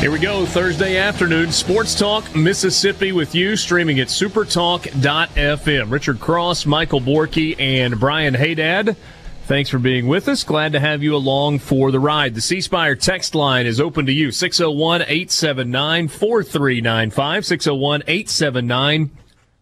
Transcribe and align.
Here 0.00 0.10
we 0.10 0.18
go, 0.18 0.46
Thursday 0.46 0.96
afternoon, 0.96 1.52
Sports 1.52 1.94
Talk 1.94 2.34
Mississippi 2.34 3.12
with 3.12 3.34
you, 3.34 3.54
streaming 3.54 4.00
at 4.00 4.08
supertalk.fm. 4.08 5.90
Richard 5.90 6.20
Cross, 6.20 6.64
Michael 6.64 7.02
Borky, 7.02 7.54
and 7.60 8.00
Brian 8.00 8.32
Hadad. 8.32 8.96
Thanks 9.44 9.68
for 9.68 9.78
being 9.78 10.06
with 10.06 10.26
us. 10.26 10.42
Glad 10.42 10.72
to 10.72 10.80
have 10.80 11.02
you 11.02 11.14
along 11.14 11.58
for 11.58 11.90
the 11.90 12.00
ride. 12.00 12.34
The 12.34 12.40
C 12.40 12.62
Spire 12.62 12.96
text 12.96 13.34
line 13.34 13.66
is 13.66 13.78
open 13.78 14.06
to 14.06 14.12
you 14.12 14.32
601 14.32 15.02
879 15.02 16.08
4395. 16.08 17.44
601 17.44 18.02
879 18.06 19.10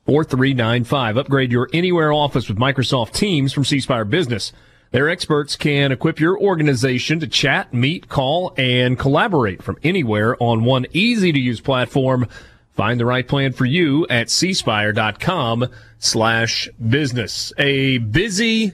4395. 0.06 1.16
Upgrade 1.16 1.50
your 1.50 1.68
anywhere 1.72 2.12
office 2.12 2.46
with 2.48 2.58
Microsoft 2.58 3.12
Teams 3.12 3.52
from 3.52 3.64
C 3.64 3.80
Spire 3.80 4.04
Business. 4.04 4.52
Their 4.90 5.08
experts 5.08 5.54
can 5.56 5.92
equip 5.92 6.18
your 6.18 6.38
organization 6.38 7.20
to 7.20 7.26
chat, 7.26 7.74
meet, 7.74 8.08
call, 8.08 8.54
and 8.56 8.98
collaborate 8.98 9.62
from 9.62 9.76
anywhere 9.82 10.36
on 10.42 10.64
one 10.64 10.86
easy 10.92 11.30
to 11.30 11.38
use 11.38 11.60
platform. 11.60 12.26
Find 12.72 12.98
the 12.98 13.04
right 13.04 13.26
plan 13.26 13.52
for 13.52 13.66
you 13.66 14.06
at 14.08 14.28
cspire.com 14.28 15.66
slash 15.98 16.68
business. 16.88 17.52
A 17.58 17.98
busy 17.98 18.72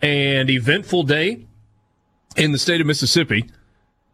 and 0.00 0.48
eventful 0.48 1.02
day 1.04 1.46
in 2.36 2.52
the 2.52 2.58
state 2.58 2.80
of 2.80 2.86
Mississippi 2.86 3.50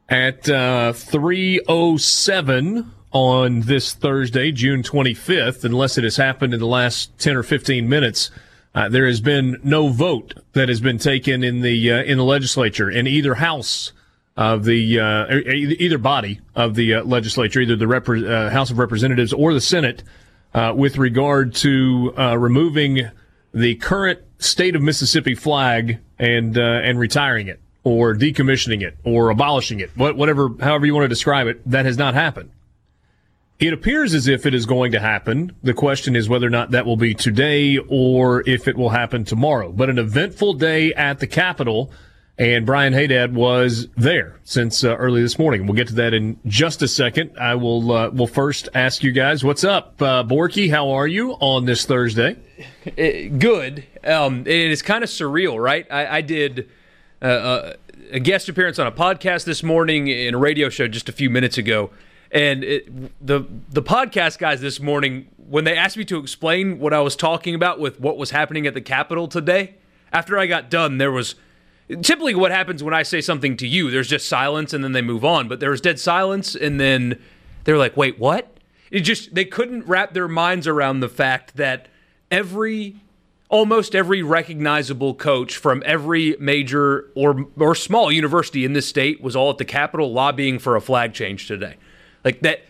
at 0.08 0.48
uh, 0.48 0.92
307 0.92 2.90
on 3.12 3.60
this 3.60 3.92
Thursday, 3.92 4.50
June 4.50 4.82
25th, 4.82 5.64
unless 5.64 5.98
it 5.98 6.04
has 6.04 6.16
happened 6.16 6.54
in 6.54 6.60
the 6.60 6.66
last 6.66 7.16
10 7.18 7.36
or 7.36 7.42
15 7.42 7.88
minutes. 7.88 8.30
Uh, 8.74 8.88
there 8.88 9.06
has 9.06 9.20
been 9.20 9.56
no 9.62 9.88
vote 9.88 10.34
that 10.52 10.68
has 10.68 10.80
been 10.80 10.98
taken 10.98 11.44
in 11.44 11.60
the 11.60 11.92
uh, 11.92 12.02
in 12.02 12.18
the 12.18 12.24
legislature 12.24 12.90
in 12.90 13.06
either 13.06 13.34
house 13.34 13.92
of 14.36 14.64
the 14.64 14.98
uh, 14.98 15.32
either 15.48 15.98
body 15.98 16.40
of 16.56 16.74
the 16.74 16.94
uh, 16.94 17.04
legislature, 17.04 17.60
either 17.60 17.76
the 17.76 17.86
Rep- 17.86 18.08
uh, 18.08 18.50
House 18.50 18.70
of 18.70 18.78
Representatives 18.78 19.32
or 19.32 19.54
the 19.54 19.60
Senate, 19.60 20.02
uh, 20.54 20.72
with 20.76 20.98
regard 20.98 21.54
to 21.54 22.10
removing 22.36 23.10
the 23.52 23.76
current 23.76 24.18
state 24.38 24.74
of 24.74 24.82
Mississippi 24.82 25.36
flag 25.36 25.98
and 26.18 26.56
and 26.56 26.98
retiring 26.98 27.46
it, 27.46 27.60
or 27.84 28.14
decommissioning 28.14 28.82
it, 28.82 28.96
or 29.04 29.30
abolishing 29.30 29.78
it, 29.78 29.96
whatever, 29.96 30.50
however 30.60 30.84
you 30.84 30.94
want 30.94 31.04
to 31.04 31.08
describe 31.08 31.46
it. 31.46 31.62
That 31.70 31.86
has 31.86 31.96
not 31.96 32.14
happened. 32.14 32.50
It 33.60 33.72
appears 33.72 34.14
as 34.14 34.26
if 34.26 34.46
it 34.46 34.54
is 34.54 34.66
going 34.66 34.92
to 34.92 35.00
happen. 35.00 35.54
The 35.62 35.74
question 35.74 36.16
is 36.16 36.28
whether 36.28 36.46
or 36.46 36.50
not 36.50 36.72
that 36.72 36.86
will 36.86 36.96
be 36.96 37.14
today 37.14 37.78
or 37.88 38.42
if 38.48 38.66
it 38.66 38.76
will 38.76 38.90
happen 38.90 39.24
tomorrow. 39.24 39.70
But 39.70 39.88
an 39.88 39.98
eventful 39.98 40.54
day 40.54 40.92
at 40.94 41.20
the 41.20 41.28
Capitol, 41.28 41.92
and 42.36 42.66
Brian 42.66 42.92
Hadad 42.92 43.32
was 43.32 43.86
there 43.96 44.40
since 44.42 44.82
uh, 44.82 44.96
early 44.96 45.22
this 45.22 45.38
morning. 45.38 45.66
We'll 45.66 45.76
get 45.76 45.86
to 45.88 45.94
that 45.94 46.12
in 46.12 46.36
just 46.46 46.82
a 46.82 46.88
second. 46.88 47.38
I 47.40 47.54
will 47.54 47.92
uh, 47.92 48.10
will 48.10 48.26
first 48.26 48.68
ask 48.74 49.04
you 49.04 49.12
guys, 49.12 49.44
what's 49.44 49.62
up, 49.62 50.02
uh, 50.02 50.24
Borky? 50.24 50.68
How 50.68 50.90
are 50.90 51.06
you 51.06 51.32
on 51.34 51.64
this 51.64 51.86
Thursday? 51.86 52.36
It, 52.84 52.94
eh, 52.98 53.28
good. 53.28 53.84
Um, 54.02 54.40
it 54.40 54.48
is 54.48 54.82
kind 54.82 55.04
of 55.04 55.10
surreal, 55.10 55.62
right? 55.62 55.86
I, 55.90 56.18
I 56.18 56.20
did. 56.22 56.68
Uh, 57.22 57.26
uh, 57.26 57.72
a 58.12 58.20
guest 58.20 58.48
appearance 58.48 58.78
on 58.78 58.86
a 58.86 58.92
podcast 58.92 59.44
this 59.44 59.62
morning 59.62 60.08
in 60.08 60.34
a 60.34 60.38
radio 60.38 60.68
show 60.68 60.86
just 60.86 61.08
a 61.08 61.12
few 61.12 61.30
minutes 61.30 61.56
ago 61.56 61.90
and 62.30 62.64
it, 62.64 63.26
the 63.26 63.44
the 63.70 63.82
podcast 63.82 64.38
guys 64.38 64.60
this 64.60 64.80
morning, 64.80 65.28
when 65.36 65.64
they 65.64 65.76
asked 65.76 65.96
me 65.96 66.04
to 66.06 66.18
explain 66.18 66.78
what 66.78 66.92
I 66.92 67.00
was 67.00 67.16
talking 67.16 67.54
about 67.54 67.78
with 67.78 68.00
what 68.00 68.16
was 68.16 68.30
happening 68.30 68.66
at 68.66 68.74
the 68.74 68.80
Capitol 68.80 69.28
today, 69.28 69.74
after 70.12 70.38
I 70.38 70.46
got 70.46 70.70
done, 70.70 70.98
there 70.98 71.12
was 71.12 71.34
typically 72.02 72.34
what 72.34 72.50
happens 72.50 72.82
when 72.82 72.94
I 72.94 73.02
say 73.02 73.20
something 73.20 73.56
to 73.58 73.66
you. 73.66 73.90
There's 73.90 74.08
just 74.08 74.28
silence, 74.28 74.72
and 74.72 74.82
then 74.82 74.92
they 74.92 75.02
move 75.02 75.24
on. 75.24 75.48
But 75.48 75.60
there 75.60 75.70
was 75.70 75.80
dead 75.80 76.00
silence, 76.00 76.54
and 76.54 76.80
then 76.80 77.20
they're 77.64 77.78
like, 77.78 77.96
"Wait, 77.96 78.18
what?" 78.18 78.50
It 78.90 79.00
just 79.00 79.34
they 79.34 79.44
couldn't 79.44 79.86
wrap 79.86 80.14
their 80.14 80.28
minds 80.28 80.66
around 80.66 81.00
the 81.00 81.08
fact 81.08 81.56
that 81.56 81.88
every 82.30 82.96
almost 83.48 83.94
every 83.94 84.22
recognizable 84.22 85.14
coach 85.14 85.56
from 85.56 85.82
every 85.86 86.36
major 86.38 87.10
or 87.14 87.46
or 87.58 87.74
small 87.74 88.10
university 88.10 88.64
in 88.64 88.72
this 88.72 88.86
state 88.86 89.20
was 89.20 89.36
all 89.36 89.50
at 89.50 89.58
the 89.58 89.64
Capitol 89.64 90.12
lobbying 90.12 90.58
for 90.58 90.76
a 90.76 90.80
flag 90.80 91.12
change 91.12 91.46
today. 91.46 91.76
Like 92.24 92.40
that 92.40 92.64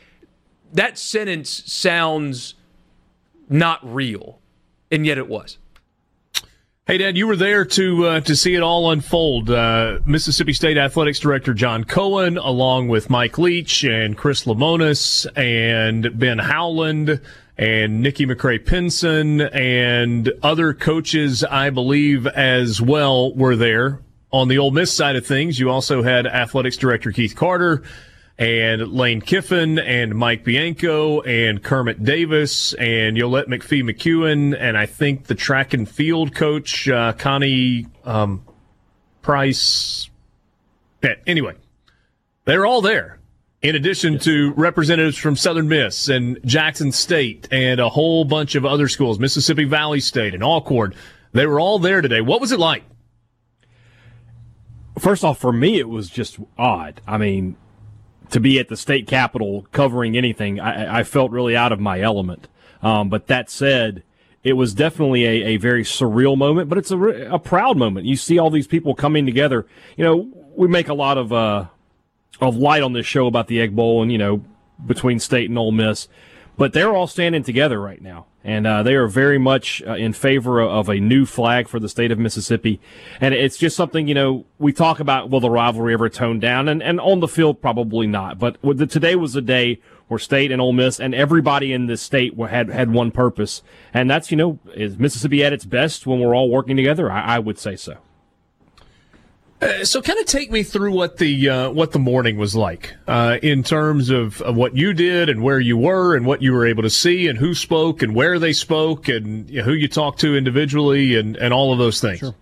that 0.73 0.99
sentence 0.99 1.63
sounds 1.73 2.55
not 3.49 3.81
real, 3.83 4.41
and 4.91 5.07
yet 5.07 5.19
it 5.19 5.29
was. 5.29 5.59
Hey, 6.87 6.99
Dad, 6.99 7.17
you 7.17 7.27
were 7.27 7.37
there 7.37 7.65
to 7.65 8.07
uh, 8.07 8.21
to 8.21 8.37
see 8.37 8.55
it 8.55 8.63
all 8.63 8.91
unfold. 8.91 9.49
Uh, 9.49 10.01
Mississippi 10.05 10.53
State 10.53 10.77
Athletics 10.77 11.19
Director 11.19 11.55
John 11.55 11.85
Cohen, 11.85 12.37
along 12.37 12.89
with 12.89 13.09
Mike 13.09 13.39
Leach 13.39 13.85
and 13.85 14.19
Chris 14.19 14.45
Lemonis 14.45 15.27
and 15.35 16.19
Ben 16.19 16.39
Howland 16.39 17.23
and 17.57 18.03
Nikki 18.03 18.27
McCray 18.27 18.65
Penson 18.67 19.41
and 19.41 20.31
other 20.43 20.75
coaches, 20.75 21.43
I 21.43 21.71
believe, 21.71 22.27
as 22.27 22.83
well, 22.83 23.33
were 23.35 23.57
there. 23.57 24.01
On 24.31 24.49
the 24.49 24.59
Ole 24.59 24.73
Miss 24.73 24.93
side 24.93 25.17
of 25.17 25.25
things, 25.25 25.59
you 25.59 25.71
also 25.71 26.03
had 26.03 26.27
Athletics 26.27 26.77
Director 26.77 27.13
Keith 27.13 27.35
Carter 27.35 27.83
and 28.39 28.93
Lane 28.93 29.21
Kiffin 29.21 29.79
and 29.79 30.15
Mike 30.15 30.45
Bianco 30.45 31.21
and 31.21 31.63
Kermit 31.63 32.03
Davis 32.03 32.73
and 32.75 33.17
Yolett 33.17 33.47
McPhee 33.47 33.89
McCuin 33.89 34.57
and 34.59 34.77
I 34.77 34.87
think 34.87 35.27
the 35.27 35.37
track 35.37 35.73
and 35.73 35.89
field 35.89 36.35
coach 36.35 36.89
uh, 36.89 37.13
Connie 37.13 37.87
um, 38.05 38.45
Price. 39.23 40.11
Yeah, 41.03 41.15
anyway, 41.27 41.55
they're 42.45 42.67
all 42.67 42.83
there. 42.83 43.19
In 43.63 43.75
addition 43.77 44.19
to 44.21 44.53
representatives 44.53 45.17
from 45.17 45.37
Southern 45.37 45.69
Miss 45.69 46.09
and 46.09 46.39
Jackson 46.45 46.93
State 46.93 47.49
and 47.51 47.81
a 47.81 47.89
whole 47.89 48.25
bunch 48.25 48.57
of 48.57 48.67
other 48.67 48.89
schools, 48.89 49.19
Mississippi 49.19 49.65
Valley 49.65 50.01
State 50.01 50.35
and 50.35 50.43
Alcorn, 50.43 50.95
they 51.33 51.47
were 51.47 51.59
all 51.59 51.79
there 51.79 52.03
today. 52.03 52.21
What 52.21 52.43
was 52.43 52.53
it 52.53 52.61
like? 52.61 52.85
First 54.99 55.25
off, 55.25 55.39
for 55.39 55.53
me, 55.53 55.79
it 55.79 55.89
was 55.89 56.11
just 56.11 56.39
odd. 56.59 57.01
I 57.07 57.17
mean, 57.17 57.57
to 58.35 58.41
be 58.41 58.59
at 58.59 58.67
the 58.67 58.77
state 58.77 59.07
capitol 59.07 59.65
covering 59.71 60.17
anything, 60.17 60.59
I, 60.59 60.99
I 60.99 61.03
felt 61.05 61.31
really 61.31 61.57
out 61.57 61.71
of 61.71 61.79
my 61.79 62.01
element. 62.01 62.49
Um, 62.83 63.09
but 63.09 63.29
that 63.29 63.49
said, 63.49 64.03
it 64.43 64.55
was 64.55 64.75
definitely 64.75 65.25
a, 65.25 65.55
a 65.55 65.57
very 65.57 65.85
surreal 65.85 66.37
moment, 66.37 66.69
but 66.69 66.77
it's 66.77 66.91
a, 66.91 66.99
a 66.99 67.39
proud 67.39 67.77
moment. 67.77 68.07
You 68.07 68.17
see 68.17 68.37
all 68.41 68.51
these 68.51 68.67
people 68.67 68.97
coming 68.97 69.25
together. 69.25 69.67
You 69.97 70.03
know, 70.03 70.29
we 70.57 70.67
make 70.67 70.89
a 70.89 70.95
lot 70.95 71.17
of 71.17 71.33
uh, 71.33 71.67
of 72.41 72.57
light 72.57 72.83
on 72.83 72.93
this 72.93 73.07
show 73.07 73.29
about 73.29 73.47
the 73.47 73.61
Egg 73.61 73.77
Bowl 73.77 74.03
and 74.03 74.11
you 74.11 74.19
know 74.19 74.45
between 74.85 75.21
State 75.21 75.49
and 75.49 75.57
Ole 75.57 75.71
Miss, 75.71 76.09
but 76.57 76.73
they're 76.73 76.95
all 76.95 77.07
standing 77.07 77.43
together 77.43 77.81
right 77.81 78.03
now 78.03 78.27
and 78.45 78.67
uh, 78.67 78.83
they 78.83 78.95
are 78.95 79.09
very 79.09 79.39
much 79.39 79.83
uh, 79.87 79.95
in 79.95 80.13
favor 80.13 80.61
of 80.61 80.91
a 80.91 81.01
new 81.01 81.25
flag 81.25 81.67
for 81.67 81.81
the 81.81 81.89
state 81.89 82.13
of 82.13 82.19
Mississippi. 82.19 82.79
And 83.19 83.33
it's 83.33 83.57
just 83.57 83.75
something, 83.75 84.07
you 84.07 84.15
know, 84.15 84.45
we 84.59 84.73
talk 84.73 85.01
about 85.01 85.31
will 85.31 85.41
the 85.41 85.49
rivalry 85.49 85.95
ever 85.95 86.11
tone 86.11 86.39
down, 86.39 86.69
and, 86.69 86.83
and 86.83 87.01
on 87.01 87.21
the 87.21 87.29
field 87.29 87.63
probably 87.63 88.07
not. 88.07 88.39
But 88.39 88.59
the, 88.63 88.87
today 88.87 89.17
was 89.17 89.35
a 89.35 89.41
day 89.41 89.81
where 90.09 90.19
State 90.19 90.53
and 90.53 90.61
Ole 90.61 90.75
Miss 90.75 91.01
and 91.01 91.15
everybody 91.15 91.73
in 91.73 91.87
this 91.87 92.03
state 92.03 92.39
had 92.39 92.69
had 92.69 92.93
one 92.93 93.11
purpose, 93.11 93.63
and 93.95 94.11
that's 94.11 94.31
you 94.31 94.37
know 94.37 94.59
is 94.75 94.99
Mississippi 94.99 95.43
at 95.43 95.55
its 95.55 95.65
best 95.65 96.07
when 96.07 96.21
we're 96.21 96.37
all 96.37 96.51
working 96.51 96.77
together. 96.77 97.11
I, 97.11 97.37
I 97.37 97.39
would 97.39 97.59
say 97.59 97.77
so. 97.77 97.97
Uh, 99.65 99.83
so, 99.83 100.03
kind 100.03 100.19
of 100.19 100.27
take 100.27 100.51
me 100.51 100.63
through 100.63 100.93
what 100.93 101.17
the 101.17 101.49
uh, 101.49 101.71
what 101.71 101.93
the 101.93 101.99
morning 101.99 102.37
was 102.37 102.55
like 102.55 102.95
uh, 103.09 103.39
in 103.43 103.63
terms 103.63 104.11
of, 104.11 104.43
of, 104.43 104.57
what 104.57 104.77
you 104.77 104.93
did 104.93 105.31
and 105.31 105.43
where 105.43 105.59
you 105.59 105.75
were 105.75 106.15
and 106.15 106.27
what 106.27 106.43
you 106.43 106.53
were 106.53 106.67
able 106.67 106.83
to 106.83 106.91
see 106.91 107.29
and 107.29 107.39
who 107.39 107.55
spoke 107.55 108.03
and 108.03 108.15
where 108.15 108.39
they 108.39 108.53
spoke 108.53 109.09
and 109.09 109.49
you 109.49 109.59
know, 109.59 109.65
who 109.65 109.73
you 109.73 109.89
talked 109.89 110.21
to 110.21 110.37
individually 110.37 111.17
and, 111.17 111.37
and 111.37 111.55
all 111.55 111.73
of 111.73 111.79
those 111.79 111.99
things. 111.99 112.19
Sure. 112.19 112.35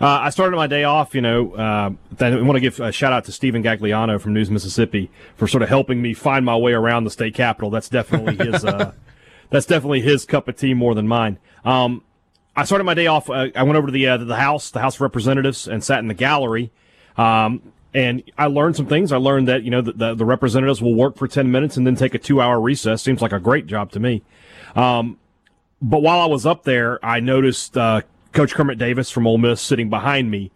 Uh, 0.00 0.18
I 0.22 0.30
started 0.30 0.56
my 0.56 0.66
day 0.66 0.82
off, 0.82 1.14
you 1.14 1.20
know. 1.20 1.52
Uh, 1.52 1.90
I 2.18 2.40
want 2.40 2.56
to 2.56 2.60
give 2.60 2.80
a 2.80 2.90
shout 2.90 3.12
out 3.12 3.26
to 3.26 3.32
Stephen 3.32 3.62
Gagliano 3.62 4.20
from 4.20 4.32
News 4.32 4.50
Mississippi 4.50 5.08
for 5.36 5.46
sort 5.46 5.62
of 5.62 5.68
helping 5.68 6.02
me 6.02 6.14
find 6.14 6.44
my 6.44 6.56
way 6.56 6.72
around 6.72 7.04
the 7.04 7.10
state 7.10 7.34
capitol. 7.34 7.70
That's 7.70 7.88
definitely 7.88 8.36
his. 8.44 8.62
That's 9.50 9.66
definitely 9.66 10.00
his 10.00 10.24
cup 10.24 10.48
of 10.48 10.56
tea 10.56 10.74
more 10.74 10.94
than 10.94 11.08
mine. 11.08 11.38
Um, 11.64 12.04
I 12.56 12.64
started 12.64 12.84
my 12.84 12.94
day 12.94 13.06
off. 13.06 13.30
Uh, 13.30 13.48
I 13.54 13.62
went 13.62 13.76
over 13.76 13.86
to 13.86 13.92
the 13.92 14.08
uh, 14.08 14.16
the 14.18 14.36
House, 14.36 14.70
the 14.70 14.80
House 14.80 14.96
of 14.96 15.00
Representatives, 15.02 15.68
and 15.68 15.82
sat 15.82 16.00
in 16.00 16.08
the 16.08 16.14
gallery. 16.14 16.70
Um, 17.16 17.72
and 17.92 18.22
I 18.38 18.46
learned 18.46 18.76
some 18.76 18.86
things. 18.86 19.12
I 19.12 19.16
learned 19.16 19.48
that 19.48 19.62
you 19.62 19.70
know 19.70 19.80
the, 19.80 19.92
the, 19.92 20.14
the 20.14 20.24
representatives 20.24 20.80
will 20.80 20.94
work 20.94 21.16
for 21.16 21.28
ten 21.28 21.50
minutes 21.50 21.76
and 21.76 21.86
then 21.86 21.96
take 21.96 22.14
a 22.14 22.18
two 22.18 22.40
hour 22.40 22.60
recess. 22.60 23.02
Seems 23.02 23.22
like 23.22 23.32
a 23.32 23.40
great 23.40 23.66
job 23.66 23.92
to 23.92 24.00
me. 24.00 24.22
Um, 24.74 25.18
but 25.82 26.02
while 26.02 26.20
I 26.20 26.26
was 26.26 26.46
up 26.46 26.64
there, 26.64 27.04
I 27.04 27.20
noticed 27.20 27.76
uh, 27.76 28.02
Coach 28.32 28.54
Kermit 28.54 28.78
Davis 28.78 29.10
from 29.10 29.26
Ole 29.26 29.38
Miss 29.38 29.60
sitting 29.60 29.88
behind 29.88 30.30
me. 30.30 30.50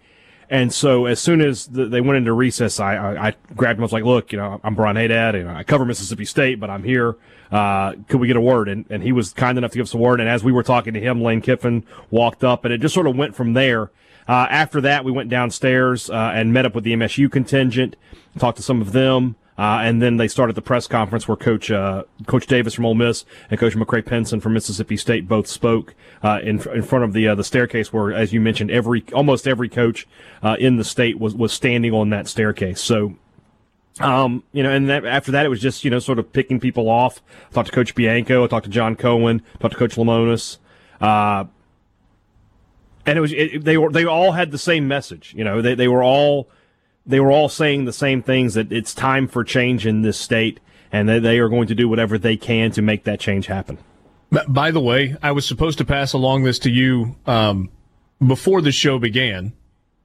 And 0.51 0.73
so 0.73 1.07
as 1.07 1.21
soon 1.21 1.41
as 1.41 1.67
the, 1.67 1.87
they 1.87 2.01
went 2.01 2.19
into 2.19 2.33
recess, 2.33 2.79
I, 2.79 2.97
I, 2.97 3.29
I, 3.29 3.35
grabbed 3.57 3.79
him. 3.79 3.83
I 3.83 3.87
was 3.87 3.93
like, 3.93 4.05
look, 4.05 4.31
you 4.31 4.39
know, 4.39 4.61
I'm 4.63 4.75
Brian 4.75 4.97
Hadad 4.97 5.35
and 5.35 5.51
I 5.51 5.63
cover 5.63 5.87
Mississippi 5.87 6.27
State, 6.27 6.61
but 6.61 6.69
I'm 6.69 6.85
here. 6.85 7.17
Uh, 7.55 7.95
could 8.09 8.19
we 8.19 8.27
get 8.27 8.35
a 8.35 8.41
word? 8.41 8.69
And, 8.69 8.85
and 8.91 9.01
he 9.01 9.13
was 9.13 9.33
kind 9.33 9.57
enough 9.57 9.71
to 9.71 9.77
give 9.77 9.87
us 9.87 9.95
a 9.95 9.97
word. 9.97 10.19
And 10.19 10.29
as 10.29 10.43
we 10.43 10.51
were 10.51 10.65
talking 10.65 10.93
to 10.95 11.01
him, 11.01 11.23
Lane 11.23 11.41
Kiffin 11.41 11.85
walked 12.11 12.43
up 12.43 12.65
and 12.65 12.75
it 12.75 12.79
just 12.81 12.93
sort 12.93 13.07
of 13.07 13.15
went 13.15 13.37
from 13.37 13.53
there. 13.53 13.93
Uh, 14.27 14.49
after 14.51 14.81
that, 14.81 15.05
we 15.05 15.13
went 15.13 15.29
downstairs, 15.29 16.11
uh, 16.11 16.33
and 16.35 16.53
met 16.53 16.67
up 16.67 16.75
with 16.75 16.83
the 16.83 16.95
MSU 16.95 17.31
contingent, 17.31 17.95
talked 18.39 18.57
to 18.57 18.63
some 18.63 18.81
of 18.81 18.91
them. 18.91 19.37
Uh, 19.57 19.79
and 19.83 20.03
then 20.03 20.17
they 20.17 20.27
started 20.27 20.57
the 20.57 20.63
press 20.63 20.89
conference 20.89 21.29
where 21.29 21.37
Coach 21.37 21.71
uh, 21.71 22.03
Coach 22.27 22.49
Davis 22.49 22.75
from 22.75 22.87
Ole 22.87 22.97
Miss 22.97 23.25
and 23.49 23.61
Coach 23.61 23.77
McCray 23.77 24.05
Penson 24.05 24.41
from 24.41 24.53
Mississippi 24.53 24.97
State 24.97 25.29
both 25.29 25.47
spoke 25.47 25.95
uh, 26.25 26.41
in 26.43 26.61
in 26.71 26.83
front 26.83 27.05
of 27.05 27.13
the 27.13 27.29
uh, 27.29 27.37
the 27.37 27.45
staircase 27.45 27.93
where, 27.93 28.13
as 28.13 28.33
you 28.33 28.41
mentioned, 28.41 28.73
every 28.73 29.05
almost 29.13 29.47
every 29.47 29.69
coach 29.69 30.09
uh, 30.43 30.57
in 30.59 30.75
the 30.75 30.83
state 30.83 31.21
was 31.21 31.37
was 31.37 31.53
standing 31.53 31.93
on 31.93 32.11
that 32.11 32.27
staircase. 32.27 32.81
So. 32.81 33.15
Um, 34.01 34.43
you 34.53 34.63
know, 34.63 34.71
and 34.71 34.89
that, 34.89 35.05
after 35.05 35.33
that, 35.33 35.47
it 35.47 35.49
was 35.49 35.61
just, 35.61 35.85
you 35.85 35.91
know, 35.91 36.01
sort 36.01 36.19
of 36.19 36.33
picking 36.33 36.59
people 36.59 36.91
off. 36.91 37.23
I 37.51 37.55
talked 37.55 37.69
to 37.69 37.75
Coach 37.75 37.95
Bianco. 37.95 38.45
I 38.45 38.47
talked 38.49 38.65
to 38.65 38.71
John 38.71 38.97
Cohen. 38.97 39.43
I 39.55 39.59
Talked 39.59 39.75
to 39.75 39.79
Coach 39.79 39.95
Lemonis. 39.95 40.59
Uh, 41.01 41.45
and 43.07 43.19
it 43.19 43.21
was, 43.21 43.33
it, 43.33 43.65
they 43.65 43.77
were, 43.77 43.93
they 43.93 44.05
all 44.05 44.33
had 44.33 44.51
the 44.51 44.59
same 44.59 44.89
message. 44.89 45.33
You 45.37 45.45
know, 45.45 45.63
they, 45.63 45.75
they 45.75 45.89
were 45.89 46.03
all, 46.03 46.49
they 47.07 47.21
were 47.21 47.31
all 47.31 47.49
saying 47.49 47.85
the 47.85 47.93
same 47.93 48.23
things 48.23 48.55
that 48.55 48.73
it's 48.73 48.95
time 48.95 49.29
for 49.29 49.45
change 49.45 49.87
in 49.87 50.03
this 50.03 50.19
state 50.19 50.59
and 50.91 51.09
that 51.09 51.23
they 51.23 51.39
are 51.39 51.49
going 51.49 51.69
to 51.69 51.75
do 51.75 51.89
whatever 51.89 52.19
they 52.19 52.37
can 52.37 52.71
to 52.73 52.83
make 52.83 53.05
that 53.05 53.21
change 53.21 53.47
happen. 53.47 53.79
By 54.49 54.71
the 54.71 54.81
way, 54.81 55.17
I 55.23 55.33
was 55.33 55.47
supposed 55.47 55.79
to 55.79 55.85
pass 55.85 56.13
along 56.13 56.45
this 56.45 56.59
to 56.61 56.71
you 56.71 57.17
um, 57.27 57.71
before 58.25 58.61
the 58.61 58.73
show 58.73 58.99
began, 58.99 59.53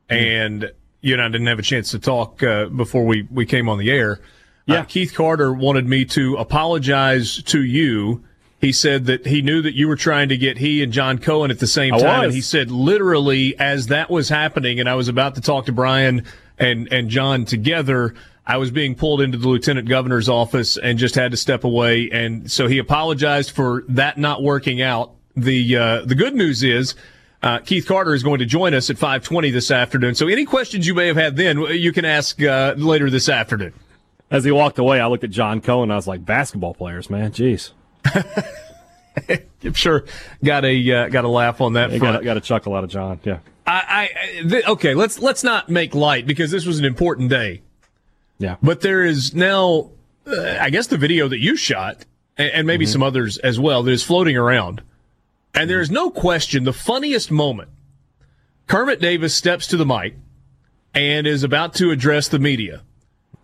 and 0.09 0.71
you 1.01 1.13
and 1.13 1.21
I 1.21 1.27
didn't 1.29 1.47
have 1.47 1.59
a 1.59 1.63
chance 1.63 1.91
to 1.91 1.99
talk 1.99 2.43
uh, 2.43 2.65
before 2.65 3.05
we, 3.05 3.27
we 3.31 3.45
came 3.45 3.69
on 3.69 3.77
the 3.77 3.91
air. 3.91 4.13
Uh, 4.13 4.25
Yeah. 4.65 4.79
Uh, 4.81 4.83
Keith 4.83 5.13
Carter 5.13 5.53
wanted 5.53 5.87
me 5.87 6.05
to 6.05 6.35
apologize 6.35 7.41
to 7.43 7.63
you. 7.63 8.23
He 8.61 8.73
said 8.73 9.05
that 9.05 9.25
he 9.25 9.41
knew 9.41 9.61
that 9.61 9.73
you 9.73 9.87
were 9.87 9.95
trying 9.95 10.29
to 10.29 10.37
get 10.37 10.57
he 10.57 10.83
and 10.83 10.91
John 10.91 11.17
Cohen 11.17 11.49
at 11.49 11.59
the 11.59 11.67
same 11.67 11.93
I 11.93 11.99
time. 11.99 12.17
was. 12.17 12.25
And 12.25 12.33
he 12.33 12.41
said 12.41 12.69
literally 12.69 13.57
as 13.57 13.87
that 13.87 14.09
was 14.09 14.27
happening 14.27 14.79
and 14.81 14.89
I 14.89 14.95
was 14.95 15.07
about 15.07 15.35
to 15.35 15.41
talk 15.41 15.65
to 15.67 15.71
Brian 15.71 16.25
and, 16.57 16.91
and 16.91 17.09
John 17.09 17.45
together, 17.45 18.15
I 18.45 18.57
was 18.57 18.69
being 18.69 18.95
pulled 18.95 19.21
into 19.21 19.37
the 19.37 19.47
lieutenant 19.47 19.87
governor's 19.87 20.27
office 20.27 20.75
and 20.75 20.99
just 20.99 21.15
had 21.15 21.31
to 21.31 21.37
step 21.37 21.63
away. 21.63 22.09
And 22.11 22.51
so 22.51 22.67
he 22.67 22.79
apologized 22.79 23.51
for 23.51 23.85
that 23.87 24.17
not 24.17 24.43
working 24.43 24.81
out. 24.81 25.13
The, 25.37 25.77
uh, 25.77 26.01
the 26.05 26.15
good 26.15 26.35
news 26.35 26.63
is, 26.63 26.95
uh, 27.41 27.59
Keith 27.59 27.87
Carter 27.87 28.13
is 28.13 28.23
going 28.23 28.39
to 28.39 28.45
join 28.45 28.73
us 28.73 28.89
at 28.89 28.97
520 28.97 29.51
this 29.51 29.71
afternoon. 29.71 30.15
So 30.15 30.27
any 30.27 30.45
questions 30.45 30.85
you 30.85 30.93
may 30.93 31.07
have 31.07 31.15
had 31.15 31.35
then, 31.35 31.59
you 31.59 31.91
can 31.91 32.05
ask, 32.05 32.41
uh, 32.41 32.73
later 32.77 33.09
this 33.09 33.29
afternoon. 33.29 33.73
As 34.31 34.43
he 34.43 34.51
walked 34.51 34.77
away, 34.77 34.99
I 34.99 35.07
looked 35.07 35.23
at 35.23 35.31
John 35.31 35.59
Cohen. 35.61 35.89
I 35.89 35.95
was 35.95 36.07
like, 36.07 36.23
basketball 36.23 36.73
players, 36.73 37.09
man. 37.09 37.31
Jeez. 37.31 37.71
I'm 39.63 39.73
sure 39.73 40.05
got 40.43 40.65
a, 40.65 40.91
uh, 40.93 41.09
got 41.09 41.25
a 41.25 41.29
laugh 41.29 41.61
on 41.61 41.73
that 41.73 41.89
front. 41.89 42.01
got, 42.01 42.23
got 42.23 42.37
a 42.37 42.41
chuckle 42.41 42.75
out 42.75 42.83
of 42.83 42.89
John. 42.89 43.19
Yeah. 43.23 43.39
I, 43.65 44.09
I 44.39 44.41
th- 44.47 44.67
okay, 44.67 44.95
let's 44.95 45.19
let's 45.19 45.43
not 45.43 45.69
make 45.69 45.93
light 45.93 46.25
because 46.25 46.49
this 46.49 46.65
was 46.65 46.79
an 46.79 46.85
important 46.85 47.29
day. 47.29 47.61
Yeah. 48.39 48.55
But 48.63 48.81
there 48.81 49.03
is 49.03 49.35
now, 49.35 49.91
uh, 50.25 50.57
I 50.59 50.71
guess, 50.71 50.87
the 50.87 50.97
video 50.97 51.27
that 51.27 51.39
you 51.39 51.55
shot, 51.55 52.05
and, 52.37 52.51
and 52.51 52.67
maybe 52.67 52.85
some 52.87 53.03
others 53.03 53.37
as 53.37 53.59
well, 53.59 53.83
that 53.83 53.91
is 53.91 54.01
floating 54.03 54.35
around. 54.35 54.81
And 55.53 55.69
there 55.69 55.81
is 55.81 55.91
no 55.91 56.09
question 56.09 56.63
the 56.63 56.73
funniest 56.73 57.31
moment. 57.31 57.69
Kermit 58.67 59.01
Davis 59.01 59.33
steps 59.33 59.67
to 59.67 59.77
the 59.77 59.85
mic 59.85 60.15
and 60.93 61.25
is 61.25 61.43
about 61.43 61.73
to 61.75 61.91
address 61.91 62.27
the 62.27 62.39
media. 62.39 62.83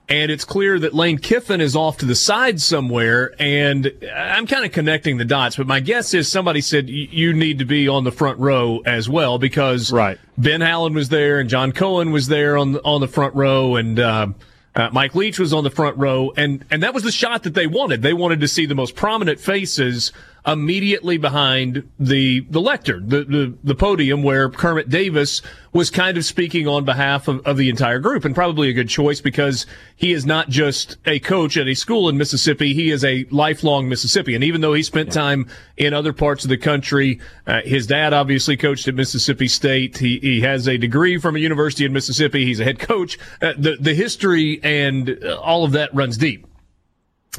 And 0.08 0.30
it's 0.30 0.46
clear 0.46 0.78
that 0.80 0.94
Lane 0.94 1.18
Kiffin 1.18 1.62
is 1.62 1.76
off 1.76 1.98
to 1.98 2.06
the 2.06 2.14
side 2.14 2.62
somewhere. 2.62 3.34
And 3.40 3.92
I'm 4.16 4.46
kind 4.46 4.64
of 4.64 4.72
connecting 4.72 5.18
the 5.18 5.26
dots, 5.26 5.56
but 5.56 5.66
my 5.66 5.80
guess 5.80 6.14
is 6.14 6.32
somebody 6.32 6.62
said 6.62 6.90
you 6.90 7.34
need 7.34 7.58
to 7.58 7.66
be 7.66 7.88
on 7.88 8.04
the 8.04 8.12
front 8.12 8.38
row 8.40 8.82
as 8.86 9.10
well 9.10 9.40
because 9.40 9.92
Right. 9.92 10.20
Ben 10.38 10.62
Howland 10.62 10.96
was 10.96 11.10
there 11.10 11.40
and 11.40 11.50
John 11.50 11.72
Cohen 11.72 12.12
was 12.12 12.28
there 12.28 12.56
on 12.56 12.74
the, 12.74 12.84
on 12.84 13.02
the 13.02 13.08
front 13.08 13.34
row 13.34 13.78
and 13.78 14.00
uh, 14.00 14.28
uh, 14.76 14.90
Mike 14.92 15.16
Leach 15.16 15.40
was 15.40 15.54
on 15.54 15.64
the 15.64 15.72
front 15.72 15.98
row 15.98 16.32
and 16.38 16.66
and 16.70 16.84
that 16.84 16.94
was 16.94 17.02
the 17.02 17.12
shot 17.12 17.42
that 17.44 17.56
they 17.56 17.66
wanted. 17.66 18.04
They 18.04 18.14
wanted 18.14 18.42
to 18.42 18.48
see 18.48 18.68
the 18.68 18.76
most 18.76 18.96
prominent 18.96 19.40
faces 19.40 20.12
immediately 20.48 21.18
behind 21.18 21.90
the 22.00 22.42
the 22.50 22.62
lectern, 22.62 23.10
the 23.10 23.24
the, 23.24 23.54
the 23.64 23.76
podium 23.76 24.22
where 24.22 24.50
Kermit 24.50 24.90
Davis 24.90 25.42
was 25.74 25.90
kind 25.90 26.18
of 26.18 26.24
speaking 26.24 26.68
on 26.68 26.86
behalf 26.86 27.28
of, 27.28 27.46
of 27.46 27.58
the 27.58 27.70
entire 27.70 28.00
group 28.00 28.24
and 28.24 28.34
probably 28.34 28.70
a 28.70 28.74
good 28.74 28.88
choice 28.88 29.20
because 29.20 29.66
he 29.96 30.14
is 30.14 30.26
not 30.26 30.50
just 30.50 30.98
a 31.06 31.20
coach 31.20 31.58
at 31.58 31.68
a 31.68 31.74
school 31.74 32.08
in 32.08 32.18
Mississippi, 32.18 32.74
he 32.74 32.92
is 32.92 33.04
a 33.04 33.26
lifelong 33.30 33.90
Mississippian. 33.90 34.44
Even 34.44 34.62
though 34.62 34.74
he 34.74 34.84
spent 34.84 35.12
time 35.12 35.48
in 35.78 35.94
other 35.94 36.14
parts 36.14 36.46
of 36.46 36.50
the 36.50 36.58
country, 36.58 37.20
uh, 37.48 37.62
his 37.64 37.88
dad 37.88 38.14
obviously 38.14 38.56
coached 38.56 38.88
at 38.88 38.96
Mississippi 38.96 39.48
State. 39.48 39.98
He 39.98 40.20
he 40.20 40.42
has 40.42 40.68
a 40.68 40.78
degree 40.78 41.18
from 41.18 41.36
a 41.36 41.40
university 41.40 41.86
in 41.86 41.94
Mississippi. 41.94 42.46
He's 42.46 42.60
a 42.60 42.64
head 42.64 42.80
coach. 42.80 43.18
Uh, 43.42 43.54
the 43.58 43.78
the 43.80 43.96
history 43.96 44.60
and 44.64 45.18
uh, 45.24 45.40
all 45.40 45.64
of 45.64 45.72
that 45.72 45.94
runs 45.94 46.18
deep. 46.18 46.46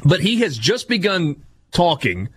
But 0.03 0.19
he 0.19 0.41
has 0.41 0.57
just 0.57 0.87
begun 0.87 1.43
talking 1.71 2.29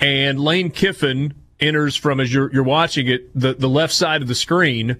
and 0.00 0.38
Lane 0.40 0.70
Kiffin 0.70 1.34
enters 1.60 1.96
from 1.96 2.20
as 2.20 2.32
you're 2.32 2.52
you're 2.52 2.62
watching 2.62 3.06
it 3.06 3.30
the 3.38 3.54
the 3.54 3.68
left 3.68 3.92
side 3.92 4.22
of 4.22 4.28
the 4.28 4.34
screen, 4.34 4.96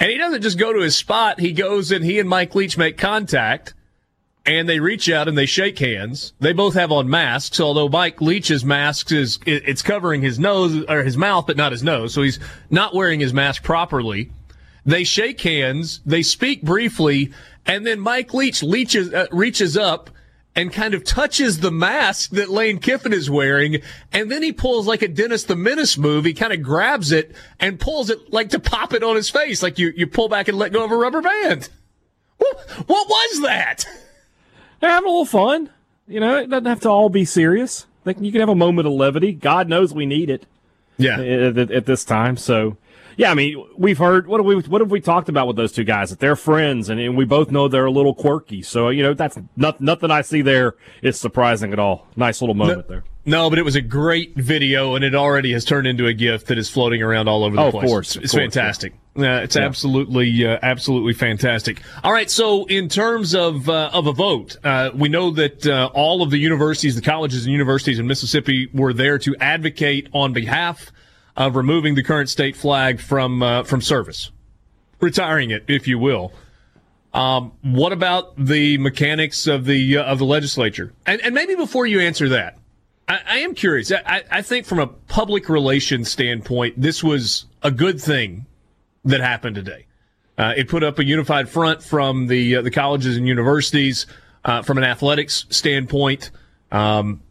and 0.00 0.10
he 0.10 0.18
doesn't 0.18 0.42
just 0.42 0.58
go 0.58 0.72
to 0.72 0.80
his 0.80 0.96
spot. 0.96 1.40
He 1.40 1.52
goes 1.52 1.90
and 1.92 2.04
he 2.04 2.18
and 2.18 2.28
Mike 2.28 2.54
Leach 2.54 2.76
make 2.76 2.98
contact, 2.98 3.74
and 4.44 4.68
they 4.68 4.80
reach 4.80 5.08
out 5.08 5.28
and 5.28 5.38
they 5.38 5.46
shake 5.46 5.78
hands. 5.78 6.32
They 6.40 6.52
both 6.52 6.74
have 6.74 6.90
on 6.90 7.08
masks, 7.08 7.60
although 7.60 7.88
Mike 7.88 8.20
Leach's 8.20 8.64
mask 8.64 9.12
is 9.12 9.38
it- 9.46 9.62
it's 9.66 9.82
covering 9.82 10.22
his 10.22 10.38
nose 10.38 10.84
or 10.88 11.04
his 11.04 11.16
mouth, 11.16 11.46
but 11.46 11.56
not 11.56 11.72
his 11.72 11.82
nose, 11.82 12.12
so 12.14 12.22
he's 12.22 12.40
not 12.70 12.94
wearing 12.94 13.20
his 13.20 13.32
mask 13.32 13.62
properly. 13.62 14.30
They 14.84 15.04
shake 15.04 15.40
hands. 15.42 16.00
They 16.06 16.22
speak 16.22 16.62
briefly, 16.62 17.30
and 17.66 17.86
then 17.86 18.00
Mike 18.00 18.32
Leach 18.32 18.62
leaches, 18.62 19.12
uh, 19.12 19.26
reaches 19.30 19.76
up 19.76 20.08
and 20.58 20.72
kind 20.72 20.92
of 20.92 21.04
touches 21.04 21.60
the 21.60 21.70
mask 21.70 22.30
that 22.30 22.48
Lane 22.48 22.78
Kiffin 22.80 23.12
is 23.12 23.30
wearing, 23.30 23.80
and 24.12 24.30
then 24.30 24.42
he 24.42 24.52
pulls 24.52 24.86
like 24.86 25.02
a 25.02 25.08
Dennis 25.08 25.44
the 25.44 25.54
Menace 25.56 25.96
move. 25.96 26.24
He 26.24 26.34
kind 26.34 26.52
of 26.52 26.62
grabs 26.62 27.12
it 27.12 27.32
and 27.60 27.78
pulls 27.78 28.10
it 28.10 28.32
like 28.32 28.50
to 28.50 28.58
pop 28.58 28.92
it 28.92 29.02
on 29.04 29.14
his 29.16 29.30
face, 29.30 29.62
like 29.62 29.78
you 29.78 29.92
you 29.96 30.06
pull 30.06 30.28
back 30.28 30.48
and 30.48 30.58
let 30.58 30.72
go 30.72 30.84
of 30.84 30.90
a 30.90 30.96
rubber 30.96 31.22
band. 31.22 31.68
What, 32.38 32.58
what 32.86 33.08
was 33.08 33.42
that? 33.42 33.84
They're 34.80 34.90
having 34.90 35.08
a 35.08 35.10
little 35.10 35.24
fun. 35.24 35.70
You 36.06 36.20
know, 36.20 36.36
it 36.36 36.48
doesn't 36.50 36.66
have 36.66 36.80
to 36.80 36.88
all 36.88 37.08
be 37.08 37.24
serious. 37.24 37.86
Like 38.04 38.20
you 38.20 38.30
can 38.32 38.40
have 38.40 38.48
a 38.48 38.54
moment 38.54 38.86
of 38.88 38.94
levity. 38.94 39.32
God 39.32 39.68
knows 39.68 39.92
we 39.92 40.06
need 40.06 40.30
it 40.30 40.46
Yeah, 40.96 41.20
at, 41.20 41.58
at, 41.58 41.70
at 41.70 41.86
this 41.86 42.04
time. 42.04 42.36
So, 42.36 42.76
yeah, 43.18 43.32
I 43.32 43.34
mean, 43.34 43.62
we've 43.76 43.98
heard 43.98 44.28
what 44.28 44.38
have 44.38 44.46
we 44.46 44.54
what 44.60 44.80
have 44.80 44.92
we 44.92 45.00
talked 45.00 45.28
about 45.28 45.48
with 45.48 45.56
those 45.56 45.72
two 45.72 45.82
guys 45.82 46.10
that 46.10 46.20
they're 46.20 46.36
friends, 46.36 46.88
and, 46.88 47.00
and 47.00 47.16
we 47.16 47.24
both 47.24 47.50
know 47.50 47.66
they're 47.66 47.84
a 47.84 47.90
little 47.90 48.14
quirky. 48.14 48.62
So, 48.62 48.90
you 48.90 49.02
know, 49.02 49.12
that's 49.12 49.36
not, 49.56 49.80
nothing 49.80 50.12
I 50.12 50.22
see 50.22 50.40
there 50.40 50.76
is 51.02 51.18
surprising 51.18 51.72
at 51.72 51.80
all. 51.80 52.06
Nice 52.14 52.40
little 52.40 52.54
moment 52.54 52.86
there. 52.86 53.02
No, 53.26 53.50
but 53.50 53.58
it 53.58 53.64
was 53.64 53.74
a 53.74 53.80
great 53.82 54.36
video, 54.36 54.94
and 54.94 55.04
it 55.04 55.16
already 55.16 55.52
has 55.52 55.64
turned 55.64 55.88
into 55.88 56.06
a 56.06 56.14
gift 56.14 56.46
that 56.46 56.58
is 56.58 56.70
floating 56.70 57.02
around 57.02 57.28
all 57.28 57.42
over 57.42 57.56
the 57.56 57.62
Oh, 57.62 57.66
of 57.66 57.72
place. 57.72 57.88
course, 57.88 58.08
it's, 58.10 58.16
of 58.16 58.22
it's 58.22 58.32
course, 58.32 58.42
fantastic. 58.54 58.92
Uh, 59.18 59.42
it's 59.42 59.56
absolutely, 59.56 60.46
uh, 60.46 60.56
absolutely 60.62 61.12
fantastic. 61.12 61.82
All 62.04 62.12
right, 62.12 62.30
so 62.30 62.66
in 62.66 62.88
terms 62.88 63.34
of 63.34 63.68
uh, 63.68 63.90
of 63.92 64.06
a 64.06 64.12
vote, 64.12 64.56
uh, 64.62 64.90
we 64.94 65.08
know 65.08 65.32
that 65.32 65.66
uh, 65.66 65.90
all 65.92 66.22
of 66.22 66.30
the 66.30 66.38
universities, 66.38 66.94
the 66.94 67.02
colleges 67.02 67.44
and 67.44 67.52
universities 67.52 67.98
in 67.98 68.06
Mississippi, 68.06 68.70
were 68.72 68.92
there 68.92 69.18
to 69.18 69.34
advocate 69.40 70.08
on 70.14 70.32
behalf 70.32 70.92
of 71.38 71.54
removing 71.54 71.94
the 71.94 72.02
current 72.02 72.28
state 72.28 72.56
flag 72.56 73.00
from 73.00 73.42
uh, 73.42 73.62
from 73.62 73.80
service, 73.80 74.30
retiring 75.00 75.50
it, 75.50 75.64
if 75.68 75.88
you 75.88 75.98
will. 75.98 76.32
Um, 77.14 77.52
what 77.62 77.92
about 77.92 78.36
the 78.36 78.76
mechanics 78.78 79.46
of 79.46 79.64
the 79.64 79.96
uh, 79.96 80.02
of 80.02 80.18
the 80.18 80.26
legislature? 80.26 80.92
And, 81.06 81.22
and 81.22 81.34
maybe 81.34 81.54
before 81.54 81.86
you 81.86 82.00
answer 82.00 82.28
that, 82.30 82.58
I, 83.06 83.20
I 83.26 83.38
am 83.38 83.54
curious. 83.54 83.90
I, 83.92 84.24
I 84.30 84.42
think 84.42 84.66
from 84.66 84.80
a 84.80 84.88
public 84.88 85.48
relations 85.48 86.10
standpoint, 86.10 86.78
this 86.78 87.02
was 87.02 87.46
a 87.62 87.70
good 87.70 88.00
thing 88.00 88.44
that 89.04 89.20
happened 89.20 89.54
today. 89.54 89.86
Uh, 90.36 90.54
it 90.56 90.68
put 90.68 90.84
up 90.84 90.98
a 90.98 91.04
unified 91.04 91.48
front 91.48 91.82
from 91.82 92.26
the 92.26 92.56
uh, 92.56 92.62
the 92.62 92.70
colleges 92.70 93.16
and 93.16 93.28
universities 93.28 94.06
uh, 94.44 94.62
from 94.62 94.76
an 94.76 94.84
athletics 94.84 95.46
standpoint. 95.50 96.32
Um, 96.72 97.22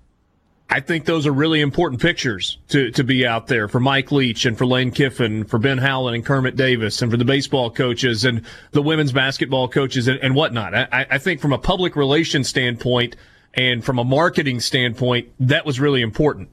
I 0.70 0.82
think 0.82 1.06
those 1.06 1.26
are 1.26 1.32
really 1.32 1.62
important 1.62 2.02
pictures 2.02 2.58
to, 2.70 2.92
to 2.92 3.04
be 3.04 3.26
out 3.26 3.48
there 3.48 3.70
for 3.70 3.80
Mike 3.80 4.12
Leach 4.12 4.46
and 4.46 4.58
for 4.58 4.66
Lane 4.66 4.92
Kiffin, 4.92 5.46
for 5.46 5.60
Ben 5.60 5.78
Howland 5.78 6.16
and 6.16 6.26
Kermit 6.26 6.58
Davis, 6.58 7.02
and 7.02 7.10
for 7.10 7.16
the 7.16 7.24
baseball 7.24 7.72
coaches 7.72 8.26
and 8.26 8.42
the 8.72 8.82
women's 8.82 9.14
basketball 9.14 9.70
coaches 9.70 10.10
and, 10.10 10.20
and 10.20 10.36
whatnot. 10.36 10.76
I, 10.76 11.08
I 11.10 11.18
think 11.20 11.40
from 11.40 11.54
a 11.54 11.58
public 11.58 11.96
relations 11.96 12.50
standpoint 12.50 13.16
and 13.54 13.84
from 13.84 13.98
a 13.98 14.04
marketing 14.04 14.60
standpoint, 14.60 15.30
that 15.40 15.66
was 15.66 15.80
really 15.80 16.02
important. 16.02 16.50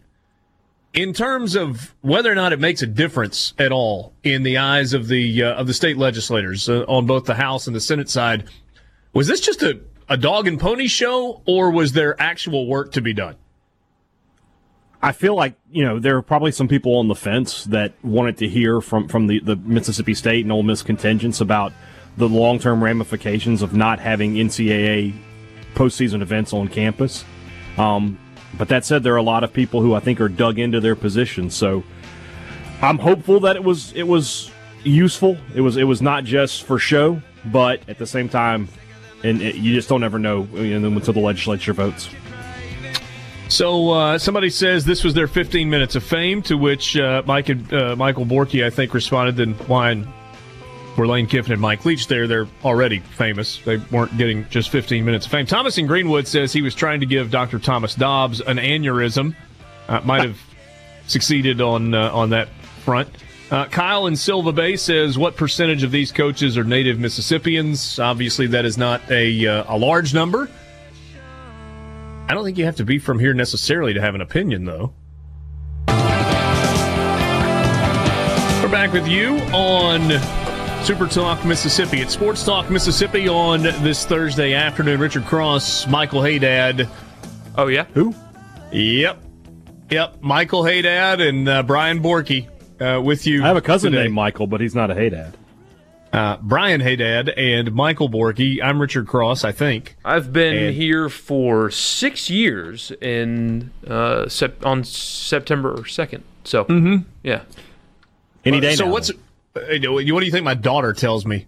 In 0.92 1.12
terms 1.12 1.56
of 1.56 1.92
whether 2.02 2.30
or 2.30 2.36
not 2.36 2.52
it 2.52 2.60
makes 2.60 2.82
a 2.82 2.86
difference 2.86 3.52
at 3.58 3.72
all 3.72 4.12
in 4.22 4.44
the 4.44 4.58
eyes 4.58 4.92
of 4.92 5.08
the 5.08 5.42
uh, 5.42 5.54
of 5.54 5.66
the 5.66 5.74
state 5.74 5.96
legislators 5.96 6.68
uh, 6.68 6.84
on 6.86 7.04
both 7.04 7.24
the 7.24 7.34
House 7.34 7.66
and 7.66 7.74
the 7.74 7.80
Senate 7.80 8.08
side, 8.08 8.44
was 9.12 9.26
this 9.26 9.40
just 9.40 9.60
a, 9.64 9.80
a 10.08 10.16
dog 10.16 10.46
and 10.46 10.60
pony 10.60 10.86
show, 10.86 11.42
or 11.46 11.72
was 11.72 11.94
there 11.94 12.14
actual 12.22 12.68
work 12.68 12.92
to 12.92 13.00
be 13.00 13.12
done? 13.12 13.34
I 15.04 15.12
feel 15.12 15.34
like 15.34 15.52
you 15.70 15.84
know 15.84 15.98
there 15.98 16.16
are 16.16 16.22
probably 16.22 16.50
some 16.50 16.66
people 16.66 16.96
on 16.96 17.08
the 17.08 17.14
fence 17.14 17.64
that 17.64 17.92
wanted 18.02 18.38
to 18.38 18.48
hear 18.48 18.80
from 18.80 19.06
from 19.06 19.26
the, 19.26 19.38
the 19.38 19.54
Mississippi 19.54 20.14
State 20.14 20.46
and 20.46 20.50
Ole 20.50 20.62
Miss 20.62 20.82
contingents 20.82 21.42
about 21.42 21.74
the 22.16 22.26
long 22.26 22.58
term 22.58 22.82
ramifications 22.82 23.60
of 23.60 23.74
not 23.74 23.98
having 23.98 24.36
NCAA 24.36 25.14
postseason 25.74 26.22
events 26.22 26.54
on 26.54 26.68
campus. 26.68 27.22
Um, 27.76 28.18
but 28.56 28.68
that 28.68 28.86
said, 28.86 29.02
there 29.02 29.12
are 29.12 29.18
a 29.18 29.22
lot 29.22 29.44
of 29.44 29.52
people 29.52 29.82
who 29.82 29.92
I 29.92 30.00
think 30.00 30.22
are 30.22 30.28
dug 30.30 30.58
into 30.58 30.80
their 30.80 30.96
positions. 30.96 31.54
So 31.54 31.84
I'm 32.80 32.98
hopeful 32.98 33.40
that 33.40 33.56
it 33.56 33.64
was 33.64 33.92
it 33.92 34.04
was 34.04 34.50
useful. 34.84 35.36
It 35.54 35.60
was 35.60 35.76
it 35.76 35.84
was 35.84 36.00
not 36.00 36.24
just 36.24 36.62
for 36.62 36.78
show, 36.78 37.20
but 37.44 37.86
at 37.90 37.98
the 37.98 38.06
same 38.06 38.30
time, 38.30 38.68
and 39.22 39.42
it, 39.42 39.56
you 39.56 39.74
just 39.74 39.90
don't 39.90 40.02
ever 40.02 40.18
know 40.18 40.44
know, 40.44 40.88
until 40.88 41.12
the 41.12 41.20
legislature 41.20 41.74
votes. 41.74 42.08
So 43.54 43.92
uh, 43.92 44.18
somebody 44.18 44.50
says 44.50 44.84
this 44.84 45.04
was 45.04 45.14
their 45.14 45.28
15 45.28 45.70
minutes 45.70 45.94
of 45.94 46.02
fame, 46.02 46.42
to 46.42 46.58
which 46.58 46.96
uh, 46.96 47.22
Mike 47.24 47.50
and, 47.50 47.72
uh, 47.72 47.94
Michael 47.94 48.26
Borky, 48.26 48.66
I 48.66 48.70
think, 48.70 48.92
responded, 48.92 49.36
"Then 49.36 49.54
why 49.68 50.02
were 50.96 51.06
Lane 51.06 51.28
Kiffin 51.28 51.52
and 51.52 51.60
Mike 51.60 51.84
Leach 51.84 52.08
there? 52.08 52.26
They're 52.26 52.48
already 52.64 52.98
famous. 52.98 53.58
They 53.58 53.76
weren't 53.92 54.18
getting 54.18 54.44
just 54.48 54.70
15 54.70 55.04
minutes 55.04 55.26
of 55.26 55.30
fame." 55.30 55.46
Thomas 55.46 55.78
in 55.78 55.86
Greenwood 55.86 56.26
says 56.26 56.52
he 56.52 56.62
was 56.62 56.74
trying 56.74 56.98
to 56.98 57.06
give 57.06 57.30
Dr. 57.30 57.60
Thomas 57.60 57.94
Dobbs 57.94 58.40
an 58.40 58.56
aneurysm. 58.56 59.36
Uh, 59.88 60.00
might 60.00 60.26
have 60.26 60.40
succeeded 61.06 61.60
on 61.60 61.94
uh, 61.94 62.10
on 62.12 62.30
that 62.30 62.48
front. 62.84 63.08
Uh, 63.52 63.66
Kyle 63.66 64.08
in 64.08 64.16
Silva 64.16 64.50
Bay 64.50 64.74
says, 64.74 65.16
"What 65.16 65.36
percentage 65.36 65.84
of 65.84 65.92
these 65.92 66.10
coaches 66.10 66.58
are 66.58 66.64
native 66.64 66.98
Mississippians? 66.98 68.00
Obviously, 68.00 68.48
that 68.48 68.64
is 68.64 68.76
not 68.76 69.00
a 69.12 69.44
a 69.44 69.76
large 69.76 70.12
number." 70.12 70.50
I 72.26 72.32
don't 72.32 72.44
think 72.44 72.56
you 72.56 72.64
have 72.64 72.76
to 72.76 72.84
be 72.84 72.98
from 72.98 73.18
here 73.18 73.34
necessarily 73.34 73.92
to 73.94 74.00
have 74.00 74.14
an 74.14 74.22
opinion, 74.22 74.64
though. 74.64 74.94
We're 78.62 78.70
back 78.70 78.94
with 78.94 79.06
you 79.06 79.36
on 79.52 80.10
Super 80.84 81.06
Talk 81.06 81.44
Mississippi. 81.44 82.00
It's 82.00 82.14
Sports 82.14 82.42
Talk 82.42 82.70
Mississippi 82.70 83.28
on 83.28 83.62
this 83.62 84.06
Thursday 84.06 84.54
afternoon. 84.54 85.00
Richard 85.00 85.26
Cross, 85.26 85.86
Michael 85.86 86.22
Hadad. 86.22 86.88
Oh, 87.56 87.66
yeah? 87.66 87.84
Who? 87.92 88.14
Yep. 88.72 89.22
Yep. 89.90 90.22
Michael 90.22 90.64
Hadad 90.64 91.20
and 91.20 91.46
uh, 91.46 91.62
Brian 91.62 92.02
Borky 92.02 92.48
uh, 92.80 93.02
with 93.02 93.26
you. 93.26 93.44
I 93.44 93.48
have 93.48 93.58
a 93.58 93.60
cousin 93.62 93.92
today. 93.92 94.04
named 94.04 94.14
Michael, 94.14 94.46
but 94.46 94.62
he's 94.62 94.74
not 94.74 94.90
a 94.90 94.94
Hadad. 94.94 95.36
Uh, 96.14 96.36
Brian 96.40 96.80
Hadad 96.80 97.28
and 97.30 97.74
Michael 97.74 98.08
Borky. 98.08 98.62
I'm 98.62 98.80
Richard 98.80 99.08
Cross, 99.08 99.42
I 99.42 99.50
think. 99.50 99.96
I've 100.04 100.32
been 100.32 100.56
And- 100.56 100.74
here 100.76 101.08
for 101.08 101.72
six 101.72 102.30
years 102.30 102.92
in 103.00 103.72
uh, 103.84 104.28
sep- 104.28 104.64
on 104.64 104.84
September 104.84 105.78
2nd. 105.78 106.20
So, 106.44 106.66
mm-hmm. 106.66 106.98
yeah. 107.24 107.42
Any 108.44 108.60
day 108.60 108.76
so 108.76 108.84
now. 108.84 108.92
what's 108.92 109.10
what 109.54 109.80
do 109.80 110.26
you 110.26 110.30
think 110.30 110.44
my 110.44 110.54
daughter 110.54 110.92
tells 110.92 111.26
me, 111.26 111.46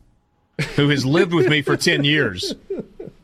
who 0.75 0.89
has 0.89 1.07
lived 1.07 1.33
with 1.33 1.49
me 1.49 1.63
for 1.63 1.77
ten 1.89 2.03
years, 2.03 2.55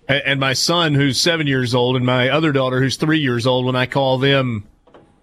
and 0.06 0.38
my 0.38 0.52
son 0.52 0.94
who's 0.94 1.18
seven 1.18 1.46
years 1.46 1.74
old, 1.74 1.96
and 1.96 2.04
my 2.04 2.28
other 2.28 2.52
daughter 2.52 2.80
who's 2.80 2.96
three 2.96 3.20
years 3.20 3.46
old. 3.46 3.64
When 3.64 3.74
I 3.76 3.86
call 3.86 4.18
them, 4.18 4.64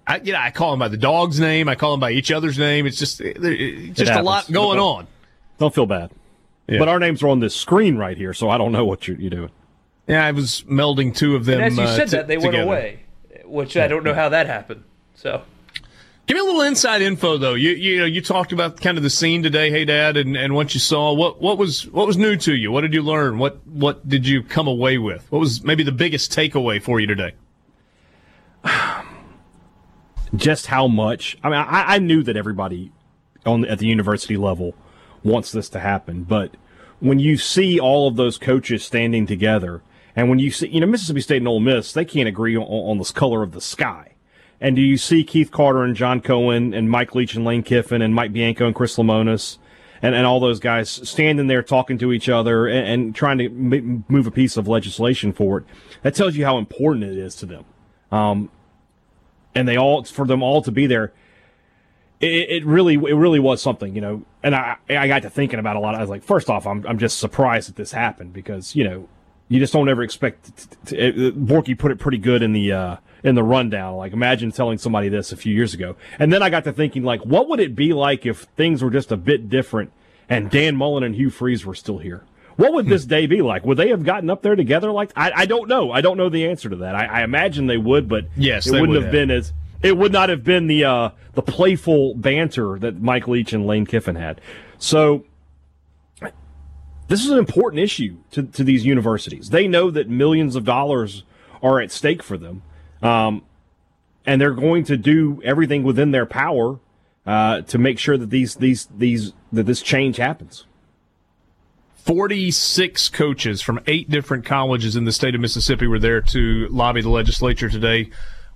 I 0.07 0.17
you 0.17 0.33
know 0.33 0.39
I 0.39 0.49
call 0.49 0.71
them 0.71 0.79
by 0.79 0.87
the 0.87 0.97
dog's 0.97 1.39
name, 1.39 1.69
I 1.69 1.75
call 1.75 1.91
them 1.91 1.99
by 1.99 2.11
each 2.11 2.31
other's 2.31 2.57
name. 2.57 2.87
It's 2.87 2.97
just 2.97 3.21
it's 3.21 3.99
just 3.99 4.11
a 4.11 4.23
lot 4.23 4.51
going 4.51 4.79
on. 4.79 5.05
Don't 5.59 5.73
feel 5.73 5.85
bad. 5.85 6.11
Yeah. 6.67 6.79
But 6.79 6.87
our 6.87 6.99
names 6.99 7.21
are 7.23 7.27
on 7.27 7.39
this 7.39 7.55
screen 7.55 7.97
right 7.97 8.17
here, 8.17 8.33
so 8.33 8.49
I 8.49 8.57
don't 8.57 8.71
know 8.71 8.85
what 8.85 9.07
you're, 9.07 9.17
you're 9.17 9.29
doing. 9.29 9.51
Yeah, 10.07 10.25
I 10.25 10.31
was 10.31 10.63
melding 10.67 11.15
two 11.15 11.35
of 11.35 11.45
them. 11.45 11.61
And 11.61 11.73
as 11.73 11.77
you 11.77 11.83
uh, 11.83 11.95
said 11.95 12.09
t- 12.09 12.17
that, 12.17 12.27
they 12.27 12.37
went 12.37 12.55
away, 12.55 13.01
which 13.45 13.77
I 13.77 13.87
don't 13.87 14.03
know 14.03 14.13
how 14.13 14.29
that 14.29 14.47
happened. 14.47 14.83
So, 15.15 15.43
Give 16.29 16.35
me 16.35 16.41
a 16.41 16.43
little 16.43 16.61
inside 16.61 17.01
info 17.01 17.39
though. 17.39 17.55
You 17.55 17.71
you 17.71 17.97
know 17.97 18.05
you 18.05 18.21
talked 18.21 18.51
about 18.51 18.79
kind 18.79 18.97
of 18.97 19.03
the 19.03 19.09
scene 19.09 19.41
today, 19.41 19.71
hey 19.71 19.83
Dad, 19.83 20.15
and, 20.15 20.37
and 20.37 20.53
what 20.53 20.75
you 20.75 20.79
saw. 20.79 21.11
What 21.11 21.41
what 21.41 21.57
was 21.57 21.87
what 21.87 22.05
was 22.05 22.17
new 22.17 22.35
to 22.37 22.55
you? 22.55 22.71
What 22.71 22.81
did 22.81 22.93
you 22.93 23.01
learn? 23.01 23.39
What 23.39 23.65
what 23.65 24.07
did 24.07 24.27
you 24.27 24.43
come 24.43 24.67
away 24.67 24.99
with? 24.99 25.25
What 25.31 25.39
was 25.39 25.63
maybe 25.63 25.81
the 25.81 25.91
biggest 25.91 26.31
takeaway 26.31 26.79
for 26.79 26.99
you 26.99 27.07
today? 27.07 27.33
just 30.35 30.67
how 30.67 30.87
much. 30.87 31.35
I 31.43 31.49
mean, 31.49 31.57
I, 31.57 31.95
I 31.95 31.97
knew 31.97 32.21
that 32.21 32.37
everybody 32.37 32.91
on 33.43 33.65
at 33.65 33.79
the 33.79 33.87
university 33.87 34.37
level 34.37 34.75
wants 35.23 35.51
this 35.51 35.69
to 35.69 35.79
happen, 35.79 36.23
but 36.23 36.55
when 36.99 37.19
you 37.19 37.37
see 37.37 37.79
all 37.79 38.07
of 38.07 38.15
those 38.15 38.37
coaches 38.37 38.83
standing 38.83 39.25
together, 39.25 39.81
and 40.15 40.29
when 40.29 40.39
you 40.39 40.51
see, 40.51 40.67
you 40.67 40.81
know, 40.81 40.87
Mississippi 40.87 41.21
State 41.21 41.37
and 41.37 41.47
Ole 41.47 41.59
Miss, 41.59 41.93
they 41.93 42.05
can't 42.05 42.27
agree 42.27 42.57
on, 42.57 42.63
on 42.63 42.97
the 42.97 43.05
color 43.05 43.43
of 43.43 43.53
the 43.53 43.61
sky. 43.61 44.13
And 44.61 44.75
do 44.75 44.81
you 44.81 44.97
see 44.97 45.23
Keith 45.23 45.51
Carter 45.51 45.83
and 45.83 45.95
John 45.95 46.19
Cohen 46.19 46.73
and 46.73 46.89
Mike 46.89 47.15
Leach 47.15 47.35
and 47.35 47.45
Lane 47.45 47.63
Kiffin 47.63 48.01
and 48.01 48.13
Mike 48.13 48.33
Bianco 48.33 48.65
and 48.65 48.75
Chris 48.75 48.97
Lemonis 48.97 49.57
and, 50.01 50.13
and 50.13 50.25
all 50.25 50.41
those 50.41 50.59
guys 50.59 50.89
standing 50.89 51.47
there 51.47 51.63
talking 51.63 51.97
to 51.99 52.11
each 52.11 52.27
other 52.27 52.67
and, 52.67 52.87
and 52.87 53.15
trying 53.15 53.37
to 53.37 53.45
m- 53.45 54.03
move 54.09 54.27
a 54.27 54.31
piece 54.31 54.57
of 54.57 54.67
legislation 54.67 55.31
forward? 55.31 55.65
That 56.01 56.15
tells 56.15 56.35
you 56.35 56.43
how 56.43 56.57
important 56.57 57.05
it 57.05 57.17
is 57.17 57.35
to 57.35 57.45
them. 57.45 57.65
Um, 58.11 58.51
and 59.55 59.67
they 59.67 59.77
all 59.77 60.03
for 60.03 60.25
them 60.25 60.43
all 60.43 60.61
to 60.63 60.71
be 60.71 60.87
there 60.87 61.13
it, 62.21 62.49
it 62.49 62.65
really 62.65 62.95
it 62.95 63.15
really 63.15 63.39
was 63.39 63.61
something 63.61 63.95
you 63.95 64.01
know 64.01 64.23
and 64.43 64.55
i 64.55 64.75
i 64.89 65.07
got 65.07 65.21
to 65.21 65.29
thinking 65.29 65.59
about 65.59 65.75
a 65.75 65.79
lot 65.79 65.95
i 65.95 66.01
was 66.01 66.09
like 66.09 66.23
first 66.23 66.49
off 66.49 66.67
i'm, 66.67 66.85
I'm 66.85 66.97
just 66.99 67.19
surprised 67.19 67.69
that 67.69 67.75
this 67.75 67.91
happened 67.91 68.33
because 68.33 68.75
you 68.75 68.83
know 68.83 69.07
you 69.47 69.59
just 69.59 69.73
don't 69.73 69.89
ever 69.89 70.03
expect 70.03 70.85
to, 70.87 71.11
to, 71.11 71.31
borky 71.33 71.77
put 71.77 71.91
it 71.91 71.99
pretty 71.99 72.17
good 72.17 72.43
in 72.43 72.53
the 72.53 72.71
uh 72.71 72.97
in 73.23 73.35
the 73.35 73.43
rundown 73.43 73.95
like 73.95 74.13
imagine 74.13 74.51
telling 74.51 74.77
somebody 74.77 75.09
this 75.09 75.31
a 75.31 75.37
few 75.37 75.53
years 75.53 75.73
ago 75.73 75.95
and 76.19 76.31
then 76.31 76.43
i 76.43 76.49
got 76.49 76.63
to 76.63 76.73
thinking 76.73 77.03
like 77.03 77.21
what 77.25 77.47
would 77.49 77.59
it 77.59 77.75
be 77.75 77.93
like 77.93 78.25
if 78.25 78.41
things 78.55 78.83
were 78.83 78.91
just 78.91 79.11
a 79.11 79.17
bit 79.17 79.49
different 79.49 79.91
and 80.27 80.49
dan 80.49 80.75
mullen 80.75 81.03
and 81.03 81.15
hugh 81.15 81.29
freeze 81.29 81.65
were 81.65 81.75
still 81.75 81.97
here 81.99 82.23
what 82.59 82.73
would 82.73 82.87
this 82.87 83.05
day 83.05 83.25
be 83.25 83.41
like? 83.41 83.63
Would 83.63 83.77
they 83.77 83.87
have 83.87 84.03
gotten 84.03 84.29
up 84.29 84.41
there 84.41 84.57
together? 84.57 84.91
Like 84.91 85.13
I, 85.15 85.31
I 85.33 85.45
don't 85.45 85.69
know. 85.69 85.93
I 85.93 86.01
don't 86.01 86.17
know 86.17 86.27
the 86.27 86.45
answer 86.45 86.69
to 86.69 86.75
that. 86.77 86.93
I, 86.93 87.05
I 87.05 87.23
imagine 87.23 87.67
they 87.67 87.77
would, 87.77 88.09
but 88.09 88.25
Yes, 88.35 88.67
it 88.67 88.71
wouldn't 88.71 88.89
would 88.89 88.95
have 88.97 89.03
have. 89.05 89.11
been 89.13 89.31
as 89.31 89.53
it 89.81 89.95
would 89.97 90.11
not 90.11 90.27
have 90.27 90.43
been 90.43 90.67
the 90.67 90.83
uh, 90.83 91.09
the 91.39 91.51
playful 91.51 92.15
banter 92.15 92.77
that 92.79 92.99
Mike 93.01 93.27
Leach 93.27 93.53
and 93.53 93.65
Lane 93.65 93.85
Kiffin 93.85 94.15
had. 94.15 94.41
So 94.77 95.23
this 97.07 97.23
is 97.23 97.29
an 97.29 97.37
important 97.37 97.81
issue 97.81 98.17
to, 98.31 98.43
to 98.43 98.63
these 98.63 98.85
universities. 98.85 99.49
They 99.49 99.65
know 99.65 99.89
that 99.89 100.09
millions 100.09 100.57
of 100.57 100.65
dollars 100.65 101.23
are 101.63 101.79
at 101.79 101.91
stake 101.91 102.21
for 102.21 102.37
them, 102.37 102.61
um, 103.01 103.43
and 104.25 104.41
they're 104.41 104.51
going 104.53 104.83
to 104.85 104.97
do 104.97 105.41
everything 105.45 105.83
within 105.83 106.11
their 106.11 106.25
power 106.25 106.79
uh, 107.25 107.61
to 107.61 107.77
make 107.77 107.99
sure 107.99 108.17
that 108.17 108.29
these 108.29 108.55
these 108.55 108.87
these 108.97 109.33
that 109.53 109.65
this 109.65 109.81
change 109.81 110.17
happens. 110.17 110.65
46 111.95 113.09
coaches 113.09 113.61
from 113.61 113.79
eight 113.87 114.09
different 114.09 114.45
colleges 114.45 114.95
in 114.95 115.05
the 115.05 115.11
state 115.11 115.35
of 115.35 115.41
Mississippi 115.41 115.87
were 115.87 115.99
there 115.99 116.21
to 116.21 116.67
lobby 116.69 117.01
the 117.01 117.09
legislature 117.09 117.69
today 117.69 118.09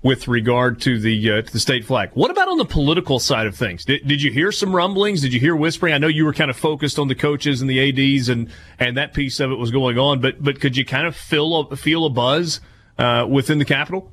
with 0.03 0.27
regard 0.27 0.81
to 0.81 0.99
the 0.99 1.31
uh, 1.31 1.41
to 1.41 1.53
the 1.53 1.59
state 1.59 1.85
flag. 1.85 2.11
What 2.13 2.29
about 2.29 2.49
on 2.49 2.57
the 2.57 2.65
political 2.65 3.19
side 3.19 3.47
of 3.47 3.55
things? 3.55 3.85
Did, 3.85 4.05
did 4.07 4.21
you 4.21 4.31
hear 4.31 4.51
some 4.51 4.75
rumblings? 4.75 5.21
Did 5.21 5.33
you 5.33 5.39
hear 5.39 5.55
whispering? 5.55 5.93
I 5.93 5.97
know 5.97 6.07
you 6.07 6.25
were 6.25 6.33
kind 6.33 6.51
of 6.51 6.57
focused 6.57 6.99
on 6.99 7.07
the 7.07 7.15
coaches 7.15 7.61
and 7.61 7.69
the 7.69 7.79
ads 7.79 8.29
and 8.29 8.49
and 8.77 8.97
that 8.97 9.13
piece 9.13 9.39
of 9.39 9.51
it 9.51 9.55
was 9.55 9.71
going 9.71 9.97
on, 9.97 10.19
but 10.19 10.43
but 10.43 10.59
could 10.59 10.77
you 10.77 10.85
kind 10.85 11.07
of 11.07 11.15
feel 11.15 11.55
a, 11.71 11.75
feel 11.75 12.05
a 12.05 12.09
buzz 12.09 12.59
uh, 12.99 13.25
within 13.27 13.57
the 13.57 13.65
Capitol? 13.65 14.11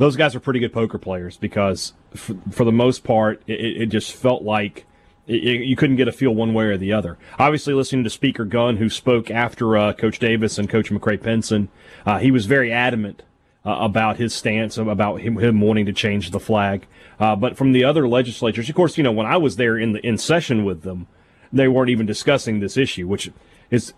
those 0.00 0.16
guys 0.16 0.34
are 0.34 0.40
pretty 0.40 0.58
good 0.58 0.72
poker 0.72 0.96
players 0.96 1.36
because 1.36 1.92
for, 2.14 2.34
for 2.50 2.64
the 2.64 2.72
most 2.72 3.04
part 3.04 3.42
it, 3.46 3.82
it 3.82 3.86
just 3.86 4.14
felt 4.14 4.42
like 4.42 4.86
you 5.26 5.76
couldn't 5.76 5.96
get 5.96 6.08
a 6.08 6.12
feel 6.12 6.34
one 6.34 6.54
way 6.54 6.64
or 6.64 6.78
the 6.78 6.90
other 6.90 7.18
obviously 7.38 7.74
listening 7.74 8.02
to 8.02 8.08
speaker 8.08 8.46
gunn 8.46 8.78
who 8.78 8.88
spoke 8.88 9.30
after 9.30 9.76
uh, 9.76 9.92
coach 9.92 10.18
davis 10.18 10.58
and 10.58 10.70
coach 10.70 10.90
mccray 10.90 11.22
penson 11.22 11.68
uh, 12.06 12.18
he 12.18 12.30
was 12.30 12.46
very 12.46 12.72
adamant 12.72 13.22
uh, 13.64 13.76
about 13.80 14.16
his 14.16 14.34
stance 14.34 14.78
about 14.78 15.20
him, 15.20 15.36
him 15.38 15.60
wanting 15.60 15.86
to 15.86 15.92
change 15.92 16.30
the 16.30 16.40
flag 16.40 16.86
uh, 17.18 17.36
but 17.36 17.56
from 17.56 17.72
the 17.72 17.84
other 17.84 18.08
legislatures 18.08 18.68
of 18.68 18.74
course 18.74 18.96
you 18.96 19.02
know 19.02 19.12
when 19.12 19.26
i 19.26 19.36
was 19.36 19.56
there 19.56 19.76
in 19.76 19.92
the 19.92 20.06
in 20.06 20.16
session 20.16 20.64
with 20.64 20.82
them 20.82 21.06
they 21.52 21.68
weren't 21.68 21.90
even 21.90 22.06
discussing 22.06 22.60
this 22.60 22.76
issue, 22.76 23.06
which 23.06 23.30
is 23.70 23.92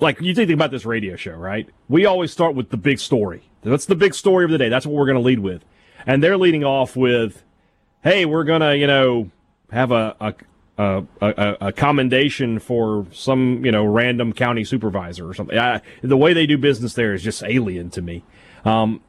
like 0.00 0.20
you 0.20 0.34
think 0.34 0.50
about 0.50 0.70
this 0.70 0.84
radio 0.84 1.16
show, 1.16 1.34
right? 1.34 1.68
We 1.88 2.04
always 2.04 2.32
start 2.32 2.54
with 2.54 2.70
the 2.70 2.76
big 2.76 2.98
story. 2.98 3.42
That's 3.62 3.86
the 3.86 3.94
big 3.94 4.14
story 4.14 4.44
of 4.44 4.50
the 4.50 4.58
day. 4.58 4.68
That's 4.68 4.86
what 4.86 4.94
we're 4.94 5.06
going 5.06 5.16
to 5.16 5.22
lead 5.22 5.38
with. 5.38 5.64
And 6.06 6.22
they're 6.22 6.36
leading 6.36 6.64
off 6.64 6.96
with, 6.96 7.42
hey, 8.02 8.26
we're 8.26 8.44
going 8.44 8.60
to, 8.60 8.76
you 8.76 8.86
know, 8.86 9.30
have 9.70 9.90
a, 9.90 10.16
a 10.20 10.34
a, 10.76 11.04
a, 11.20 11.56
a, 11.60 11.72
commendation 11.72 12.58
for 12.58 13.06
some 13.12 13.64
you 13.64 13.70
know 13.70 13.84
random 13.84 14.32
county 14.32 14.64
supervisor 14.64 15.28
or 15.28 15.34
something. 15.34 15.58
I, 15.58 15.80
the 16.02 16.16
way 16.16 16.32
they 16.32 16.46
do 16.46 16.58
business 16.58 16.94
there 16.94 17.14
is 17.14 17.22
just 17.22 17.42
alien 17.44 17.90
to 17.90 18.02
me. 18.02 18.24
Um, 18.64 19.00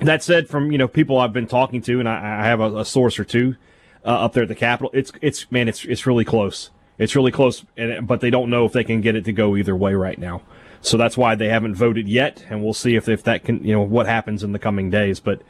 that 0.00 0.22
said, 0.22 0.48
from 0.48 0.72
you 0.72 0.78
know 0.78 0.88
people 0.88 1.18
I've 1.18 1.32
been 1.32 1.46
talking 1.46 1.82
to, 1.82 2.00
and 2.00 2.08
I, 2.08 2.40
I 2.40 2.46
have 2.46 2.60
a, 2.60 2.78
a, 2.78 2.84
source 2.84 3.18
or 3.18 3.24
two 3.24 3.56
uh, 4.04 4.24
up 4.24 4.32
there 4.32 4.44
at 4.44 4.48
the 4.48 4.54
Capitol, 4.54 4.90
it's 4.94 5.12
it's 5.20 5.50
man, 5.50 5.68
it's 5.68 5.84
it's 5.84 6.06
really 6.06 6.24
close. 6.24 6.70
It's 6.98 7.14
really 7.14 7.32
close, 7.32 7.64
and, 7.76 8.06
but 8.06 8.20
they 8.22 8.30
don't 8.30 8.48
know 8.48 8.64
if 8.64 8.72
they 8.72 8.84
can 8.84 9.02
get 9.02 9.16
it 9.16 9.26
to 9.26 9.32
go 9.32 9.54
either 9.54 9.76
way 9.76 9.92
right 9.92 10.18
now. 10.18 10.42
So 10.80 10.96
that's 10.96 11.16
why 11.16 11.34
they 11.34 11.48
haven't 11.48 11.74
voted 11.74 12.08
yet, 12.08 12.46
and 12.48 12.62
we'll 12.62 12.74
see 12.74 12.96
if 12.96 13.08
if 13.08 13.22
that 13.24 13.44
can 13.44 13.62
you 13.64 13.72
know 13.72 13.82
what 13.82 14.06
happens 14.06 14.42
in 14.42 14.52
the 14.52 14.58
coming 14.58 14.88
days. 14.88 15.20
But 15.20 15.42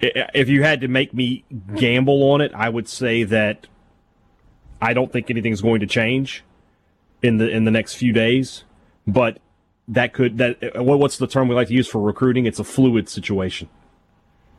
if 0.00 0.48
you 0.48 0.62
had 0.62 0.80
to 0.80 0.88
make 0.88 1.14
me 1.14 1.44
gamble 1.76 2.30
on 2.30 2.40
it, 2.40 2.52
I 2.54 2.68
would 2.68 2.88
say 2.88 3.24
that 3.24 3.66
I 4.80 4.92
don't 4.92 5.12
think 5.12 5.30
anything's 5.30 5.60
going 5.60 5.80
to 5.80 5.86
change 5.86 6.44
in 7.22 7.38
the 7.38 7.48
in 7.48 7.64
the 7.64 7.70
next 7.70 7.94
few 7.94 8.12
days. 8.12 8.64
But 9.06 9.38
that 9.88 10.12
could 10.12 10.38
that 10.38 10.58
what's 10.76 11.18
the 11.18 11.26
term 11.26 11.48
we 11.48 11.54
like 11.54 11.68
to 11.68 11.74
use 11.74 11.88
for 11.88 12.00
recruiting? 12.00 12.46
It's 12.46 12.58
a 12.58 12.64
fluid 12.64 13.08
situation. 13.08 13.68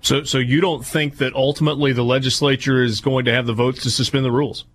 So, 0.01 0.23
so 0.23 0.37
you 0.37 0.61
don't 0.61 0.85
think 0.85 1.17
that 1.17 1.33
ultimately 1.35 1.91
the 1.91 2.03
legislature 2.03 2.81
is 2.81 3.01
going 3.01 3.25
to 3.25 3.33
have 3.33 3.45
the 3.45 3.53
votes 3.53 3.83
to 3.83 3.91
suspend 3.91 4.23
the 4.23 4.31
rules? 4.31 4.65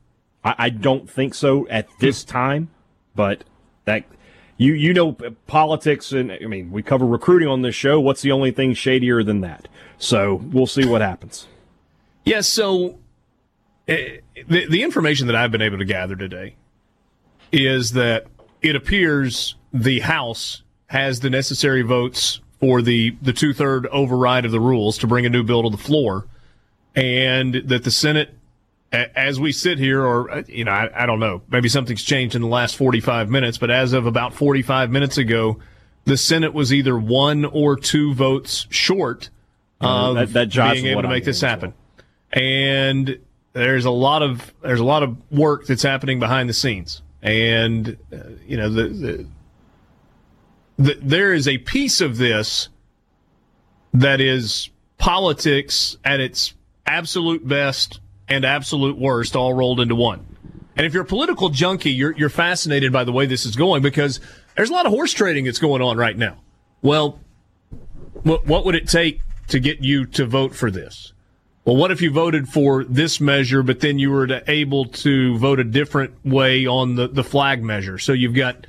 I, 0.44 0.54
I 0.58 0.68
don't 0.68 1.08
think 1.08 1.34
so 1.34 1.66
at 1.68 1.88
this 1.98 2.24
hmm. 2.24 2.30
time, 2.30 2.70
but 3.14 3.44
that 3.84 4.04
you 4.56 4.74
you 4.74 4.94
know 4.94 5.16
politics 5.46 6.12
and 6.12 6.30
I 6.30 6.46
mean 6.46 6.70
we 6.70 6.82
cover 6.82 7.06
recruiting 7.06 7.48
on 7.48 7.62
this 7.62 7.74
show. 7.74 8.00
What's 8.00 8.22
the 8.22 8.32
only 8.32 8.50
thing 8.50 8.74
shadier 8.74 9.22
than 9.22 9.40
that? 9.40 9.68
So 9.98 10.36
we'll 10.52 10.66
see 10.66 10.84
what 10.84 11.00
happens. 11.00 11.46
Yes. 12.24 12.34
Yeah, 12.34 12.40
so 12.40 12.98
uh, 13.88 13.94
the 14.48 14.66
the 14.68 14.82
information 14.82 15.26
that 15.26 15.36
I've 15.36 15.50
been 15.50 15.62
able 15.62 15.78
to 15.78 15.84
gather 15.84 16.16
today 16.16 16.56
is 17.52 17.92
that 17.92 18.26
it 18.62 18.74
appears 18.74 19.54
the 19.72 20.00
House 20.00 20.62
has 20.86 21.20
the 21.20 21.30
necessary 21.30 21.82
votes 21.82 22.40
for 22.60 22.80
the, 22.80 23.16
the 23.20 23.32
two 23.32 23.52
third 23.52 23.86
override 23.88 24.44
of 24.44 24.52
the 24.52 24.60
rules 24.60 24.96
to 24.98 25.06
bring 25.06 25.26
a 25.26 25.28
new 25.28 25.42
bill 25.42 25.64
to 25.64 25.70
the 25.70 25.76
floor, 25.76 26.26
and 26.94 27.54
that 27.66 27.84
the 27.84 27.90
Senate, 27.90 28.34
as 28.92 29.38
we 29.38 29.52
sit 29.52 29.78
here, 29.78 30.02
or, 30.02 30.30
uh, 30.30 30.42
you 30.46 30.64
know, 30.64 30.70
I, 30.70 31.02
I 31.02 31.06
don't 31.06 31.20
know, 31.20 31.42
maybe 31.50 31.68
something's 31.68 32.02
changed 32.02 32.34
in 32.34 32.42
the 32.42 32.48
last 32.48 32.76
45 32.76 33.28
minutes, 33.28 33.58
but 33.58 33.70
as 33.70 33.92
of 33.92 34.06
about 34.06 34.32
45 34.34 34.90
minutes 34.90 35.18
ago, 35.18 35.58
the 36.04 36.16
Senate 36.16 36.54
was 36.54 36.72
either 36.72 36.98
one 36.98 37.44
or 37.44 37.76
two 37.76 38.14
votes 38.14 38.66
short 38.70 39.30
of 39.80 40.14
that, 40.14 40.32
that 40.32 40.72
being 40.72 40.86
able 40.86 41.02
to 41.02 41.08
make 41.08 41.24
this 41.24 41.40
happen. 41.40 41.74
And 42.32 43.18
there's 43.54 43.84
a 43.84 43.90
lot 43.90 44.22
of 44.22 44.52
there's 44.62 44.80
a 44.80 44.84
lot 44.84 45.02
of 45.02 45.16
work 45.32 45.66
that's 45.66 45.82
happening 45.82 46.20
behind 46.20 46.48
the 46.48 46.52
scenes, 46.52 47.02
and 47.22 47.96
uh, 48.12 48.16
you 48.46 48.56
know 48.56 48.68
the, 48.68 49.26
the 50.76 50.98
there 51.00 51.32
is 51.32 51.48
a 51.48 51.58
piece 51.58 52.00
of 52.00 52.18
this 52.18 52.68
that 53.94 54.20
is 54.20 54.70
politics 54.98 55.96
at 56.04 56.20
its 56.20 56.54
absolute 56.84 57.46
best 57.46 58.00
and 58.28 58.44
absolute 58.44 58.98
worst 58.98 59.36
all 59.36 59.54
rolled 59.54 59.80
into 59.80 59.94
one. 59.94 60.26
And 60.76 60.84
if 60.84 60.92
you're 60.92 61.04
a 61.04 61.06
political 61.06 61.50
junkie, 61.50 61.92
you're, 61.92 62.12
you're 62.16 62.28
fascinated 62.28 62.92
by 62.92 63.04
the 63.04 63.12
way 63.12 63.26
this 63.26 63.46
is 63.46 63.54
going 63.54 63.82
because 63.82 64.18
there's 64.56 64.70
a 64.70 64.72
lot 64.72 64.86
of 64.86 64.92
horse 64.92 65.12
trading 65.12 65.44
that's 65.44 65.60
going 65.60 65.80
on 65.80 65.96
right 65.96 66.16
now. 66.16 66.38
Well, 66.82 67.20
what, 68.24 68.44
what 68.46 68.64
would 68.64 68.74
it 68.74 68.88
take 68.88 69.20
to 69.48 69.60
get 69.60 69.80
you 69.80 70.06
to 70.06 70.26
vote 70.26 70.54
for 70.54 70.72
this? 70.72 71.13
Well, 71.64 71.76
what 71.76 71.90
if 71.90 72.02
you 72.02 72.10
voted 72.10 72.48
for 72.48 72.84
this 72.84 73.20
measure, 73.20 73.62
but 73.62 73.80
then 73.80 73.98
you 73.98 74.10
were 74.10 74.26
to 74.26 74.42
able 74.50 74.86
to 74.86 75.38
vote 75.38 75.60
a 75.60 75.64
different 75.64 76.12
way 76.24 76.66
on 76.66 76.96
the, 76.96 77.08
the 77.08 77.24
flag 77.24 77.62
measure? 77.62 77.98
So 77.98 78.12
you've 78.12 78.34
got 78.34 78.66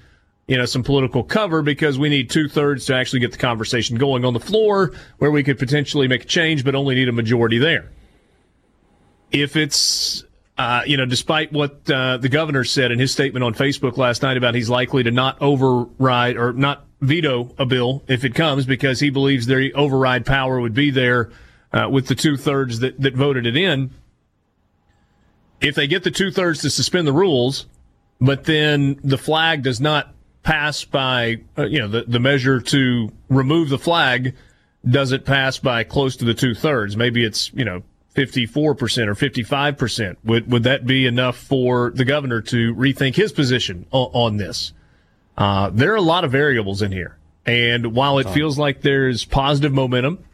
you 0.48 0.58
know, 0.58 0.66
some 0.66 0.84
political 0.84 1.24
cover 1.24 1.62
because 1.62 1.98
we 1.98 2.08
need 2.08 2.30
two 2.30 2.48
thirds 2.48 2.86
to 2.86 2.96
actually 2.96 3.20
get 3.20 3.32
the 3.32 3.38
conversation 3.38 3.98
going 3.98 4.24
on 4.24 4.34
the 4.34 4.40
floor 4.40 4.94
where 5.18 5.32
we 5.32 5.44
could 5.44 5.58
potentially 5.58 6.08
make 6.08 6.24
a 6.24 6.28
change, 6.28 6.64
but 6.64 6.76
only 6.76 6.96
need 6.96 7.10
a 7.10 7.12
majority 7.12 7.58
there. 7.58 7.92
If 9.32 9.56
it's, 9.56 10.24
uh, 10.58 10.84
you 10.86 10.98
know, 10.98 11.06
despite 11.06 11.52
what 11.52 11.90
uh, 11.90 12.18
the 12.18 12.30
governor 12.30 12.64
said 12.64 12.92
in 12.92 13.00
his 13.00 13.12
statement 13.12 13.44
on 13.44 13.56
Facebook 13.56 13.98
last 13.98 14.22
night 14.22 14.38
about 14.38 14.56
he's 14.56 14.70
likely 14.70 15.04
to 15.04 15.12
not 15.12 15.42
override 15.42 16.38
or 16.38 16.54
not 16.54 16.86
veto 17.02 17.54
a 17.58 17.66
bill 17.66 18.04
if 18.08 18.24
it 18.24 18.36
comes 18.36 18.66
because 18.66 19.00
he 19.00 19.10
believes 19.10 19.48
the 19.48 19.74
override 19.74 20.26
power 20.26 20.62
would 20.62 20.74
be 20.74 20.92
there 20.92 21.32
uh, 21.74 21.90
with 21.90 22.08
the 22.08 22.16
two 22.16 22.38
thirds 22.38 22.80
that, 22.80 23.00
that 23.02 23.16
voted 23.16 23.46
it 23.46 23.58
in. 23.58 23.92
If 25.62 25.76
they 25.76 25.88
get 25.88 26.04
the 26.04 26.12
two 26.12 26.32
thirds 26.32 26.62
to 26.62 26.70
suspend 26.70 27.08
the 27.08 27.14
rules, 27.14 27.66
but 28.20 28.46
then 28.46 29.00
the 29.04 29.18
flag 29.18 29.64
does 29.64 29.82
not 29.82 30.14
pass 30.44 30.84
by, 30.84 31.42
uh, 31.58 31.66
you 31.66 31.80
know, 31.80 31.88
the, 31.88 32.04
the 32.04 32.20
measure 32.20 32.62
to 32.62 33.12
remove 33.30 33.70
the 33.70 33.80
flag 33.80 34.36
doesn't 34.88 35.26
pass 35.26 35.58
by 35.58 35.84
close 35.84 36.16
to 36.18 36.26
the 36.26 36.34
two 36.34 36.54
thirds. 36.54 36.96
Maybe 36.96 37.26
it's, 37.26 37.52
you 37.54 37.66
know, 37.66 37.84
54% 38.16 38.56
or 38.56 39.16
55%. 39.16 40.18
Would, 40.24 40.52
would 40.52 40.64
that 40.64 40.86
be 40.86 41.06
enough 41.06 41.38
for 41.38 41.92
the 41.94 42.06
governor 42.06 42.42
to 42.42 42.74
rethink 42.76 43.16
his 43.16 43.32
position 43.32 43.86
on, 43.92 44.10
on 44.14 44.38
this? 44.38 44.74
Uh, 45.38 45.70
there 45.72 45.92
are 45.92 45.98
a 45.98 46.02
lot 46.02 46.24
of 46.24 46.32
variables 46.32 46.82
in 46.82 46.92
here. 46.92 47.18
And 47.46 47.94
while 47.94 48.18
it 48.18 48.30
feels 48.30 48.58
like 48.58 48.82
there's 48.82 49.26
positive 49.26 49.72
momentum, 49.72 50.25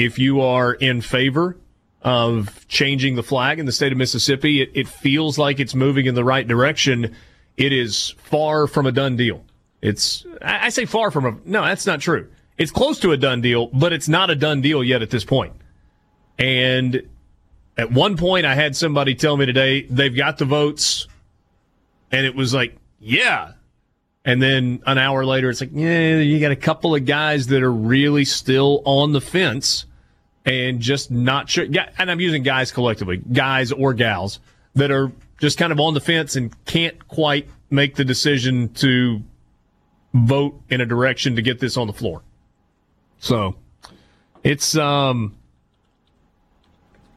if 0.00 0.18
you 0.18 0.40
are 0.40 0.72
in 0.72 1.00
favor 1.00 1.56
of 2.02 2.66
changing 2.68 3.16
the 3.16 3.22
flag 3.22 3.58
in 3.58 3.66
the 3.66 3.72
state 3.72 3.92
of 3.92 3.98
Mississippi, 3.98 4.62
it, 4.62 4.70
it 4.74 4.88
feels 4.88 5.38
like 5.38 5.60
it's 5.60 5.74
moving 5.74 6.06
in 6.06 6.14
the 6.14 6.24
right 6.24 6.46
direction 6.48 7.14
it 7.60 7.74
is 7.74 8.14
far 8.16 8.66
from 8.66 8.86
a 8.86 8.92
done 8.92 9.16
deal. 9.16 9.44
It's, 9.82 10.24
I 10.40 10.70
say 10.70 10.86
far 10.86 11.10
from 11.10 11.26
a, 11.26 11.36
no, 11.44 11.62
that's 11.62 11.84
not 11.84 12.00
true. 12.00 12.28
It's 12.56 12.70
close 12.70 12.98
to 13.00 13.12
a 13.12 13.18
done 13.18 13.42
deal, 13.42 13.66
but 13.66 13.92
it's 13.92 14.08
not 14.08 14.30
a 14.30 14.34
done 14.34 14.62
deal 14.62 14.82
yet 14.82 15.02
at 15.02 15.10
this 15.10 15.24
point. 15.24 15.52
And 16.38 17.06
at 17.76 17.92
one 17.92 18.16
point, 18.16 18.46
I 18.46 18.54
had 18.54 18.74
somebody 18.74 19.14
tell 19.14 19.36
me 19.36 19.44
today 19.44 19.82
they've 19.82 20.16
got 20.16 20.38
the 20.38 20.46
votes, 20.46 21.06
and 22.10 22.24
it 22.24 22.34
was 22.34 22.54
like, 22.54 22.76
yeah. 22.98 23.52
And 24.24 24.42
then 24.42 24.82
an 24.86 24.96
hour 24.96 25.26
later, 25.26 25.50
it's 25.50 25.60
like, 25.60 25.70
yeah, 25.72 26.16
you 26.16 26.40
got 26.40 26.52
a 26.52 26.56
couple 26.56 26.94
of 26.94 27.04
guys 27.04 27.46
that 27.48 27.62
are 27.62 27.72
really 27.72 28.24
still 28.24 28.82
on 28.86 29.12
the 29.12 29.20
fence 29.20 29.84
and 30.44 30.80
just 30.80 31.10
not 31.10 31.48
sure. 31.48 31.66
And 31.98 32.10
I'm 32.10 32.20
using 32.20 32.42
guys 32.42 32.72
collectively, 32.72 33.18
guys 33.18 33.72
or 33.72 33.94
gals 33.94 34.40
that 34.74 34.90
are 34.90 35.12
just 35.40 35.58
kind 35.58 35.72
of 35.72 35.80
on 35.80 35.94
the 35.94 36.00
fence 36.00 36.36
and 36.36 36.52
can't 36.64 37.08
quite 37.08 37.48
make 37.70 37.96
the 37.96 38.04
decision 38.04 38.68
to 38.74 39.22
vote 40.12 40.60
in 40.68 40.80
a 40.80 40.86
direction 40.86 41.36
to 41.36 41.42
get 41.42 41.60
this 41.60 41.76
on 41.76 41.86
the 41.86 41.92
floor. 41.92 42.22
So 43.18 43.56
it's 44.42 44.76
um 44.76 45.36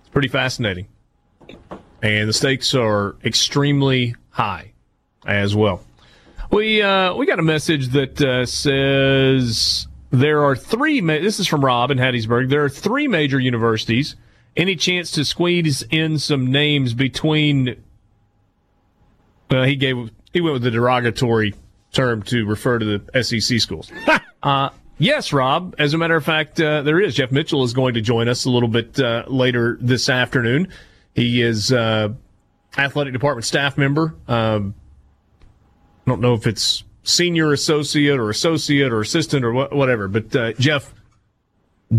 it's 0.01 0.09
pretty 0.09 0.27
fascinating. 0.27 0.88
And 2.01 2.27
the 2.27 2.33
stakes 2.33 2.75
are 2.75 3.15
extremely 3.23 4.15
high 4.29 4.73
as 5.25 5.55
well. 5.55 5.81
We 6.51 6.81
uh, 6.81 7.15
we 7.15 7.25
got 7.25 7.39
a 7.39 7.43
message 7.43 7.89
that 7.89 8.21
uh, 8.21 8.45
says 8.45 9.88
there 10.13 10.43
are 10.43 10.56
three. 10.56 11.02
Ma- 11.02 11.19
this 11.19 11.39
is 11.39 11.47
from 11.47 11.65
Rob 11.65 11.89
in 11.89 11.97
Hattiesburg. 11.97 12.49
There 12.49 12.63
are 12.63 12.69
three 12.69 13.08
major 13.08 13.39
universities. 13.39 14.15
Any 14.56 14.76
chance 14.76 15.10
to 15.12 15.26
squeeze 15.26 15.84
in 15.89 16.19
some 16.19 16.52
names 16.52 16.93
between 16.93 17.84
uh, 19.49 19.63
he 19.63 19.76
gave 19.76 20.12
he 20.32 20.39
went 20.39 20.54
with 20.54 20.62
the 20.62 20.69
derogatory 20.69 21.56
term 21.91 22.21
to 22.23 22.45
refer 22.45 22.78
to 22.78 22.99
the 22.99 23.23
SEC 23.23 23.60
schools. 23.60 23.91
uh, 24.43 24.69
yes, 24.99 25.34
Rob. 25.34 25.73
As 25.80 25.95
a 25.95 25.97
matter 25.97 26.15
of 26.15 26.23
fact, 26.23 26.62
uh, 26.62 26.84
there 26.84 27.02
is. 27.02 27.15
Jeff 27.15 27.32
Mitchell 27.32 27.63
is 27.63 27.73
going 27.73 27.95
to 27.95 28.02
join 28.02 28.30
us 28.30 28.45
a 28.45 28.52
little 28.52 28.69
bit 28.69 28.99
uh, 28.99 29.23
later 29.28 29.80
this 29.82 30.10
afternoon. 30.10 30.67
He 31.15 31.41
is 31.41 31.73
uh, 31.73 32.10
athletic 32.78 33.13
department 33.13 33.45
staff 33.45 33.80
member. 33.80 34.13
Um, 34.28 34.76
I 36.06 36.12
don't 36.12 36.21
know 36.21 36.36
if 36.36 36.45
it's 36.45 36.84
senior 37.04 37.52
associate 37.54 38.20
or 38.20 38.30
associate 38.30 38.92
or 38.92 39.02
assistant 39.02 39.46
or 39.46 39.52
wh- 39.54 39.72
whatever, 39.74 40.08
but 40.08 40.36
uh, 40.36 40.54
Jeff 40.54 40.94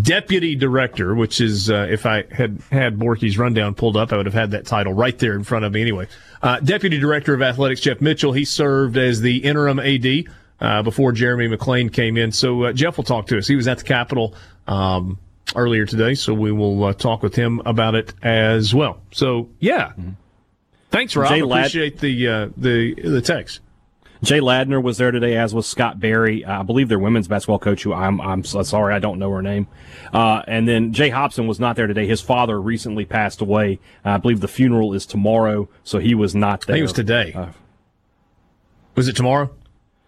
deputy 0.02 0.54
director, 0.56 1.14
which 1.14 1.40
is 1.40 1.70
uh, 1.70 1.86
if 1.90 2.06
I 2.06 2.24
had 2.30 2.60
had 2.70 2.98
Borky's 2.98 3.38
rundown 3.38 3.74
pulled 3.74 3.96
up, 3.96 4.12
I 4.12 4.16
would 4.16 4.26
have 4.26 4.34
had 4.34 4.50
that 4.52 4.66
title 4.66 4.92
right 4.92 5.18
there 5.18 5.34
in 5.34 5.44
front 5.44 5.64
of 5.64 5.72
me. 5.72 5.82
Anyway, 5.82 6.08
uh, 6.42 6.60
deputy 6.60 6.98
director 6.98 7.34
of 7.34 7.42
athletics 7.42 7.80
Jeff 7.80 8.00
Mitchell. 8.00 8.32
He 8.32 8.44
served 8.44 8.96
as 8.96 9.20
the 9.20 9.38
interim 9.38 9.78
AD 9.78 10.24
uh, 10.60 10.82
before 10.82 11.12
Jeremy 11.12 11.48
McClain 11.48 11.92
came 11.92 12.16
in. 12.16 12.32
So 12.32 12.64
uh, 12.64 12.72
Jeff 12.72 12.96
will 12.96 13.04
talk 13.04 13.26
to 13.28 13.38
us. 13.38 13.46
He 13.46 13.56
was 13.56 13.68
at 13.68 13.78
the 13.78 13.84
Capitol 13.84 14.34
um, 14.66 15.18
earlier 15.54 15.86
today, 15.86 16.14
so 16.14 16.34
we 16.34 16.52
will 16.52 16.84
uh, 16.84 16.92
talk 16.92 17.22
with 17.22 17.34
him 17.34 17.60
about 17.64 17.94
it 17.94 18.14
as 18.22 18.74
well. 18.74 19.00
So 19.12 19.48
yeah. 19.60 19.88
Mm-hmm. 19.88 20.10
Thanks, 20.90 21.16
Rob. 21.16 21.28
Jay 21.28 21.40
Appreciate 21.40 21.98
the 21.98 22.28
uh, 22.28 22.48
the 22.56 22.94
the 22.94 23.20
text. 23.20 23.60
Jay 24.24 24.40
Ladner 24.40 24.82
was 24.82 24.98
there 24.98 25.10
today, 25.10 25.36
as 25.36 25.54
was 25.54 25.66
Scott 25.66 26.00
Berry. 26.00 26.44
I 26.44 26.62
believe 26.62 26.88
their 26.88 26.98
women's 26.98 27.28
basketball 27.28 27.58
coach, 27.58 27.82
who 27.82 27.92
I'm, 27.92 28.20
I'm 28.20 28.44
sorry, 28.44 28.94
I 28.94 28.98
don't 28.98 29.18
know 29.18 29.30
her 29.30 29.42
name. 29.42 29.66
Uh, 30.12 30.42
and 30.46 30.66
then 30.68 30.92
Jay 30.92 31.10
Hopson 31.10 31.46
was 31.46 31.60
not 31.60 31.76
there 31.76 31.86
today. 31.86 32.06
His 32.06 32.20
father 32.20 32.60
recently 32.60 33.04
passed 33.04 33.40
away. 33.40 33.78
I 34.04 34.16
believe 34.18 34.40
the 34.40 34.48
funeral 34.48 34.94
is 34.94 35.06
tomorrow, 35.06 35.68
so 35.82 35.98
he 35.98 36.14
was 36.14 36.34
not 36.34 36.66
there. 36.66 36.76
He 36.76 36.82
was 36.82 36.92
today. 36.92 37.32
Uh, 37.32 37.48
was 38.94 39.08
it 39.08 39.16
tomorrow? 39.16 39.50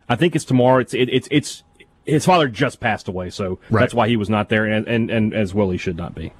I 0.08 0.16
think 0.16 0.36
it's 0.36 0.44
tomorrow. 0.44 0.78
It's 0.78 0.94
it, 0.94 1.08
it's 1.08 1.28
it's 1.30 1.64
his 2.04 2.24
father 2.24 2.48
just 2.48 2.78
passed 2.78 3.08
away, 3.08 3.30
so 3.30 3.58
right. 3.70 3.80
that's 3.80 3.94
why 3.94 4.08
he 4.08 4.16
was 4.16 4.30
not 4.30 4.48
there, 4.48 4.64
and, 4.64 4.86
and 4.86 5.10
and 5.10 5.34
as 5.34 5.52
well 5.52 5.70
he 5.70 5.78
should 5.78 5.96
not 5.96 6.14
be. 6.14 6.32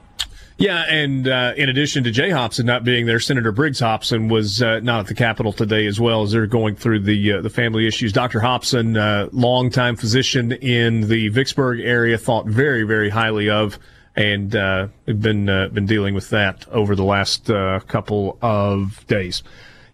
Yeah, 0.59 0.85
and 0.89 1.29
uh, 1.29 1.53
in 1.57 1.69
addition 1.69 2.05
to 2.05 2.11
Jay 2.11 2.31
Hopson 2.31 2.65
not 2.65 2.83
being 2.83 3.05
there, 3.05 3.21
Senator 3.21 3.53
Briggs 3.53 3.81
Hopson 3.81 4.29
was 4.29 4.63
uh, 4.63 4.81
not 4.81 5.01
at 5.01 5.07
the 5.07 5.15
Capitol 5.15 5.53
today 5.53 5.85
as 5.87 6.01
well 6.01 6.23
as 6.23 6.33
they're 6.33 6.47
going 6.47 6.77
through 6.77 7.01
the 7.01 7.35
uh, 7.35 7.41
the 7.43 7.51
family 7.51 7.87
issues. 7.87 8.11
Dr. 8.11 8.41
Hopson, 8.41 8.97
uh, 8.97 9.29
longtime 9.33 9.97
physician 9.97 10.53
in 10.53 11.09
the 11.09 11.29
Vicksburg 11.29 11.81
area, 11.81 12.17
thought 12.17 12.47
very 12.47 12.85
very 12.85 13.11
highly 13.11 13.51
of, 13.51 13.79
and 14.15 14.57
uh, 14.57 14.89
been 15.05 15.47
uh, 15.47 15.69
been 15.69 15.85
dealing 15.85 16.15
with 16.15 16.31
that 16.31 16.67
over 16.69 16.97
the 16.97 17.05
last 17.05 17.51
uh, 17.51 17.81
couple 17.81 18.39
of 18.41 19.07
days. 19.09 19.43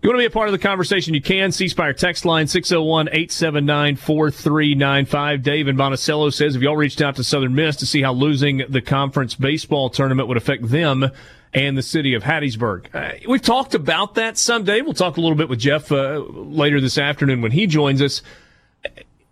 You 0.03 0.09
want 0.09 0.17
to 0.17 0.23
be 0.23 0.27
a 0.27 0.31
part 0.31 0.49
of 0.49 0.53
the 0.53 0.59
conversation? 0.59 1.15
You 1.15 1.23
can. 1.23 1.53
C 1.53 1.69
Spire 1.69 1.93
text 1.93 2.25
line 2.25 2.49
601 2.49 3.07
879 3.11 3.95
4395. 3.95 5.43
Dave 5.45 5.73
Monticello 5.77 6.31
says, 6.31 6.55
Have 6.55 6.63
y'all 6.65 6.77
reached 6.77 7.01
out 7.01 7.15
to 7.17 7.25
Southern 7.25 7.55
Miss 7.55 7.77
to 7.77 7.87
see 7.87 8.03
how 8.03 8.13
losing 8.13 8.65
the 8.69 8.81
conference 8.81 9.37
baseball 9.37 9.91
tournament 9.91 10.27
would 10.27 10.37
affect 10.37 10.69
them 10.69 11.09
and 11.55 11.79
the 11.79 11.83
city 11.83 12.15
of 12.15 12.25
Hattiesburg? 12.25 12.93
Uh, 12.93 13.17
we've 13.29 13.43
talked 13.43 13.77
about 13.77 14.17
that 14.17 14.37
someday. 14.37 14.81
We'll 14.81 14.93
talk 14.93 15.19
a 15.19 15.21
little 15.21 15.37
bit 15.37 15.49
with 15.49 15.61
Jeff 15.61 15.93
uh, 15.93 16.19
later 16.19 16.81
this 16.81 16.99
afternoon 16.99 17.41
when 17.41 17.53
he 17.53 17.69
joins 17.69 18.03
us. 18.03 18.23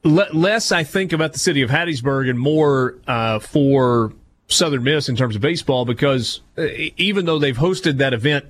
less, 0.05 0.71
I 0.71 0.85
think, 0.85 1.13
about 1.13 1.33
the 1.33 1.41
city 1.41 1.63
of 1.63 1.71
Hattiesburg 1.71 2.31
and 2.31 2.39
more 2.39 2.97
uh, 3.09 3.41
for 3.41 4.13
Southern 4.47 4.85
Miss 4.85 5.09
in 5.09 5.17
terms 5.17 5.35
of 5.35 5.43
baseball 5.43 5.85
because 5.85 6.43
uh, 6.57 6.67
even 6.97 7.27
though 7.27 7.41
they've 7.41 7.59
hosted 7.59 7.99
that 7.99 8.15
event 8.15 8.45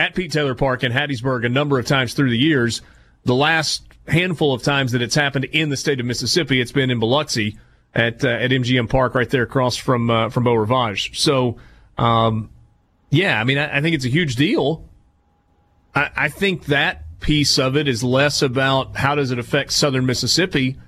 at 0.00 0.14
Pete 0.14 0.32
Taylor 0.32 0.54
Park 0.54 0.82
in 0.82 0.92
Hattiesburg 0.92 1.44
a 1.44 1.50
number 1.50 1.78
of 1.78 1.84
times 1.84 2.14
through 2.14 2.30
the 2.30 2.38
years. 2.38 2.80
The 3.24 3.34
last 3.34 3.82
handful 4.08 4.54
of 4.54 4.62
times 4.62 4.92
that 4.92 5.02
it's 5.02 5.14
happened 5.14 5.44
in 5.44 5.68
the 5.68 5.76
state 5.76 6.00
of 6.00 6.06
Mississippi, 6.06 6.58
it's 6.58 6.72
been 6.72 6.90
in 6.90 6.98
Biloxi 6.98 7.58
at 7.94 8.24
uh, 8.24 8.28
at 8.28 8.50
MGM 8.50 8.88
Park 8.88 9.14
right 9.14 9.28
there 9.28 9.42
across 9.42 9.76
from 9.76 10.08
uh, 10.08 10.30
from 10.30 10.44
Beau 10.44 10.54
Rivage. 10.54 11.20
So, 11.20 11.58
um, 11.98 12.48
yeah, 13.10 13.38
I 13.38 13.44
mean, 13.44 13.58
I, 13.58 13.76
I, 13.76 13.80
think 13.82 13.94
it's 13.94 14.06
a 14.06 14.10
huge 14.10 14.36
deal. 14.36 14.88
I, 15.94 16.10
I 16.16 16.28
think 16.30 16.64
that 16.66 17.04
piece 17.20 17.58
of 17.58 17.76
it 17.76 17.86
is 17.86 18.02
less 18.02 18.40
about 18.40 18.96
how 18.96 19.14
does 19.14 19.32
it 19.32 19.38
affect 19.38 19.70
Southern 19.70 20.06
Mississippi 20.06 20.78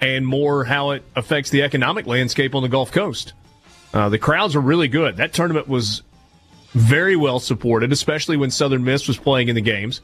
and 0.00 0.24
more 0.24 0.64
how 0.64 0.90
it 0.90 1.02
affects 1.16 1.50
the 1.50 1.62
economic 1.62 2.06
landscape 2.06 2.54
on 2.54 2.62
the 2.62 2.68
Gulf 2.68 2.92
Coast. 2.92 3.32
Uh, 3.92 4.08
the 4.08 4.18
crowds 4.18 4.54
are 4.54 4.60
really 4.60 4.88
good. 4.88 5.16
That 5.16 5.32
tournament 5.32 5.66
was 5.66 6.02
very 6.74 7.16
well 7.16 7.38
supported, 7.38 7.92
especially 7.92 8.36
when 8.36 8.50
Southern 8.50 8.84
Miss 8.84 9.06
was 9.06 9.18
playing 9.18 9.48
in 9.48 9.54
the 9.54 9.60
games. 9.60 10.00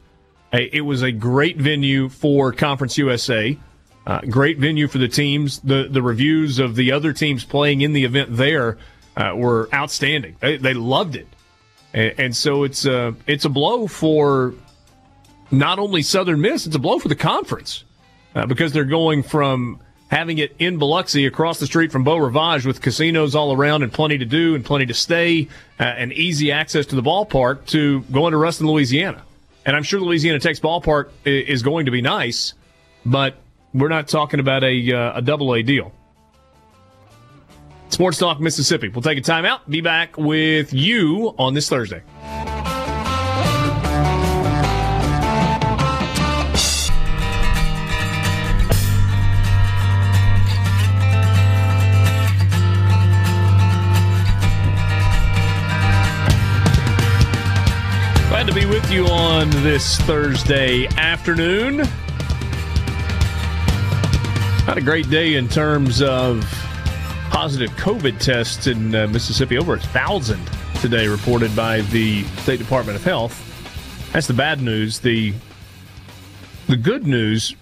It 0.52 0.84
was 0.84 1.02
a 1.02 1.12
great 1.12 1.58
venue 1.58 2.08
for 2.08 2.52
Conference 2.52 2.96
USA. 2.96 3.58
Uh, 4.06 4.20
great 4.22 4.56
venue 4.56 4.88
for 4.88 4.96
the 4.96 5.08
teams. 5.08 5.58
The 5.58 5.86
the 5.90 6.00
reviews 6.00 6.58
of 6.58 6.74
the 6.74 6.92
other 6.92 7.12
teams 7.12 7.44
playing 7.44 7.82
in 7.82 7.92
the 7.92 8.04
event 8.04 8.34
there 8.34 8.78
uh, 9.18 9.32
were 9.36 9.68
outstanding. 9.74 10.36
They, 10.40 10.56
they 10.56 10.72
loved 10.72 11.14
it, 11.14 11.28
and, 11.92 12.14
and 12.18 12.36
so 12.36 12.64
it's 12.64 12.86
a 12.86 13.14
it's 13.26 13.44
a 13.44 13.50
blow 13.50 13.86
for 13.86 14.54
not 15.50 15.78
only 15.78 16.00
Southern 16.00 16.40
Miss, 16.40 16.66
it's 16.66 16.76
a 16.76 16.78
blow 16.78 16.98
for 16.98 17.08
the 17.08 17.16
conference 17.16 17.84
uh, 18.34 18.46
because 18.46 18.72
they're 18.72 18.84
going 18.84 19.22
from 19.22 19.80
having 20.08 20.38
it 20.38 20.54
in 20.58 20.78
Biloxi 20.78 21.26
across 21.26 21.58
the 21.58 21.66
street 21.66 21.92
from 21.92 22.04
Beau 22.04 22.16
Rivage 22.16 22.66
with 22.66 22.80
casinos 22.80 23.34
all 23.34 23.52
around 23.52 23.82
and 23.82 23.92
plenty 23.92 24.18
to 24.18 24.24
do 24.24 24.54
and 24.54 24.64
plenty 24.64 24.86
to 24.86 24.94
stay 24.94 25.48
uh, 25.78 25.84
and 25.84 26.12
easy 26.12 26.50
access 26.50 26.86
to 26.86 26.96
the 26.96 27.02
ballpark 27.02 27.66
to 27.66 28.00
going 28.12 28.32
to 28.32 28.38
Ruston, 28.38 28.66
Louisiana. 28.66 29.22
And 29.66 29.76
I'm 29.76 29.82
sure 29.82 30.00
Louisiana 30.00 30.38
Tech's 30.38 30.60
ballpark 30.60 31.10
is 31.24 31.62
going 31.62 31.86
to 31.86 31.90
be 31.90 32.00
nice, 32.00 32.54
but 33.04 33.36
we're 33.74 33.88
not 33.88 34.08
talking 34.08 34.40
about 34.40 34.64
a, 34.64 34.92
uh, 34.92 35.18
a 35.18 35.22
double 35.22 35.54
A 35.54 35.62
deal. 35.62 35.92
Sports 37.90 38.18
Talk 38.18 38.40
Mississippi. 38.40 38.88
We'll 38.88 39.02
take 39.02 39.18
a 39.18 39.22
timeout. 39.22 39.60
Be 39.68 39.80
back 39.80 40.16
with 40.16 40.72
you 40.72 41.34
on 41.38 41.54
this 41.54 41.68
Thursday. 41.68 42.02
To 58.48 58.54
be 58.54 58.66
with 58.66 58.90
you 58.90 59.04
on 59.08 59.50
this 59.62 59.98
Thursday 59.98 60.86
afternoon. 60.96 61.76
Not 64.66 64.78
a 64.78 64.80
great 64.80 65.10
day 65.10 65.34
in 65.34 65.48
terms 65.48 66.00
of 66.00 66.42
positive 67.28 67.70
COVID 67.72 68.18
tests 68.18 68.66
in 68.66 68.94
uh, 68.94 69.06
Mississippi. 69.08 69.58
Over 69.58 69.74
a 69.74 69.78
thousand 69.78 70.40
today 70.80 71.08
reported 71.08 71.54
by 71.54 71.82
the 71.82 72.24
State 72.38 72.58
Department 72.58 72.96
of 72.96 73.04
Health. 73.04 73.36
That's 74.12 74.28
the 74.28 74.34
bad 74.34 74.62
news. 74.62 75.00
The 75.00 75.34
the 76.68 76.76
good 76.76 77.06
news, 77.06 77.54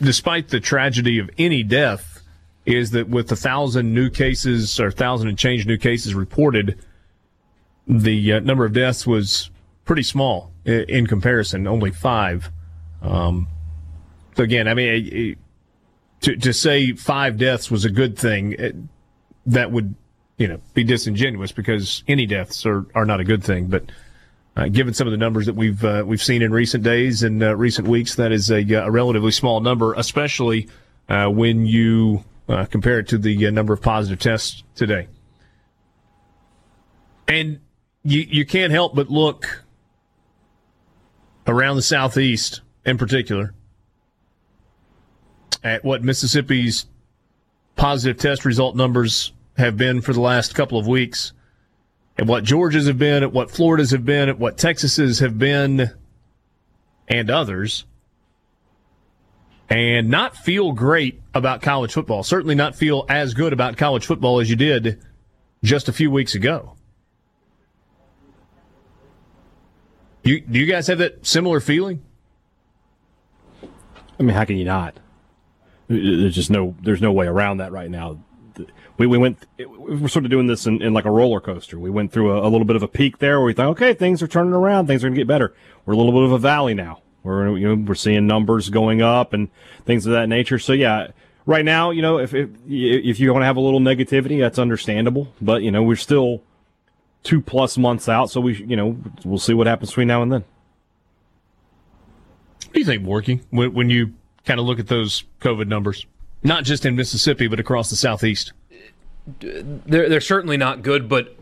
despite 0.00 0.48
the 0.48 0.60
tragedy 0.60 1.18
of 1.18 1.30
any 1.36 1.64
death, 1.64 2.22
is 2.64 2.92
that 2.92 3.08
with 3.08 3.32
a 3.32 3.36
thousand 3.36 3.92
new 3.92 4.10
cases 4.10 4.78
or 4.78 4.92
thousand 4.92 5.28
and 5.28 5.38
change 5.38 5.66
new 5.66 5.78
cases 5.78 6.14
reported, 6.14 6.78
the 7.88 8.34
uh, 8.34 8.40
number 8.40 8.64
of 8.64 8.72
deaths 8.72 9.04
was 9.04 9.50
pretty 9.86 10.02
small 10.02 10.52
in 10.66 11.06
comparison, 11.06 11.66
only 11.66 11.90
five. 11.90 12.50
Um, 13.00 13.48
so 14.36 14.42
again, 14.42 14.68
I 14.68 14.74
mean, 14.74 15.36
to 16.20 16.36
to 16.36 16.52
say 16.52 16.92
five 16.92 17.38
deaths 17.38 17.70
was 17.70 17.86
a 17.86 17.90
good 17.90 18.18
thing, 18.18 18.88
that 19.46 19.70
would 19.72 19.94
you 20.36 20.48
know 20.48 20.60
be 20.74 20.84
disingenuous 20.84 21.52
because 21.52 22.04
any 22.06 22.26
deaths 22.26 22.66
are, 22.66 22.84
are 22.94 23.06
not 23.06 23.20
a 23.20 23.24
good 23.24 23.42
thing. 23.42 23.66
But 23.68 23.84
uh, 24.56 24.68
given 24.68 24.92
some 24.94 25.06
of 25.06 25.12
the 25.12 25.18
numbers 25.18 25.46
that 25.46 25.54
we've 25.54 25.82
uh, 25.84 26.02
we've 26.06 26.22
seen 26.22 26.42
in 26.42 26.52
recent 26.52 26.82
days 26.82 27.22
and 27.22 27.42
uh, 27.42 27.56
recent 27.56 27.88
weeks, 27.88 28.16
that 28.16 28.32
is 28.32 28.50
a, 28.50 28.62
a, 28.72 28.90
relatively 28.90 29.30
small 29.30 29.60
number, 29.60 29.94
especially 29.94 30.68
uh, 31.08 31.28
when 31.28 31.66
you 31.66 32.24
uh, 32.48 32.64
compare 32.66 32.98
it 32.98 33.08
to 33.08 33.18
the 33.18 33.46
uh, 33.46 33.50
number 33.50 33.72
of 33.72 33.80
positive 33.80 34.18
tests 34.18 34.62
today. 34.74 35.08
And 37.28 37.60
you 38.02 38.20
you 38.20 38.46
can't 38.46 38.72
help 38.72 38.94
but 38.94 39.10
look 39.10 39.64
around 41.46 41.76
the 41.76 41.82
Southeast 41.82 42.60
in 42.84 42.98
particular 42.98 43.54
at 45.62 45.84
what 45.84 46.02
Mississippi's 46.02 46.86
positive 47.74 48.18
test 48.18 48.44
result 48.44 48.76
numbers 48.76 49.32
have 49.56 49.76
been 49.76 50.00
for 50.00 50.12
the 50.12 50.20
last 50.20 50.54
couple 50.54 50.78
of 50.78 50.86
weeks, 50.86 51.32
and 52.18 52.28
what 52.28 52.44
Georgia's 52.44 52.86
have 52.86 52.98
been, 52.98 53.22
at 53.22 53.32
what 53.32 53.50
Florida's 53.50 53.90
have 53.90 54.04
been, 54.04 54.28
at 54.28 54.38
what 54.38 54.56
Texas's 54.56 55.18
have 55.18 55.38
been, 55.38 55.90
and 57.08 57.30
others, 57.30 57.84
and 59.68 60.08
not 60.08 60.36
feel 60.36 60.72
great 60.72 61.20
about 61.34 61.62
college 61.62 61.92
football. 61.92 62.22
Certainly 62.22 62.54
not 62.54 62.76
feel 62.76 63.04
as 63.08 63.34
good 63.34 63.52
about 63.52 63.76
college 63.76 64.06
football 64.06 64.40
as 64.40 64.48
you 64.48 64.56
did 64.56 65.00
just 65.62 65.88
a 65.88 65.92
few 65.92 66.10
weeks 66.10 66.34
ago. 66.34 66.76
You, 70.26 70.40
do 70.40 70.58
you 70.58 70.66
guys 70.66 70.88
have 70.88 70.98
that 70.98 71.24
similar 71.24 71.60
feeling? 71.60 72.02
I 74.18 74.22
mean, 74.22 74.34
how 74.34 74.44
can 74.44 74.56
you 74.56 74.64
not? 74.64 74.98
There's 75.86 76.34
just 76.34 76.50
no 76.50 76.74
there's 76.82 77.00
no 77.00 77.12
way 77.12 77.26
around 77.26 77.58
that 77.58 77.70
right 77.70 77.88
now. 77.88 78.18
We, 78.98 79.06
we 79.06 79.18
went 79.18 79.46
we're 79.58 80.08
sort 80.08 80.24
of 80.24 80.30
doing 80.32 80.48
this 80.48 80.66
in, 80.66 80.82
in 80.82 80.92
like 80.92 81.04
a 81.04 81.12
roller 81.12 81.40
coaster. 81.40 81.78
We 81.78 81.90
went 81.90 82.10
through 82.10 82.32
a, 82.32 82.40
a, 82.40 82.48
little 82.48 82.64
bit 82.64 82.74
of 82.74 82.82
a 82.82 82.88
peak 82.88 83.18
there 83.18 83.38
where 83.38 83.46
we 83.46 83.52
thought, 83.52 83.68
okay, 83.68 83.94
things 83.94 84.20
are 84.20 84.26
turning 84.26 84.52
around, 84.52 84.88
things 84.88 85.04
are 85.04 85.08
gonna 85.08 85.16
get 85.16 85.28
better. 85.28 85.54
We're 85.84 85.94
a 85.94 85.96
little 85.96 86.12
bit 86.12 86.24
of 86.24 86.32
a 86.32 86.38
valley 86.38 86.74
now. 86.74 87.02
We're 87.22 87.56
you 87.56 87.68
know, 87.76 87.84
we're 87.86 87.94
seeing 87.94 88.26
numbers 88.26 88.68
going 88.68 89.02
up 89.02 89.32
and 89.32 89.48
things 89.84 90.06
of 90.06 90.12
that 90.12 90.28
nature. 90.28 90.58
So 90.58 90.72
yeah, 90.72 91.08
right 91.44 91.64
now, 91.64 91.90
you 91.90 92.02
know, 92.02 92.18
if 92.18 92.34
if, 92.34 92.50
if 92.66 93.20
you 93.20 93.32
want 93.32 93.42
to 93.42 93.46
have 93.46 93.58
a 93.58 93.60
little 93.60 93.80
negativity, 93.80 94.40
that's 94.40 94.58
understandable. 94.58 95.32
But 95.40 95.62
you 95.62 95.70
know, 95.70 95.84
we're 95.84 95.94
still 95.94 96.42
two 97.26 97.40
plus 97.40 97.76
months 97.76 98.08
out. 98.08 98.30
So 98.30 98.40
we, 98.40 98.54
you 98.54 98.76
know, 98.76 98.96
we'll 99.24 99.38
see 99.38 99.52
what 99.52 99.66
happens 99.66 99.90
between 99.90 100.06
now 100.06 100.22
and 100.22 100.32
then. 100.32 100.44
What 102.64 102.72
do 102.72 102.80
you 102.80 102.86
think, 102.86 103.02
Borky, 103.02 103.42
when, 103.50 103.74
when 103.74 103.90
you 103.90 104.14
kind 104.44 104.60
of 104.60 104.66
look 104.66 104.78
at 104.78 104.86
those 104.86 105.24
COVID 105.40 105.66
numbers, 105.66 106.06
not 106.44 106.62
just 106.62 106.86
in 106.86 106.94
Mississippi 106.94 107.48
but 107.48 107.58
across 107.58 107.90
the 107.90 107.96
southeast? 107.96 108.52
They're 109.40 110.08
they're 110.08 110.20
certainly 110.20 110.56
not 110.56 110.82
good, 110.82 111.08
but 111.08 111.36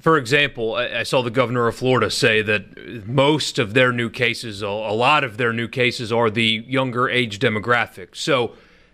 for 0.00 0.16
example, 0.16 0.76
I, 0.76 1.00
I 1.00 1.02
saw 1.02 1.20
the 1.20 1.30
governor 1.30 1.66
of 1.66 1.76
Florida 1.76 2.10
say 2.10 2.40
that 2.40 3.06
most 3.06 3.58
of 3.58 3.74
their 3.74 3.92
new 3.92 4.08
cases, 4.08 4.62
a 4.62 4.68
lot 4.68 5.24
of 5.24 5.36
their 5.36 5.52
new 5.52 5.68
cases, 5.68 6.10
are 6.10 6.30
the 6.30 6.64
younger 6.66 7.06
age 7.10 7.38
demographic. 7.38 8.16
So 8.16 8.52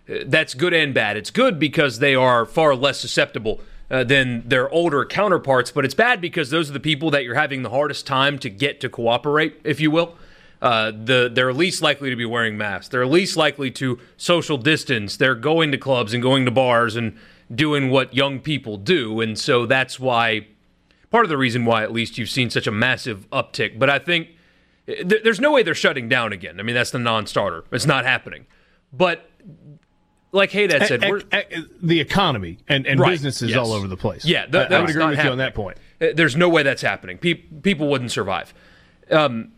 uh, 0.09 0.15
that's 0.25 0.53
good 0.53 0.73
and 0.73 0.93
bad. 0.93 1.15
It's 1.15 1.31
good 1.31 1.59
because 1.59 1.99
they 1.99 2.13
are 2.13 2.45
far 2.45 2.75
less 2.75 2.99
susceptible 2.99 3.61
uh, 3.93 4.03
than 4.03 4.43
their 4.49 4.67
older 4.71 5.05
counterparts, 5.05 5.69
but 5.69 5.85
it's 5.85 5.93
bad 5.93 6.19
because 6.19 6.49
those 6.49 6.67
are 6.67 6.73
the 6.73 6.79
people 6.79 7.11
that 7.11 7.23
you're 7.23 7.35
having 7.35 7.61
the 7.61 7.69
hardest 7.69 8.07
time 8.07 8.39
to 8.39 8.49
get 8.49 8.81
to 8.81 8.89
cooperate, 8.89 9.61
if 9.63 9.79
you 9.79 9.91
will. 9.91 10.15
Uh, 10.63 10.91
the 10.91 11.29
they're 11.31 11.53
least 11.53 11.81
likely 11.81 12.09
to 12.09 12.15
be 12.15 12.25
wearing 12.25 12.57
masks. 12.57 12.87
They're 12.87 13.05
least 13.05 13.37
likely 13.37 13.69
to 13.71 13.99
social 14.17 14.57
distance. 14.57 15.17
They're 15.17 15.35
going 15.35 15.71
to 15.73 15.77
clubs 15.77 16.11
and 16.13 16.23
going 16.23 16.45
to 16.45 16.51
bars 16.51 16.95
and 16.95 17.15
doing 17.53 17.91
what 17.91 18.15
young 18.15 18.39
people 18.39 18.77
do, 18.77 19.21
and 19.21 19.37
so 19.37 19.67
that's 19.67 19.99
why 19.99 20.47
part 21.11 21.25
of 21.25 21.29
the 21.29 21.37
reason 21.37 21.63
why 21.63 21.83
at 21.83 21.91
least 21.91 22.17
you've 22.17 22.31
seen 22.31 22.49
such 22.49 22.65
a 22.65 22.71
massive 22.71 23.29
uptick. 23.29 23.77
But 23.77 23.91
I 23.91 23.99
think 23.99 24.29
th- 24.87 25.21
there's 25.23 25.39
no 25.39 25.51
way 25.51 25.61
they're 25.61 25.75
shutting 25.75 26.09
down 26.09 26.33
again. 26.33 26.59
I 26.59 26.63
mean, 26.63 26.73
that's 26.73 26.91
the 26.91 26.97
non-starter. 26.99 27.65
It's 27.71 27.85
not 27.85 28.05
happening. 28.05 28.47
But 28.91 29.29
like 30.33 30.51
Hadad 30.51 30.85
said, 30.87 31.03
a- 31.03 31.15
a- 31.31 31.57
a- 31.59 31.65
the 31.81 32.01
economy 32.01 32.57
and, 32.67 32.85
and 32.85 32.99
Right, 32.99 33.11
businesses 33.11 33.51
yes. 33.51 33.57
all 33.59 33.71
over 33.71 33.87
the 33.87 33.95
place. 33.95 34.25
Yeah, 34.25 34.45
th- 34.45 34.69
I- 34.69 34.81
would 34.81 34.89
agree 34.89 35.05
with 35.05 35.23
you 35.23 35.29
on 35.29 35.37
that 35.37 35.53
point. 35.55 35.77
Uh, 36.01 36.07
There's 36.13 36.35
no 36.35 36.49
way 36.49 36.63
that's 36.63 36.81
happening. 36.81 37.17
Pe- 37.19 37.35
people 37.35 37.87
wouldn't 37.87 38.11
survive. 38.11 38.53
Um, 39.09 39.51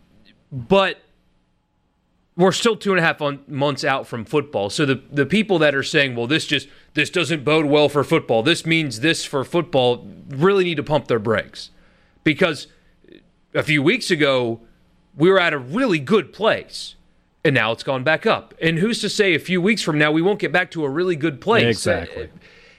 but 0.51 0.99
we're 2.35 2.51
still 2.51 2.75
two 2.75 2.91
and 2.91 2.99
a 2.99 3.03
half 3.03 3.21
on, 3.21 3.39
months 3.47 3.83
out 3.83 4.05
from 4.05 4.25
football. 4.25 4.69
So 4.69 4.85
the 4.85 5.01
the 5.11 5.25
people 5.25 5.57
that 5.59 5.73
are 5.73 5.83
saying, 5.83 6.15
"Well, 6.15 6.27
this 6.27 6.45
just 6.45 6.67
this 6.93 7.09
doesn't 7.09 7.43
bode 7.45 7.65
well 7.65 7.87
for 7.89 8.03
football. 8.03 8.43
This 8.43 8.65
means 8.65 8.99
this 8.99 9.23
for 9.23 9.43
football," 9.45 10.05
really 10.29 10.65
need 10.65 10.75
to 10.75 10.83
pump 10.83 11.07
their 11.07 11.19
brakes 11.19 11.69
because 12.25 12.67
a 13.53 13.63
few 13.63 13.81
weeks 13.81 14.11
ago 14.11 14.59
we 15.15 15.29
were 15.29 15.39
at 15.39 15.53
a 15.53 15.57
really 15.57 15.99
good 15.99 16.33
place. 16.33 16.95
And 17.45 17.53
now 17.53 17.71
it's 17.71 17.83
gone 17.83 18.03
back 18.03 18.25
up. 18.25 18.55
And 18.59 18.79
who's 18.79 18.99
to 19.01 19.09
say 19.09 19.35
a 19.35 19.39
few 19.39 19.61
weeks 19.61 19.83
from 19.83 19.99
now 19.99 20.11
we 20.11 20.21
won't 20.21 20.39
get 20.39 20.51
back 20.51 20.71
to 20.71 20.83
a 20.83 20.89
really 20.89 21.15
good 21.15 21.39
place? 21.39 21.63
Exactly. 21.63 22.29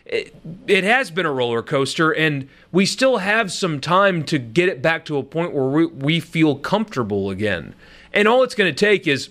it 0.07 0.85
has 0.85 1.11
been 1.13 1.25
a 1.25 1.33
roller 1.33 1.63
coaster, 1.63 2.13
and 2.13 2.49
we 2.73 2.85
still 2.85 3.19
have 3.19 3.53
some 3.53 3.81
time 3.81 4.25
to 4.25 4.39
get 4.39 4.69
it 4.69 4.83
back 4.83 5.05
to 5.05 5.19
a 5.19 5.23
point 5.23 5.55
where 5.55 5.67
we, 5.67 5.87
we 5.87 6.21
feel 6.21 6.57
comfortable 6.57 7.31
again. 7.31 7.75
And 8.13 8.27
all 8.27 8.43
it's 8.43 8.57
going 8.57 8.73
to 8.73 8.79
take 8.79 9.07
is 9.07 9.31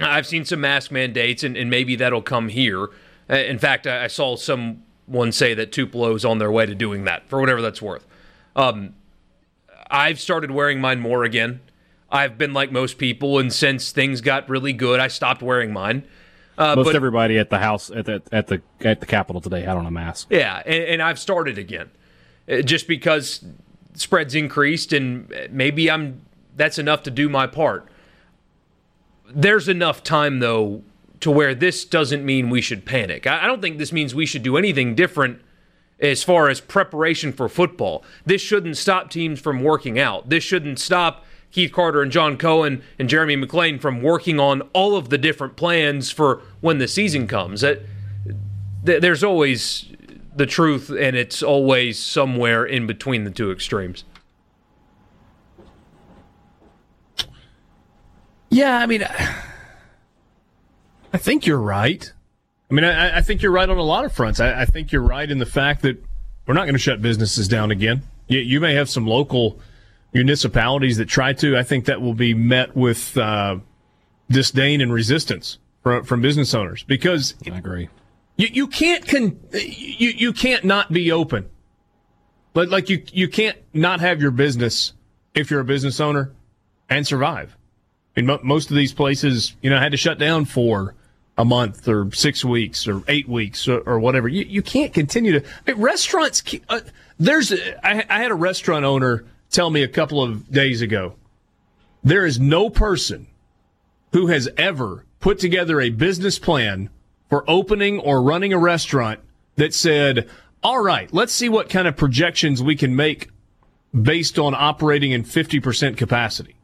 I've 0.00 0.26
seen 0.26 0.44
some 0.44 0.60
mask 0.60 0.90
mandates, 0.90 1.42
and, 1.42 1.56
and 1.56 1.70
maybe 1.70 1.96
that'll 1.96 2.22
come 2.22 2.48
here. 2.48 2.88
Uh, 3.30 3.36
In 3.36 3.58
fact, 3.58 3.86
I, 3.86 4.04
I 4.04 4.06
saw 4.06 4.36
someone 4.36 5.32
say 5.32 5.54
that 5.54 5.72
Tupelo's 5.72 6.24
on 6.26 6.38
their 6.38 6.52
way 6.52 6.66
to 6.66 6.74
doing 6.74 7.04
that 7.04 7.26
for 7.28 7.40
whatever 7.40 7.62
that's 7.62 7.80
worth. 7.80 8.06
Um, 8.54 8.94
I've 9.90 10.20
started 10.20 10.50
wearing 10.50 10.78
mine 10.80 11.00
more 11.00 11.24
again. 11.24 11.60
I've 12.10 12.38
been 12.38 12.52
like 12.54 12.72
most 12.72 12.96
people, 12.98 13.38
and 13.38 13.52
since 13.52 13.92
things 13.92 14.20
got 14.20 14.48
really 14.48 14.72
good, 14.72 14.98
I 15.00 15.08
stopped 15.08 15.42
wearing 15.42 15.72
mine. 15.72 16.04
Uh, 16.56 16.74
Most 16.74 16.86
but- 16.86 16.96
everybody 16.96 17.38
at 17.38 17.50
the 17.50 17.58
house 17.58 17.90
at 17.90 18.06
the 18.06 18.22
at 18.32 18.46
the 18.48 18.62
at 18.80 19.00
the 19.00 19.06
Capitol 19.06 19.40
today 19.40 19.60
had 19.60 19.76
on 19.76 19.86
a 19.86 19.90
mask. 19.90 20.26
Yeah, 20.30 20.62
and, 20.66 20.84
and 20.84 21.02
I've 21.02 21.18
started 21.18 21.56
again, 21.58 21.90
Uh, 22.50 22.62
just 22.62 22.88
because 22.88 23.44
spreads 23.94 24.34
increased, 24.34 24.92
and 24.92 25.32
maybe 25.50 25.90
I'm 25.90 26.22
that's 26.56 26.78
enough 26.78 27.02
to 27.04 27.10
do 27.10 27.28
my 27.28 27.46
part. 27.46 27.86
There's 29.32 29.68
enough 29.68 30.02
time 30.02 30.40
though 30.40 30.82
to 31.20 31.30
where 31.30 31.54
this 31.54 31.84
doesn't 31.84 32.24
mean 32.24 32.48
we 32.50 32.60
should 32.60 32.84
panic. 32.84 33.26
I, 33.26 33.44
I 33.44 33.46
don't 33.46 33.60
think 33.60 33.78
this 33.78 33.92
means 33.92 34.14
we 34.14 34.26
should 34.26 34.42
do 34.42 34.56
anything 34.56 34.94
different 34.94 35.40
as 36.00 36.22
far 36.22 36.48
as 36.48 36.60
preparation 36.60 37.32
for 37.32 37.48
football. 37.48 38.02
This 38.24 38.40
shouldn't 38.40 38.76
stop 38.76 39.10
teams 39.10 39.40
from 39.40 39.62
working 39.62 39.98
out. 39.98 40.28
This 40.28 40.44
shouldn't 40.44 40.78
stop 40.78 41.24
Keith 41.50 41.72
Carter 41.72 42.02
and 42.02 42.12
John 42.12 42.36
Cohen 42.36 42.82
and 42.98 43.08
Jeremy 43.08 43.36
McClain 43.36 43.80
from 43.80 44.02
working 44.02 44.38
on 44.38 44.62
all 44.72 44.96
of 44.96 45.08
the 45.08 45.18
different 45.18 45.56
plans 45.56 46.10
for 46.10 46.42
when 46.60 46.78
the 46.78 46.88
season 46.88 47.26
comes. 47.26 47.62
That 47.62 47.82
th- 48.84 49.00
there's 49.00 49.24
always 49.24 49.86
the 50.34 50.46
truth, 50.46 50.90
and 50.90 51.16
it's 51.16 51.42
always 51.42 51.98
somewhere 51.98 52.64
in 52.64 52.86
between 52.86 53.24
the 53.24 53.30
two 53.30 53.50
extremes. 53.50 54.04
Yeah, 58.50 58.78
I 58.78 58.86
mean, 58.86 59.02
I 61.12 61.18
think 61.18 61.46
you're 61.46 61.60
right. 61.60 62.12
I 62.70 62.74
mean, 62.74 62.84
I, 62.84 63.18
I 63.18 63.20
think 63.22 63.42
you're 63.42 63.52
right 63.52 63.68
on 63.68 63.78
a 63.78 63.82
lot 63.82 64.04
of 64.04 64.12
fronts. 64.12 64.40
I, 64.40 64.62
I 64.62 64.64
think 64.64 64.92
you're 64.92 65.02
right 65.02 65.30
in 65.30 65.38
the 65.38 65.46
fact 65.46 65.82
that 65.82 66.02
we're 66.46 66.54
not 66.54 66.64
going 66.64 66.74
to 66.74 66.78
shut 66.78 67.02
businesses 67.02 67.48
down 67.48 67.70
again. 67.70 68.02
You, 68.26 68.40
you 68.40 68.60
may 68.60 68.74
have 68.74 68.88
some 68.88 69.06
local 69.06 69.58
municipalities 70.12 70.96
that 70.96 71.06
try 71.06 71.32
to. 71.34 71.56
I 71.56 71.62
think 71.62 71.84
that 71.86 72.00
will 72.00 72.14
be 72.14 72.34
met 72.34 72.76
with 72.76 73.16
uh, 73.16 73.58
disdain 74.30 74.80
and 74.80 74.92
resistance 74.92 75.58
from, 75.82 76.04
from 76.04 76.20
business 76.20 76.54
owners 76.54 76.82
because 76.84 77.34
I 77.50 77.56
agree. 77.56 77.88
you, 78.36 78.48
you 78.50 78.66
can't 78.66 79.06
con- 79.06 79.38
you, 79.52 80.10
you 80.10 80.32
can't 80.32 80.64
not 80.64 80.92
be 80.92 81.12
open. 81.12 81.48
But 82.54 82.70
like 82.70 82.88
you 82.88 83.02
you 83.12 83.28
can't 83.28 83.56
not 83.72 84.00
have 84.00 84.20
your 84.20 84.30
business 84.30 84.92
if 85.34 85.50
you're 85.50 85.60
a 85.60 85.64
business 85.64 86.00
owner 86.00 86.32
and 86.88 87.06
survive. 87.06 87.56
I 88.16 88.20
mean, 88.20 88.26
mo- 88.26 88.40
most 88.42 88.70
of 88.70 88.76
these 88.76 88.92
places, 88.92 89.54
you 89.62 89.70
know, 89.70 89.78
had 89.78 89.92
to 89.92 89.98
shut 89.98 90.18
down 90.18 90.44
for 90.46 90.94
a 91.36 91.44
month 91.44 91.86
or 91.86 92.10
six 92.12 92.44
weeks 92.44 92.88
or 92.88 93.02
eight 93.06 93.28
weeks 93.28 93.68
or, 93.68 93.78
or 93.80 94.00
whatever. 94.00 94.26
You, 94.26 94.44
you 94.44 94.60
can't 94.60 94.92
continue 94.92 95.38
to. 95.38 95.46
I 95.46 95.72
mean, 95.72 95.80
restaurants. 95.80 96.42
Uh, 96.68 96.80
there's. 97.18 97.52
I, 97.52 98.04
I 98.08 98.18
had 98.20 98.32
a 98.32 98.34
restaurant 98.34 98.84
owner 98.84 99.24
tell 99.50 99.70
me 99.70 99.82
a 99.82 99.88
couple 99.88 100.22
of 100.22 100.50
days 100.50 100.82
ago. 100.82 101.14
There 102.02 102.24
is 102.24 102.38
no 102.38 102.70
person 102.70 103.26
who 104.12 104.28
has 104.28 104.48
ever 104.56 105.04
put 105.20 105.38
together 105.38 105.80
a 105.80 105.90
business 105.90 106.38
plan 106.38 106.90
for 107.28 107.48
opening 107.48 107.98
or 107.98 108.22
running 108.22 108.52
a 108.52 108.58
restaurant 108.58 109.20
that 109.56 109.74
said, 109.74 110.28
"All 110.62 110.82
right, 110.82 111.12
let's 111.12 111.32
see 111.32 111.48
what 111.48 111.68
kind 111.68 111.88
of 111.88 111.96
projections 111.96 112.62
we 112.62 112.76
can 112.76 112.94
make 112.94 113.28
based 114.00 114.38
on 114.38 114.54
operating 114.54 115.12
in 115.12 115.24
50% 115.24 115.96
capacity." 115.96 116.56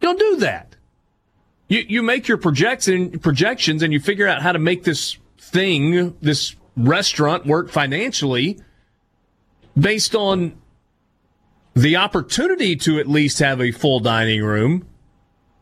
Don't 0.00 0.18
do 0.18 0.36
that. 0.36 0.76
You 1.68 1.84
you 1.88 2.02
make 2.02 2.28
your 2.28 2.38
projection 2.38 3.18
projections 3.18 3.82
and 3.82 3.92
you 3.92 4.00
figure 4.00 4.28
out 4.28 4.42
how 4.42 4.52
to 4.52 4.58
make 4.58 4.84
this 4.84 5.16
thing, 5.38 6.16
this 6.20 6.54
restaurant 6.76 7.46
work 7.46 7.70
financially 7.70 8.58
based 9.78 10.14
on 10.14 10.54
the 11.74 11.96
opportunity 11.96 12.76
to 12.76 12.98
at 12.98 13.08
least 13.08 13.40
have 13.40 13.60
a 13.60 13.72
full 13.72 14.00
dining 14.00 14.42
room, 14.42 14.86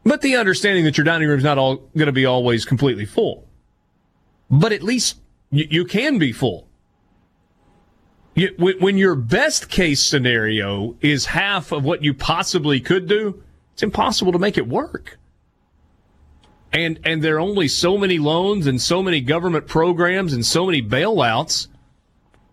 but 0.04 0.20
the 0.20 0.36
understanding 0.36 0.84
that 0.84 0.98
your 0.98 1.04
dining 1.04 1.28
room 1.28 1.38
is 1.38 1.44
not 1.44 1.58
all 1.58 1.76
going 1.96 2.06
to 2.06 2.12
be 2.12 2.26
always 2.26 2.64
completely 2.64 3.06
full. 3.06 3.48
But 4.50 4.72
at 4.72 4.82
least 4.82 5.20
you, 5.50 5.66
you 5.70 5.84
can 5.84 6.18
be 6.18 6.32
full. 6.32 6.68
You, 8.34 8.54
when 8.58 8.96
your 8.96 9.14
best 9.14 9.68
case 9.68 10.02
scenario 10.02 10.96
is 11.00 11.26
half 11.26 11.70
of 11.70 11.84
what 11.84 12.02
you 12.02 12.14
possibly 12.14 12.80
could 12.80 13.06
do, 13.06 13.42
it's 13.74 13.82
impossible 13.82 14.32
to 14.32 14.38
make 14.38 14.56
it 14.56 14.66
work. 14.66 15.18
And 16.72 16.98
and 17.04 17.22
there 17.22 17.36
are 17.36 17.40
only 17.40 17.68
so 17.68 17.98
many 17.98 18.18
loans 18.18 18.66
and 18.66 18.80
so 18.80 19.02
many 19.02 19.20
government 19.20 19.66
programs 19.66 20.32
and 20.32 20.44
so 20.44 20.64
many 20.64 20.82
bailouts 20.82 21.68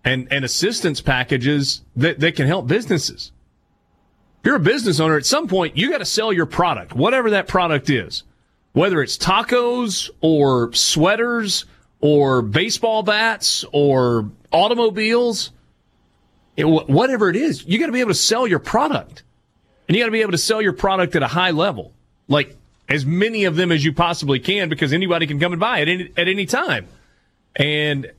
and, 0.03 0.27
and 0.31 0.43
assistance 0.43 0.99
packages 0.99 1.81
that, 1.95 2.19
that 2.19 2.35
can 2.35 2.47
help 2.47 2.67
businesses. 2.67 3.31
If 4.39 4.45
you're 4.45 4.55
a 4.55 4.59
business 4.59 4.99
owner, 4.99 5.17
at 5.17 5.25
some 5.25 5.47
point 5.47 5.75
you 5.75 5.91
got 5.91 5.97
to 5.97 6.05
sell 6.05 6.31
your 6.31 6.45
product, 6.45 6.93
whatever 6.93 7.31
that 7.31 7.47
product 7.47 7.89
is. 7.89 8.23
Whether 8.71 9.01
it's 9.01 9.17
tacos 9.17 10.09
or 10.21 10.71
sweaters 10.73 11.65
or 12.01 12.41
baseball 12.41 13.03
bats 13.03 13.65
or 13.73 14.29
automobiles, 14.53 15.51
it- 16.55 16.65
whatever 16.65 17.29
it 17.29 17.35
is, 17.35 17.65
you 17.65 17.79
got 17.79 17.87
to 17.87 17.91
be 17.91 17.99
able 17.99 18.11
to 18.11 18.15
sell 18.15 18.47
your 18.47 18.59
product. 18.59 19.23
And 19.87 19.95
you 19.95 20.01
got 20.03 20.05
to 20.05 20.11
be 20.11 20.21
able 20.21 20.31
to 20.33 20.37
sell 20.37 20.61
your 20.61 20.73
product 20.73 21.15
at 21.15 21.23
a 21.23 21.27
high 21.27 21.51
level, 21.51 21.91
like 22.27 22.55
as 22.87 23.05
many 23.05 23.45
of 23.45 23.55
them 23.55 23.71
as 23.71 23.83
you 23.83 23.91
possibly 23.91 24.39
can, 24.39 24.69
because 24.69 24.93
anybody 24.93 25.27
can 25.27 25.39
come 25.39 25.51
and 25.51 25.59
buy 25.59 25.79
it 25.79 26.11
at 26.17 26.27
any 26.27 26.45
time. 26.45 26.87
And 27.55 28.11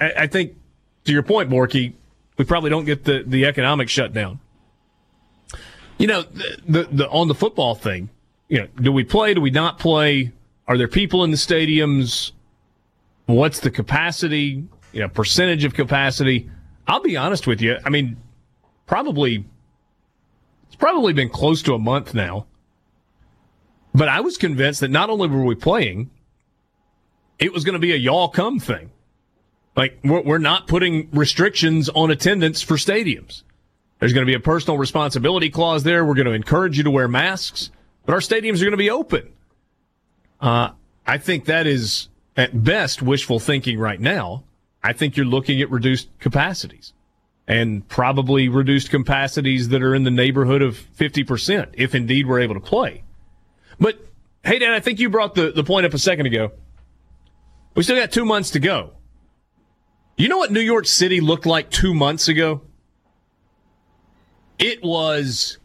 I, 0.00 0.12
I 0.16 0.26
think, 0.28 0.54
to 1.04 1.12
your 1.12 1.24
point, 1.24 1.50
Borky, 1.50 1.92
we 2.36 2.44
probably 2.44 2.70
don't 2.70 2.84
get 2.84 3.04
the, 3.04 3.24
the 3.26 3.46
economic 3.46 3.88
shutdown. 3.88 4.38
You 5.98 6.06
know, 6.06 6.22
the, 6.22 6.58
the, 6.66 6.88
the 6.90 7.08
on 7.08 7.28
the 7.28 7.34
football 7.34 7.74
thing, 7.74 8.08
you 8.48 8.60
know, 8.60 8.68
do 8.80 8.92
we 8.92 9.04
play? 9.04 9.34
Do 9.34 9.40
we 9.40 9.50
not 9.50 9.78
play? 9.78 10.32
Are 10.66 10.78
there 10.78 10.88
people 10.88 11.24
in 11.24 11.30
the 11.30 11.36
stadiums? 11.36 12.32
What's 13.26 13.60
the 13.60 13.70
capacity? 13.70 14.64
You 14.92 15.00
know, 15.00 15.08
percentage 15.08 15.64
of 15.64 15.74
capacity. 15.74 16.50
I'll 16.86 17.02
be 17.02 17.16
honest 17.16 17.46
with 17.46 17.60
you. 17.60 17.76
I 17.84 17.90
mean, 17.90 18.16
probably 18.86 19.44
it's 20.68 20.76
probably 20.76 21.12
been 21.12 21.28
close 21.28 21.62
to 21.62 21.74
a 21.74 21.78
month 21.78 22.14
now. 22.14 22.46
But 23.94 24.08
I 24.08 24.20
was 24.20 24.36
convinced 24.36 24.80
that 24.80 24.90
not 24.90 25.10
only 25.10 25.28
were 25.28 25.44
we 25.44 25.54
playing, 25.54 26.10
it 27.38 27.52
was 27.52 27.64
going 27.64 27.74
to 27.74 27.78
be 27.80 27.92
a 27.92 27.96
y'all 27.96 28.28
come 28.28 28.60
thing. 28.60 28.90
Like 29.76 29.98
we're, 30.04 30.22
we're 30.22 30.38
not 30.38 30.66
putting 30.66 31.08
restrictions 31.12 31.88
on 31.88 32.10
attendance 32.10 32.62
for 32.62 32.74
stadiums. 32.74 33.42
There's 33.98 34.12
going 34.12 34.26
to 34.26 34.30
be 34.30 34.36
a 34.36 34.40
personal 34.40 34.78
responsibility 34.78 35.50
clause 35.50 35.82
there. 35.82 36.04
We're 36.04 36.14
going 36.14 36.26
to 36.26 36.32
encourage 36.32 36.78
you 36.78 36.84
to 36.84 36.90
wear 36.90 37.08
masks, 37.08 37.70
but 38.06 38.12
our 38.12 38.20
stadiums 38.20 38.60
are 38.60 38.64
going 38.64 38.70
to 38.72 38.76
be 38.76 38.90
open. 38.90 39.32
Uh, 40.40 40.70
I 41.06 41.18
think 41.18 41.46
that 41.46 41.66
is 41.66 42.08
at 42.36 42.62
best 42.62 43.02
wishful 43.02 43.40
thinking 43.40 43.78
right 43.78 44.00
now. 44.00 44.44
I 44.82 44.92
think 44.92 45.16
you're 45.16 45.26
looking 45.26 45.60
at 45.60 45.70
reduced 45.70 46.08
capacities 46.20 46.92
and 47.48 47.86
probably 47.88 48.48
reduced 48.48 48.90
capacities 48.90 49.70
that 49.70 49.82
are 49.82 49.94
in 49.94 50.04
the 50.04 50.10
neighborhood 50.10 50.62
of 50.62 50.76
50%, 50.96 51.70
if 51.74 51.94
indeed 51.94 52.26
we're 52.26 52.40
able 52.40 52.54
to 52.54 52.60
play. 52.60 53.02
But 53.80 53.98
hey, 54.44 54.58
Dan, 54.58 54.72
I 54.72 54.80
think 54.80 55.00
you 55.00 55.08
brought 55.08 55.34
the, 55.34 55.50
the 55.50 55.64
point 55.64 55.86
up 55.86 55.94
a 55.94 55.98
second 55.98 56.26
ago. 56.26 56.52
We 57.74 57.82
still 57.82 57.96
got 57.96 58.12
two 58.12 58.24
months 58.24 58.50
to 58.50 58.60
go. 58.60 58.92
You 60.16 60.28
know 60.28 60.38
what 60.38 60.52
New 60.52 60.60
York 60.60 60.86
City 60.86 61.20
looked 61.20 61.46
like 61.46 61.70
two 61.70 61.94
months 61.94 62.28
ago? 62.28 62.62
It 64.58 64.82
was 64.82 65.58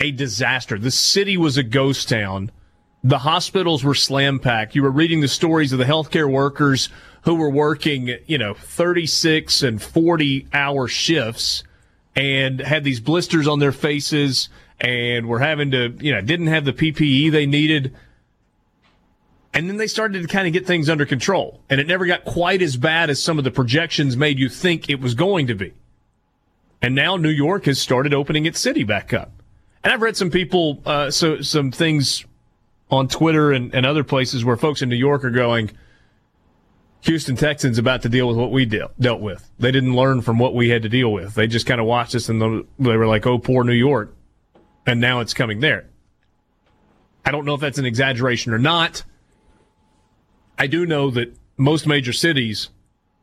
a 0.00 0.10
disaster. 0.10 0.78
The 0.78 0.90
city 0.90 1.36
was 1.36 1.56
a 1.56 1.62
ghost 1.62 2.08
town. 2.08 2.50
The 3.04 3.18
hospitals 3.18 3.84
were 3.84 3.94
slam 3.94 4.38
packed. 4.38 4.74
You 4.74 4.82
were 4.82 4.90
reading 4.90 5.20
the 5.20 5.28
stories 5.28 5.72
of 5.72 5.78
the 5.78 5.84
healthcare 5.84 6.30
workers 6.30 6.88
who 7.22 7.36
were 7.36 7.50
working, 7.50 8.16
you 8.26 8.38
know, 8.38 8.54
36 8.54 9.62
and 9.62 9.80
40 9.80 10.48
hour 10.52 10.88
shifts 10.88 11.62
and 12.16 12.60
had 12.60 12.84
these 12.84 13.00
blisters 13.00 13.46
on 13.46 13.60
their 13.60 13.72
faces 13.72 14.48
and 14.80 15.26
were 15.26 15.38
having 15.38 15.70
to, 15.70 15.96
you 16.00 16.12
know, 16.12 16.20
didn't 16.20 16.48
have 16.48 16.64
the 16.64 16.72
PPE 16.72 17.30
they 17.30 17.46
needed. 17.46 17.94
And 19.54 19.68
then 19.68 19.76
they 19.76 19.86
started 19.86 20.22
to 20.22 20.28
kind 20.28 20.46
of 20.46 20.52
get 20.52 20.66
things 20.66 20.88
under 20.88 21.06
control. 21.06 21.60
And 21.70 21.80
it 21.80 21.86
never 21.86 22.06
got 22.06 22.24
quite 22.24 22.62
as 22.62 22.76
bad 22.76 23.10
as 23.10 23.22
some 23.22 23.38
of 23.38 23.44
the 23.44 23.50
projections 23.50 24.16
made 24.16 24.38
you 24.38 24.48
think 24.48 24.88
it 24.88 25.00
was 25.00 25.14
going 25.14 25.46
to 25.46 25.54
be. 25.54 25.74
And 26.82 26.96
now 26.96 27.16
New 27.16 27.30
York 27.30 27.66
has 27.66 27.80
started 27.80 28.12
opening 28.12 28.44
its 28.44 28.58
city 28.58 28.82
back 28.82 29.14
up. 29.14 29.30
And 29.84 29.92
I've 29.92 30.02
read 30.02 30.16
some 30.16 30.30
people, 30.30 30.82
uh, 30.84 31.10
so 31.10 31.40
some 31.40 31.70
things 31.70 32.24
on 32.90 33.08
Twitter 33.08 33.52
and, 33.52 33.74
and 33.74 33.86
other 33.86 34.04
places 34.04 34.44
where 34.44 34.56
folks 34.56 34.82
in 34.82 34.88
New 34.88 34.96
York 34.96 35.24
are 35.24 35.30
going, 35.30 35.70
Houston 37.02 37.36
Texans 37.36 37.78
about 37.78 38.02
to 38.02 38.08
deal 38.08 38.28
with 38.28 38.36
what 38.36 38.52
we 38.52 38.64
deal, 38.64 38.90
dealt 39.00 39.20
with. 39.20 39.48
They 39.58 39.72
didn't 39.72 39.94
learn 39.94 40.22
from 40.22 40.38
what 40.38 40.54
we 40.54 40.68
had 40.68 40.82
to 40.82 40.88
deal 40.88 41.12
with. 41.12 41.34
They 41.34 41.46
just 41.46 41.66
kind 41.66 41.80
of 41.80 41.86
watched 41.86 42.14
us 42.14 42.28
and 42.28 42.40
they 42.78 42.96
were 42.96 43.06
like, 43.06 43.26
oh, 43.26 43.38
poor 43.38 43.64
New 43.64 43.72
York. 43.72 44.14
And 44.86 45.00
now 45.00 45.20
it's 45.20 45.34
coming 45.34 45.60
there. 45.60 45.88
I 47.24 47.30
don't 47.30 47.44
know 47.44 47.54
if 47.54 47.60
that's 47.60 47.78
an 47.78 47.86
exaggeration 47.86 48.52
or 48.52 48.58
not. 48.58 49.04
I 50.58 50.66
do 50.66 50.84
know 50.84 51.10
that 51.10 51.34
most 51.56 51.86
major 51.86 52.12
cities 52.12 52.70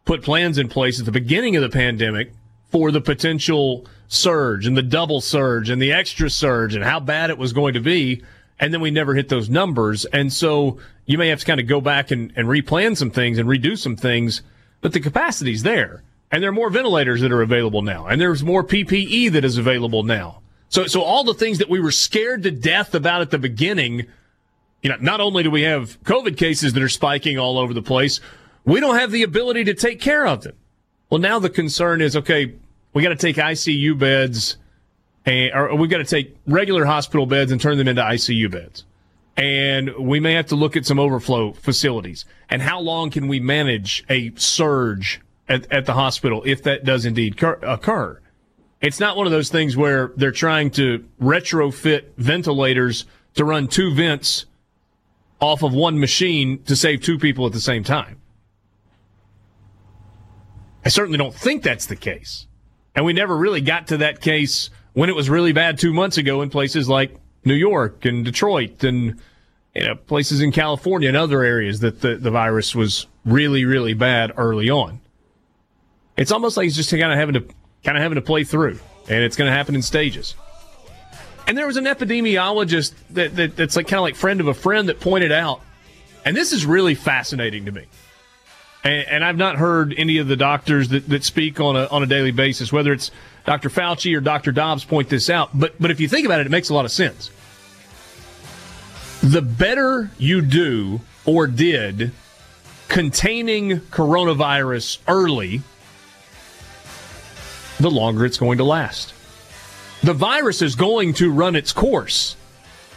put 0.06 0.24
plans 0.24 0.58
in 0.58 0.68
place 0.70 1.00
at 1.00 1.06
the 1.06 1.12
beginning 1.12 1.56
of 1.56 1.62
the 1.62 1.70
pandemic 1.70 2.32
for 2.70 2.92
the 2.92 3.02
potential 3.02 3.86
surge 4.08 4.66
and 4.66 4.76
the 4.76 4.84
double 4.84 5.22
surge 5.22 5.70
and 5.70 5.82
the 5.82 5.92
extra 5.92 6.30
surge 6.30 6.76
and 6.76 6.84
how 6.84 7.00
bad 7.00 7.30
it 7.30 7.38
was 7.38 7.54
going 7.54 7.74
to 7.74 7.80
be. 7.80 8.24
And 8.60 8.74
then 8.74 8.82
we 8.82 8.92
never 8.92 9.16
hit 9.16 9.30
those 9.30 9.50
numbers. 9.50 10.06
And 10.06 10.34
so 10.34 10.80
you 11.06 11.18
may 11.18 11.30
have 11.30 11.40
to 11.40 11.46
kind 11.46 11.60
of 11.60 11.68
go 11.68 11.80
back 11.80 12.12
and, 12.12 12.34
and 12.36 12.48
replan 12.48 12.98
some 12.98 13.12
things 13.12 13.38
and 13.38 13.48
redo 13.48 13.78
some 13.78 13.96
things, 13.96 14.42
but 14.82 14.94
the 14.94 15.00
capacity's 15.00 15.64
there. 15.64 16.04
And 16.32 16.44
there 16.44 16.50
are 16.50 16.54
more 16.54 16.70
ventilators 16.70 17.22
that 17.22 17.32
are 17.32 17.42
available 17.42 17.82
now. 17.82 18.06
And 18.06 18.20
there's 18.20 18.44
more 18.44 18.64
PPE 18.64 19.32
that 19.32 19.46
is 19.46 19.58
available 19.58 20.04
now. 20.04 20.42
So, 20.68 20.86
so 20.86 21.02
all 21.02 21.24
the 21.24 21.34
things 21.34 21.58
that 21.58 21.70
we 21.70 21.80
were 21.80 21.92
scared 21.92 22.44
to 22.44 22.52
death 22.52 22.94
about 22.94 23.22
at 23.22 23.32
the 23.32 23.40
beginning, 23.40 24.06
you 24.84 24.90
know, 24.90 24.98
not 25.00 25.20
only 25.20 25.42
do 25.42 25.50
we 25.50 25.64
have 25.64 26.02
COVID 26.04 26.38
cases 26.38 26.74
that 26.74 26.84
are 26.84 26.90
spiking 26.90 27.40
all 27.40 27.58
over 27.58 27.74
the 27.74 27.82
place, 27.82 28.20
we 28.66 28.80
don't 28.80 29.00
have 29.00 29.12
the 29.12 29.24
ability 29.24 29.64
to 29.64 29.74
take 29.74 30.00
care 30.00 30.28
of 30.28 30.44
them. 30.44 30.56
Well, 31.10 31.20
now 31.20 31.40
the 31.40 31.50
concern 31.50 32.02
is 32.02 32.16
okay, 32.16 32.54
we 32.94 33.04
got 33.04 33.10
to 33.10 33.16
take 33.16 33.38
ICU 33.38 33.98
beds, 33.98 34.58
and, 35.26 35.52
or 35.54 35.76
we 35.76 35.88
got 35.88 35.98
to 35.98 36.04
take 36.04 36.36
regular 36.46 36.86
hospital 36.86 37.26
beds 37.26 37.52
and 37.52 37.60
turn 37.60 37.78
them 37.78 37.88
into 37.88 38.02
ICU 38.02 38.52
beds. 38.52 38.86
And 39.36 39.96
we 39.98 40.20
may 40.20 40.34
have 40.34 40.48
to 40.48 40.56
look 40.56 40.76
at 40.76 40.86
some 40.86 41.00
overflow 41.00 41.54
facilities. 41.54 42.26
And 42.50 42.62
how 42.62 42.80
long 42.80 43.10
can 43.10 43.28
we 43.28 43.40
manage 43.40 44.04
a 44.10 44.34
surge 44.36 45.22
at, 45.48 45.72
at 45.72 45.86
the 45.86 45.94
hospital 45.94 46.44
if 46.46 46.62
that 46.64 46.84
does 46.84 47.06
indeed 47.06 47.42
occur? 47.42 48.20
It's 48.82 49.00
not 49.00 49.18
one 49.18 49.26
of 49.26 49.32
those 49.32 49.50
things 49.50 49.78
where 49.78 50.12
they're 50.16 50.32
trying 50.32 50.72
to 50.72 51.06
retrofit 51.22 52.06
ventilators 52.18 53.06
to 53.36 53.46
run 53.46 53.68
two 53.68 53.94
vents 53.94 54.46
off 55.40 55.64
of 55.64 55.74
one 55.74 56.00
machine 56.00 56.62
to 56.64 56.76
save 56.76 57.02
two 57.02 57.18
people 57.18 57.46
at 57.46 57.54
the 57.54 57.62
same 57.62 57.84
time. 57.84 58.20
I 60.90 60.92
certainly 60.92 61.20
don't 61.20 61.36
think 61.36 61.62
that's 61.62 61.86
the 61.86 61.96
case. 61.96 62.48
And 62.96 63.06
we 63.06 63.14
never 63.14 63.38
really 63.38 63.62
got 63.62 63.90
to 63.90 63.98
that 63.98 64.22
case 64.22 64.72
when 64.94 65.08
it 65.08 65.16
was 65.16 65.30
really 65.30 65.54
bad 65.54 65.78
two 65.78 65.94
months 65.94 66.18
ago 66.18 66.42
in 66.42 66.50
places 66.50 66.90
like 66.90 67.16
New 67.46 67.54
York 67.54 68.06
and 68.06 68.26
Detroit 68.26 68.84
and 68.84 69.22
you 69.76 69.86
know, 69.86 69.94
places 69.94 70.42
in 70.42 70.52
California 70.52 71.08
and 71.08 71.16
other 71.16 71.44
areas 71.44 71.82
that 71.82 72.02
the, 72.02 72.16
the 72.16 72.32
virus 72.32 72.74
was 72.74 73.06
really, 73.24 73.66
really 73.66 73.94
bad 73.94 74.32
early 74.36 74.72
on. 74.72 75.00
It's 76.18 76.32
almost 76.32 76.58
like 76.58 76.66
it's 76.66 76.76
just 76.76 76.90
kind 76.90 77.04
of 77.04 77.20
having 77.20 77.36
to 77.36 77.42
kind 77.84 77.96
of 77.96 78.02
having 78.02 78.16
to 78.16 78.24
play 78.24 78.44
through, 78.44 78.80
and 79.08 79.24
it's 79.24 79.36
going 79.36 79.48
to 79.48 79.56
happen 79.56 79.76
in 79.76 79.84
stages. 79.84 80.34
And 81.46 81.56
there 81.56 81.68
was 81.68 81.78
an 81.78 81.86
epidemiologist 81.86 82.96
that, 83.12 83.36
that 83.36 83.56
that's 83.56 83.76
like 83.76 83.86
kind 83.86 84.00
of 84.00 84.04
like 84.06 84.16
friend 84.16 84.42
of 84.42 84.48
a 84.48 84.56
friend 84.56 84.90
that 84.90 85.00
pointed 85.00 85.32
out, 85.32 85.62
and 86.26 86.36
this 86.36 86.52
is 86.52 86.66
really 86.66 86.96
fascinating 86.96 87.66
to 87.66 87.72
me 87.72 87.86
and, 88.84 89.08
and, 89.08 89.26
I've 89.26 89.38
not 89.38 89.58
heard 89.58 89.94
any 89.98 90.20
of 90.20 90.28
the 90.28 90.36
doctors 90.36 90.90
that, 90.90 91.08
that 91.10 91.24
speak 91.24 91.60
on 91.60 91.76
a 91.76 91.86
on 91.88 92.02
a 92.02 92.06
daily 92.06 92.32
basis, 92.32 92.72
whether 92.72 92.94
it's 92.94 93.12
Dr. 93.46 93.70
Fauci 93.70 94.16
or 94.16 94.22
Dr. 94.22 94.52
Dobbs, 94.52 94.86
point 94.86 95.10
this 95.10 95.30
out. 95.30 95.50
But 95.54 95.76
but 95.80 95.92
if 95.92 96.00
you 96.00 96.08
think 96.08 96.26
about 96.26 96.40
it, 96.40 96.46
it 96.46 96.50
makes 96.50 96.70
a 96.70 96.74
lot 96.74 96.86
of 96.86 96.92
sense. 96.92 97.30
The 99.22 99.42
better 99.42 100.10
you 100.18 100.42
do 100.42 101.02
or 101.26 101.48
did 101.48 102.12
containing 102.88 103.80
coronavirus 103.82 105.00
early, 105.08 105.62
the 107.80 107.92
longer 107.92 108.26
it's 108.26 108.38
going 108.38 108.58
to 108.60 108.64
last. 108.64 109.14
The 110.02 110.14
virus 110.14 110.62
is 110.62 110.76
going 110.76 111.14
to 111.16 111.32
run 111.32 111.56
its 111.56 111.74
course. 111.74 112.38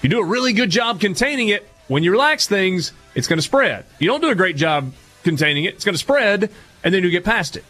You 0.01 0.09
do 0.09 0.21
a 0.21 0.25
really 0.25 0.53
good 0.53 0.71
job 0.71 1.01
containing 1.01 1.49
it. 1.49 1.69
When 1.89 2.05
you 2.05 2.13
relax 2.13 2.47
things, 2.47 2.93
it's 3.15 3.27
going 3.27 3.39
to 3.39 3.43
spread. 3.43 3.85
You 3.99 4.07
don't 4.07 4.21
do 4.21 4.31
a 4.31 4.35
great 4.35 4.57
job 4.57 4.93
containing 5.23 5.65
it. 5.65 5.75
It's 5.75 5.85
going 5.85 5.95
to 5.95 5.99
spread, 5.99 6.51
and 6.85 6.95
then 6.95 7.03
you 7.03 7.11
get 7.11 7.25
past 7.25 7.57
it. 7.57 7.65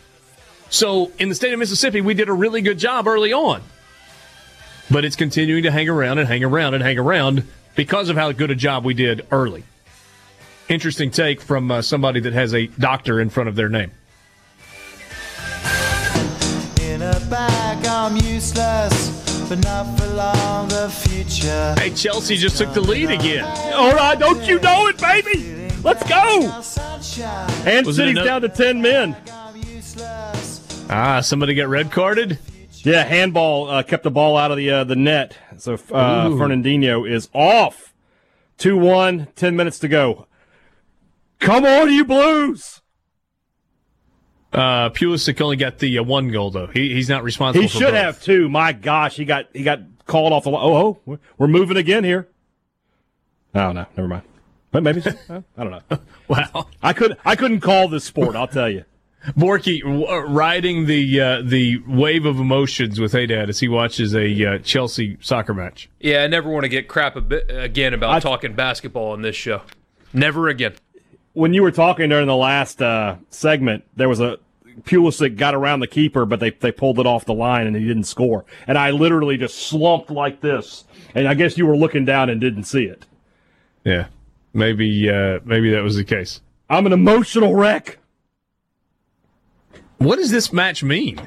So 0.71 1.13
in 1.19 1.29
the 1.29 1.35
state 1.35 1.53
of 1.53 1.59
Mississippi, 1.59 2.01
we 2.01 2.15
did 2.15 2.29
a 2.29 2.33
really 2.33 2.63
good 2.63 2.79
job 2.79 3.07
early 3.07 3.33
on. 3.33 3.63
But 4.91 5.05
it's 5.05 5.17
continuing 5.17 5.63
to 5.63 5.71
hang 5.71 5.89
around 5.89 6.19
and 6.19 6.29
hang 6.29 6.43
around 6.45 6.75
and 6.75 6.83
hang 6.83 6.99
around 6.99 7.47
because 7.75 8.09
of 8.09 8.17
how 8.17 8.33
good 8.33 8.51
a 8.51 8.55
job 8.55 8.85
we 8.85 8.95
did 8.95 9.27
early. 9.31 9.65
Interesting 10.69 11.11
take 11.11 11.41
from 11.41 11.71
uh, 11.71 11.83
somebody 11.83 12.21
that 12.21 12.33
has 12.33 12.55
a 12.55 12.67
doctor 12.67 13.21
in 13.21 13.31
front 13.31 13.49
of 13.49 13.57
their 13.57 13.69
name. 13.69 13.91
In 16.81 17.03
a 17.03 17.21
bag, 17.29 17.87
I'm 17.87 18.17
useless, 18.17 19.47
but 19.49 19.63
not 19.65 19.99
for 19.99 20.07
long. 20.09 20.69
The 20.69 20.89
future. 20.89 21.75
Hey, 21.79 21.91
Chelsea 21.91 22.37
just 22.37 22.57
took 22.57 22.73
the 22.73 22.81
lead 22.81 23.11
again. 23.11 23.45
All 23.75 23.93
right, 23.93 24.19
don't 24.19 24.43
you 24.47 24.59
know 24.61 24.87
it, 24.87 24.99
baby? 24.99 25.62
Let's 25.83 26.09
go. 26.09 26.63
And 27.67 27.87
Was 27.87 27.97
City's 27.97 28.23
down 28.23 28.43
to 28.43 28.49
10 28.49 28.81
men. 28.81 29.17
Ah, 30.89 31.21
somebody 31.21 31.55
got 31.55 31.69
red 31.69 31.91
carded? 31.91 32.39
Yeah, 32.85 33.05
handball 33.05 33.69
uh, 33.69 33.83
kept 33.83 34.03
the 34.03 34.11
ball 34.11 34.37
out 34.37 34.51
of 34.51 34.57
the 34.57 34.69
uh, 34.71 34.85
the 34.85 34.97
net. 34.97 35.37
So 35.57 35.75
uh, 35.75 36.29
Fernandinho 36.31 37.09
is 37.09 37.29
off. 37.33 37.95
2 38.59 38.77
1, 38.77 39.29
10 39.37 39.57
minutes 39.57 39.79
to 39.81 39.89
go. 39.89 40.27
Come 41.39 41.65
on, 41.65 41.93
you 41.93 42.05
Blues! 42.05 42.81
Uh, 44.53 44.91
Pulisic 44.91 45.41
only 45.41 45.57
got 45.57 45.79
the 45.79 45.99
uh, 45.99 46.03
one 46.03 46.29
goal 46.31 46.51
though. 46.51 46.67
He, 46.67 46.93
he's 46.93 47.09
not 47.09 47.23
responsible. 47.23 47.63
He 47.63 47.69
should 47.69 47.93
both. 47.93 47.95
have 47.95 48.23
two. 48.23 48.49
My 48.51 48.73
gosh, 48.73 49.17
he 49.17 49.25
got 49.25 49.47
he 49.53 49.63
got 49.63 49.81
called 50.07 50.33
off 50.33 50.45
the. 50.45 50.51
Oh, 50.51 51.01
oh, 51.07 51.19
we're 51.39 51.49
moving 51.49 51.77
again 51.79 52.05
here. 52.05 52.29
Oh 53.55 53.73
no, 53.73 53.87
never 53.97 54.09
mind. 54.09 54.23
But 54.73 54.83
maybe 54.83 55.03
I 55.29 55.43
don't 55.57 55.71
know. 55.71 55.99
wow, 56.29 56.67
I 56.83 56.93
could 56.95 57.17
I 57.25 57.37
couldn't 57.37 57.61
call 57.61 57.89
this 57.89 58.05
sport. 58.05 58.35
I'll 58.35 58.49
tell 58.49 58.69
you. 58.71 58.85
Borky 59.37 59.85
uh, 59.85 60.23
riding 60.27 60.87
the 60.87 61.21
uh, 61.21 61.43
the 61.45 61.77
wave 61.87 62.25
of 62.25 62.41
emotions 62.41 62.99
with 62.99 63.13
Hadad 63.13 63.51
as 63.51 63.61
he 63.61 63.69
watches 63.69 64.17
a 64.17 64.45
uh, 64.45 64.59
Chelsea 64.59 65.17
soccer 65.21 65.55
match. 65.55 65.89
Yeah, 66.01 66.25
I 66.25 66.27
never 66.27 66.51
want 66.51 66.65
to 66.65 66.69
get 66.69 66.89
crap 66.89 67.15
a 67.15 67.21
bit 67.21 67.47
again 67.49 67.95
about 67.95 68.11
I, 68.11 68.19
talking 68.19 68.55
basketball 68.55 69.13
on 69.13 69.23
this 69.23 69.37
show. 69.37 69.63
Never 70.13 70.49
again. 70.49 70.75
When 71.35 71.55
you 71.55 71.63
were 71.63 71.71
talking 71.71 72.09
during 72.09 72.27
the 72.27 72.37
last 72.37 72.83
uh, 72.83 73.17
segment, 73.29 73.85
there 73.95 74.09
was 74.09 74.21
a 74.21 74.39
Pulisic 74.83 75.37
got 75.37 75.55
around 75.55 75.81
the 75.81 75.87
keeper, 75.87 76.25
but 76.25 76.41
they 76.41 76.51
they 76.51 76.73
pulled 76.73 76.99
it 76.99 77.07
off 77.07 77.27
the 77.27 77.35
line 77.35 77.67
and 77.67 77.77
he 77.77 77.87
didn't 77.87 78.05
score. 78.05 78.45
And 78.67 78.77
I 78.77 78.91
literally 78.91 79.37
just 79.37 79.57
slumped 79.57 80.11
like 80.11 80.41
this. 80.41 80.85
And 81.15 81.29
I 81.29 81.35
guess 81.35 81.59
you 81.59 81.67
were 81.67 81.77
looking 81.77 82.07
down 82.07 82.31
and 82.31 82.41
didn't 82.41 82.65
see 82.65 82.85
it. 82.85 83.05
Yeah 83.85 84.07
maybe 84.53 85.09
uh, 85.09 85.41
maybe 85.45 85.71
that 85.71 85.83
was 85.83 85.97
the 85.97 86.05
case. 86.05 86.41
I'm 86.69 86.87
an 86.87 86.93
emotional 86.93 87.55
wreck. 87.55 87.99
What 89.99 90.17
does 90.17 90.31
this 90.31 90.53
match 90.53 90.83
mean? 90.83 91.19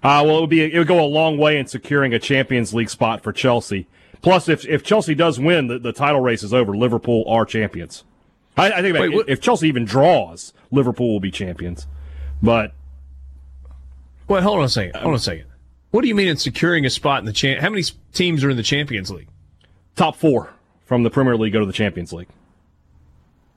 Uh, 0.00 0.22
well, 0.24 0.38
it 0.38 0.40
would 0.42 0.50
be 0.50 0.62
it 0.62 0.78
would 0.78 0.88
go 0.88 1.04
a 1.04 1.06
long 1.06 1.38
way 1.38 1.58
in 1.58 1.66
securing 1.66 2.14
a 2.14 2.18
Champions 2.18 2.72
League 2.72 2.90
spot 2.90 3.22
for 3.22 3.32
Chelsea. 3.32 3.86
Plus, 4.22 4.48
if 4.48 4.64
if 4.66 4.82
Chelsea 4.82 5.14
does 5.14 5.38
win, 5.38 5.66
the, 5.66 5.78
the 5.78 5.92
title 5.92 6.20
race 6.20 6.42
is 6.42 6.54
over. 6.54 6.76
Liverpool 6.76 7.24
are 7.26 7.44
champions. 7.44 8.04
I, 8.56 8.72
I 8.72 8.82
think 8.82 8.98
Wait, 8.98 9.12
if, 9.12 9.28
if 9.28 9.40
Chelsea 9.40 9.68
even 9.68 9.84
draws, 9.84 10.52
Liverpool 10.70 11.12
will 11.12 11.20
be 11.20 11.30
champions. 11.30 11.86
But 12.42 12.72
well, 14.26 14.42
hold 14.42 14.58
on 14.58 14.64
a 14.64 14.68
second. 14.68 14.94
Hold 14.96 15.08
on 15.08 15.14
a 15.14 15.20
second. 15.20 15.46
What 15.90 16.02
do 16.02 16.08
you 16.08 16.14
mean 16.14 16.28
in 16.28 16.36
securing 16.36 16.84
a 16.84 16.90
spot 16.90 17.20
in 17.20 17.24
the 17.24 17.32
champ? 17.32 17.60
How 17.60 17.70
many 17.70 17.82
teams 18.12 18.44
are 18.44 18.50
in 18.50 18.56
the 18.56 18.62
Champions 18.62 19.10
League? 19.10 19.28
Top 19.96 20.16
four 20.16 20.52
from 20.88 21.02
the 21.02 21.10
Premier 21.10 21.36
League 21.36 21.52
go 21.52 21.60
to 21.60 21.66
the 21.66 21.72
Champions 21.72 22.14
League. 22.14 22.28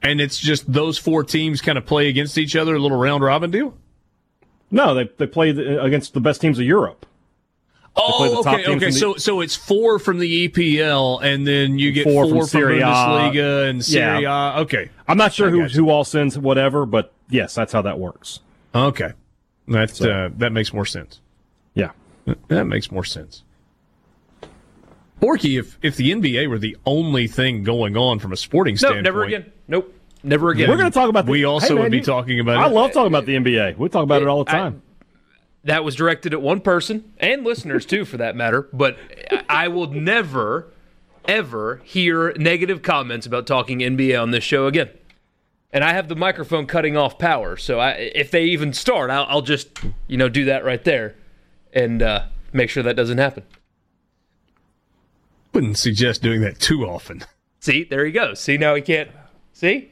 And 0.04 0.20
it's 0.20 0.38
just 0.38 0.72
those 0.72 0.98
four 0.98 1.24
teams 1.24 1.62
kind 1.62 1.78
of 1.78 1.86
play 1.86 2.10
against 2.10 2.38
each 2.38 2.58
other, 2.58 2.76
a 2.76 2.80
little 2.80 2.98
round 2.98 3.24
robin 3.24 3.52
deal. 3.52 3.74
No, 4.70 4.94
they 4.94 5.10
they 5.18 5.28
play 5.28 5.50
against 5.50 6.14
the 6.14 6.20
best 6.20 6.42
teams 6.42 6.60
of 6.60 6.66
Europe. 6.66 7.06
Oh, 7.96 8.40
okay, 8.40 8.66
okay. 8.66 8.86
The, 8.86 8.92
so 8.92 9.16
so 9.16 9.42
it's 9.42 9.56
four 9.56 10.00
from 10.00 10.20
the 10.20 10.48
EPL, 10.48 11.22
and 11.24 11.46
then 11.48 11.78
you 11.78 11.92
get 11.92 12.04
four, 12.04 12.26
four 12.26 12.48
from, 12.48 12.62
from 12.62 12.70
Bundesliga 12.72 13.70
and 13.70 13.84
Serie 13.84 14.24
yeah. 14.24 14.60
Okay, 14.60 14.90
I'm 15.08 15.18
not 15.18 15.34
sure 15.34 15.50
who 15.50 15.64
who 15.64 15.90
all 15.90 16.04
sends 16.04 16.38
whatever, 16.38 16.86
but 16.86 17.14
yes, 17.30 17.54
that's 17.54 17.74
how 17.74 17.82
that 17.82 18.00
works. 18.00 18.40
Okay, 18.74 19.12
that 19.68 19.90
so. 19.92 20.10
uh, 20.10 20.30
that 20.38 20.52
makes 20.52 20.74
more 20.74 20.86
sense. 20.86 21.20
Yeah, 21.76 21.92
that 22.48 22.66
makes 22.66 22.92
more 22.92 23.06
sense. 23.06 23.44
Borky, 25.22 25.60
if 25.60 25.78
if 25.84 25.96
the 25.96 26.12
NBA 26.12 26.50
were 26.50 26.58
the 26.58 26.76
only 26.86 27.28
thing 27.28 27.64
going 27.64 27.96
on 27.96 28.18
from 28.18 28.34
a 28.34 28.38
sporting 28.38 28.76
standpoint, 28.76 29.04
never 29.04 29.24
again. 29.24 29.52
Nope, 29.68 29.94
never 30.24 30.50
again. 30.50 30.68
We're 30.68 30.78
going 30.78 30.90
to 30.92 30.94
talk 30.94 31.10
about. 31.10 31.28
The, 31.28 31.32
we 31.32 31.44
also 31.46 31.68
hey 31.68 31.74
man, 31.76 31.84
would 31.84 31.92
be 31.92 32.02
talking 32.02 32.40
about. 32.40 32.58
I 32.58 32.66
it. 32.66 32.74
love 32.74 32.92
talking 32.92 33.08
about 33.08 33.28
the 33.28 33.36
NBA. 33.36 33.78
We 33.78 33.88
talk 33.88 34.04
about 34.04 34.22
it, 34.22 34.26
it 34.26 34.28
all 34.28 34.44
the 34.44 34.52
time. 34.52 34.82
I, 34.84 35.06
that 35.64 35.84
was 35.84 35.96
directed 35.96 36.34
at 36.34 36.42
one 36.42 36.60
person 36.60 37.14
and 37.20 37.44
listeners 37.44 37.86
too, 37.86 38.04
for 38.04 38.18
that 38.18 38.36
matter. 38.36 38.68
But 38.74 38.98
I 39.48 39.68
will 39.68 39.88
never, 39.88 40.72
ever 41.28 41.82
hear 41.84 42.34
negative 42.34 42.82
comments 42.82 43.28
about 43.28 43.46
talking 43.46 43.80
NBA 43.80 44.20
on 44.20 44.32
this 44.32 44.44
show 44.44 44.66
again. 44.66 44.90
And 45.72 45.84
I 45.84 45.94
have 45.94 46.08
the 46.08 46.16
microphone 46.16 46.66
cutting 46.66 46.98
off 46.98 47.20
power, 47.20 47.56
so 47.56 47.80
I, 47.80 47.92
if 47.92 48.32
they 48.32 48.46
even 48.46 48.74
start, 48.74 49.10
I'll, 49.10 49.26
I'll, 49.30 49.42
just 49.42 49.70
you 50.08 50.18
know 50.18 50.28
do 50.28 50.46
that 50.46 50.66
right 50.66 50.84
there, 50.84 51.16
and 51.72 52.02
uh, 52.02 52.26
make 52.52 52.70
sure 52.70 52.84
that 52.84 52.96
doesn't 52.96 53.20
happen. 53.20 53.44
Wouldn't 55.54 55.78
suggest 55.78 56.22
doing 56.22 56.42
that 56.42 56.60
too 56.60 56.86
often. 56.86 57.24
See, 57.60 57.84
there 57.84 58.06
he 58.06 58.12
goes. 58.12 58.40
See 58.40 58.58
now 58.58 58.76
he 58.76 58.82
can't. 58.82 59.10
See, 59.54 59.92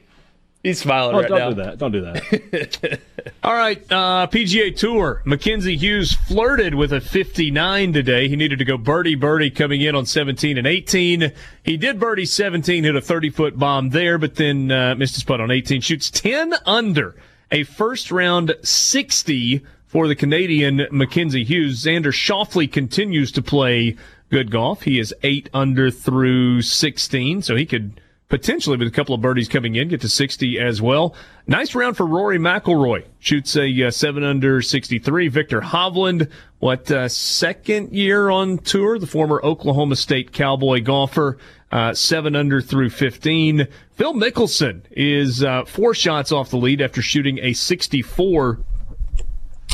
He's 0.62 0.78
smiling 0.78 1.16
oh, 1.16 1.20
right 1.20 1.28
don't 1.28 1.38
now. 1.38 1.48
do 1.50 1.54
that. 1.54 1.78
Don't 1.78 1.92
do 1.92 2.00
that. 2.02 3.00
All 3.42 3.54
right, 3.54 3.80
uh, 3.90 4.26
PGA 4.26 4.76
Tour. 4.76 5.22
Mackenzie 5.24 5.76
Hughes 5.76 6.12
flirted 6.12 6.74
with 6.74 6.92
a 6.92 7.00
59 7.00 7.94
today. 7.94 8.28
He 8.28 8.36
needed 8.36 8.58
to 8.58 8.66
go 8.66 8.76
birdie 8.76 9.14
birdie 9.14 9.50
coming 9.50 9.80
in 9.80 9.94
on 9.94 10.04
17 10.04 10.58
and 10.58 10.66
18. 10.66 11.32
He 11.62 11.76
did 11.78 11.98
birdie 11.98 12.26
17, 12.26 12.84
hit 12.84 12.94
a 12.94 13.00
30 13.00 13.30
foot 13.30 13.58
bomb 13.58 13.88
there, 13.88 14.18
but 14.18 14.34
then 14.34 14.70
uh, 14.70 14.94
missed 14.96 15.14
his 15.14 15.24
putt 15.24 15.40
on 15.40 15.50
18. 15.50 15.80
Shoots 15.80 16.10
10 16.10 16.52
under 16.66 17.16
a 17.50 17.64
first 17.64 18.10
round 18.10 18.54
60 18.62 19.64
for 19.86 20.08
the 20.08 20.14
Canadian 20.14 20.86
Mackenzie 20.90 21.42
Hughes. 21.42 21.82
Xander 21.82 22.12
Schauffele 22.12 22.70
continues 22.70 23.32
to 23.32 23.40
play 23.40 23.96
good 24.30 24.50
golf. 24.50 24.82
He 24.82 24.98
is 24.98 25.14
eight 25.22 25.50
under 25.52 25.90
through 25.90 26.62
16, 26.62 27.42
so 27.42 27.56
he 27.56 27.66
could 27.66 28.00
potentially 28.30 28.76
with 28.76 28.88
a 28.88 28.92
couple 28.92 29.14
of 29.14 29.20
birdies 29.20 29.48
coming 29.48 29.74
in, 29.74 29.88
get 29.88 30.00
to 30.00 30.08
60 30.08 30.58
as 30.58 30.80
well. 30.80 31.14
Nice 31.46 31.74
round 31.74 31.96
for 31.96 32.06
Rory 32.06 32.38
McIlroy. 32.38 33.04
Shoots 33.18 33.56
a 33.56 33.86
uh, 33.86 33.90
7 33.90 34.22
under 34.24 34.62
63. 34.62 35.28
Viktor 35.28 35.60
Hovland, 35.60 36.30
what, 36.60 36.90
uh, 36.90 37.08
second 37.08 37.92
year 37.92 38.30
on 38.30 38.58
tour? 38.58 38.98
The 38.98 39.06
former 39.06 39.40
Oklahoma 39.44 39.96
State 39.96 40.32
Cowboy 40.32 40.80
golfer, 40.82 41.38
uh, 41.72 41.92
7 41.92 42.36
under 42.36 42.60
through 42.60 42.90
15. 42.90 43.66
Phil 43.94 44.14
Mickelson 44.14 44.82
is 44.92 45.42
uh, 45.42 45.64
four 45.64 45.92
shots 45.92 46.30
off 46.30 46.50
the 46.50 46.56
lead 46.56 46.80
after 46.80 47.02
shooting 47.02 47.40
a 47.42 47.52
64 47.52 48.60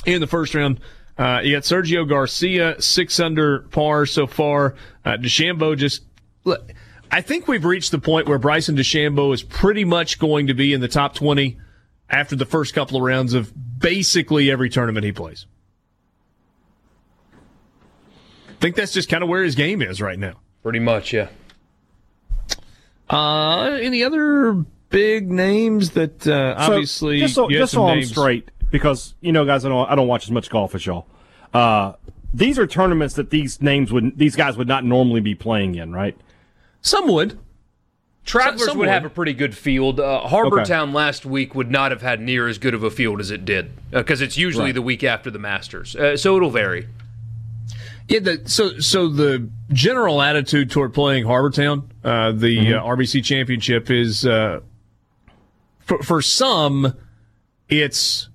in 0.06 0.20
the 0.20 0.26
first 0.26 0.54
round. 0.54 0.80
Uh, 1.18 1.40
you 1.42 1.56
got 1.56 1.62
Sergio 1.62 2.06
Garcia, 2.08 2.80
six 2.80 3.18
under 3.20 3.60
par 3.60 4.04
so 4.06 4.26
far. 4.26 4.74
Uh, 5.04 5.16
DeChambeau 5.16 5.76
just, 5.76 6.02
look, 6.44 6.72
I 7.10 7.22
think 7.22 7.48
we've 7.48 7.64
reached 7.64 7.90
the 7.90 7.98
point 7.98 8.28
where 8.28 8.38
Bryson 8.38 8.76
DeChambeau 8.76 9.32
is 9.32 9.42
pretty 9.42 9.84
much 9.84 10.18
going 10.18 10.48
to 10.48 10.54
be 10.54 10.72
in 10.74 10.80
the 10.80 10.88
top 10.88 11.14
20 11.14 11.56
after 12.10 12.36
the 12.36 12.44
first 12.44 12.74
couple 12.74 12.98
of 12.98 13.02
rounds 13.02 13.32
of 13.32 13.52
basically 13.78 14.50
every 14.50 14.68
tournament 14.68 15.04
he 15.04 15.12
plays. 15.12 15.46
I 18.48 18.58
think 18.60 18.76
that's 18.76 18.92
just 18.92 19.08
kind 19.08 19.22
of 19.22 19.28
where 19.28 19.42
his 19.42 19.54
game 19.54 19.82
is 19.82 20.00
right 20.02 20.18
now. 20.18 20.34
Pretty 20.62 20.80
much, 20.80 21.12
yeah. 21.12 21.28
Uh, 23.08 23.78
any 23.80 24.02
other 24.02 24.64
big 24.88 25.30
names 25.30 25.90
that 25.90 26.26
uh, 26.26 26.54
obviously 26.56 27.20
so 27.20 27.24
just 27.24 27.34
so, 27.34 27.48
just 27.50 27.72
so 27.72 27.86
I'm 27.86 28.04
straight 28.04 28.50
because 28.70 29.14
you 29.20 29.32
know 29.32 29.44
guys 29.44 29.64
I 29.64 29.68
don't 29.68 29.90
I 29.90 29.94
don't 29.94 30.08
watch 30.08 30.24
as 30.24 30.30
much 30.30 30.50
golf 30.50 30.74
as 30.74 30.86
y'all. 30.86 31.06
Uh, 31.52 31.94
these 32.32 32.58
are 32.58 32.66
tournaments 32.66 33.14
that 33.14 33.30
these 33.30 33.62
names 33.62 33.92
would 33.92 34.18
these 34.18 34.36
guys 34.36 34.56
would 34.56 34.68
not 34.68 34.84
normally 34.84 35.20
be 35.20 35.34
playing 35.34 35.74
in, 35.74 35.92
right? 35.92 36.16
Some 36.80 37.08
would. 37.08 37.38
Travelers 38.24 38.68
would, 38.68 38.78
would 38.78 38.88
have 38.88 39.04
a 39.04 39.10
pretty 39.10 39.34
good 39.34 39.56
field. 39.56 40.00
Uh, 40.00 40.22
Harbortown 40.26 40.88
okay. 40.88 40.92
last 40.92 41.24
week 41.24 41.54
would 41.54 41.70
not 41.70 41.92
have 41.92 42.02
had 42.02 42.20
near 42.20 42.48
as 42.48 42.58
good 42.58 42.74
of 42.74 42.82
a 42.82 42.90
field 42.90 43.20
as 43.20 43.30
it 43.30 43.44
did 43.44 43.70
because 43.92 44.20
uh, 44.20 44.24
it's 44.24 44.36
usually 44.36 44.66
right. 44.66 44.74
the 44.74 44.82
week 44.82 45.04
after 45.04 45.30
the 45.30 45.38
Masters, 45.38 45.94
uh, 45.94 46.16
so 46.16 46.36
it'll 46.36 46.50
vary. 46.50 46.88
Yeah, 48.08 48.20
the, 48.20 48.42
so 48.44 48.78
so 48.78 49.08
the 49.08 49.48
general 49.72 50.22
attitude 50.22 50.70
toward 50.70 50.94
playing 50.94 51.24
Harbortown, 51.24 51.84
uh, 52.04 52.32
the 52.32 52.56
mm-hmm. 52.56 52.74
Uh, 52.74 52.96
RBC 52.96 53.24
Championship, 53.24 53.90
is 53.90 54.26
uh, 54.26 54.60
for 55.80 56.02
for 56.02 56.20
some, 56.20 56.94
it's 57.68 58.28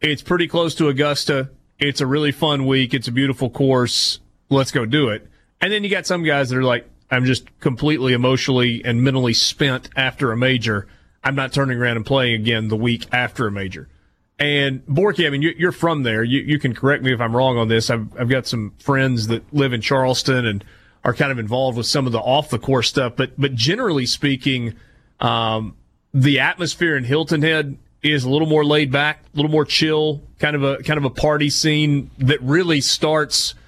it's 0.00 0.22
pretty 0.22 0.48
close 0.48 0.74
to 0.76 0.88
Augusta. 0.88 1.50
It's 1.78 2.00
a 2.00 2.06
really 2.06 2.32
fun 2.32 2.66
week. 2.66 2.94
It's 2.94 3.08
a 3.08 3.12
beautiful 3.12 3.50
course. 3.50 4.20
Let's 4.48 4.70
go 4.70 4.86
do 4.86 5.08
it. 5.08 5.26
And 5.60 5.72
then 5.72 5.84
you 5.84 5.90
got 5.90 6.06
some 6.06 6.22
guys 6.22 6.50
that 6.50 6.58
are 6.58 6.64
like, 6.64 6.88
I'm 7.10 7.24
just 7.24 7.46
completely 7.60 8.12
emotionally 8.12 8.84
and 8.84 9.02
mentally 9.02 9.32
spent 9.32 9.88
after 9.96 10.30
a 10.30 10.36
major. 10.36 10.86
I'm 11.24 11.34
not 11.34 11.52
turning 11.52 11.78
around 11.78 11.96
and 11.96 12.06
playing 12.06 12.40
again 12.40 12.68
the 12.68 12.76
week 12.76 13.06
after 13.12 13.46
a 13.46 13.50
major. 13.50 13.88
And 14.38 14.86
Borky, 14.86 15.26
I 15.26 15.30
mean, 15.30 15.42
you're 15.42 15.72
from 15.72 16.04
there. 16.04 16.22
You, 16.22 16.40
you 16.40 16.60
can 16.60 16.74
correct 16.74 17.02
me 17.02 17.12
if 17.12 17.20
I'm 17.20 17.34
wrong 17.34 17.58
on 17.58 17.66
this. 17.66 17.90
I've, 17.90 18.08
I've 18.18 18.28
got 18.28 18.46
some 18.46 18.72
friends 18.78 19.26
that 19.26 19.42
live 19.52 19.72
in 19.72 19.80
Charleston 19.80 20.46
and 20.46 20.64
are 21.02 21.14
kind 21.14 21.32
of 21.32 21.40
involved 21.40 21.76
with 21.76 21.86
some 21.86 22.06
of 22.06 22.12
the 22.12 22.20
off 22.20 22.50
the 22.50 22.58
course 22.58 22.88
stuff. 22.88 23.14
But, 23.16 23.32
but 23.36 23.54
generally 23.54 24.06
speaking, 24.06 24.74
um, 25.18 25.76
the 26.14 26.38
atmosphere 26.38 26.96
in 26.96 27.04
Hilton 27.04 27.42
Head 27.42 27.78
is 28.02 28.24
a 28.24 28.30
little 28.30 28.48
more 28.48 28.64
laid 28.64 28.92
back, 28.92 29.20
a 29.32 29.36
little 29.36 29.50
more 29.50 29.64
chill, 29.64 30.22
kind 30.38 30.54
of 30.54 30.62
a, 30.62 30.78
kind 30.82 30.98
of 30.98 31.04
a 31.04 31.10
party 31.10 31.50
scene 31.50 32.10
that 32.18 32.40
really 32.42 32.80
starts– 32.80 33.54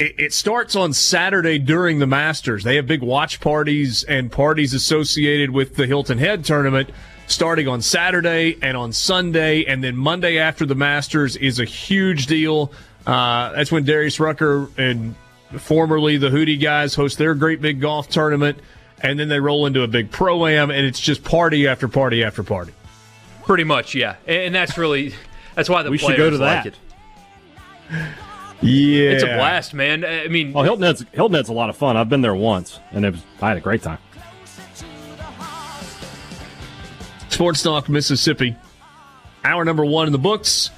it, 0.00 0.32
starts 0.32 0.76
on 0.76 0.92
Saturday 0.92 1.58
during 1.58 1.98
the 1.98 2.06
Masters. 2.06 2.64
They 2.64 2.76
have 2.76 2.86
big 2.86 3.02
watch 3.02 3.40
parties 3.40 4.02
and 4.04 4.32
parties 4.32 4.72
associated 4.72 5.50
with 5.50 5.76
the 5.76 5.86
Hilton 5.86 6.18
Head 6.18 6.44
tournament 6.44 6.90
starting 7.26 7.68
on 7.68 7.82
Saturday 7.82 8.56
and 8.62 8.76
on 8.76 8.92
Sunday. 8.92 9.64
And 9.64 9.84
then 9.84 9.96
Monday 9.96 10.38
after 10.38 10.64
the 10.66 10.74
Masters 10.74 11.36
is 11.36 11.60
a 11.60 11.64
huge 11.64 12.26
deal. 12.26 12.72
Uh, 13.06 13.52
that's 13.52 13.70
when 13.70 13.84
Darius 13.84 14.18
Rucker 14.18 14.68
and 14.78 15.14
formerly 15.58 16.16
the 16.16 16.30
Hootie 16.30 16.60
guys 16.60 16.94
host 16.94 17.18
their 17.18 17.34
great 17.34 17.60
big 17.60 17.80
golf 17.80 18.08
tournament. 18.08 18.58
And 19.02 19.18
then 19.18 19.28
they 19.28 19.40
roll 19.40 19.66
into 19.66 19.82
a 19.82 19.88
big 19.88 20.10
pro 20.10 20.46
am, 20.46 20.70
and 20.70 20.84
it's 20.84 21.00
just 21.00 21.24
party 21.24 21.66
after 21.66 21.88
party 21.88 22.22
after 22.22 22.42
party. 22.42 22.72
Pretty 23.50 23.64
much, 23.64 23.96
yeah. 23.96 24.14
And 24.28 24.54
that's 24.54 24.78
really 24.78 25.12
that's 25.56 25.68
why 25.68 25.82
the 25.82 25.90
we 25.90 25.98
should 25.98 26.16
go 26.16 26.30
to 26.30 26.38
that. 26.38 26.66
Like 26.66 26.74
yeah, 28.60 29.10
it's 29.10 29.24
a 29.24 29.26
blast, 29.26 29.74
man. 29.74 30.04
I 30.04 30.28
mean, 30.28 30.52
well, 30.52 30.62
Hilton 30.62 30.84
Head's, 30.84 31.04
Hilton 31.10 31.34
Head's 31.34 31.48
a 31.48 31.52
lot 31.52 31.68
of 31.68 31.76
fun. 31.76 31.96
I've 31.96 32.08
been 32.08 32.20
there 32.20 32.32
once, 32.32 32.78
and 32.92 33.04
it 33.04 33.10
was 33.10 33.20
I 33.42 33.48
had 33.48 33.56
a 33.56 33.60
great 33.60 33.82
time. 33.82 33.98
Sports 37.28 37.64
Talk 37.64 37.88
Mississippi, 37.88 38.54
hour 39.42 39.64
number 39.64 39.84
one 39.84 40.06
in 40.06 40.12
the 40.12 40.18
books. 40.18 40.70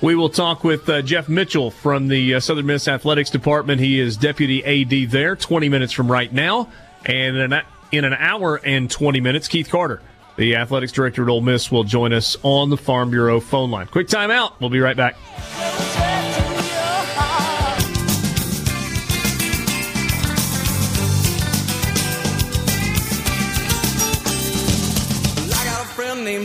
We 0.00 0.14
will 0.14 0.30
talk 0.30 0.64
with 0.64 0.88
uh, 0.88 1.02
Jeff 1.02 1.28
Mitchell 1.28 1.70
from 1.70 2.08
the 2.08 2.36
uh, 2.36 2.40
Southern 2.40 2.64
Miss 2.64 2.88
Athletics 2.88 3.28
Department. 3.28 3.78
He 3.78 4.00
is 4.00 4.16
deputy 4.16 4.64
AD 4.64 5.10
there. 5.10 5.36
Twenty 5.36 5.68
minutes 5.68 5.92
from 5.92 6.10
right 6.10 6.32
now, 6.32 6.72
and 7.04 7.36
in 7.36 7.52
an, 7.52 7.62
in 7.92 8.04
an 8.06 8.14
hour 8.14 8.58
and 8.64 8.90
twenty 8.90 9.20
minutes, 9.20 9.48
Keith 9.48 9.68
Carter, 9.68 10.00
the 10.36 10.56
athletics 10.56 10.92
director 10.92 11.22
at 11.22 11.28
Ole 11.28 11.40
Miss, 11.40 11.70
will 11.70 11.84
join 11.84 12.12
us 12.12 12.36
on 12.42 12.70
the 12.70 12.76
Farm 12.76 13.10
Bureau 13.10 13.40
phone 13.40 13.70
line. 13.70 13.86
Quick 13.86 14.08
time 14.08 14.30
out. 14.30 14.60
We'll 14.60 14.70
be 14.70 14.80
right 14.80 14.96
back. 14.96 15.16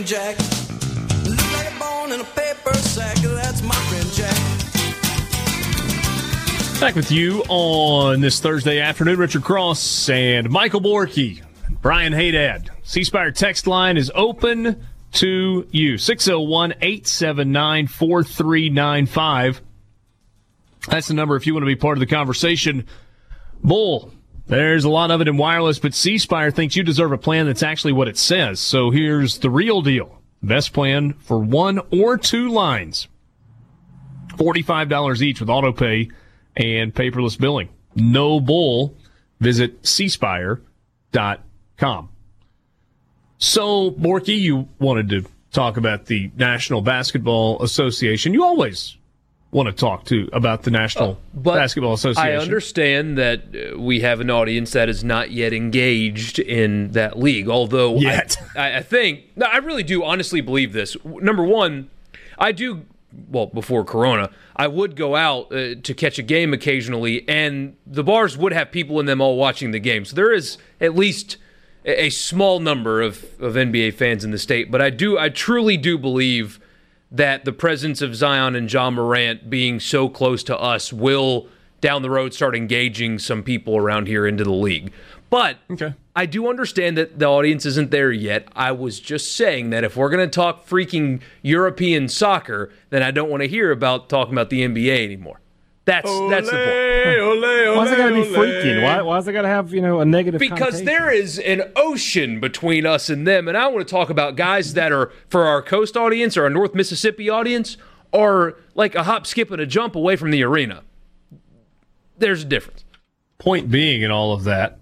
Jack. 0.04 0.36
Look 1.24 1.52
like 1.52 1.74
a 1.74 1.78
bone 1.78 2.12
in 2.12 2.20
a 2.20 2.24
paper 2.24 2.74
sack, 2.74 3.16
that's 3.16 3.62
my 3.62 3.74
friend 3.74 4.12
Jack. 4.12 4.36
Back 6.80 6.94
with 6.96 7.12
you 7.12 7.42
on 7.48 8.20
this 8.20 8.40
Thursday 8.40 8.80
afternoon. 8.80 9.18
Richard 9.18 9.42
Cross 9.42 10.08
and 10.08 10.50
Michael 10.50 10.80
Borky, 10.80 11.42
Brian 11.80 12.12
Hadad. 12.12 12.70
C 12.92 13.04
Spire 13.04 13.30
text 13.30 13.66
line 13.66 13.96
is 13.96 14.12
open 14.14 14.84
to 15.12 15.66
you 15.70 15.96
601 15.96 16.72
879 16.82 17.86
4395. 17.86 19.62
That's 20.88 21.08
the 21.08 21.14
number 21.14 21.34
if 21.36 21.46
you 21.46 21.54
want 21.54 21.62
to 21.62 21.68
be 21.68 21.74
part 21.74 21.96
of 21.96 22.00
the 22.00 22.06
conversation. 22.06 22.86
Bull, 23.64 24.12
there's 24.46 24.84
a 24.84 24.90
lot 24.90 25.10
of 25.10 25.22
it 25.22 25.28
in 25.28 25.38
wireless, 25.38 25.78
but 25.78 25.94
C 25.94 26.18
Spire 26.18 26.50
thinks 26.50 26.76
you 26.76 26.82
deserve 26.82 27.12
a 27.12 27.16
plan 27.16 27.46
that's 27.46 27.62
actually 27.62 27.94
what 27.94 28.08
it 28.08 28.18
says. 28.18 28.60
So 28.60 28.90
here's 28.90 29.38
the 29.38 29.48
real 29.48 29.80
deal 29.80 30.20
best 30.42 30.74
plan 30.74 31.14
for 31.14 31.38
one 31.38 31.80
or 31.90 32.18
two 32.18 32.50
lines 32.50 33.08
$45 34.36 35.22
each 35.22 35.40
with 35.40 35.48
auto 35.48 35.72
pay 35.72 36.10
and 36.56 36.94
paperless 36.94 37.40
billing. 37.40 37.70
No 37.94 38.38
bull. 38.38 38.98
Visit 39.40 39.80
cspire.com. 39.80 40.58
So, 43.42 43.90
Borky, 43.90 44.40
you 44.40 44.68
wanted 44.78 45.08
to 45.08 45.24
talk 45.50 45.76
about 45.76 46.06
the 46.06 46.30
National 46.36 46.80
Basketball 46.80 47.60
Association. 47.60 48.34
You 48.34 48.44
always 48.44 48.96
want 49.50 49.66
to 49.66 49.72
talk 49.72 50.04
to 50.06 50.28
about 50.32 50.62
the 50.62 50.70
National 50.70 51.18
uh, 51.36 51.40
Basketball 51.40 51.92
Association. 51.92 52.38
I 52.38 52.40
understand 52.40 53.18
that 53.18 53.42
uh, 53.52 53.80
we 53.80 53.98
have 53.98 54.20
an 54.20 54.30
audience 54.30 54.70
that 54.74 54.88
is 54.88 55.02
not 55.02 55.32
yet 55.32 55.52
engaged 55.52 56.38
in 56.38 56.92
that 56.92 57.18
league. 57.18 57.48
Although 57.48 57.96
yet. 57.96 58.36
I, 58.56 58.76
I 58.76 58.82
think 58.82 59.24
I 59.44 59.56
really 59.56 59.82
do 59.82 60.04
honestly 60.04 60.40
believe 60.40 60.72
this. 60.72 60.96
Number 61.04 61.42
one, 61.42 61.90
I 62.38 62.52
do 62.52 62.86
well 63.28 63.46
before 63.46 63.84
Corona, 63.84 64.30
I 64.54 64.68
would 64.68 64.94
go 64.94 65.16
out 65.16 65.52
uh, 65.52 65.74
to 65.82 65.94
catch 65.94 66.16
a 66.16 66.22
game 66.22 66.54
occasionally, 66.54 67.28
and 67.28 67.76
the 67.88 68.04
bars 68.04 68.38
would 68.38 68.52
have 68.52 68.70
people 68.70 69.00
in 69.00 69.06
them 69.06 69.20
all 69.20 69.36
watching 69.36 69.72
the 69.72 69.80
game. 69.80 70.04
So 70.04 70.14
there 70.14 70.32
is 70.32 70.58
at 70.80 70.94
least 70.94 71.38
a, 71.84 72.10
small 72.10 72.60
number 72.60 73.00
of, 73.00 73.24
of 73.40 73.54
NBA 73.54 73.94
fans 73.94 74.24
in 74.24 74.30
the 74.30 74.38
state. 74.38 74.70
But 74.70 74.80
I 74.80 74.90
do, 74.90 75.18
I 75.18 75.28
truly 75.28 75.76
do 75.76 75.98
believe 75.98 76.60
that 77.10 77.44
the 77.44 77.52
presence 77.52 78.00
of 78.00 78.16
Zion 78.16 78.56
and 78.56 78.72
Ja 78.72 78.90
Morant 78.90 79.50
being 79.50 79.80
so 79.80 80.08
close 80.08 80.42
to 80.44 80.58
us 80.58 80.92
will 80.92 81.48
down 81.80 82.02
the 82.02 82.10
road 82.10 82.32
start 82.32 82.56
engaging 82.56 83.18
some 83.18 83.42
people 83.42 83.76
around 83.76 84.06
here 84.06 84.26
into 84.26 84.44
the 84.44 84.52
league. 84.52 84.92
But 85.28 85.58
okay. 85.70 85.94
I 86.14 86.26
do 86.26 86.48
understand 86.48 86.96
that 86.98 87.18
the 87.18 87.26
audience 87.26 87.66
isn't 87.66 87.90
there 87.90 88.12
yet. 88.12 88.48
I 88.54 88.72
was 88.72 89.00
just 89.00 89.34
saying 89.34 89.70
that 89.70 89.82
if 89.82 89.96
we're 89.96 90.10
going 90.10 90.26
to 90.26 90.34
talk 90.34 90.66
freaking 90.66 91.20
European 91.42 92.08
soccer, 92.08 92.70
then 92.90 93.02
I 93.02 93.10
don't 93.10 93.30
want 93.30 93.42
to 93.42 93.48
hear 93.48 93.70
about 93.70 94.08
talking 94.08 94.34
about 94.34 94.50
the 94.50 94.60
NBA 94.60 95.04
anymore. 95.04 95.40
That's 95.84 96.08
ole, 96.08 96.28
that's 96.28 96.48
the 96.48 96.52
point. 96.52 97.18
Ole, 97.18 97.44
ole, 97.44 97.76
why 97.76 97.84
is 97.86 97.92
it 97.92 97.96
got 97.96 98.08
to 98.08 98.14
be 98.14 98.22
freaking? 98.22 98.82
Why 98.84 99.02
why 99.02 99.18
is 99.18 99.26
it 99.26 99.32
got 99.32 99.42
to 99.42 99.48
have 99.48 99.72
you 99.74 99.80
know 99.80 100.00
a 100.00 100.04
negative? 100.04 100.38
Because 100.38 100.84
there 100.84 101.10
is 101.10 101.40
an 101.40 101.72
ocean 101.74 102.38
between 102.38 102.86
us 102.86 103.10
and 103.10 103.26
them, 103.26 103.48
and 103.48 103.56
I 103.56 103.66
want 103.66 103.86
to 103.86 103.90
talk 103.90 104.08
about 104.08 104.36
guys 104.36 104.74
that 104.74 104.92
are 104.92 105.10
for 105.28 105.44
our 105.44 105.60
coast 105.60 105.96
audience 105.96 106.36
or 106.36 106.44
our 106.44 106.50
North 106.50 106.74
Mississippi 106.74 107.28
audience 107.28 107.76
are 108.12 108.56
like 108.74 108.94
a 108.94 109.02
hop, 109.04 109.26
skip, 109.26 109.50
and 109.50 109.60
a 109.60 109.66
jump 109.66 109.96
away 109.96 110.14
from 110.14 110.30
the 110.30 110.44
arena. 110.44 110.82
There's 112.16 112.42
a 112.42 112.46
difference. 112.46 112.84
Point 113.38 113.70
being 113.70 114.02
in 114.02 114.12
all 114.12 114.32
of 114.32 114.44
that, 114.44 114.78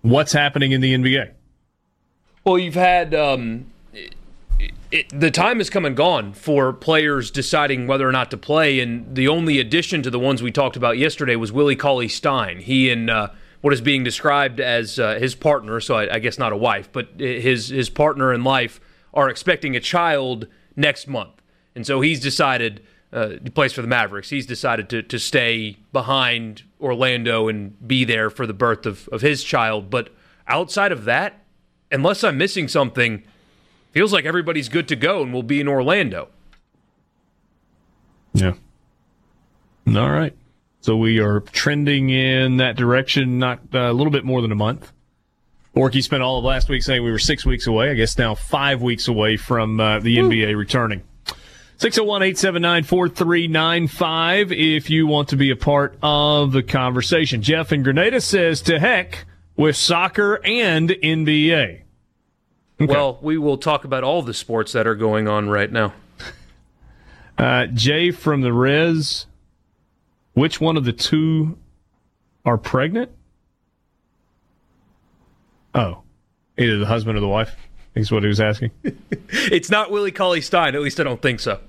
what's 0.00 0.32
happening 0.32 0.72
in 0.72 0.80
the 0.80 0.94
NBA? 0.94 1.32
Well, 2.44 2.58
you've 2.58 2.74
had 2.74 3.14
um, 3.14 3.66
it, 4.94 5.08
the 5.08 5.30
time 5.32 5.58
has 5.58 5.68
come 5.68 5.84
and 5.84 5.96
gone 5.96 6.32
for 6.32 6.72
players 6.72 7.32
deciding 7.32 7.88
whether 7.88 8.08
or 8.08 8.12
not 8.12 8.30
to 8.30 8.36
play, 8.36 8.78
and 8.78 9.16
the 9.16 9.26
only 9.26 9.58
addition 9.58 10.04
to 10.04 10.10
the 10.10 10.20
ones 10.20 10.40
we 10.40 10.52
talked 10.52 10.76
about 10.76 10.98
yesterday 10.98 11.34
was 11.34 11.50
Willie 11.50 11.74
Cauley 11.74 12.06
Stein. 12.06 12.60
He 12.60 12.90
and 12.90 13.10
uh, 13.10 13.30
what 13.60 13.72
is 13.72 13.80
being 13.80 14.04
described 14.04 14.60
as 14.60 15.00
uh, 15.00 15.18
his 15.18 15.34
partner, 15.34 15.80
so 15.80 15.96
I, 15.96 16.14
I 16.14 16.18
guess 16.20 16.38
not 16.38 16.52
a 16.52 16.56
wife, 16.56 16.90
but 16.92 17.08
his 17.18 17.70
his 17.70 17.90
partner 17.90 18.32
in 18.32 18.44
life 18.44 18.80
are 19.12 19.28
expecting 19.28 19.74
a 19.74 19.80
child 19.80 20.46
next 20.76 21.08
month, 21.08 21.42
and 21.74 21.84
so 21.84 22.00
he's 22.00 22.20
decided. 22.20 22.80
Uh, 23.12 23.36
he 23.44 23.50
plays 23.50 23.72
for 23.72 23.80
the 23.80 23.86
Mavericks. 23.86 24.30
He's 24.30 24.44
decided 24.44 24.88
to, 24.88 25.00
to 25.00 25.20
stay 25.20 25.76
behind 25.92 26.64
Orlando 26.80 27.46
and 27.46 27.86
be 27.86 28.04
there 28.04 28.28
for 28.28 28.44
the 28.44 28.52
birth 28.52 28.86
of, 28.86 29.08
of 29.12 29.20
his 29.20 29.44
child. 29.44 29.88
But 29.88 30.12
outside 30.48 30.90
of 30.90 31.04
that, 31.04 31.44
unless 31.92 32.24
I'm 32.24 32.36
missing 32.36 32.66
something, 32.66 33.22
feels 33.94 34.12
like 34.12 34.24
everybody's 34.24 34.68
good 34.68 34.88
to 34.88 34.96
go 34.96 35.22
and 35.22 35.32
we'll 35.32 35.44
be 35.44 35.60
in 35.60 35.68
Orlando. 35.68 36.28
Yeah. 38.34 38.54
All 39.86 40.10
right. 40.10 40.36
So 40.80 40.96
we 40.96 41.20
are 41.20 41.40
trending 41.40 42.10
in 42.10 42.56
that 42.56 42.76
direction, 42.76 43.38
not 43.38 43.60
uh, 43.72 43.78
a 43.78 43.92
little 43.92 44.10
bit 44.10 44.24
more 44.24 44.42
than 44.42 44.50
a 44.50 44.56
month. 44.56 44.92
Borky 45.74 46.02
spent 46.02 46.22
all 46.22 46.38
of 46.38 46.44
last 46.44 46.68
week 46.68 46.82
saying 46.82 47.02
we 47.02 47.10
were 47.10 47.18
six 47.18 47.46
weeks 47.46 47.66
away. 47.66 47.90
I 47.90 47.94
guess 47.94 48.18
now 48.18 48.34
five 48.34 48.82
weeks 48.82 49.08
away 49.08 49.36
from 49.36 49.80
uh, 49.80 50.00
the 50.00 50.20
Woo. 50.20 50.28
NBA 50.28 50.56
returning. 50.56 51.02
601 51.76 52.22
879 52.22 52.84
4395 52.84 54.52
if 54.52 54.90
you 54.90 55.06
want 55.06 55.28
to 55.28 55.36
be 55.36 55.50
a 55.50 55.56
part 55.56 55.96
of 56.02 56.52
the 56.52 56.62
conversation. 56.62 57.42
Jeff 57.42 57.72
in 57.72 57.82
Grenada 57.82 58.20
says 58.20 58.62
to 58.62 58.78
heck 58.78 59.24
with 59.56 59.76
soccer 59.76 60.40
and 60.44 60.90
NBA. 60.90 61.83
Okay. 62.80 62.92
Well, 62.92 63.18
we 63.22 63.38
will 63.38 63.56
talk 63.56 63.84
about 63.84 64.02
all 64.02 64.22
the 64.22 64.34
sports 64.34 64.72
that 64.72 64.86
are 64.86 64.96
going 64.96 65.28
on 65.28 65.48
right 65.48 65.70
now. 65.70 65.94
Uh, 67.38 67.66
Jay 67.66 68.10
from 68.10 68.42
the 68.42 68.52
Res, 68.52 69.26
which 70.34 70.60
one 70.60 70.76
of 70.76 70.84
the 70.84 70.92
two 70.92 71.58
are 72.44 72.58
pregnant? 72.58 73.10
Oh, 75.74 76.02
either 76.58 76.78
the 76.78 76.86
husband 76.86 77.16
or 77.16 77.20
the 77.20 77.28
wife. 77.28 77.56
Is 77.94 78.10
what 78.10 78.24
he 78.24 78.28
was 78.28 78.40
asking. 78.40 78.72
it's 79.28 79.70
not 79.70 79.92
Willie 79.92 80.10
Cauley 80.10 80.40
Stein. 80.40 80.74
At 80.74 80.80
least 80.80 80.98
I 80.98 81.04
don't 81.04 81.22
think 81.22 81.38
so. 81.38 81.60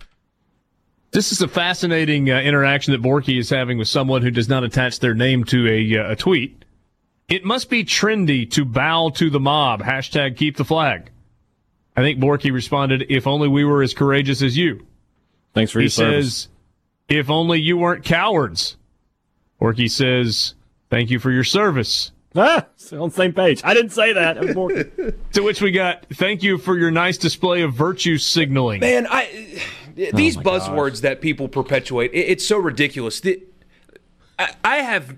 This 1.12 1.32
is 1.32 1.40
a 1.42 1.48
fascinating 1.48 2.32
uh, 2.32 2.40
interaction 2.42 2.94
that 2.94 3.02
Borky 3.02 3.40
is 3.40 3.52
having 3.52 3.78
with 3.78 3.88
someone 3.88 4.24
who 4.24 4.32
does 4.32 4.50
not 4.50 4.64
attach 4.64 5.00
their 5.00 5.14
name 5.14 5.44
to 5.46 5.68
a, 5.68 5.98
uh, 6.00 6.12
a 6.14 6.16
tweet. 6.16 6.65
It 7.28 7.44
must 7.44 7.70
be 7.70 7.84
trendy 7.84 8.50
to 8.52 8.66
bow 8.66 9.10
to 9.16 9.30
the 9.30 9.40
mob. 9.40 9.82
Hashtag 9.82 10.38
keep 10.38 10.58
the 10.58 10.66
flag. 10.66 11.10
I 11.96 12.02
think 12.02 12.20
Borky 12.20 12.52
responded, 12.52 13.06
if 13.10 13.26
only 13.26 13.48
we 13.48 13.64
were 13.64 13.82
as 13.82 13.94
courageous 13.94 14.42
as 14.42 14.58
you. 14.58 14.86
Thanks 15.54 15.72
for 15.72 15.80
he 15.80 15.86
your 15.86 15.90
service. 15.90 16.16
He 16.16 16.22
says, 16.22 16.48
if 17.08 17.30
only 17.30 17.60
you 17.62 17.78
weren't 17.78 18.04
cowards. 18.04 18.78
Borky 19.60 19.90
says, 19.90 20.54
thank 20.90 21.10
you 21.10 21.20
for 21.20 21.32
your 21.32 21.44
service. 21.44 22.12
Ah, 22.36 22.66
on 22.92 23.10
the 23.10 23.16
same 23.16 23.32
page. 23.32 23.62
I 23.64 23.74
didn't 23.74 23.92
say 23.92 24.12
that. 24.12 25.16
to 25.34 25.42
which 25.42 25.62
we 25.62 25.72
got, 25.72 26.06
thank 26.14 26.44
you 26.44 26.58
for 26.58 26.78
your 26.78 26.92
nice 26.92 27.18
display 27.18 27.62
of 27.62 27.74
virtue 27.74 28.18
signaling. 28.18 28.82
Man, 28.82 29.08
I 29.10 29.62
these 29.96 30.36
oh 30.36 30.42
buzzwords 30.42 30.92
gosh. 30.92 31.00
that 31.00 31.22
people 31.22 31.48
perpetuate, 31.48 32.12
it, 32.14 32.28
it's 32.28 32.46
so 32.46 32.58
ridiculous. 32.58 33.22
The, 33.22 33.42
I, 34.38 34.54
I, 34.66 34.76
have 34.78 35.16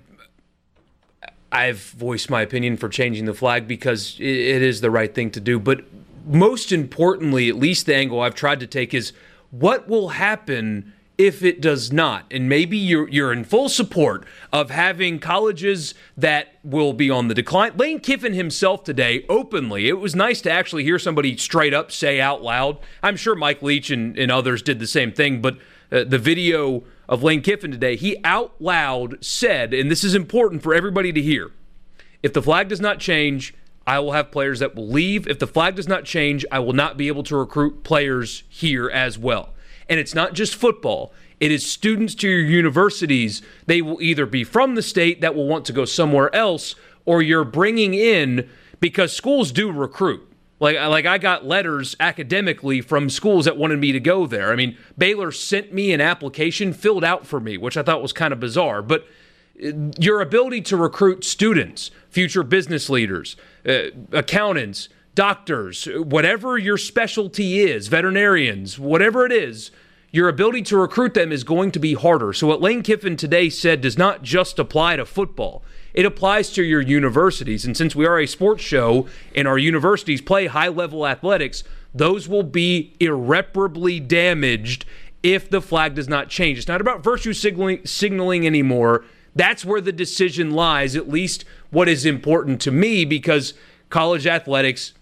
I've 1.50 1.80
voiced 1.80 2.30
my 2.30 2.42
opinion 2.42 2.76
for 2.76 2.88
changing 2.88 3.24
the 3.24 3.34
flag 3.34 3.66
because 3.66 4.16
it, 4.18 4.62
is 4.62 4.80
the 4.80 4.90
right 4.90 5.14
thing 5.14 5.30
to 5.32 5.40
do. 5.40 5.58
But 5.58 5.84
most 6.26 6.72
importantly, 6.72 7.48
at 7.48 7.56
least 7.56 7.86
the 7.86 7.94
angle 7.94 8.20
I've 8.20 8.34
tried 8.34 8.60
to 8.60 8.66
take 8.66 8.92
is 8.92 9.12
what 9.50 9.88
will 9.88 10.10
happen 10.10 10.92
if 11.16 11.42
it 11.42 11.60
does 11.60 11.90
not. 11.90 12.24
And 12.30 12.48
maybe 12.48 12.78
you're 12.78 13.08
you're 13.08 13.32
in 13.32 13.44
full 13.44 13.68
support 13.68 14.24
of 14.52 14.70
having 14.70 15.18
colleges 15.18 15.94
that 16.16 16.54
will 16.62 16.92
be 16.92 17.10
on 17.10 17.28
the 17.28 17.34
decline. 17.34 17.76
Lane 17.76 17.98
Kiffin 17.98 18.34
himself 18.34 18.84
today 18.84 19.24
openly, 19.28 19.88
it 19.88 19.98
was 19.98 20.14
nice 20.14 20.40
to 20.42 20.50
actually 20.50 20.84
hear 20.84 20.98
somebody 20.98 21.36
straight 21.36 21.74
up 21.74 21.90
say 21.90 22.20
out 22.20 22.42
loud. 22.42 22.78
I'm 23.02 23.16
sure 23.16 23.34
Mike 23.34 23.62
Leach 23.62 23.90
and, 23.90 24.16
and 24.16 24.30
others 24.30 24.62
did 24.62 24.78
the 24.78 24.86
same 24.86 25.12
thing, 25.12 25.42
but 25.42 25.56
uh, 25.90 26.04
the 26.04 26.18
video 26.18 26.84
of 27.08 27.22
Lane 27.22 27.42
Kiffin 27.42 27.70
today, 27.70 27.96
he 27.96 28.18
out 28.24 28.54
loud 28.60 29.24
said, 29.24 29.72
and 29.72 29.90
this 29.90 30.04
is 30.04 30.14
important 30.14 30.62
for 30.62 30.74
everybody 30.74 31.12
to 31.12 31.22
hear 31.22 31.52
if 32.22 32.32
the 32.32 32.42
flag 32.42 32.68
does 32.68 32.80
not 32.80 32.98
change, 32.98 33.54
I 33.86 34.00
will 34.00 34.12
have 34.12 34.30
players 34.30 34.58
that 34.58 34.74
will 34.74 34.88
leave. 34.88 35.26
If 35.26 35.38
the 35.38 35.46
flag 35.46 35.76
does 35.76 35.88
not 35.88 36.04
change, 36.04 36.44
I 36.50 36.58
will 36.58 36.72
not 36.72 36.96
be 36.96 37.08
able 37.08 37.22
to 37.24 37.36
recruit 37.36 37.84
players 37.84 38.42
here 38.48 38.90
as 38.90 39.18
well. 39.18 39.54
And 39.88 39.98
it's 39.98 40.14
not 40.14 40.34
just 40.34 40.54
football. 40.54 41.12
It 41.40 41.52
is 41.52 41.64
students 41.64 42.14
to 42.16 42.28
your 42.28 42.40
universities. 42.40 43.40
They 43.66 43.80
will 43.80 44.02
either 44.02 44.26
be 44.26 44.44
from 44.44 44.74
the 44.74 44.82
state 44.82 45.20
that 45.20 45.34
will 45.34 45.46
want 45.46 45.64
to 45.66 45.72
go 45.72 45.84
somewhere 45.84 46.34
else, 46.34 46.74
or 47.06 47.22
you're 47.22 47.44
bringing 47.44 47.94
in 47.94 48.50
because 48.80 49.16
schools 49.16 49.52
do 49.52 49.70
recruit. 49.70 50.28
Like, 50.60 50.76
like 50.76 51.06
I 51.06 51.18
got 51.18 51.46
letters 51.46 51.94
academically 52.00 52.80
from 52.80 53.10
schools 53.10 53.44
that 53.44 53.56
wanted 53.56 53.78
me 53.78 53.92
to 53.92 54.00
go 54.00 54.26
there. 54.26 54.52
I 54.52 54.56
mean, 54.56 54.76
Baylor 54.96 55.30
sent 55.30 55.72
me 55.72 55.92
an 55.92 56.00
application 56.00 56.72
filled 56.72 57.04
out 57.04 57.26
for 57.26 57.38
me, 57.38 57.56
which 57.56 57.76
I 57.76 57.82
thought 57.82 58.02
was 58.02 58.12
kind 58.12 58.32
of 58.32 58.40
bizarre. 58.40 58.82
But 58.82 59.06
uh, 59.64 59.70
your 59.98 60.20
ability 60.20 60.62
to 60.62 60.76
recruit 60.76 61.24
students, 61.24 61.90
future 62.10 62.42
business 62.42 62.90
leaders, 62.90 63.36
uh, 63.66 63.90
accountants, 64.12 64.88
doctors, 65.14 65.86
whatever 65.96 66.58
your 66.58 66.78
specialty 66.78 67.60
is, 67.60 67.88
veterinarians, 67.88 68.78
whatever 68.78 69.26
it 69.26 69.32
is, 69.32 69.70
your 70.10 70.28
ability 70.28 70.62
to 70.62 70.76
recruit 70.76 71.14
them 71.14 71.32
is 71.32 71.44
going 71.44 71.70
to 71.72 71.78
be 71.78 71.94
harder. 71.94 72.32
So, 72.32 72.46
what 72.46 72.60
Lane 72.60 72.82
Kiffin 72.82 73.16
today 73.16 73.50
said 73.50 73.80
does 73.80 73.98
not 73.98 74.22
just 74.22 74.58
apply 74.58 74.96
to 74.96 75.04
football, 75.04 75.62
it 75.98 76.06
applies 76.06 76.50
to 76.50 76.62
your 76.62 76.80
universities. 76.80 77.64
And 77.64 77.76
since 77.76 77.96
we 77.96 78.06
are 78.06 78.20
a 78.20 78.26
sports 78.28 78.62
show 78.62 79.08
and 79.34 79.48
our 79.48 79.58
universities 79.58 80.20
play 80.20 80.46
high 80.46 80.68
level 80.68 81.04
athletics, 81.04 81.64
those 81.92 82.28
will 82.28 82.44
be 82.44 82.94
irreparably 83.00 83.98
damaged 83.98 84.84
if 85.24 85.50
the 85.50 85.60
flag 85.60 85.96
does 85.96 86.08
not 86.08 86.28
change. 86.28 86.56
It's 86.56 86.68
not 86.68 86.80
about 86.80 87.02
virtue 87.02 87.32
signaling, 87.32 87.84
signaling 87.84 88.46
anymore. 88.46 89.06
That's 89.34 89.64
where 89.64 89.80
the 89.80 89.90
decision 89.90 90.52
lies, 90.52 90.94
at 90.94 91.08
least 91.08 91.44
what 91.70 91.88
is 91.88 92.06
important 92.06 92.60
to 92.60 92.70
me, 92.70 93.04
because 93.04 93.54
college 93.90 94.24
athletics 94.24 94.92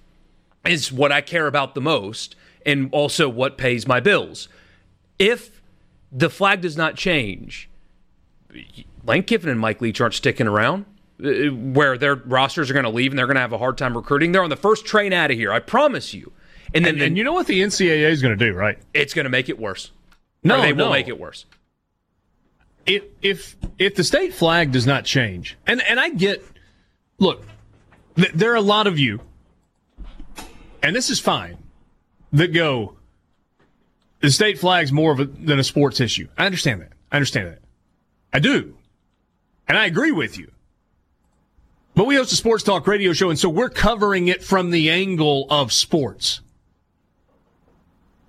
is 0.64 0.90
what 0.90 1.12
I 1.12 1.20
care 1.20 1.46
about 1.46 1.74
the 1.74 1.82
most 1.82 2.36
and 2.64 2.88
also 2.90 3.28
what 3.28 3.58
pays 3.58 3.86
my 3.86 4.00
bills. 4.00 4.48
If 5.18 5.60
the 6.10 6.30
flag 6.30 6.62
does 6.62 6.78
not 6.78 6.96
change, 6.96 7.68
Lane 9.04 9.22
Kiffin 9.22 9.50
and 9.50 9.60
Mike 9.60 9.80
Leach 9.80 10.00
aren't 10.00 10.14
sticking 10.14 10.46
around 10.46 10.84
uh, 11.22 11.48
where 11.50 11.96
their 11.96 12.14
rosters 12.14 12.70
are 12.70 12.74
going 12.74 12.84
to 12.84 12.90
leave 12.90 13.12
and 13.12 13.18
they're 13.18 13.26
going 13.26 13.36
to 13.36 13.40
have 13.40 13.52
a 13.52 13.58
hard 13.58 13.78
time 13.78 13.96
recruiting. 13.96 14.32
They're 14.32 14.42
on 14.42 14.50
the 14.50 14.56
first 14.56 14.84
train 14.84 15.12
out 15.12 15.30
of 15.30 15.36
here. 15.36 15.52
I 15.52 15.60
promise 15.60 16.12
you. 16.12 16.32
And 16.74 16.84
then, 16.84 16.94
and, 16.94 17.02
and 17.02 17.18
you 17.18 17.24
know 17.24 17.32
what 17.32 17.46
the 17.46 17.60
NCAA 17.60 18.10
is 18.10 18.20
going 18.20 18.36
to 18.36 18.44
do, 18.44 18.52
right? 18.52 18.78
It's 18.92 19.14
going 19.14 19.24
to 19.24 19.30
make 19.30 19.48
it 19.48 19.58
worse. 19.58 19.92
No, 20.42 20.60
they 20.60 20.72
no. 20.72 20.84
will 20.84 20.92
make 20.92 21.08
it 21.08 21.18
worse. 21.18 21.46
If 22.84 23.04
if 23.20 23.56
if 23.78 23.96
the 23.96 24.04
state 24.04 24.32
flag 24.32 24.72
does 24.72 24.86
not 24.86 25.04
change, 25.04 25.56
and 25.66 25.82
and 25.82 25.98
I 25.98 26.10
get, 26.10 26.44
look, 27.18 27.44
th- 28.14 28.32
there 28.32 28.52
are 28.52 28.56
a 28.56 28.60
lot 28.60 28.86
of 28.86 28.98
you, 28.98 29.20
and 30.82 30.94
this 30.94 31.10
is 31.10 31.18
fine, 31.18 31.58
that 32.32 32.52
go. 32.52 32.96
The 34.20 34.30
state 34.30 34.58
flag's 34.58 34.92
more 34.92 35.12
of 35.12 35.20
a, 35.20 35.24
than 35.24 35.58
a 35.58 35.64
sports 35.64 36.00
issue. 36.00 36.28
I 36.38 36.46
understand 36.46 36.80
that. 36.80 36.92
I 37.10 37.16
understand 37.16 37.48
that. 37.48 37.58
I 38.36 38.38
do, 38.38 38.76
and 39.66 39.78
I 39.78 39.86
agree 39.86 40.12
with 40.12 40.36
you. 40.36 40.52
But 41.94 42.04
we 42.04 42.16
host 42.16 42.34
a 42.34 42.36
sports 42.36 42.62
talk 42.62 42.86
radio 42.86 43.14
show, 43.14 43.30
and 43.30 43.38
so 43.38 43.48
we're 43.48 43.70
covering 43.70 44.28
it 44.28 44.44
from 44.44 44.72
the 44.72 44.90
angle 44.90 45.46
of 45.48 45.72
sports. 45.72 46.42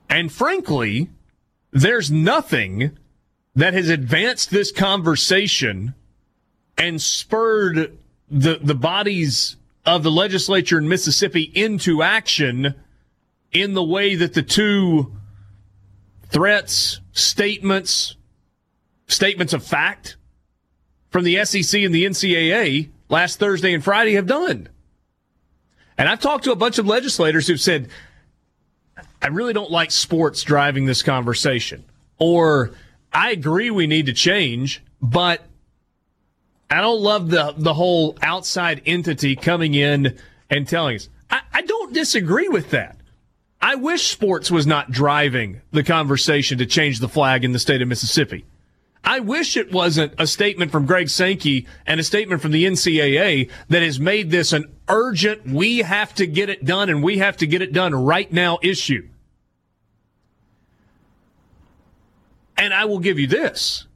And 0.10 0.32
frankly, 0.32 1.10
there's 1.72 2.10
nothing 2.10 2.98
that 3.54 3.74
has 3.74 3.90
advanced 3.90 4.50
this 4.50 4.72
conversation 4.72 5.94
and 6.78 7.02
spurred 7.02 7.98
the 8.32 8.60
the 8.64 8.76
bodies 8.76 9.58
of 9.86 10.04
the 10.04 10.12
legislature 10.12 10.78
in 10.78 10.88
Mississippi 10.88 11.52
into 11.54 12.02
action 12.02 12.76
in 13.52 13.74
the 13.74 13.84
way 13.84 14.16
that 14.16 14.36
the 14.36 14.42
two 14.42 15.12
threats, 16.30 17.02
statements, 17.12 18.16
statements 19.08 19.54
of 19.54 19.64
fact 19.64 20.18
from 21.10 21.24
the 21.24 21.44
SEC 21.46 21.82
and 21.82 21.94
the 21.94 22.06
NCAA 22.06 22.90
last 23.10 23.40
Thursday 23.40 23.74
and 23.74 23.84
Friday 23.84 24.14
have 24.14 24.28
done. 24.28 24.70
And 25.98 26.08
I've 26.08 26.20
talked 26.20 26.44
to 26.44 26.52
a 26.52 26.56
bunch 26.56 26.78
of 26.78 26.86
legislators 26.86 27.48
who've 27.48 27.60
said, 27.60 27.90
I 29.22 29.28
really 29.28 29.54
don't 29.54 29.72
like 29.72 29.92
sports 29.92 30.44
driving 30.44 30.86
this 30.86 31.02
conversation. 31.02 31.84
Or 32.20 32.72
I 33.12 33.32
agree 33.32 33.72
we 33.72 33.88
need 33.88 34.06
to 34.08 34.14
change, 34.14 34.84
but 35.02 35.42
I 36.70 36.82
don't 36.82 37.02
love 37.02 37.30
the 37.30 37.54
the 37.58 37.74
whole 37.74 38.18
outside 38.22 38.82
entity 38.86 39.36
coming 39.36 39.74
in 39.74 40.18
and 40.50 40.68
telling 40.68 40.98
us. 40.98 41.10
I, 41.30 41.42
I 41.54 41.62
don't 41.62 41.94
disagree 41.94 42.50
with 42.50 42.72
that. 42.72 42.98
I 43.62 43.76
wish 43.76 44.08
sports 44.08 44.52
was 44.52 44.68
not 44.68 44.92
driving 44.92 45.62
the 45.72 45.84
conversation 45.84 46.58
to 46.60 46.66
change 46.66 47.00
the 47.00 47.10
flag 47.10 47.44
in 47.44 47.54
the 47.54 47.60
state 47.60 47.82
of 47.82 47.88
Mississippi. 47.88 48.46
I 49.08 49.22
wish 49.22 49.56
it 49.56 49.72
wasn't 49.72 50.14
a 50.20 50.28
statement 50.28 50.70
from 50.70 50.86
Greg 50.86 51.08
Sankey 51.08 51.66
and 51.86 51.98
a 51.98 52.04
statement 52.04 52.42
from 52.42 52.52
the 52.52 52.66
NCAA 52.66 53.50
that 53.70 53.82
has 53.82 54.02
made 54.02 54.32
this 54.32 54.52
an 54.52 54.66
urgent, 54.90 55.48
we 55.48 55.78
have 55.78 56.14
to 56.16 56.28
get 56.28 56.50
it 56.50 56.66
done 56.66 56.90
and 56.90 57.02
we 57.02 57.20
have 57.20 57.38
to 57.38 57.48
get 57.48 57.62
it 57.62 57.72
done 57.72 57.96
right 57.96 58.30
now 58.34 58.60
issue. 58.62 59.08
And 62.58 62.74
I 62.74 62.84
will 62.84 63.00
give 63.00 63.18
you 63.18 63.28
this. 63.28 63.88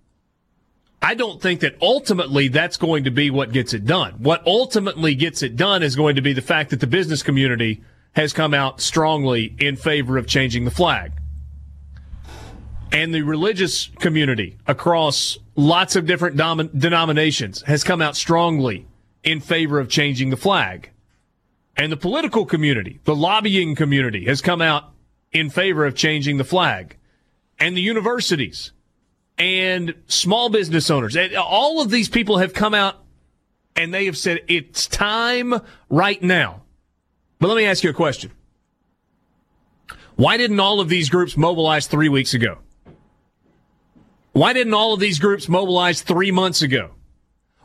I 1.02 1.14
don't 1.14 1.42
think 1.42 1.60
that 1.60 1.76
ultimately 1.82 2.48
that's 2.48 2.78
going 2.78 3.04
to 3.04 3.12
be 3.12 3.30
what 3.30 3.52
gets 3.52 3.74
it 3.74 3.84
done. 3.84 4.14
What 4.20 4.48
ultimately 4.48 5.14
gets 5.14 5.44
it 5.44 5.58
done 5.58 5.84
is 5.84 5.98
going 5.98 6.16
to 6.16 6.22
be 6.22 6.32
the 6.32 6.42
fact 6.42 6.70
that 6.70 6.80
the 6.80 6.88
business 6.88 7.22
community 7.22 7.84
has 8.14 8.32
come 8.32 8.54
out 8.54 8.80
strongly 8.80 9.56
in 9.60 9.76
favor 9.76 10.18
of 10.18 10.26
changing 10.26 10.64
the 10.64 10.72
flag 10.72 11.12
and 12.92 13.14
the 13.14 13.22
religious 13.22 13.88
community 14.00 14.58
across 14.68 15.38
lots 15.56 15.96
of 15.96 16.06
different 16.06 16.38
denominations 16.38 17.62
has 17.64 17.84
come 17.84 18.02
out 18.02 18.16
strongly 18.16 18.88
in 19.24 19.40
favor 19.40 19.80
of 19.80 19.90
changing 19.90 20.30
the 20.30 20.38
flag. 20.38 20.92
And 21.78 21.92
the 21.92 21.98
political 21.98 22.46
community, 22.46 23.00
the 23.06 23.16
lobbying 23.16 23.76
community 23.76 24.26
has 24.26 24.42
come 24.42 24.62
out 24.62 24.92
in 25.32 25.50
favor 25.50 25.86
of 25.86 25.96
changing 25.96 26.38
the 26.38 26.44
flag. 26.44 26.98
And 27.60 27.78
the 27.78 27.82
universities 27.82 28.74
and 29.38 29.96
small 30.08 30.50
business 30.50 30.90
owners, 30.90 31.16
and 31.16 31.34
all 31.36 31.82
of 31.82 31.90
these 31.90 32.10
people 32.10 32.40
have 32.40 32.54
come 32.54 32.74
out 32.74 32.98
and 33.76 33.94
they 33.94 34.06
have 34.06 34.18
said 34.18 34.42
it's 34.48 34.86
time 34.88 35.54
right 35.90 36.22
now. 36.22 36.64
But 37.40 37.48
let 37.48 37.56
me 37.56 37.66
ask 37.66 37.84
you 37.84 37.90
a 37.90 37.94
question. 37.94 38.32
Why 40.16 40.38
didn't 40.38 40.60
all 40.60 40.80
of 40.80 40.90
these 40.90 41.10
groups 41.10 41.38
mobilize 41.38 41.88
three 41.88 42.10
weeks 42.10 42.34
ago? 42.34 42.60
Why 44.34 44.54
didn't 44.54 44.74
all 44.74 44.94
of 44.94 45.00
these 45.00 45.20
groups 45.20 45.50
mobilize 45.50 46.02
three 46.02 46.32
months 46.32 46.62
ago? 46.62 46.92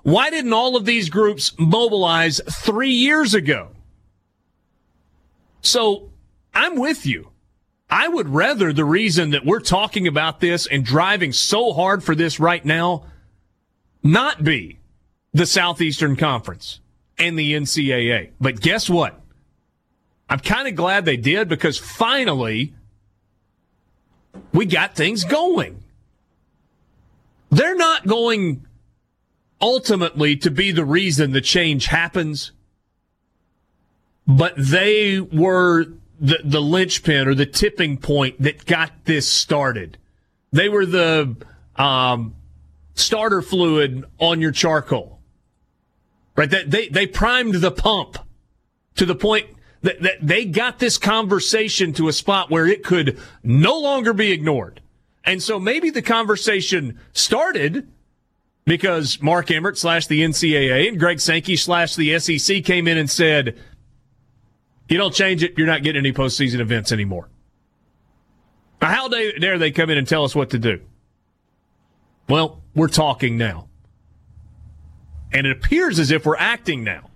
Why 0.03 0.31
didn't 0.31 0.53
all 0.53 0.77
of 0.77 0.85
these 0.85 1.11
groups 1.11 1.53
mobilize 1.59 2.41
three 2.49 2.91
years 2.91 3.35
ago? 3.35 3.71
So 5.61 6.11
I'm 6.55 6.77
with 6.77 7.07
you. 7.07 7.31
I 7.89 8.09
would 8.09 8.29
rather 8.29 8.73
the 8.73 8.85
reason 8.85 9.31
that 9.31 9.45
we're 9.45 9.61
talking 9.61 10.07
about 10.07 10.41
this 10.41 10.67
and 10.67 10.85
driving 10.85 11.33
so 11.33 11.73
hard 11.73 12.03
for 12.03 12.15
this 12.15 12.41
right 12.41 12.65
now 12.65 13.05
not 14.03 14.43
be 14.43 14.79
the 15.33 15.47
Southeastern 15.47 16.17
Conference 16.17 16.81
and 17.19 17.39
the 17.39 17.55
NCAA. 17.55 18.31
But 18.41 18.61
guess 18.61 18.89
what? 18.89 19.21
I'm 20.29 20.41
kind 20.41 20.67
of 20.67 20.75
glad 20.75 21.05
they 21.05 21.17
did 21.17 21.49
because 21.49 21.79
finally 21.79 22.75
we 24.53 24.67
got 24.67 24.97
things 24.97 25.25
going. 25.25 25.83
They're 27.57 27.75
not 27.75 28.07
going 28.07 28.67
ultimately 29.63 30.37
to 30.37 30.51
be 30.51 30.73
the 30.73 30.85
reason 30.85 31.31
the 31.31 31.41
change 31.41 31.87
happens, 31.87 32.53
but 34.27 34.53
they 34.59 35.21
were 35.21 35.87
the, 36.21 36.41
the 36.45 36.61
linchpin 36.61 37.27
or 37.27 37.35
the 37.35 37.47
tipping 37.47 37.97
point 37.97 38.43
that 38.43 38.67
got 38.67 39.07
this 39.07 39.27
started. 39.27 39.97
They 40.53 40.69
were 40.69 40.85
the 40.85 41.35
um, 41.77 42.35
starter 42.95 43.41
fluid 43.41 44.05
on 44.19 44.43
your 44.43 44.53
charcoal, 44.53 45.19
right? 46.37 46.51
That 46.51 46.71
they, 46.71 46.89
they 46.89 47.07
primed 47.07 47.55
the 47.55 47.71
pump 47.71 48.19
to 48.97 49.07
the 49.07 49.15
point 49.15 49.47
that, 49.81 50.03
that 50.03 50.19
they 50.21 50.45
got 50.45 50.79
this 50.79 50.99
conversation 50.99 51.95
to 51.95 52.09
a 52.09 52.13
spot 52.13 52.51
where 52.51 52.67
it 52.67 52.85
could 52.85 53.19
no 53.43 53.79
longer 53.81 54.13
be 54.13 54.31
ignored. 54.31 54.83
And 55.27 55.43
so 55.43 55.59
maybe 55.59 55.91
the 55.91 56.03
conversation 56.03 57.01
started 57.13 57.89
because 58.65 59.21
Mark 59.21 59.51
Emmert 59.51 59.77
slash 59.77 60.07
the 60.07 60.23
NCAA 60.23 60.89
and 60.89 60.99
Greg 60.99 61.19
Sankey 61.19 61.57
slash 61.57 61.97
the 61.97 62.19
SEC 62.19 62.65
came 62.65 62.87
in 62.87 62.97
and 62.97 63.11
said, 63.11 63.59
you 64.89 64.97
don't 64.97 65.15
change 65.15 65.43
it, 65.43 65.59
you're 65.59 65.67
not 65.67 65.83
getting 65.83 65.99
any 65.99 66.13
postseason 66.13 66.61
events 66.61 66.93
anymore. 66.93 67.29
Now, 68.81 68.89
how 68.89 69.09
dare 69.09 69.59
they 69.59 69.71
come 69.73 69.91
in 69.91 69.99
and 69.99 70.07
tell 70.07 70.25
us 70.25 70.35
what 70.35 70.51
to 70.51 70.59
do? 70.59 70.81
Well, 72.29 72.63
we're 72.75 72.89
talking 72.89 73.37
now. 73.37 73.69
And 75.33 75.47
it 75.47 75.53
appears 75.57 75.99
as 75.99 76.11
if 76.11 76.25
we're 76.25 76.37
acting 76.37 76.85
now. 76.85 77.11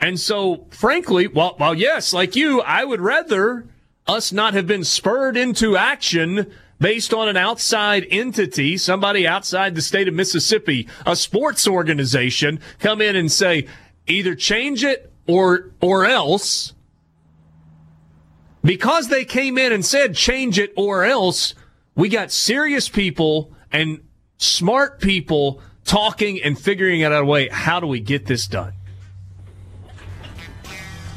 And 0.00 0.18
so, 0.18 0.66
frankly, 0.70 1.28
well, 1.28 1.56
well, 1.58 1.74
yes, 1.74 2.12
like 2.12 2.36
you, 2.36 2.60
I 2.62 2.84
would 2.84 3.00
rather 3.00 3.66
us 4.06 4.32
not 4.32 4.54
have 4.54 4.66
been 4.66 4.84
spurred 4.84 5.36
into 5.36 5.76
action 5.76 6.52
based 6.78 7.14
on 7.14 7.28
an 7.28 7.36
outside 7.36 8.06
entity, 8.10 8.76
somebody 8.76 9.26
outside 9.26 9.74
the 9.74 9.82
state 9.82 10.08
of 10.08 10.14
Mississippi, 10.14 10.88
a 11.04 11.16
sports 11.16 11.66
organization, 11.66 12.60
come 12.78 13.00
in 13.00 13.16
and 13.16 13.30
say, 13.30 13.66
either 14.06 14.34
change 14.34 14.84
it 14.84 15.12
or, 15.26 15.70
or 15.80 16.04
else. 16.04 16.74
Because 18.62 19.08
they 19.08 19.24
came 19.24 19.58
in 19.58 19.72
and 19.72 19.84
said, 19.84 20.14
change 20.14 20.58
it 20.58 20.72
or 20.76 21.04
else, 21.04 21.54
we 21.94 22.08
got 22.08 22.30
serious 22.30 22.88
people 22.88 23.52
and 23.72 24.00
smart 24.38 25.00
people 25.00 25.60
talking 25.84 26.42
and 26.42 26.58
figuring 26.58 27.02
out 27.02 27.12
a 27.12 27.24
way. 27.24 27.48
How 27.48 27.80
do 27.80 27.86
we 27.86 28.00
get 28.00 28.26
this 28.26 28.46
done? 28.46 28.72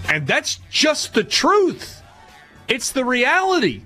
And 0.08 0.26
that's 0.26 0.60
just 0.72 1.14
the 1.14 1.24
truth. 1.24 2.02
It's 2.68 2.92
the 2.92 3.04
reality. 3.04 3.82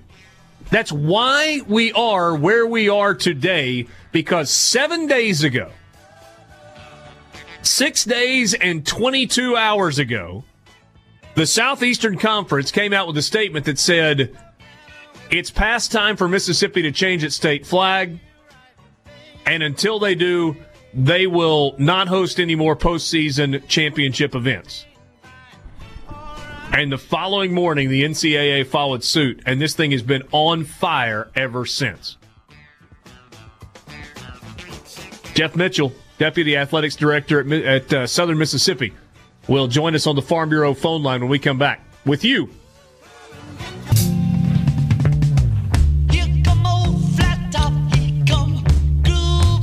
That's 0.74 0.90
why 0.90 1.60
we 1.68 1.92
are 1.92 2.34
where 2.34 2.66
we 2.66 2.88
are 2.88 3.14
today 3.14 3.86
because 4.10 4.50
seven 4.50 5.06
days 5.06 5.44
ago, 5.44 5.70
six 7.62 8.04
days 8.04 8.54
and 8.54 8.84
22 8.84 9.54
hours 9.54 10.00
ago, 10.00 10.42
the 11.36 11.46
Southeastern 11.46 12.18
Conference 12.18 12.72
came 12.72 12.92
out 12.92 13.06
with 13.06 13.16
a 13.16 13.22
statement 13.22 13.66
that 13.66 13.78
said 13.78 14.36
it's 15.30 15.48
past 15.48 15.92
time 15.92 16.16
for 16.16 16.26
Mississippi 16.26 16.82
to 16.82 16.90
change 16.90 17.22
its 17.22 17.36
state 17.36 17.64
flag. 17.64 18.18
And 19.46 19.62
until 19.62 20.00
they 20.00 20.16
do, 20.16 20.56
they 20.92 21.28
will 21.28 21.76
not 21.78 22.08
host 22.08 22.40
any 22.40 22.56
more 22.56 22.74
postseason 22.74 23.64
championship 23.68 24.34
events. 24.34 24.86
And 26.76 26.90
the 26.90 26.98
following 26.98 27.54
morning, 27.54 27.88
the 27.88 28.02
NCAA 28.02 28.66
followed 28.66 29.04
suit, 29.04 29.40
and 29.46 29.62
this 29.62 29.76
thing 29.76 29.92
has 29.92 30.02
been 30.02 30.24
on 30.32 30.64
fire 30.64 31.30
ever 31.36 31.64
since. 31.66 32.16
Jeff 35.34 35.54
Mitchell, 35.54 35.92
Deputy 36.18 36.56
Athletics 36.56 36.96
Director 36.96 37.40
at, 37.40 37.64
at 37.64 37.92
uh, 37.92 38.06
Southern 38.08 38.38
Mississippi, 38.38 38.92
will 39.46 39.68
join 39.68 39.94
us 39.94 40.08
on 40.08 40.16
the 40.16 40.22
Farm 40.22 40.48
Bureau 40.48 40.74
phone 40.74 41.04
line 41.04 41.20
when 41.20 41.30
we 41.30 41.38
come 41.38 41.58
back. 41.58 41.80
With 42.04 42.24
you, 42.24 42.50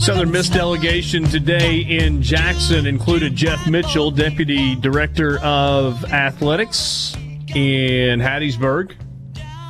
Southern 0.01 0.31
Miss 0.31 0.49
delegation 0.49 1.25
today 1.25 1.81
in 1.81 2.23
Jackson 2.23 2.87
included 2.87 3.35
Jeff 3.35 3.67
Mitchell, 3.67 4.09
Deputy 4.09 4.73
Director 4.73 5.39
of 5.41 6.11
Athletics 6.11 7.15
in 7.53 8.19
Hattiesburg. 8.19 8.95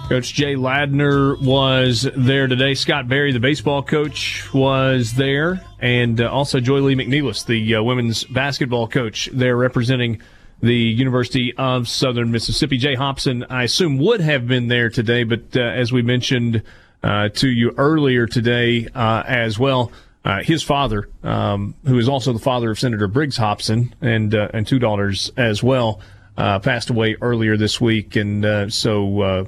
Coach 0.07 0.33
Jay 0.33 0.55
Ladner 0.55 1.37
was 1.41 2.07
there 2.15 2.47
today. 2.47 2.75
Scott 2.75 3.09
Berry, 3.09 3.33
the 3.33 3.41
baseball 3.41 3.83
coach, 3.83 4.53
was 4.53 5.15
there. 5.15 5.65
And 5.81 6.21
uh, 6.21 6.31
also 6.31 6.61
Joye 6.61 6.79
Lee 6.79 6.95
McNelis, 6.95 7.45
the 7.45 7.75
uh, 7.75 7.83
women's 7.83 8.23
basketball 8.23 8.87
coach, 8.87 9.29
there 9.33 9.57
representing 9.57 10.21
the 10.61 10.73
University 10.73 11.53
of 11.57 11.89
Southern 11.89 12.31
Mississippi. 12.31 12.77
Jay 12.77 12.95
Hopson, 12.95 13.43
I 13.49 13.63
assume, 13.63 13.97
would 13.97 14.21
have 14.21 14.47
been 14.47 14.69
there 14.69 14.89
today, 14.89 15.25
but 15.25 15.57
uh, 15.57 15.59
as 15.59 15.91
we 15.91 16.01
mentioned 16.01 16.63
uh, 17.03 17.27
to 17.29 17.49
you 17.49 17.73
earlier 17.75 18.27
today 18.27 18.87
uh, 18.95 19.23
as 19.27 19.59
well, 19.59 19.91
uh, 20.23 20.43
his 20.43 20.61
father, 20.61 21.09
um, 21.23 21.75
who 21.85 21.97
is 21.97 22.07
also 22.07 22.33
the 22.33 22.39
father 22.39 22.71
of 22.71 22.79
Senator 22.79 23.07
Briggs 23.07 23.37
Hopson 23.37 23.95
and 24.01 24.33
uh, 24.35 24.49
and 24.53 24.67
two 24.67 24.77
daughters 24.77 25.31
as 25.35 25.63
well, 25.63 25.99
uh, 26.37 26.59
passed 26.59 26.89
away 26.89 27.15
earlier 27.21 27.57
this 27.57 27.81
week, 27.81 28.15
and 28.15 28.45
uh, 28.45 28.69
so 28.69 29.21
uh, 29.21 29.45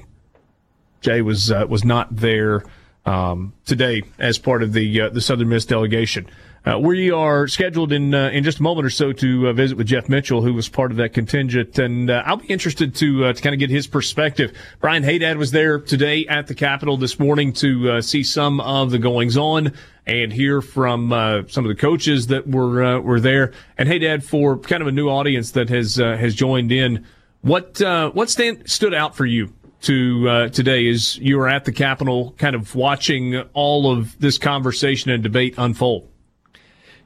Jay 1.02 1.22
was 1.22 1.52
uh, 1.52 1.66
was 1.70 1.84
not 1.84 2.16
there 2.16 2.64
um, 3.06 3.54
today 3.66 4.02
as 4.18 4.40
part 4.40 4.64
of 4.64 4.74
the 4.74 5.10
the 5.10 5.22
Southern 5.22 5.50
Miss 5.50 5.66
delegation. 5.66 6.28
Uh, 6.66 6.80
we 6.80 7.12
are 7.12 7.46
scheduled 7.46 7.92
in 7.92 8.14
uh, 8.14 8.30
in 8.30 8.42
just 8.42 8.60
a 8.60 8.64
moment 8.64 8.86
or 8.86 8.90
so 8.90 9.12
to 9.12 9.50
uh, 9.50 9.54
visit 9.54 9.78
with 9.78 9.86
Jeff 9.86 10.08
Mitchell, 10.08 10.42
who 10.42 10.54
was 10.54 10.70
part 10.70 10.92
of 10.92 10.98
that 10.98 11.14
contingent, 11.14 11.78
and 11.78 12.10
uh, 12.10 12.24
I'll 12.26 12.38
be 12.38 12.48
interested 12.48 12.96
to 12.96 13.26
uh, 13.26 13.34
to 13.34 13.42
kind 13.42 13.54
of 13.54 13.60
get 13.60 13.70
his 13.70 13.86
perspective. 13.86 14.54
Brian 14.80 15.04
Hadad 15.04 15.36
was 15.36 15.52
there 15.52 15.78
today 15.78 16.26
at 16.26 16.48
the 16.48 16.56
Capitol 16.56 16.96
this 16.96 17.20
morning 17.20 17.52
to 17.54 17.92
uh, 17.92 18.02
see 18.02 18.24
some 18.24 18.62
of 18.62 18.92
the 18.92 19.00
goings 19.00 19.36
on 19.36 19.74
and 20.08 20.32
hear 20.32 20.62
from 20.62 21.10
some 21.50 21.66
of 21.66 21.70
the 21.70 21.76
coaches 21.76 22.28
that 22.28 22.48
were 22.48 23.02
were 23.02 23.20
there. 23.20 23.52
And 23.78 23.90
Hadad, 23.90 24.24
for 24.24 24.58
kind 24.58 24.82
of 24.82 24.88
a 24.88 24.92
new 24.94 25.10
audience 25.10 25.52
that 25.52 25.68
has 25.68 25.96
has 25.96 26.34
joined 26.34 26.72
in, 26.72 27.06
what 27.42 27.82
what 28.14 28.30
stand, 28.30 28.70
stood 28.70 28.94
out 28.94 29.18
for 29.18 29.26
you 29.26 29.54
to 29.82 30.30
uh, 30.30 30.48
today 30.48 30.88
is 30.88 31.18
you 31.18 31.38
were 31.38 31.50
at 31.50 31.66
the 31.66 31.74
Capitol 31.74 32.34
kind 32.38 32.56
of 32.56 32.74
watching 32.74 33.42
all 33.52 33.92
of 33.92 34.18
this 34.20 34.38
conversation 34.38 35.12
and 35.12 35.22
debate 35.24 35.56
unfold 35.58 36.08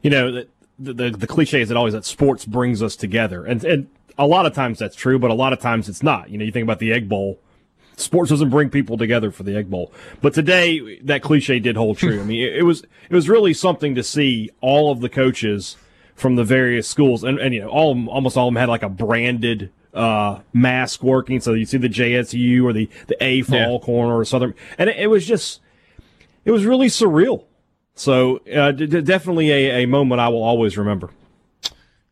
you 0.02 0.10
know, 0.10 0.32
the, 0.32 0.94
the, 0.94 1.10
the 1.12 1.28
cliche 1.28 1.62
is 1.62 1.70
that 1.70 1.78
always 1.78 1.94
that 1.94 2.06
sports 2.06 2.46
brings 2.46 2.82
us 2.84 2.96
together. 2.96 3.46
And, 3.46 3.64
and 3.64 3.88
a 4.18 4.28
lot 4.28 4.46
of 4.46 4.54
times 4.54 4.80
that's 4.80 4.96
true, 4.96 5.20
but 5.20 5.32
a 5.32 5.34
lot 5.34 5.54
of 5.54 5.60
times 5.60 5.90
it's 5.90 6.04
not. 6.04 6.30
You 6.30 6.38
know, 6.38 6.46
you 6.46 6.52
think 6.52 6.64
about 6.64 6.80
the 6.80 6.92
Egg 6.92 7.08
Bowl. 7.08 7.40
Sports 7.96 8.30
doesn't 8.30 8.50
bring 8.50 8.70
people 8.70 8.98
together 8.98 9.32
for 9.32 9.44
the 9.44 9.56
Egg 9.56 9.72
Bowl, 9.72 9.92
but 10.22 10.34
today 10.34 11.00
that 11.00 11.24
cliche 11.24 11.58
did 11.58 11.76
hold 11.76 11.98
true. 11.98 12.22
I 12.22 12.24
mean, 12.24 12.44
it, 12.44 12.58
it 12.58 12.62
was 12.62 12.84
it 12.84 13.16
was 13.16 13.28
really 13.28 13.56
something 13.56 13.96
to 13.96 14.04
see 14.04 14.52
all 14.62 14.92
of 14.92 15.00
the 15.00 15.10
coaches 15.10 15.78
from 16.14 16.36
the 16.36 16.44
various 16.44 16.88
schools, 16.88 17.24
and, 17.24 17.40
and 17.40 17.56
you 17.56 17.62
know, 17.62 17.70
all 17.70 18.08
almost 18.10 18.38
all 18.38 18.48
of 18.48 18.54
them 18.54 18.60
had 18.60 18.70
like 18.70 18.84
a 18.84 18.90
branded 18.90 19.72
uh, 19.96 20.42
mask 20.54 21.02
working. 21.02 21.40
So 21.40 21.54
you 21.54 21.66
see 21.66 21.78
the 21.78 21.90
JSU 21.90 22.64
or 22.64 22.72
the 22.72 22.88
the 23.08 23.18
A 23.24 23.42
for 23.42 23.56
yeah. 23.56 23.68
Alcorn 23.68 24.12
or 24.12 24.24
Southern, 24.26 24.54
and 24.78 24.92
it, 24.92 24.98
it 24.98 25.08
was 25.08 25.26
just 25.26 25.60
it 26.46 26.52
was 26.52 26.66
really 26.66 26.90
surreal. 26.90 27.46
So 27.98 28.38
uh, 28.56 28.72
d- 28.72 29.02
definitely 29.02 29.52
a, 29.52 29.84
a 29.84 29.88
moment 29.88 30.22
I 30.22 30.30
will 30.30 30.44
always 30.44 30.78
remember. 30.78 31.10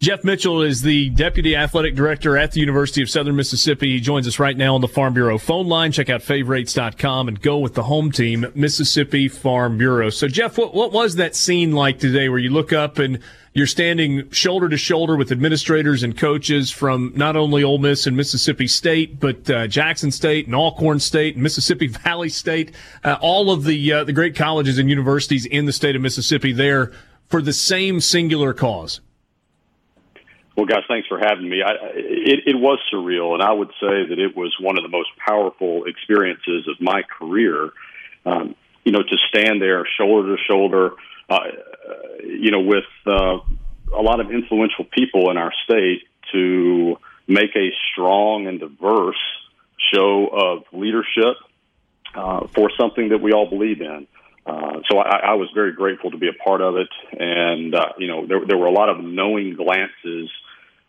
Jeff 0.06 0.24
Mitchell 0.24 0.62
is 0.62 0.84
the 0.84 1.10
Deputy 1.10 1.56
Athletic 1.56 1.96
Director 1.96 2.38
at 2.38 2.52
the 2.52 2.60
University 2.60 3.02
of 3.02 3.10
Southern 3.10 3.36
Mississippi. 3.36 3.94
He 3.94 4.00
joins 4.00 4.28
us 4.28 4.38
right 4.38 4.56
now 4.56 4.76
on 4.76 4.82
the 4.82 4.88
Farm 4.88 5.16
Bureau 5.16 5.40
phone 5.40 5.66
line. 5.66 5.92
Check 5.92 6.12
out 6.12 6.22
favorites.com 6.22 7.28
and 7.28 7.42
go 7.42 7.58
with 7.58 7.74
the 7.74 7.82
home 7.82 8.12
team, 8.12 8.46
Mississippi 8.54 9.28
Farm 9.28 9.80
Bureau. 9.80 10.12
So, 10.12 10.28
Jeff, 10.28 10.60
what, 10.60 10.76
what 10.76 10.92
was 10.92 11.16
that 11.16 11.36
scene 11.36 11.72
like 11.72 11.98
today 11.98 12.30
where 12.30 12.38
you 12.38 12.52
look 12.52 12.72
up 12.72 13.00
and 13.00 13.18
you're 13.54 13.66
standing 13.66 14.30
shoulder 14.30 14.70
to 14.70 14.78
shoulder 14.78 15.16
with 15.16 15.32
administrators 15.32 16.04
and 16.04 16.16
coaches 16.16 16.70
from 16.70 17.12
not 17.16 17.36
only 17.36 17.64
Ole 17.64 17.80
Miss 17.80 18.06
and 18.06 18.16
Mississippi 18.16 18.68
State, 18.68 19.20
but 19.20 19.50
uh, 19.50 19.66
Jackson 19.66 20.12
State 20.12 20.46
and 20.46 20.54
Alcorn 20.54 21.00
State 21.00 21.34
and 21.34 21.42
Mississippi 21.42 21.88
Valley 22.04 22.30
State, 22.30 22.74
uh, 23.04 23.18
all 23.22 23.50
of 23.50 23.64
the 23.64 23.92
uh, 23.92 24.04
the 24.04 24.14
great 24.14 24.36
colleges 24.36 24.78
and 24.78 24.88
universities 24.88 25.48
in 25.48 25.66
the 25.66 25.74
state 25.74 25.96
of 25.96 26.04
Mississippi 26.04 26.54
there 26.54 26.92
for 27.28 27.42
the 27.42 27.54
same 27.54 28.00
singular 28.00 28.54
cause. 28.54 29.02
Well, 30.56 30.66
guys, 30.66 30.84
thanks 30.88 31.08
for 31.08 31.20
having 31.20 31.50
me. 31.50 31.62
I, 31.62 31.72
it, 31.94 32.40
it 32.48 32.56
was 32.56 32.80
surreal, 32.94 33.34
and 33.34 33.44
I 33.44 33.52
would 33.52 33.72
say 33.82 34.08
that 34.10 34.18
it 34.18 34.38
was 34.38 34.56
one 34.60 34.78
of 34.78 34.84
the 34.84 34.90
most 34.90 35.10
powerful 35.18 35.84
experiences 35.86 36.68
of 36.68 36.80
my 36.80 37.02
career. 37.20 37.72
Um, 38.26 38.56
you 38.84 38.92
know, 38.92 39.02
to 39.02 39.18
stand 39.30 39.62
there 39.62 39.86
shoulder 39.98 40.36
to 40.36 40.44
shoulder 40.44 40.92
uh, 41.30 41.40
you 42.24 42.52
know, 42.52 42.62
with 42.62 42.86
uh, 43.08 43.40
a 43.96 44.02
lot 44.02 44.20
of 44.20 44.32
influential 44.32 44.86
people 44.86 45.32
in 45.32 45.38
our 45.38 45.52
state 45.64 46.04
to 46.32 46.98
make 47.28 47.56
a 47.56 47.70
strong 47.92 48.48
and 48.48 48.60
diverse 48.60 49.16
show 49.94 50.28
of 50.28 50.64
leadership 50.72 51.38
uh, 52.14 52.48
for 52.54 52.70
something 52.80 53.10
that 53.10 53.22
we 53.22 53.32
all 53.32 53.50
believe 53.50 53.82
in. 53.82 54.08
Uh, 54.46 54.82
so 54.90 55.00
I, 55.00 55.18
I 55.18 55.34
was 55.34 55.50
very 55.56 55.74
grateful 55.74 56.12
to 56.12 56.18
be 56.18 56.28
a 56.28 56.44
part 56.44 56.62
of 56.62 56.76
it, 56.76 56.90
and 57.20 57.74
uh, 57.74 57.94
you 57.98 58.08
know 58.08 58.28
there, 58.28 58.46
there 58.46 58.58
were 58.58 58.68
a 58.68 58.72
lot 58.72 58.90
of 58.90 59.04
knowing 59.04 59.56
glances 59.56 60.30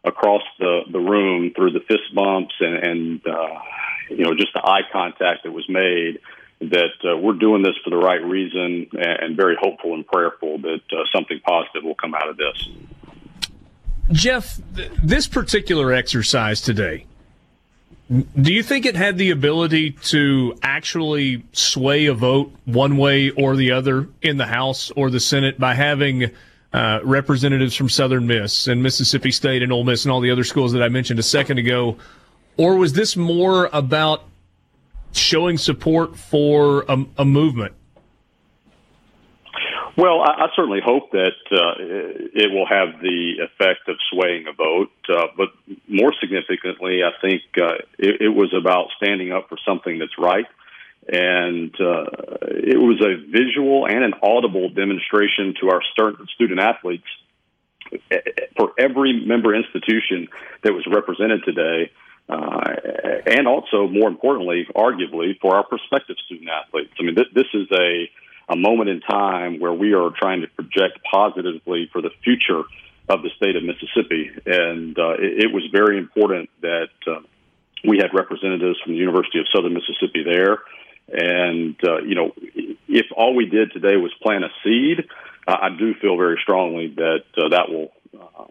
across 0.07 0.43
the 0.59 0.83
the 0.91 0.99
room 0.99 1.53
through 1.55 1.73
the 1.73 1.81
fist 1.81 2.15
bumps 2.15 2.55
and, 2.61 2.77
and 2.77 3.27
uh, 3.27 3.59
you 4.09 4.25
know 4.25 4.35
just 4.35 4.53
the 4.55 4.63
eye 4.65 4.83
contact 4.93 5.43
that 5.45 5.53
was 5.53 5.69
made 5.69 6.21
that 6.61 6.95
uh, 7.05 7.17
we're 7.17 7.35
doing 7.35 7.63
this 7.63 7.75
for 7.85 7.91
the 7.91 7.97
right 7.97 8.23
reason 8.23 8.87
and 8.93 9.37
very 9.37 9.57
hopeful 9.61 9.93
and 9.93 10.07
prayerful 10.07 10.59
that 10.59 10.81
uh, 10.91 11.03
something 11.15 11.39
positive 11.41 11.83
will 11.83 11.95
come 11.95 12.15
out 12.15 12.31
of 12.31 12.39
this. 12.39 12.69
Jeff, 14.13 14.59
this 15.03 15.27
particular 15.27 15.93
exercise 15.93 16.63
today, 16.63 17.05
do 18.09 18.55
you 18.55 18.63
think 18.63 18.87
it 18.87 18.97
had 18.97 19.19
the 19.19 19.31
ability 19.31 19.91
to 19.91 20.57
actually 20.63 21.45
sway 21.53 22.07
a 22.07 22.15
vote 22.15 22.53
one 22.65 22.97
way 22.97 23.31
or 23.31 23.57
the 23.57 23.73
other 23.73 24.09
in 24.23 24.37
the 24.37 24.47
House 24.47 24.91
or 24.93 25.11
the 25.11 25.21
Senate 25.21 25.59
by 25.59 25.75
having 25.75 26.31
uh, 26.77 27.01
representatives 27.05 27.75
from 27.75 27.89
Southern 27.89 28.27
Miss 28.27 28.67
and 28.67 28.83
Mississippi 28.83 29.31
State 29.31 29.63
and 29.63 29.73
Ole 29.73 29.85
Miss 29.85 30.05
and 30.05 30.13
all 30.13 30.21
the 30.21 30.31
other 30.31 30.45
schools 30.45 30.73
that 30.73 30.83
I 30.83 30.91
mentioned 30.91 31.19
a 31.19 31.23
second 31.23 31.57
ago? 31.57 31.97
Or 32.59 32.77
was 32.77 32.93
this 32.93 33.17
more 33.17 33.71
about 33.73 34.25
showing 35.13 35.57
support 35.57 36.19
for 36.19 36.85
a, 36.87 37.03
a 37.17 37.25
movement? 37.25 37.73
Well, 39.97 40.21
I, 40.21 40.45
I 40.45 40.47
certainly 40.55 40.81
hope 40.85 41.13
that 41.13 41.39
uh, 41.51 41.75
it 41.79 42.53
will 42.53 42.67
have 42.67 43.01
the 43.01 43.37
effect 43.41 43.89
of 43.89 43.97
swaying 44.13 44.45
a 44.47 44.53
vote. 44.53 44.93
Uh, 45.09 45.29
but 45.35 45.49
more 45.89 46.13
significantly, 46.21 47.01
I 47.03 47.13
think 47.23 47.43
uh, 47.57 47.77
it, 47.99 48.21
it 48.21 48.29
was 48.29 48.53
about 48.53 48.89
standing 49.03 49.33
up 49.33 49.49
for 49.49 49.57
something 49.67 49.99
that's 49.99 50.19
right. 50.19 50.45
And 51.09 51.73
uh, 51.81 52.05
it 52.43 52.79
was 52.79 53.01
a 53.01 53.15
visual 53.31 53.87
and 53.87 54.03
an 54.03 54.15
audible 54.23 54.71
demonstration 54.71 55.55
to 55.61 55.71
our 55.71 55.81
student 56.35 56.61
athletes 56.61 57.07
for 58.57 58.73
every 58.79 59.25
member 59.25 59.55
institution 59.55 60.29
that 60.63 60.73
was 60.73 60.85
represented 60.91 61.45
today 61.45 61.91
uh, 62.29 62.61
and 63.27 63.47
also, 63.47 63.87
more 63.87 64.09
importantly, 64.09 64.67
arguably, 64.75 65.39
for 65.41 65.55
our 65.55 65.65
prospective 65.65 66.17
student 66.25 66.49
athletes. 66.51 66.93
I 66.99 67.05
mean, 67.05 67.15
th- 67.15 67.33
this 67.33 67.47
is 67.55 67.69
a, 67.71 68.11
a 68.49 68.57
moment 68.57 68.91
in 68.91 69.01
time 69.01 69.61
where 69.61 69.73
we 69.73 69.95
are 69.95 70.11
trying 70.11 70.41
to 70.41 70.49
project 70.49 70.99
positively 71.09 71.89
for 71.93 72.03
the 72.03 72.11
future 72.25 72.63
of 73.09 73.23
the 73.23 73.31
state 73.37 73.55
of 73.55 73.63
Mississippi. 73.63 74.31
And 74.45 74.99
uh, 74.99 75.11
it, 75.11 75.45
it 75.45 75.53
was 75.53 75.63
very 75.71 75.99
important 75.99 76.51
that 76.63 76.91
uh, 77.07 77.21
we 77.87 77.99
had 77.99 78.13
representatives 78.13 78.81
from 78.83 78.95
the 78.95 78.99
University 78.99 79.39
of 79.39 79.47
Southern 79.55 79.75
Mississippi 79.75 80.25
there. 80.25 80.59
And 81.09 81.77
uh, 81.87 81.99
you 81.99 82.15
know, 82.15 82.33
if 82.89 83.07
all 83.17 83.35
we 83.35 83.47
did 83.47 83.73
today 83.73 83.97
was 83.97 84.13
plant 84.23 84.45
a 84.45 84.49
seed, 84.65 85.09
uh, 85.47 85.57
I 85.61 85.69
do 85.71 85.95
feel 85.95 86.17
very 86.17 86.39
strongly 86.43 86.89
that 86.97 87.25
uh, 87.37 87.49
that 87.51 87.69
will 87.69 87.93
uh, 88.19 88.47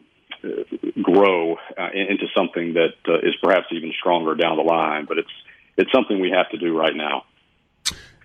grow 1.01 1.55
uh, 1.77 1.89
into 1.93 2.27
something 2.35 2.73
that 2.73 2.95
uh, 3.07 3.19
is 3.19 3.35
perhaps 3.43 3.67
even 3.71 3.91
stronger 3.99 4.35
down 4.35 4.57
the 4.57 4.63
line. 4.63 5.05
But 5.05 5.17
it's 5.17 5.33
it's 5.77 5.91
something 5.91 6.19
we 6.19 6.31
have 6.31 6.49
to 6.51 6.57
do 6.57 6.77
right 6.77 6.95
now. 6.95 7.25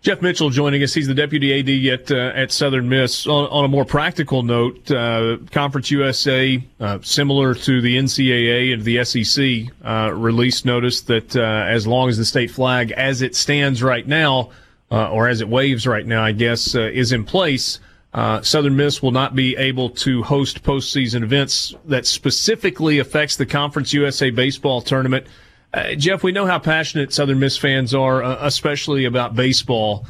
Jeff 0.03 0.23
Mitchell 0.23 0.49
joining 0.49 0.83
us. 0.83 0.95
He's 0.95 1.09
the 1.09 1.15
deputy 1.15 1.61
AD 1.61 2.01
at 2.01 2.11
uh, 2.11 2.33
at 2.35 2.51
Southern 2.53 2.89
Miss. 2.89 3.27
On, 3.27 3.47
on, 3.51 3.67
a 3.67 3.69
more 3.69 3.85
practical 3.85 4.43
note, 4.43 4.91
uh, 4.91 5.37
Conference 5.51 5.91
USA, 5.91 6.63
uh, 6.81 6.99
similar 7.03 7.55
to 7.55 7.83
the 7.83 7.99
NCAA 7.99 8.73
and 8.73 8.83
the 8.83 9.05
SEC, 9.05 9.75
uh, 9.85 10.11
released 10.15 10.65
notice 10.65 11.03
that 11.03 11.37
uh, 11.37 11.67
as 11.69 11.87
long 11.87 12.09
as 12.09 12.17
the 12.17 12.25
state 12.25 12.51
flag, 12.51 12.93
as 12.93 13.21
it 13.21 13.37
stands 13.37 13.83
right 13.83 14.09
now, 14.09 14.51
uh, 14.91 15.11
or 15.11 15.29
as 15.29 15.43
it 15.43 15.49
waves 15.49 15.87
right 15.87 16.07
now, 16.07 16.25
I 16.25 16.33
guess, 16.33 16.75
is 16.75 17.13
in 17.13 17.25
place, 17.25 17.79
Southern 18.15 18.77
Miss 18.77 19.03
will 19.03 19.13
not 19.13 19.35
be 19.35 19.55
able 19.57 19.91
to 19.91 20.23
host 20.23 20.63
postseason 20.63 21.23
events 21.23 21.75
that 21.85 22.07
specifically 22.07 23.01
affects 23.01 23.37
the 23.37 23.45
Conference 23.45 23.93
USA 23.93 24.31
baseball 24.31 24.81
tournament. 24.81 25.27
Uh, 25.73 25.95
Jeff, 25.95 26.25
we 26.25 26.33
know 26.33 26.47
how 26.47 26.59
passionate 26.59 27.13
Southern 27.13 27.39
Miss 27.39 27.57
fans 27.57 27.95
are, 27.95 28.23
uh, 28.23 28.39
especially 28.41 29.05
about 29.05 29.37
baseball. 29.37 30.07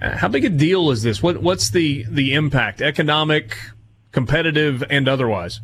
Uh, 0.00 0.16
how 0.16 0.28
big 0.28 0.44
a 0.44 0.50
deal 0.50 0.90
is 0.90 1.02
this? 1.02 1.22
What, 1.22 1.38
what's 1.38 1.70
the, 1.70 2.04
the 2.10 2.34
impact, 2.34 2.82
economic, 2.82 3.56
competitive, 4.12 4.84
and 4.90 5.08
otherwise? 5.08 5.60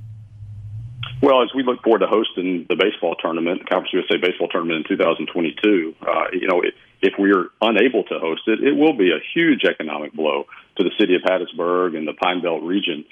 Well, 1.23 1.43
as 1.43 1.51
we 1.55 1.63
look 1.63 1.83
forward 1.83 2.01
to 2.01 2.07
hosting 2.07 2.67
the 2.69 2.77
baseball 2.77 3.17
tournament, 3.17 3.69
Conference 3.69 3.93
USA 3.93 4.17
baseball 4.17 4.49
tournament 4.49 4.87
in 4.91 4.97
2022, 4.97 5.95
uh, 6.01 6.25
you 6.33 6.49
know, 6.49 6.63
if, 6.63 6.75
if 7.03 7.15
we're 7.19 7.49
unable 7.61 8.05
to 8.05 8.19
host 8.19 8.43
it, 8.47 8.61
it 8.63 8.73
will 8.77 8.97
be 8.97 9.11
a 9.11 9.21
huge 9.35 9.65
economic 9.65 10.13
blow 10.15 10.45
to 10.77 10.85
the 10.85 10.91
city 10.99 11.15
of 11.15 11.23
Hattiesburg 11.23 11.97
and 11.97 12.09
the 12.09 12.15
Pine 12.15 12.43
Belt 12.43 12.63
region. 12.63 13.05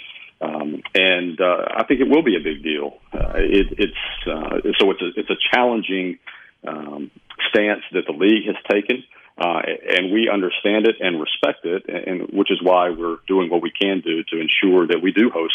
Um, 0.43 0.82
and 0.95 1.40
uh, 1.40 1.68
I 1.76 1.84
think 1.84 2.01
it 2.01 2.09
will 2.09 2.24
be 2.24 2.34
a 2.34 2.43
big 2.43 2.64
deal. 2.64 2.99
Uh, 3.14 3.34
it, 3.36 3.66
it's 3.78 4.26
uh, 4.26 4.59
so 4.80 4.90
it's 4.90 5.01
a 5.01 5.11
it's 5.14 5.30
a 5.30 5.38
challenging 5.55 6.18
um, 6.66 7.12
stance 7.49 7.82
that 7.93 8.07
the 8.07 8.12
league 8.12 8.47
has 8.47 8.57
taken, 8.68 9.05
uh, 9.38 9.62
and 9.88 10.12
we 10.12 10.28
understand 10.28 10.88
it 10.88 10.97
and 10.99 11.20
respect 11.20 11.64
it, 11.64 11.84
and 11.88 12.36
which 12.36 12.51
is 12.51 12.59
why 12.61 12.90
we're 12.90 13.18
doing 13.28 13.51
what 13.51 13.62
we 13.62 13.70
can 13.70 14.01
do 14.01 14.24
to 14.24 14.40
ensure 14.40 14.88
that 14.88 15.01
we 15.01 15.12
do 15.12 15.30
host 15.30 15.55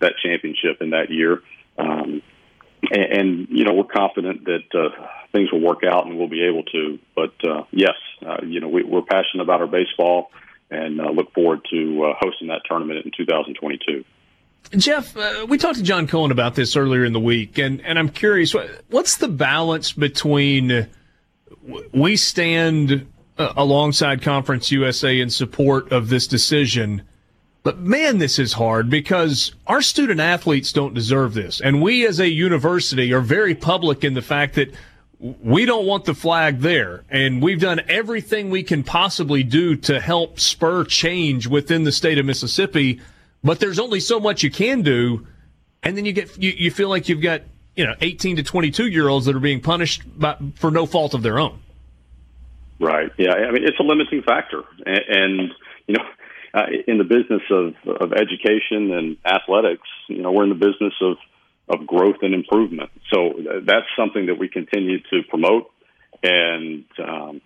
that 0.00 0.14
championship 0.20 0.78
in 0.80 0.90
that 0.90 1.10
year. 1.10 1.40
Um, 1.78 2.20
and, 2.90 3.04
and 3.12 3.48
you 3.50 3.64
know 3.64 3.74
we're 3.74 3.84
confident 3.84 4.46
that 4.46 4.66
uh, 4.74 5.06
things 5.30 5.52
will 5.52 5.62
work 5.62 5.84
out 5.84 6.06
and 6.06 6.18
we'll 6.18 6.28
be 6.28 6.42
able 6.42 6.64
to. 6.64 6.98
But 7.14 7.34
uh, 7.48 7.64
yes, 7.70 7.94
you 8.42 8.58
know 8.58 8.68
we, 8.68 8.82
we're 8.82 9.02
passionate 9.02 9.44
about 9.44 9.60
our 9.60 9.68
baseball 9.68 10.32
and 10.72 10.96
look 10.96 11.32
forward 11.34 11.60
to 11.70 12.14
hosting 12.18 12.48
that 12.48 12.62
tournament 12.68 13.04
in 13.04 13.12
2022. 13.16 14.04
Jeff, 14.70 15.16
uh, 15.16 15.46
we 15.48 15.58
talked 15.58 15.76
to 15.76 15.82
John 15.82 16.06
Cohen 16.06 16.30
about 16.30 16.54
this 16.54 16.76
earlier 16.76 17.04
in 17.04 17.12
the 17.12 17.20
week, 17.20 17.58
and, 17.58 17.80
and 17.82 17.98
I'm 17.98 18.08
curious, 18.08 18.54
what's 18.88 19.16
the 19.16 19.28
balance 19.28 19.92
between 19.92 20.88
we 21.92 22.16
stand 22.16 23.06
uh, 23.38 23.52
alongside 23.56 24.22
Conference 24.22 24.70
USA 24.70 25.18
in 25.18 25.30
support 25.30 25.90
of 25.92 26.08
this 26.08 26.26
decision, 26.26 27.02
but 27.62 27.78
man, 27.78 28.18
this 28.18 28.38
is 28.38 28.52
hard 28.52 28.90
because 28.90 29.54
our 29.66 29.80
student 29.80 30.20
athletes 30.20 30.72
don't 30.72 30.94
deserve 30.94 31.34
this. 31.34 31.60
And 31.60 31.80
we 31.82 32.06
as 32.06 32.20
a 32.20 32.28
university 32.28 33.12
are 33.12 33.20
very 33.20 33.54
public 33.54 34.04
in 34.04 34.14
the 34.14 34.22
fact 34.22 34.54
that 34.56 34.74
we 35.18 35.64
don't 35.64 35.86
want 35.86 36.04
the 36.04 36.14
flag 36.14 36.60
there. 36.60 37.04
And 37.08 37.42
we've 37.42 37.60
done 37.60 37.80
everything 37.88 38.50
we 38.50 38.62
can 38.62 38.82
possibly 38.82 39.42
do 39.42 39.76
to 39.76 39.98
help 39.98 40.38
spur 40.38 40.84
change 40.84 41.46
within 41.46 41.84
the 41.84 41.92
state 41.92 42.18
of 42.18 42.26
Mississippi 42.26 43.00
but 43.44 43.60
there's 43.60 43.78
only 43.78 44.00
so 44.00 44.18
much 44.18 44.42
you 44.42 44.50
can 44.50 44.82
do, 44.82 45.26
and 45.82 45.96
then 45.96 46.06
you 46.06 46.12
get 46.12 46.36
you, 46.42 46.50
you 46.50 46.70
feel 46.70 46.88
like 46.88 47.08
you've 47.08 47.20
got 47.20 47.42
you 47.76 47.84
know 47.84 47.94
18 48.00 48.36
to 48.36 48.42
22 48.42 48.88
year 48.88 49.08
olds 49.08 49.26
that 49.26 49.36
are 49.36 49.40
being 49.40 49.60
punished 49.60 50.02
by, 50.18 50.36
for 50.56 50.70
no 50.70 50.86
fault 50.86 51.14
of 51.14 51.22
their 51.22 51.38
own. 51.38 51.60
Right. 52.80 53.10
Yeah. 53.18 53.34
I 53.34 53.52
mean, 53.52 53.64
it's 53.64 53.78
a 53.78 53.82
limiting 53.82 54.22
factor, 54.22 54.64
and, 54.84 55.00
and 55.08 55.50
you 55.86 55.94
know, 55.94 56.04
uh, 56.54 56.66
in 56.88 56.98
the 56.98 57.04
business 57.04 57.42
of 57.50 57.74
of 58.00 58.12
education 58.12 58.92
and 58.92 59.16
athletics, 59.24 59.88
you 60.08 60.22
know, 60.22 60.32
we're 60.32 60.44
in 60.44 60.48
the 60.48 60.54
business 60.54 60.94
of 61.02 61.16
of 61.68 61.86
growth 61.86 62.16
and 62.22 62.34
improvement. 62.34 62.90
So 63.12 63.34
that's 63.62 63.86
something 63.96 64.26
that 64.26 64.38
we 64.38 64.48
continue 64.48 65.00
to 65.00 65.22
promote, 65.28 65.70
and 66.22 66.84
um, 66.98 67.40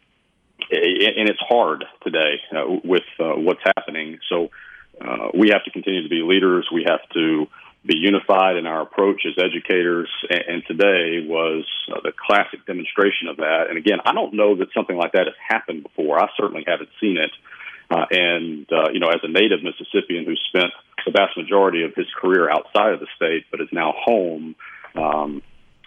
and 0.71 1.29
it's 1.29 1.41
hard 1.41 1.85
today 2.03 2.41
uh, 2.53 2.65
with 2.85 3.05
uh, 3.21 3.35
what's 3.37 3.61
happening. 3.77 4.19
So 4.29 4.51
uh, 5.01 5.29
we 5.35 5.51
have 5.51 5.65
to 5.65 5.71
continue 5.71 6.03
to 6.03 6.09
be 6.09 6.23
leaders. 6.23 6.69
We 6.73 6.85
have 6.89 7.01
to 7.15 7.47
be 7.85 7.97
unified 7.97 8.57
in 8.57 8.67
our 8.67 8.83
approach 8.83 9.23
as 9.27 9.43
educators. 9.43 10.11
And, 10.31 10.43
and 10.49 10.63
today 10.67 11.27
was 11.27 11.65
uh, 11.91 12.01
the 12.03 12.13
classic 12.13 12.67
demonstration 12.67 13.29
of 13.29 13.37
that. 13.37 13.67
And 13.69 13.79
again, 13.79 13.99
I 14.05 14.13
don't 14.13 14.35
know 14.35 14.57
that 14.57 14.69
something 14.75 14.97
like 14.97 15.13
that 15.13 15.27
has 15.27 15.37
happened 15.47 15.85
before. 15.85 16.19
I 16.23 16.29
certainly 16.37 16.65
haven't 16.67 16.91
seen 17.01 17.17
it. 17.17 17.31
Uh, 17.91 18.05
and, 18.11 18.67
uh, 18.71 18.91
you 18.93 19.01
know, 19.01 19.09
as 19.09 19.21
a 19.23 19.29
native 19.29 19.61
Mississippian 19.63 20.27
who 20.27 20.35
spent 20.49 20.73
the 21.07 21.13
vast 21.13 21.37
majority 21.39 21.85
of 21.85 21.95
his 21.95 22.07
career 22.21 22.51
outside 22.51 22.93
of 22.93 23.01
the 23.01 23.07
state, 23.17 23.47
but 23.51 23.61
is 23.63 23.69
now 23.73 23.95
home, 23.97 24.55
um, 24.95 25.43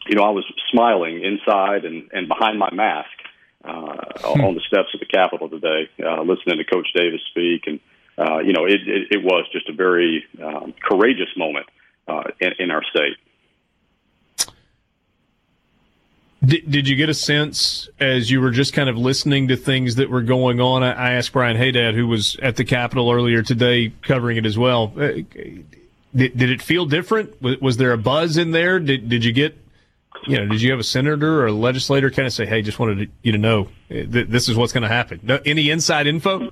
you 0.07 0.15
know, 0.15 0.23
I 0.23 0.31
was 0.31 0.45
smiling 0.71 1.23
inside 1.23 1.85
and, 1.85 2.09
and 2.11 2.27
behind 2.27 2.57
my 2.57 2.73
mask 2.73 3.09
uh, 3.63 4.33
hmm. 4.33 4.41
on 4.41 4.55
the 4.55 4.61
steps 4.61 4.89
of 4.95 4.99
the 4.99 5.05
Capitol 5.05 5.49
today, 5.49 5.89
uh, 6.03 6.23
listening 6.23 6.57
to 6.57 6.63
Coach 6.63 6.87
Davis 6.95 7.21
speak 7.29 7.67
and 7.67 7.79
uh, 8.17 8.39
you 8.39 8.53
know, 8.53 8.65
it, 8.65 8.81
it, 8.87 9.07
it, 9.11 9.23
was 9.23 9.45
just 9.51 9.69
a 9.69 9.73
very 9.73 10.25
um, 10.43 10.73
courageous 10.83 11.29
moment 11.37 11.65
uh, 12.07 12.23
in, 12.39 12.53
in, 12.59 12.71
our 12.71 12.83
state. 12.83 13.17
Did, 16.43 16.69
did 16.69 16.87
you 16.87 16.95
get 16.95 17.09
a 17.09 17.13
sense 17.13 17.89
as 17.99 18.29
you 18.29 18.41
were 18.41 18.51
just 18.51 18.73
kind 18.73 18.89
of 18.89 18.97
listening 18.97 19.47
to 19.47 19.55
things 19.55 19.95
that 19.95 20.09
were 20.09 20.21
going 20.21 20.59
on? 20.59 20.83
I, 20.83 21.13
asked 21.13 21.31
Brian 21.31 21.55
Hadad, 21.55 21.95
who 21.95 22.07
was 22.07 22.35
at 22.41 22.57
the 22.57 22.65
Capitol 22.65 23.11
earlier 23.11 23.43
today, 23.43 23.93
covering 24.01 24.37
it 24.37 24.45
as 24.45 24.57
well. 24.57 24.93
Uh, 24.97 25.11
did, 26.13 26.37
did 26.37 26.49
it 26.49 26.61
feel 26.61 26.85
different? 26.85 27.41
Was, 27.41 27.59
was 27.59 27.77
there 27.77 27.93
a 27.93 27.97
buzz 27.97 28.37
in 28.37 28.51
there? 28.51 28.79
Did, 28.79 29.07
did 29.07 29.23
you 29.23 29.31
get 29.31 29.57
you 30.27 30.37
know, 30.37 30.45
did 30.45 30.61
you 30.61 30.69
have 30.71 30.79
a 30.79 30.83
senator 30.83 31.41
or 31.41 31.47
a 31.47 31.51
legislator 31.51 32.11
kind 32.11 32.27
of 32.27 32.33
say, 32.33 32.45
"Hey, 32.45 32.61
just 32.61 32.77
wanted 32.77 33.09
you 33.23 33.31
to 33.31 33.37
know 33.37 33.69
this 33.89 34.49
is 34.49 34.55
what's 34.55 34.73
going 34.73 34.83
to 34.83 34.89
happen"? 34.89 35.19
No, 35.23 35.39
any 35.45 35.69
inside 35.69 36.05
info? 36.05 36.51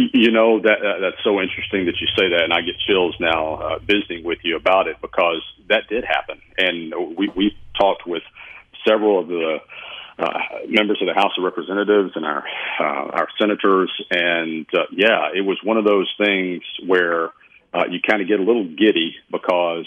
You 0.12 0.30
know 0.30 0.60
that 0.60 0.78
uh, 0.80 1.00
that's 1.00 1.22
so 1.24 1.40
interesting 1.40 1.86
that 1.86 2.00
you 2.00 2.06
say 2.16 2.28
that, 2.30 2.42
and 2.44 2.52
I 2.52 2.60
get 2.60 2.78
chills 2.86 3.16
now 3.20 3.54
uh, 3.54 3.78
visiting 3.78 4.24
with 4.24 4.38
you 4.42 4.56
about 4.56 4.86
it 4.88 4.96
because 5.00 5.42
that 5.68 5.88
did 5.88 6.04
happen, 6.04 6.40
and 6.58 7.16
we 7.16 7.30
we 7.34 7.56
talked 7.78 8.06
with 8.06 8.22
several 8.86 9.20
of 9.20 9.28
the 9.28 9.58
uh, 10.18 10.38
members 10.68 11.00
of 11.00 11.08
the 11.08 11.14
House 11.14 11.32
of 11.38 11.44
Representatives 11.44 12.12
and 12.14 12.24
our 12.24 12.44
uh, 12.80 13.10
our 13.18 13.28
senators, 13.38 13.90
and 14.10 14.66
uh, 14.74 14.84
yeah, 14.92 15.30
it 15.34 15.42
was 15.42 15.58
one 15.64 15.76
of 15.76 15.84
those 15.84 16.12
things 16.18 16.62
where 16.86 17.30
uh, 17.72 17.84
you 17.90 18.00
kind 18.00 18.20
of 18.22 18.28
get 18.28 18.40
a 18.40 18.42
little 18.42 18.66
giddy 18.66 19.16
because 19.30 19.86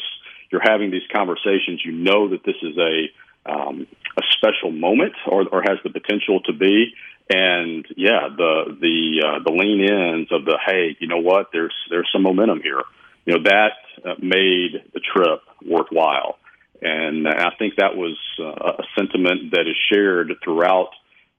you're 0.51 0.63
having 0.63 0.91
these 0.91 1.07
conversations. 1.13 1.81
You 1.85 1.91
know 1.91 2.29
that 2.29 2.43
this 2.43 2.55
is 2.61 2.77
a 2.77 3.09
um, 3.45 3.87
a 4.17 4.21
special 4.31 4.71
moment, 4.71 5.13
or, 5.27 5.45
or 5.51 5.61
has 5.61 5.77
the 5.83 5.89
potential 5.89 6.39
to 6.41 6.53
be, 6.53 6.93
and 7.29 7.85
yeah, 7.95 8.27
the 8.35 8.77
the 8.79 9.23
uh, 9.25 9.43
the 9.43 9.51
lean 9.51 9.81
ins 9.81 10.31
of 10.31 10.45
the 10.45 10.57
hey, 10.65 10.95
you 10.99 11.07
know 11.07 11.19
what? 11.19 11.47
There's 11.53 11.73
there's 11.89 12.09
some 12.11 12.23
momentum 12.23 12.61
here. 12.61 12.81
You 13.25 13.35
know 13.35 13.43
that 13.43 13.73
uh, 14.05 14.15
made 14.19 14.83
the 14.93 14.99
trip 14.99 15.41
worthwhile, 15.65 16.37
and 16.81 17.27
I 17.27 17.51
think 17.57 17.75
that 17.77 17.95
was 17.95 18.17
uh, 18.39 18.81
a 18.81 18.83
sentiment 18.97 19.51
that 19.51 19.67
is 19.67 19.77
shared 19.91 20.33
throughout 20.43 20.89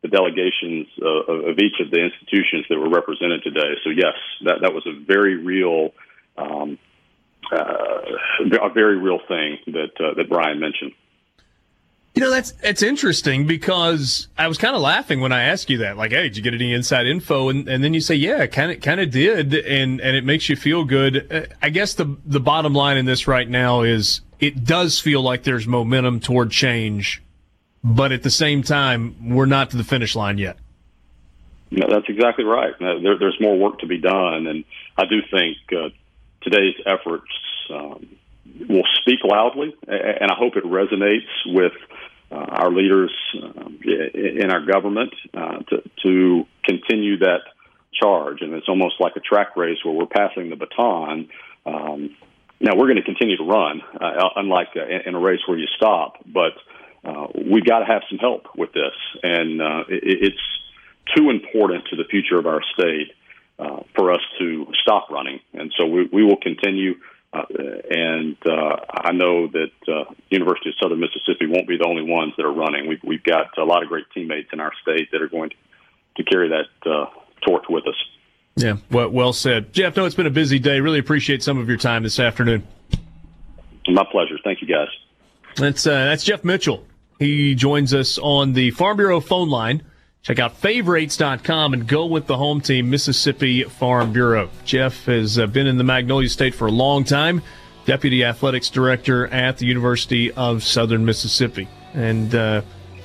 the 0.03 0.09
delegations 0.09 0.87
uh, 1.01 1.51
of 1.51 1.59
each 1.59 1.81
of 1.81 1.91
the 1.91 2.01
institutions 2.01 2.65
that 2.69 2.79
were 2.79 2.91
represented 2.91 3.43
today. 3.43 3.75
So 3.85 3.91
yes, 3.91 4.17
that 4.45 4.61
that 4.63 4.73
was 4.73 4.87
a 4.87 5.05
very 5.05 5.37
real. 5.37 5.93
Um, 6.37 6.79
uh, 7.53 8.01
a 8.63 8.73
very 8.73 8.97
real 8.97 9.19
thing 9.29 9.59
that 9.67 9.93
uh, 10.01 10.15
that 10.17 10.31
Brian 10.31 10.61
mentioned. 10.61 10.93
You 12.15 12.23
know, 12.23 12.31
that's 12.31 12.53
that's 12.53 12.83
interesting 12.83 13.45
because 13.45 14.29
I 14.39 14.47
was 14.47 14.57
kind 14.57 14.77
of 14.77 14.83
laughing 14.83 15.21
when 15.21 15.33
I 15.33 15.43
asked 15.43 15.69
you 15.69 15.79
that. 15.79 15.97
Like, 15.97 16.13
hey, 16.13 16.23
did 16.25 16.37
you 16.37 16.45
get 16.45 16.55
any 16.55 16.73
inside 16.73 17.09
info? 17.09 17.49
And 17.49 17.69
and 17.69 17.83
then 17.83 17.93
you 17.93 18.01
say, 18.01 18.15
yeah, 18.15 18.47
kind 18.47 18.71
of 18.71 18.81
kind 18.81 19.01
of 19.01 19.11
did, 19.11 19.53
and 19.53 20.01
and 20.01 20.17
it 20.17 20.25
makes 20.25 20.49
you 20.49 20.55
feel 20.55 20.85
good. 20.85 21.27
Uh, 21.33 21.47
I 21.61 21.71
guess 21.71 21.95
the 21.95 22.17
the 22.25 22.39
bottom 22.39 22.73
line 22.73 22.99
in 22.99 23.05
this 23.05 23.27
right 23.27 23.49
now 23.49 23.83
is 23.83 24.21
it 24.39 24.65
does 24.65 25.01
feel 25.01 25.23
like 25.23 25.43
there's 25.43 25.67
momentum 25.67 26.21
toward 26.21 26.53
change, 26.53 27.21
but 27.83 28.13
at 28.13 28.23
the 28.23 28.31
same 28.31 28.63
time, 28.63 29.35
we're 29.35 29.47
not 29.47 29.71
to 29.71 29.77
the 29.77 29.85
finish 29.85 30.15
line 30.15 30.39
yet. 30.39 30.57
No, 31.73 31.89
that's 31.89 32.09
exactly 32.09 32.45
right. 32.45 32.75
There, 32.79 33.19
there's 33.19 33.41
more 33.41 33.59
work 33.59 33.81
to 33.81 33.87
be 33.87 33.99
done, 33.99 34.47
and 34.47 34.65
I 34.97 35.07
do 35.07 35.21
think 35.29 35.57
uh, 35.73 35.89
today's 36.43 36.77
efforts 36.87 37.31
um, 37.71 38.07
will 38.69 38.87
speak 39.01 39.25
loudly, 39.25 39.75
and 39.89 40.31
I 40.31 40.35
hope 40.35 40.57
it 40.57 40.65
resonates 40.65 41.27
with 41.47 41.73
uh, 41.91 41.94
our 42.35 42.71
leaders 42.71 43.13
um, 43.43 43.79
in 43.85 44.51
our 44.51 44.65
government 44.65 45.13
uh, 45.35 45.59
to, 45.69 45.83
to 46.05 46.47
continue 46.65 47.19
that 47.19 47.41
charge, 47.93 48.39
and 48.41 48.53
it's 48.55 48.69
almost 48.69 48.97
like 49.01 49.13
a 49.17 49.21
track 49.21 49.57
race 49.57 49.79
where 49.85 49.95
we're 49.95 50.07
passing 50.07 50.51
the 50.51 50.57
baton. 50.57 51.29
Um, 51.67 52.17
now 52.61 52.73
we're 52.77 52.87
going 52.87 52.97
to 52.97 53.03
continue 53.03 53.37
to 53.37 53.45
run, 53.45 53.83
uh, 54.01 54.29
unlike 54.37 54.69
uh, 54.77 55.09
in 55.09 55.15
a 55.15 55.21
race 55.21 55.41
where 55.47 55.59
you 55.59 55.67
stop, 55.77 56.17
but 56.27 56.53
uh, 57.05 57.27
we've 57.35 57.65
got 57.65 57.81
to 57.81 57.85
have 57.85 58.03
some 58.09 58.19
help 58.19 58.47
with 58.57 58.73
this, 58.73 58.95
and 59.23 59.61
uh, 59.61 59.85
it, 59.89 60.03
it's 60.23 60.61
too 61.17 61.31
important 61.31 61.85
to 61.91 61.97
the 61.97 62.05
future 62.05 62.39
of 62.39 62.47
our 62.47 62.63
state 62.75 63.13
uh, 63.59 63.81
for 63.95 64.13
us 64.13 64.21
to 64.39 64.67
stop 64.83 65.11
running, 65.11 65.41
and 65.53 65.73
so 65.79 65.87
we, 65.87 66.09
we 66.13 66.25
will 66.25 66.39
continue. 66.39 66.95
Uh, 67.35 67.43
and 67.91 68.37
uh, 68.47 68.77
I 68.89 69.13
know 69.13 69.49
that 69.49 69.73
uh, 69.89 70.05
University 70.31 70.71
of 70.71 70.77
Southern 70.81 71.01
Mississippi 71.01 71.47
won't 71.47 71.67
be 71.67 71.77
the 71.77 71.87
only 71.87 72.05
ones 72.05 72.33
that 72.37 72.47
are 72.47 72.53
running. 72.53 72.87
We've, 72.87 73.03
we've 73.03 73.25
got 73.25 73.59
a 73.59 73.65
lot 73.65 73.83
of 73.83 73.89
great 73.89 74.05
teammates 74.15 74.51
in 74.53 74.61
our 74.61 74.71
state 74.83 75.11
that 75.11 75.21
are 75.21 75.29
going 75.29 75.51
to, 75.51 75.57
to 76.23 76.31
carry 76.31 76.49
that 76.51 76.91
uh, 76.91 77.07
torch 77.45 77.65
with 77.69 77.89
us. 77.89 77.97
Yeah, 78.57 78.77
well, 78.91 79.09
well 79.09 79.33
said, 79.33 79.73
Jeff. 79.73 79.97
No, 79.97 80.05
it's 80.05 80.15
been 80.15 80.27
a 80.27 80.31
busy 80.31 80.61
day. 80.61 80.79
Really 80.81 81.01
appreciate 81.01 81.43
some 81.43 81.59
of 81.59 81.69
your 81.69 81.77
time 81.77 82.05
this 82.05 82.21
afternoon. 82.21 82.65
My 83.89 84.05
pleasure. 84.11 84.39
Thank 84.45 84.63
you, 84.63 84.69
guys. 84.69 84.89
That's 85.57 85.87
uh, 85.87 86.05
that's 86.05 86.23
Jeff 86.23 86.45
Mitchell. 86.45 86.87
He 87.19 87.57
joins 87.57 87.93
us 87.93 88.17
on 88.19 88.53
the 88.53 88.71
Farm 88.71 88.97
Bureau 88.97 89.21
phone 89.21 89.49
line. 89.49 89.83
Check 90.25 90.39
out 90.39 90.57
favorites.com 90.57 91.75
and 91.75 91.87
go 91.87 92.07
with 92.07 92.27
the 92.27 92.39
home 92.39 92.63
team, 92.63 92.89
Mississippi 92.89 93.63
Farm 93.65 94.11
Bureau. 94.11 94.49
Jeff 94.65 95.05
has 95.05 95.39
uh, 95.39 95.47
been 95.47 95.67
in 95.67 95.77
the 95.77 95.85
Magnolia 95.85 96.31
State 96.31 96.55
for 96.55 96.67
a 96.67 96.71
long 96.71 97.05
time, 97.05 97.43
Deputy 97.85 98.25
Athletics 98.25 98.71
Director 98.71 99.27
at 99.27 99.59
the 99.59 99.67
University 99.67 100.33
of 100.33 100.65
Southern 100.65 101.05
Mississippi. 101.05 101.69
And 101.93 102.35
uh, 102.35 102.63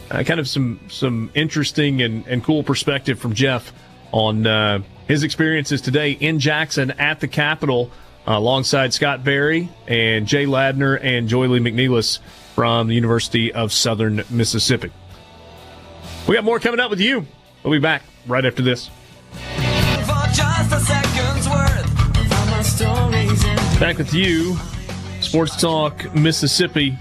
uh, 0.10 0.24
kind 0.24 0.40
of 0.40 0.48
some, 0.48 0.80
some 0.88 1.30
interesting 1.36 2.02
and, 2.02 2.26
and 2.26 2.42
cool 2.42 2.64
perspective 2.64 3.20
from 3.20 3.34
Jeff 3.34 3.74
on 4.14 4.48
uh, 4.48 4.80
his 5.06 5.24
experiences 5.24 5.82
today 5.82 6.12
in 6.12 6.40
Jackson 6.40 6.92
at 6.92 7.20
the 7.20 7.28
Capitol 7.28 7.92
uh, 8.26 8.38
alongside 8.38 8.94
Scott 8.94 9.26
Berry 9.26 9.68
and 9.90 10.26
Jay 10.26 10.46
Ladner 10.46 10.98
and 11.04 11.28
Joye 11.28 11.48
Lee-McNelis 11.48 12.20
from 12.56 12.88
the 12.88 12.96
University 12.96 13.52
of 13.52 13.74
Southern 13.74 14.24
Mississippi. 14.30 14.90
We 16.30 16.36
got 16.36 16.44
more 16.44 16.60
coming 16.60 16.80
up 16.80 16.92
with 16.92 17.00
you. 17.00 17.26
We'll 17.64 17.74
be 17.74 17.80
back 17.80 18.04
right 18.28 18.46
after 18.46 18.62
this. 18.62 18.92
Back 23.80 23.98
with 23.98 24.14
you, 24.14 24.56
Sports 25.22 25.60
Talk 25.60 26.14
Mississippi. 26.14 26.96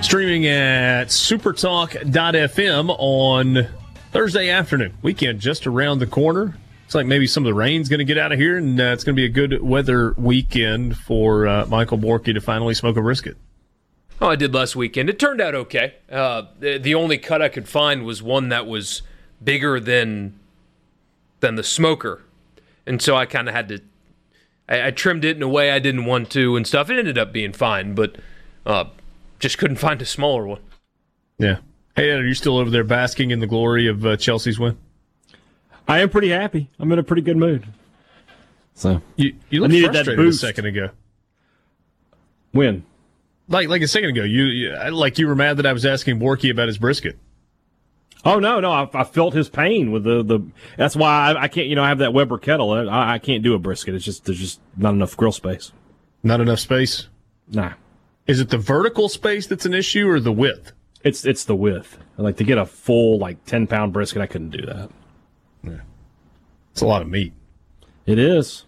Streaming 0.00 0.46
at 0.46 1.08
supertalk.fm 1.08 2.96
on 2.98 3.68
Thursday 4.12 4.48
afternoon. 4.48 4.94
Weekend 5.02 5.38
just 5.38 5.66
around 5.66 5.98
the 5.98 6.06
corner. 6.06 6.56
It's 6.86 6.94
like 6.94 7.04
maybe 7.04 7.26
some 7.26 7.44
of 7.44 7.48
the 7.48 7.54
rain's 7.54 7.90
going 7.90 7.98
to 7.98 8.06
get 8.06 8.16
out 8.16 8.32
of 8.32 8.38
here, 8.38 8.56
and 8.56 8.80
uh, 8.80 8.84
it's 8.84 9.04
going 9.04 9.14
to 9.14 9.20
be 9.20 9.26
a 9.26 9.28
good 9.28 9.60
weather 9.60 10.14
weekend 10.16 10.96
for 10.96 11.46
uh, 11.46 11.66
Michael 11.66 11.98
Borky 11.98 12.32
to 12.32 12.40
finally 12.40 12.72
smoke 12.72 12.96
a 12.96 13.02
brisket. 13.02 13.36
Oh, 14.20 14.28
I 14.28 14.36
did 14.36 14.52
last 14.52 14.74
weekend. 14.74 15.08
It 15.08 15.18
turned 15.18 15.40
out 15.40 15.54
okay. 15.54 15.94
Uh, 16.10 16.44
the, 16.58 16.78
the, 16.78 16.94
only 16.94 17.18
cut 17.18 17.40
I 17.40 17.48
could 17.48 17.68
find 17.68 18.04
was 18.04 18.22
one 18.22 18.48
that 18.48 18.66
was 18.66 19.02
bigger 19.42 19.78
than 19.78 20.38
than 21.40 21.54
the 21.54 21.62
smoker, 21.62 22.22
and 22.84 23.00
so 23.00 23.14
I 23.14 23.26
kind 23.26 23.48
of 23.48 23.54
had 23.54 23.68
to. 23.68 23.80
I, 24.68 24.88
I, 24.88 24.90
trimmed 24.90 25.24
it 25.24 25.36
in 25.36 25.42
a 25.42 25.48
way 25.48 25.70
I 25.70 25.78
didn't 25.78 26.04
want 26.04 26.30
to 26.30 26.56
and 26.56 26.66
stuff. 26.66 26.90
It 26.90 26.98
ended 26.98 27.16
up 27.16 27.32
being 27.32 27.52
fine, 27.52 27.94
but 27.94 28.16
uh, 28.66 28.86
just 29.38 29.56
couldn't 29.56 29.76
find 29.86 30.02
a 30.02 30.06
smaller 30.06 30.46
one. 30.46 30.60
Yeah. 31.38 31.58
Hey, 31.94 32.10
are 32.10 32.24
you 32.24 32.34
still 32.34 32.58
over 32.58 32.70
there 32.70 32.84
basking 32.84 33.30
in 33.30 33.38
the 33.38 33.46
glory 33.46 33.86
of 33.86 34.04
uh, 34.04 34.16
Chelsea's 34.16 34.58
win? 34.58 34.76
I 35.86 36.00
am 36.00 36.10
pretty 36.10 36.30
happy. 36.30 36.68
I'm 36.78 36.90
in 36.92 36.98
a 36.98 37.02
pretty 37.02 37.22
good 37.22 37.36
mood. 37.36 37.66
So 38.74 39.00
you 39.16 39.34
you 39.50 39.60
looked 39.60 39.74
frustrated 39.74 40.26
a 40.26 40.32
second 40.32 40.66
ago. 40.66 40.90
When? 42.52 42.84
Like 43.48 43.68
like 43.68 43.82
a 43.82 43.88
second 43.88 44.10
ago, 44.10 44.24
you, 44.24 44.44
you 44.44 44.90
like 44.90 45.18
you 45.18 45.26
were 45.26 45.34
mad 45.34 45.56
that 45.56 45.66
I 45.66 45.72
was 45.72 45.86
asking 45.86 46.20
Borky 46.20 46.50
about 46.50 46.68
his 46.68 46.78
brisket. 46.78 47.18
Oh 48.24 48.40
no, 48.40 48.60
no, 48.60 48.70
I, 48.70 48.88
I, 48.92 49.04
felt 49.04 49.32
his 49.32 49.48
pain 49.48 49.92
with 49.92 50.04
the 50.04 50.22
the. 50.22 50.40
That's 50.76 50.96
why 50.96 51.32
I, 51.32 51.42
I, 51.44 51.48
can't, 51.48 51.68
you 51.68 51.76
know, 51.76 51.84
I 51.84 51.88
have 51.88 51.98
that 51.98 52.12
Weber 52.12 52.38
kettle. 52.38 52.72
I, 52.72 53.14
I 53.14 53.18
can't 53.18 53.42
do 53.42 53.54
a 53.54 53.58
brisket. 53.58 53.94
It's 53.94 54.04
just 54.04 54.24
there's 54.24 54.38
just 54.38 54.60
not 54.76 54.92
enough 54.92 55.16
grill 55.16 55.32
space. 55.32 55.72
Not 56.22 56.40
enough 56.40 56.58
space. 56.58 57.08
Nah. 57.48 57.74
Is 58.26 58.40
it 58.40 58.50
the 58.50 58.58
vertical 58.58 59.08
space 59.08 59.46
that's 59.46 59.64
an 59.64 59.72
issue 59.72 60.08
or 60.08 60.20
the 60.20 60.32
width? 60.32 60.72
It's 61.04 61.24
it's 61.24 61.44
the 61.44 61.54
width. 61.54 61.96
Like 62.16 62.36
to 62.38 62.44
get 62.44 62.58
a 62.58 62.66
full 62.66 63.18
like 63.18 63.44
ten 63.46 63.66
pound 63.66 63.92
brisket, 63.92 64.20
I 64.20 64.26
couldn't 64.26 64.50
do 64.50 64.66
that. 64.66 64.90
Yeah. 65.62 65.80
It's 66.72 66.82
a 66.82 66.86
lot 66.86 67.02
of 67.02 67.08
meat. 67.08 67.32
It 68.04 68.18
is. 68.18 68.64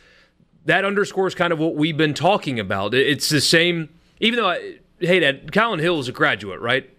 that 0.65 0.83
underscores 0.83 1.35
kind 1.35 1.53
of 1.53 1.59
what 1.59 1.75
we've 1.75 1.97
been 1.97 2.15
talking 2.15 2.59
about. 2.59 2.95
It's 2.95 3.29
the 3.29 3.41
same, 3.41 3.89
even 4.19 4.37
though. 4.37 4.49
I, 4.49 4.77
hey, 5.03 5.19
Dad, 5.19 5.51
Kylan 5.51 5.79
Hill 5.79 5.99
is 5.99 6.07
a 6.07 6.11
graduate, 6.11 6.59
right? 6.59 6.89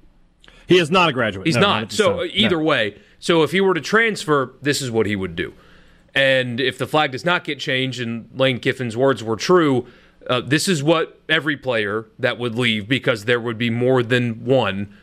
He 0.67 0.79
is 0.79 0.91
not 0.91 1.11
a 1.11 1.13
graduate. 1.13 1.47
He's 1.47 1.57
no, 1.57 1.63
not. 1.63 1.93
So 1.93 2.25
either 2.25 2.59
no. 2.59 2.65
way, 2.65 2.99
so 3.19 3.43
if 3.43 3.53
he 3.53 3.61
were 3.61 3.75
to 3.75 3.81
transfer, 3.81 4.55
this 4.63 4.81
is 4.81 4.91
what 4.91 5.07
he 5.07 5.17
would 5.17 5.37
do. 5.37 5.55
And 6.15 6.61
if 6.61 6.79
the 6.79 6.87
flag 6.87 7.13
does 7.13 7.25
not 7.25 7.45
get 7.45 7.59
changed, 7.59 8.01
and 8.01 8.29
Lane 8.35 8.61
Kiffin's 8.61 8.97
words 8.97 9.23
were 9.23 9.37
true, 9.37 9.87
uh, 10.29 10.41
this 10.41 10.69
is 10.69 10.83
what 10.83 11.21
every 11.29 11.57
player 11.57 12.07
that 12.19 12.39
would 12.39 12.55
leave 12.55 12.89
because 12.89 13.25
there 13.25 13.41
would 13.41 13.59
be 13.59 13.69
more 13.69 14.03
than 14.03 14.45
one. 14.45 14.97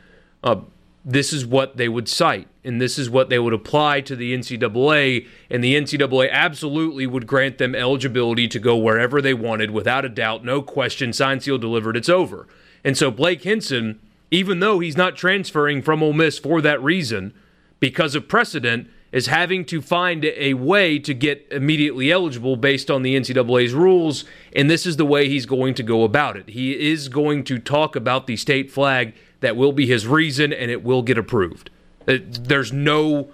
Uh, 0.43 0.61
this 1.03 1.33
is 1.33 1.45
what 1.45 1.77
they 1.77 1.89
would 1.89 2.07
cite, 2.07 2.47
and 2.63 2.79
this 2.79 2.97
is 2.99 3.09
what 3.09 3.29
they 3.29 3.39
would 3.39 3.53
apply 3.53 4.01
to 4.01 4.15
the 4.15 4.35
NCAA, 4.35 5.27
and 5.49 5.63
the 5.63 5.75
NCAA 5.75 6.31
absolutely 6.31 7.07
would 7.07 7.25
grant 7.25 7.57
them 7.57 7.73
eligibility 7.73 8.47
to 8.47 8.59
go 8.59 8.77
wherever 8.77 9.21
they 9.21 9.33
wanted 9.33 9.71
without 9.71 10.05
a 10.05 10.09
doubt, 10.09 10.45
no 10.45 10.61
question, 10.61 11.11
sign, 11.11 11.39
seal, 11.39 11.57
delivered, 11.57 11.97
it's 11.97 12.09
over. 12.09 12.47
And 12.83 12.97
so 12.97 13.11
Blake 13.11 13.43
Hinson, 13.43 13.99
even 14.29 14.59
though 14.59 14.79
he's 14.79 14.97
not 14.97 15.15
transferring 15.15 15.81
from 15.81 16.01
Ole 16.01 16.13
Miss 16.13 16.39
for 16.39 16.61
that 16.61 16.81
reason, 16.81 17.33
because 17.79 18.15
of 18.15 18.27
precedent, 18.27 18.89
is 19.11 19.27
having 19.27 19.65
to 19.65 19.81
find 19.81 20.23
a 20.23 20.53
way 20.53 20.97
to 20.97 21.13
get 21.13 21.45
immediately 21.51 22.11
eligible 22.11 22.55
based 22.55 22.89
on 22.89 23.01
the 23.01 23.15
NCAA's 23.15 23.73
rules, 23.73 24.23
and 24.55 24.69
this 24.69 24.85
is 24.85 24.97
the 24.97 25.05
way 25.05 25.27
he's 25.27 25.45
going 25.45 25.73
to 25.73 25.83
go 25.83 26.03
about 26.03 26.37
it. 26.37 26.49
He 26.49 26.89
is 26.91 27.09
going 27.09 27.43
to 27.45 27.59
talk 27.59 27.95
about 27.95 28.27
the 28.27 28.37
state 28.37 28.71
flag. 28.71 29.13
That 29.41 29.57
will 29.57 29.73
be 29.73 29.87
his 29.87 30.07
reason, 30.07 30.53
and 30.53 30.71
it 30.71 30.83
will 30.83 31.01
get 31.01 31.17
approved. 31.17 31.71
Uh, 32.07 32.17
there's 32.23 32.71
no 32.71 33.29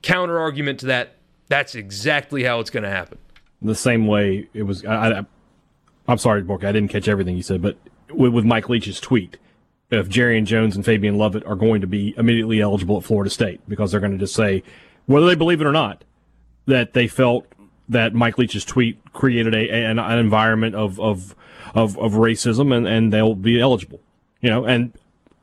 counter 0.00 0.38
argument 0.38 0.80
to 0.80 0.86
that. 0.86 1.16
That's 1.48 1.74
exactly 1.74 2.44
how 2.44 2.60
it's 2.60 2.70
going 2.70 2.84
to 2.84 2.90
happen. 2.90 3.18
The 3.60 3.74
same 3.74 4.06
way 4.06 4.48
it 4.54 4.62
was. 4.62 4.84
I, 4.84 5.24
am 6.08 6.18
sorry, 6.18 6.42
Bork. 6.42 6.64
I 6.64 6.72
didn't 6.72 6.90
catch 6.90 7.08
everything 7.08 7.36
you 7.36 7.42
said, 7.42 7.60
but 7.60 7.76
with, 8.14 8.32
with 8.32 8.44
Mike 8.44 8.68
Leach's 8.68 9.00
tweet 9.00 9.38
if 9.92 10.08
Jarrian 10.08 10.46
Jones 10.46 10.74
and 10.74 10.84
Fabien 10.84 11.18
Lovett 11.18 11.44
are 11.44 11.54
going 11.54 11.82
to 11.82 11.86
be 11.86 12.14
immediately 12.16 12.60
eligible 12.60 12.96
at 12.96 13.04
Florida 13.04 13.28
State 13.28 13.60
because 13.68 13.90
they're 13.90 14.00
going 14.00 14.12
to 14.12 14.18
just 14.18 14.34
say, 14.34 14.62
whether 15.04 15.26
they 15.26 15.34
believe 15.34 15.60
it 15.60 15.66
or 15.66 15.72
not, 15.72 16.02
that 16.66 16.94
they 16.94 17.06
felt 17.06 17.46
that 17.90 18.14
Mike 18.14 18.38
Leach's 18.38 18.64
tweet 18.64 18.98
created 19.12 19.54
a, 19.54 19.70
an, 19.70 19.98
an 19.98 20.18
environment 20.18 20.74
of, 20.74 20.98
of, 20.98 21.34
of, 21.74 21.98
of, 21.98 22.12
racism 22.12 22.74
and, 22.74 22.86
and 22.88 23.12
they'll 23.12 23.34
be 23.34 23.60
eligible. 23.60 24.00
You 24.40 24.48
know, 24.48 24.64
and 24.64 24.94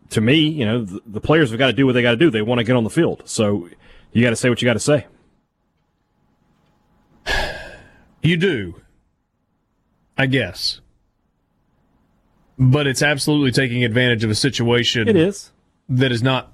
to 0.09 0.21
me, 0.21 0.35
you 0.35 0.65
know, 0.65 0.83
the, 0.83 0.99
the 1.05 1.21
players 1.21 1.51
have 1.51 1.59
got 1.59 1.67
to 1.67 1.73
do 1.73 1.85
what 1.85 1.93
they 1.93 2.01
got 2.01 2.11
to 2.11 2.17
do. 2.17 2.31
They 2.31 2.41
want 2.41 2.57
to 2.57 2.63
get 2.63 2.75
on 2.75 2.83
the 2.83 2.89
field. 2.89 3.21
So 3.25 3.69
you 4.13 4.23
got 4.23 4.31
to 4.31 4.35
say 4.35 4.49
what 4.49 4.61
you 4.61 4.65
got 4.65 4.73
to 4.73 4.79
say. 4.79 5.05
You 8.21 8.35
do. 8.35 8.81
I 10.17 10.25
guess. 10.25 10.81
But 12.59 12.87
it's 12.87 13.01
absolutely 13.01 13.51
taking 13.51 13.85
advantage 13.85 14.25
of 14.25 14.29
a 14.29 14.35
situation. 14.35 15.07
It 15.07 15.15
is. 15.15 15.51
That 15.87 16.11
is 16.11 16.21
not 16.21 16.51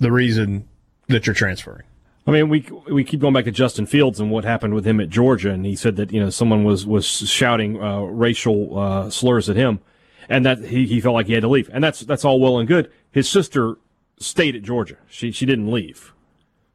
the 0.00 0.10
reason 0.10 0.66
that 1.08 1.26
you're 1.26 1.34
transferring. 1.34 1.84
I 2.26 2.30
mean, 2.30 2.48
we 2.48 2.66
we 2.90 3.04
keep 3.04 3.20
going 3.20 3.34
back 3.34 3.44
to 3.44 3.50
Justin 3.50 3.84
Fields 3.84 4.20
and 4.20 4.30
what 4.30 4.44
happened 4.44 4.74
with 4.74 4.86
him 4.86 5.00
at 5.00 5.08
Georgia, 5.08 5.50
and 5.50 5.66
he 5.66 5.74
said 5.74 5.96
that 5.96 6.12
you 6.12 6.20
know 6.20 6.30
someone 6.30 6.64
was 6.64 6.86
was 6.86 7.06
shouting 7.06 7.82
uh, 7.82 8.00
racial 8.00 8.78
uh, 8.78 9.10
slurs 9.10 9.50
at 9.50 9.56
him, 9.56 9.80
and 10.28 10.46
that 10.46 10.58
he, 10.60 10.86
he 10.86 11.00
felt 11.00 11.14
like 11.14 11.26
he 11.26 11.32
had 11.32 11.42
to 11.42 11.48
leave, 11.48 11.68
and 11.72 11.82
that's 11.82 12.00
that's 12.00 12.24
all 12.24 12.40
well 12.40 12.58
and 12.58 12.68
good. 12.68 12.90
His 13.10 13.28
sister 13.28 13.76
stayed 14.18 14.54
at 14.54 14.62
Georgia; 14.62 14.98
she 15.08 15.32
she 15.32 15.46
didn't 15.46 15.70
leave, 15.70 16.12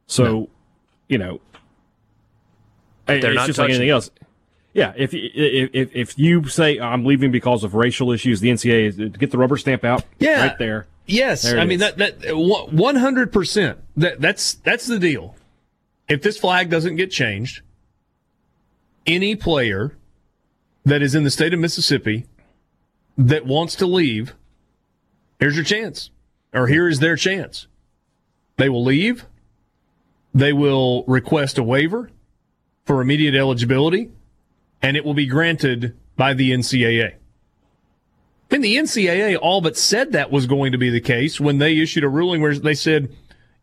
so 0.05 0.23
no. 0.23 0.49
you 1.07 1.17
know, 1.17 1.41
They're 3.05 3.33
it's 3.33 3.45
just 3.45 3.59
like 3.59 3.69
anything 3.69 3.89
else. 3.89 4.11
Yeah, 4.77 4.93
if, 4.95 5.09
if 5.11 5.95
if 5.95 6.19
you 6.19 6.47
say 6.47 6.79
I'm 6.79 7.03
leaving 7.03 7.31
because 7.31 7.63
of 7.63 7.73
racial 7.73 8.11
issues, 8.11 8.41
the 8.41 8.49
NCAA 8.49 8.87
is 8.87 8.99
uh, 8.99 9.05
get 9.05 9.31
the 9.31 9.39
rubber 9.39 9.57
stamp 9.57 9.83
out. 9.83 10.03
Yeah, 10.19 10.49
right 10.49 10.57
there. 10.59 10.85
Yes, 11.07 11.51
I 11.51 11.65
mean 11.65 11.79
that 11.79 11.97
that 11.97 12.19
one 12.35 12.95
hundred 12.95 13.33
percent. 13.33 13.79
That 13.95 14.21
that's 14.21 14.53
that's 14.53 14.85
the 14.85 14.99
deal. 14.99 15.35
If 16.07 16.21
this 16.21 16.37
flag 16.37 16.69
doesn't 16.69 16.95
get 16.95 17.09
changed, 17.09 17.63
any 19.07 19.35
player 19.35 19.97
that 20.85 21.01
is 21.01 21.15
in 21.15 21.23
the 21.23 21.31
state 21.31 21.55
of 21.55 21.59
Mississippi 21.59 22.27
that 23.17 23.47
wants 23.47 23.73
to 23.77 23.87
leave, 23.87 24.35
here's 25.39 25.55
your 25.55 25.65
chance, 25.65 26.11
or 26.53 26.67
here 26.67 26.87
is 26.87 26.99
their 26.99 27.15
chance. 27.15 27.65
They 28.57 28.69
will 28.69 28.83
leave. 28.83 29.25
They 30.35 30.53
will 30.53 31.03
request 31.05 31.57
a 31.57 31.63
waiver 31.63 32.11
for 32.85 33.01
immediate 33.01 33.33
eligibility, 33.33 34.11
and 34.81 34.97
it 34.97 35.05
will 35.05 35.13
be 35.13 35.25
granted 35.25 35.97
by 36.15 36.33
the 36.33 36.51
NCAA. 36.51 37.15
And 38.49 38.63
the 38.63 38.77
NCAA 38.77 39.37
all 39.41 39.61
but 39.61 39.77
said 39.77 40.13
that 40.13 40.31
was 40.31 40.45
going 40.45 40.71
to 40.71 40.77
be 40.77 40.89
the 40.89 41.01
case 41.01 41.39
when 41.39 41.57
they 41.57 41.77
issued 41.77 42.03
a 42.03 42.09
ruling 42.09 42.41
where 42.41 42.57
they 42.57 42.73
said 42.73 43.13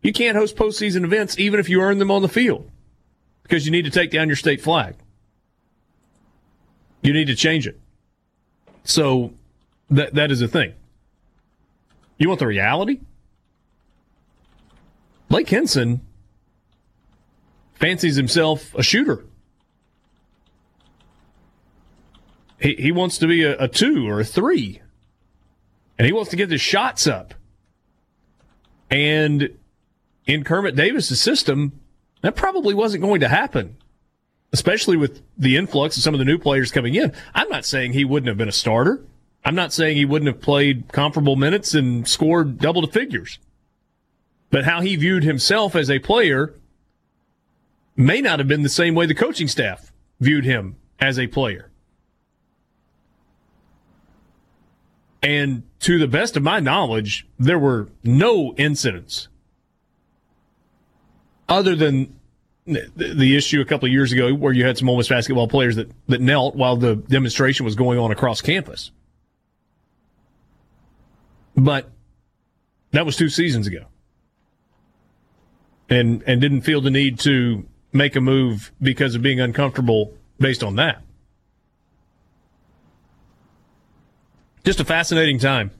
you 0.01 0.13
can't 0.13 0.37
host 0.37 0.55
postseason 0.55 1.03
events 1.03 1.39
even 1.39 1.59
if 1.59 1.69
you 1.69 1.81
earn 1.81 1.97
them 1.97 2.11
on 2.11 2.21
the 2.21 2.29
field 2.29 2.69
because 3.43 3.65
you 3.65 3.71
need 3.71 3.85
to 3.85 3.91
take 3.91 4.11
down 4.11 4.27
your 4.27 4.35
state 4.35 4.61
flag. 4.61 4.95
You 7.01 7.13
need 7.13 7.27
to 7.27 7.35
change 7.35 7.67
it. 7.67 7.79
So 8.83 9.33
that 9.89 10.13
that 10.13 10.31
is 10.31 10.41
a 10.41 10.47
thing. 10.47 10.73
You 12.17 12.27
want 12.27 12.39
the 12.39 12.47
reality? 12.47 12.99
Blake 15.27 15.49
Hinson 15.49 16.01
fancies 17.73 18.15
himself 18.15 18.73
a 18.75 18.83
shooter. 18.83 19.25
He, 22.59 22.75
he 22.75 22.91
wants 22.91 23.17
to 23.19 23.27
be 23.27 23.43
a, 23.43 23.57
a 23.59 23.67
two 23.67 24.07
or 24.07 24.19
a 24.19 24.25
three. 24.25 24.81
And 25.97 26.05
he 26.05 26.13
wants 26.13 26.31
to 26.31 26.35
get 26.35 26.51
his 26.51 26.61
shots 26.61 27.07
up. 27.07 27.33
And 28.89 29.57
in 30.25 30.43
Kermit 30.43 30.75
Davis's 30.75 31.19
system, 31.19 31.79
that 32.21 32.35
probably 32.35 32.73
wasn't 32.73 33.03
going 33.03 33.21
to 33.21 33.27
happen, 33.27 33.77
especially 34.51 34.97
with 34.97 35.21
the 35.37 35.57
influx 35.57 35.97
of 35.97 36.03
some 36.03 36.13
of 36.13 36.19
the 36.19 36.25
new 36.25 36.37
players 36.37 36.71
coming 36.71 36.95
in. 36.95 37.13
I'm 37.33 37.49
not 37.49 37.65
saying 37.65 37.93
he 37.93 38.05
wouldn't 38.05 38.27
have 38.27 38.37
been 38.37 38.49
a 38.49 38.53
starter. 38.53 39.03
I'm 39.43 39.55
not 39.55 39.73
saying 39.73 39.95
he 39.95 40.05
wouldn't 40.05 40.27
have 40.27 40.41
played 40.41 40.91
comparable 40.91 41.35
minutes 41.35 41.75
and 41.75 42.07
scored 42.07 42.57
double 42.57 42.81
the 42.81 42.87
figures. 42.87 43.39
But 44.49 44.65
how 44.65 44.81
he 44.81 44.95
viewed 44.95 45.23
himself 45.23 45.75
as 45.75 45.89
a 45.89 45.99
player 45.99 46.55
may 47.95 48.21
not 48.21 48.39
have 48.39 48.47
been 48.47 48.63
the 48.63 48.69
same 48.69 48.95
way 48.95 49.05
the 49.05 49.13
coaching 49.13 49.47
staff 49.47 49.91
viewed 50.19 50.45
him 50.45 50.77
as 50.99 51.19
a 51.19 51.27
player. 51.27 51.69
And 55.25 55.63
to 55.79 55.97
the 55.97 56.07
best 56.07 56.37
of 56.37 56.43
my 56.43 56.59
knowledge, 56.59 57.27
there 57.39 57.57
were 57.57 57.89
no 58.03 58.53
incidents 58.57 59.27
other 61.49 61.75
than 61.75 62.15
the 62.67 63.35
issue 63.35 63.59
a 63.59 63.65
couple 63.65 63.87
of 63.87 63.91
years 63.91 64.11
ago 64.11 64.35
where 64.35 64.53
you 64.53 64.65
had 64.65 64.77
some 64.77 64.87
Ole 64.87 64.97
Miss 64.97 65.07
basketball 65.07 65.47
players 65.47 65.77
that, 65.77 65.89
that 66.07 66.21
knelt 66.21 66.55
while 66.55 66.77
the 66.77 66.95
demonstration 66.95 67.65
was 67.65 67.73
going 67.73 67.97
on 67.97 68.11
across 68.11 68.39
campus. 68.39 68.91
But 71.55 71.89
that 72.91 73.03
was 73.03 73.15
two 73.15 73.29
seasons 73.29 73.65
ago. 73.65 73.85
And 75.89 76.23
and 76.27 76.39
didn't 76.39 76.61
feel 76.61 76.81
the 76.81 76.91
need 76.91 77.17
to 77.21 77.65
make 77.91 78.15
a 78.15 78.21
move 78.21 78.71
because 78.79 79.15
of 79.15 79.23
being 79.23 79.39
uncomfortable 79.39 80.13
based 80.39 80.63
on 80.63 80.75
that. 80.75 81.01
Just 84.65 84.79
a 84.79 84.85
fascinating 84.85 85.39
time. 85.39 85.71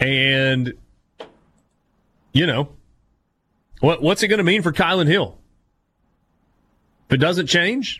And, 0.00 0.72
you 2.32 2.46
know, 2.46 2.70
what 3.80 4.00
what's 4.00 4.22
it 4.22 4.28
going 4.28 4.38
to 4.38 4.44
mean 4.44 4.62
for 4.62 4.72
Kylan 4.72 5.06
Hill? 5.06 5.38
If 7.08 7.14
it 7.14 7.18
doesn't 7.18 7.48
change, 7.48 7.98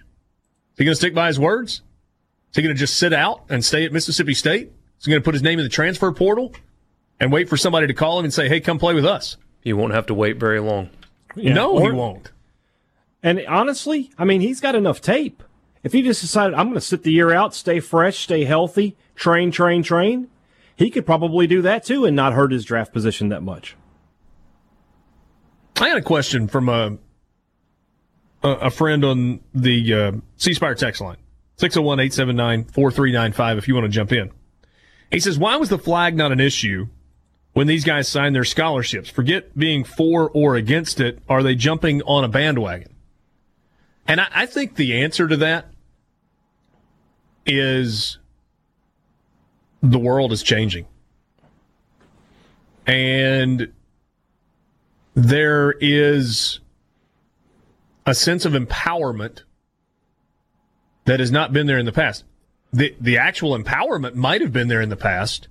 is 0.72 0.78
he 0.78 0.84
going 0.84 0.92
to 0.92 0.96
stick 0.96 1.14
by 1.14 1.26
his 1.26 1.38
words? 1.38 1.82
Is 2.50 2.56
he 2.56 2.62
going 2.62 2.74
to 2.74 2.78
just 2.78 2.96
sit 2.96 3.12
out 3.12 3.44
and 3.48 3.64
stay 3.64 3.84
at 3.84 3.92
Mississippi 3.92 4.34
State? 4.34 4.72
Is 4.98 5.04
he 5.04 5.10
going 5.10 5.20
to 5.20 5.24
put 5.24 5.34
his 5.34 5.42
name 5.42 5.58
in 5.58 5.64
the 5.64 5.70
transfer 5.70 6.12
portal 6.12 6.54
and 7.18 7.32
wait 7.32 7.48
for 7.48 7.56
somebody 7.56 7.86
to 7.88 7.94
call 7.94 8.18
him 8.18 8.24
and 8.24 8.32
say, 8.32 8.48
hey, 8.48 8.60
come 8.60 8.78
play 8.78 8.94
with 8.94 9.04
us? 9.04 9.36
He 9.62 9.72
won't 9.72 9.92
have 9.92 10.06
to 10.06 10.14
wait 10.14 10.38
very 10.38 10.60
long. 10.60 10.90
Yeah. 11.34 11.54
No, 11.54 11.78
or, 11.78 11.90
he 11.90 11.96
won't. 11.96 12.30
And 13.22 13.44
honestly, 13.46 14.10
I 14.18 14.24
mean, 14.24 14.40
he's 14.40 14.60
got 14.60 14.74
enough 14.74 15.00
tape. 15.00 15.42
If 15.82 15.92
he 15.92 16.02
just 16.02 16.20
decided, 16.20 16.54
I'm 16.54 16.66
going 16.66 16.74
to 16.74 16.80
sit 16.80 17.02
the 17.02 17.12
year 17.12 17.32
out, 17.32 17.54
stay 17.54 17.80
fresh, 17.80 18.18
stay 18.18 18.44
healthy, 18.44 18.96
train, 19.16 19.50
train, 19.50 19.82
train, 19.82 20.28
he 20.76 20.90
could 20.90 21.06
probably 21.06 21.46
do 21.46 21.62
that 21.62 21.84
too 21.84 22.04
and 22.04 22.14
not 22.14 22.32
hurt 22.32 22.52
his 22.52 22.64
draft 22.64 22.92
position 22.92 23.28
that 23.30 23.42
much. 23.42 23.76
I 25.76 25.88
had 25.88 25.98
a 25.98 26.02
question 26.02 26.48
from 26.48 26.68
a 26.68 26.98
a, 28.42 28.70
friend 28.70 29.04
on 29.04 29.40
the 29.54 29.94
uh, 29.94 30.12
C 30.36 30.54
Spire 30.54 30.74
text 30.74 31.00
line 31.00 31.16
601 31.56 32.00
879 32.00 32.64
4395 32.64 33.58
if 33.58 33.68
you 33.68 33.74
want 33.74 33.84
to 33.84 33.88
jump 33.88 34.12
in. 34.12 34.30
He 35.10 35.20
says, 35.20 35.38
Why 35.38 35.56
was 35.56 35.68
the 35.68 35.78
flag 35.78 36.16
not 36.16 36.32
an 36.32 36.40
issue 36.40 36.88
when 37.52 37.66
these 37.66 37.84
guys 37.84 38.08
signed 38.08 38.34
their 38.34 38.44
scholarships? 38.44 39.08
Forget 39.08 39.56
being 39.56 39.84
for 39.84 40.30
or 40.30 40.56
against 40.56 41.00
it. 41.00 41.20
Are 41.28 41.42
they 41.42 41.54
jumping 41.54 42.02
on 42.02 42.24
a 42.24 42.28
bandwagon? 42.28 42.94
And 44.06 44.20
I, 44.20 44.28
I 44.32 44.46
think 44.46 44.74
the 44.74 45.00
answer 45.00 45.28
to 45.28 45.36
that 45.38 45.71
is 47.46 48.18
the 49.82 49.98
world 49.98 50.32
is 50.32 50.42
changing. 50.42 50.86
And 52.86 53.72
there 55.14 55.72
is 55.80 56.60
a 58.06 58.14
sense 58.14 58.44
of 58.44 58.52
empowerment 58.52 59.42
that 61.04 61.20
has 61.20 61.30
not 61.30 61.52
been 61.52 61.66
there 61.66 61.78
in 61.78 61.86
the 61.86 61.92
past. 61.92 62.24
The 62.72 62.94
the 63.00 63.18
actual 63.18 63.56
empowerment 63.58 64.14
might 64.14 64.40
have 64.40 64.52
been 64.52 64.68
there 64.68 64.80
in 64.80 64.88
the 64.88 64.96
past, 64.96 65.48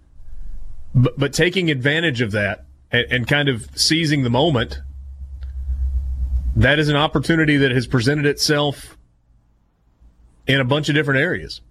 but, 0.96 1.18
but 1.20 1.34
taking 1.34 1.70
advantage 1.70 2.22
of 2.22 2.32
that 2.32 2.66
and, 2.92 3.06
and 3.12 3.28
kind 3.28 3.48
of 3.48 3.70
seizing 3.76 4.24
the 4.24 4.30
moment, 4.30 4.82
that 6.56 6.80
is 6.80 6.90
an 6.90 6.96
opportunity 6.96 7.58
that 7.58 7.72
has 7.72 7.86
presented 7.86 8.26
itself 8.26 8.98
in 10.48 10.60
a 10.60 10.66
bunch 10.66 10.90
of 10.90 10.96
different 10.96 11.22
areas. 11.22 11.62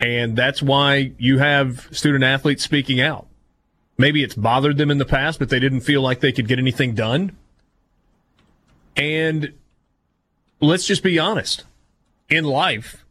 And 0.00 0.34
that's 0.36 0.62
why 0.62 1.12
you 1.18 1.38
have 1.38 1.88
student 1.92 2.24
athletes 2.24 2.62
speaking 2.62 3.00
out. 3.00 3.26
Maybe 3.98 4.22
it's 4.22 4.34
bothered 4.34 4.78
them 4.78 4.90
in 4.90 4.96
the 4.96 5.04
past, 5.04 5.38
but 5.38 5.50
they 5.50 5.60
didn't 5.60 5.82
feel 5.82 6.00
like 6.00 6.20
they 6.20 6.32
could 6.32 6.48
get 6.48 6.58
anything 6.58 6.94
done. 6.94 7.36
And 8.96 9.52
let's 10.60 10.86
just 10.86 11.02
be 11.02 11.18
honest 11.18 11.64
in 12.30 12.44
life, 12.44 13.04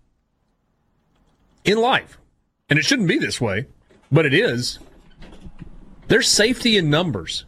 in 1.64 1.78
life, 1.78 2.18
and 2.70 2.80
it 2.80 2.86
shouldn't 2.86 3.08
be 3.08 3.20
this 3.20 3.40
way, 3.40 3.68
but 4.12 4.26
it 4.26 4.34
is, 4.34 4.80
there's 6.08 6.28
safety 6.28 6.76
in 6.76 6.90
numbers. 6.90 7.46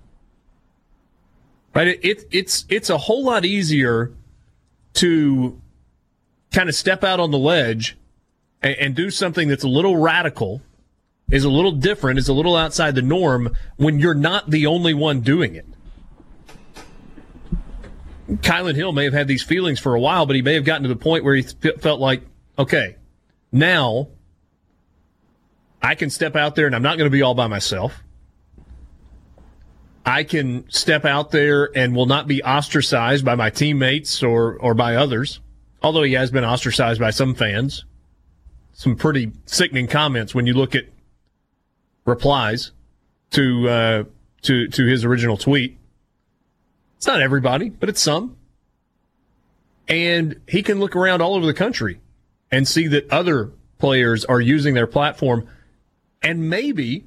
Right? 1.74 1.88
It, 1.88 2.06
it, 2.06 2.24
it's, 2.32 2.66
it's 2.70 2.90
a 2.92 2.98
whole 3.00 3.26
lot 3.26 3.44
easier 3.44 4.12
to 4.96 5.60
kind 6.52 6.70
of 6.70 6.76
step 6.76 7.04
out 7.04 7.20
on 7.20 7.32
the 7.32 7.40
ledge 7.40 7.98
and, 8.62 8.76
and 8.76 8.96
do 8.96 9.10
something 9.10 9.48
that's 9.48 9.64
a 9.64 9.68
little 9.68 9.98
radical, 9.98 10.62
is 11.32 11.44
a 11.44 11.50
little 11.50 11.72
different, 11.72 12.20
is 12.20 12.28
a 12.28 12.34
little 12.34 12.56
outside 12.56 12.96
the 12.96 13.02
norm 13.02 13.56
when 13.78 14.00
you're 14.00 14.14
not 14.14 14.50
the 14.50 14.68
only 14.68 14.94
one 14.94 15.22
doing 15.22 15.56
it. 15.56 15.66
Kylan 18.28 18.76
Hill 18.76 18.92
may 18.92 19.06
have 19.06 19.14
had 19.14 19.28
these 19.28 19.44
feelings 19.44 19.80
for 19.80 19.96
a 19.96 20.00
while, 20.00 20.26
but 20.26 20.36
he 20.36 20.42
may 20.42 20.54
have 20.54 20.64
gotten 20.64 20.84
to 20.84 20.90
the 20.90 20.96
point 20.96 21.24
where 21.24 21.36
he 21.36 21.42
felt 21.42 22.00
like, 22.00 22.22
okay, 22.58 22.96
now 23.52 24.08
I 25.82 25.96
can 25.96 26.10
step 26.10 26.36
out 26.36 26.56
there 26.56 26.66
and 26.66 26.76
I'm 26.76 26.84
not 26.84 26.98
going 26.98 27.10
to 27.10 27.12
be 27.12 27.22
all 27.22 27.34
by 27.34 27.48
myself. 27.48 28.04
I 30.06 30.24
can 30.24 30.70
step 30.70 31.06
out 31.06 31.32
there 31.32 31.70
and 31.76 31.96
will 31.96 32.06
not 32.06 32.28
be 32.28 32.42
ostracized 32.44 33.24
by 33.24 33.36
my 33.36 33.50
teammates 33.50 34.24
or, 34.24 34.58
or 34.60 34.74
by 34.74 34.96
others, 34.96 35.42
although 35.84 36.04
he 36.04 36.14
has 36.14 36.32
been 36.32 36.46
ostracized 36.46 37.00
by 37.00 37.12
some 37.12 37.36
fans 37.36 37.86
some 38.74 38.96
pretty 38.96 39.32
sickening 39.46 39.88
comments 39.88 40.34
when 40.34 40.48
you 40.48 40.54
look 40.54 40.76
at 40.76 40.86
replies 42.06 42.72
to 43.32 43.70
uh, 43.70 44.04
to 44.44 44.68
to 44.68 44.86
his 44.86 45.06
original 45.06 45.38
tweet. 45.38 45.78
It's 46.98 47.08
not 47.08 47.22
everybody, 47.22 47.70
but 47.70 47.90
it's 47.90 48.02
some. 48.02 48.38
And 49.88 50.40
he 50.48 50.64
can 50.64 50.80
look 50.80 50.96
around 50.96 51.22
all 51.22 51.34
over 51.34 51.46
the 51.46 51.54
country 51.54 52.00
and 52.52 52.68
see 52.68 52.88
that 52.88 53.10
other 53.12 53.52
players 53.80 54.24
are 54.26 54.40
using 54.40 54.74
their 54.74 54.88
platform 54.88 55.48
and 56.22 56.50
maybe 56.50 57.06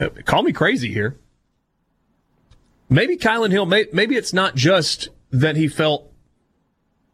uh, 0.00 0.08
call 0.24 0.42
me 0.42 0.52
crazy 0.52 0.92
here. 0.92 1.16
Maybe 2.88 3.16
Kylan 3.16 3.50
Hill, 3.50 3.64
may, 3.64 3.86
maybe 3.92 4.16
it's 4.16 4.32
not 4.32 4.54
just 4.54 5.08
that 5.30 5.56
he 5.56 5.68
felt 5.68 6.11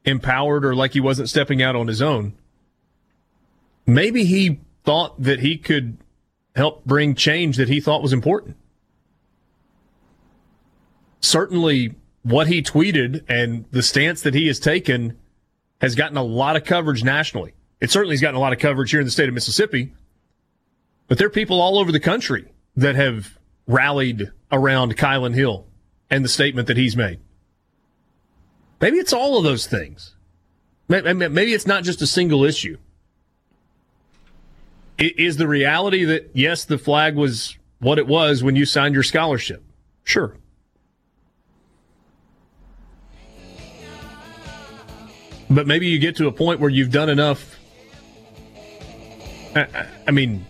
empowered 0.08 0.64
or 0.64 0.74
like 0.74 0.92
he 0.92 1.00
wasn't 1.00 1.28
stepping 1.28 1.62
out 1.62 1.76
on 1.76 1.86
his 1.86 2.02
own. 2.02 2.34
Maybe 3.86 4.24
he 4.24 4.60
thought 4.84 5.22
that 5.22 5.40
he 5.40 5.56
could 5.56 5.98
help 6.56 6.84
bring 6.84 7.14
change 7.14 7.56
that 7.56 7.68
he 7.68 7.80
thought 7.80 8.02
was 8.02 8.12
important. 8.12 8.56
Certainly, 11.20 11.94
what 12.22 12.46
he 12.46 12.62
tweeted 12.62 13.24
and 13.28 13.64
the 13.70 13.82
stance 13.82 14.22
that 14.22 14.34
he 14.34 14.46
has 14.46 14.58
taken 14.58 15.16
has 15.80 15.94
gotten 15.94 16.16
a 16.16 16.22
lot 16.22 16.56
of 16.56 16.64
coverage 16.64 17.04
nationally. 17.04 17.54
It 17.80 17.90
certainly 17.90 18.14
has 18.14 18.20
gotten 18.20 18.36
a 18.36 18.40
lot 18.40 18.52
of 18.52 18.58
coverage 18.58 18.90
here 18.90 19.00
in 19.00 19.06
the 19.06 19.10
state 19.10 19.28
of 19.28 19.34
Mississippi. 19.34 19.92
But 21.06 21.18
there 21.18 21.26
are 21.26 21.30
people 21.30 21.60
all 21.60 21.78
over 21.78 21.92
the 21.92 22.00
country 22.00 22.52
that 22.76 22.96
have 22.96 23.38
rallied 23.66 24.30
around 24.50 24.96
Kylan 24.96 25.34
Hill 25.34 25.66
and 26.10 26.24
the 26.24 26.28
statement 26.28 26.68
that 26.68 26.76
he's 26.76 26.96
made. 26.96 27.20
Maybe 28.80 28.98
it's 28.98 29.12
all 29.12 29.38
of 29.38 29.44
those 29.44 29.66
things. 29.66 30.14
Maybe 30.88 31.52
it's 31.52 31.66
not 31.66 31.84
just 31.84 32.00
a 32.00 32.06
single 32.06 32.44
issue. 32.44 32.78
Is 34.98 35.36
the 35.36 35.46
reality 35.46 36.04
that, 36.04 36.30
yes, 36.32 36.64
the 36.64 36.78
flag 36.78 37.14
was 37.14 37.56
what 37.78 37.98
it 37.98 38.06
was 38.06 38.42
when 38.42 38.56
you 38.56 38.64
signed 38.64 38.94
your 38.94 39.04
scholarship? 39.04 39.62
Sure. 40.02 40.36
But 45.50 45.66
maybe 45.66 45.86
you 45.86 45.98
get 45.98 46.16
to 46.16 46.26
a 46.26 46.32
point 46.32 46.60
where 46.60 46.70
you've 46.70 46.90
done 46.90 47.08
enough. 47.08 47.58
I, 49.54 49.86
I 50.06 50.10
mean, 50.10 50.44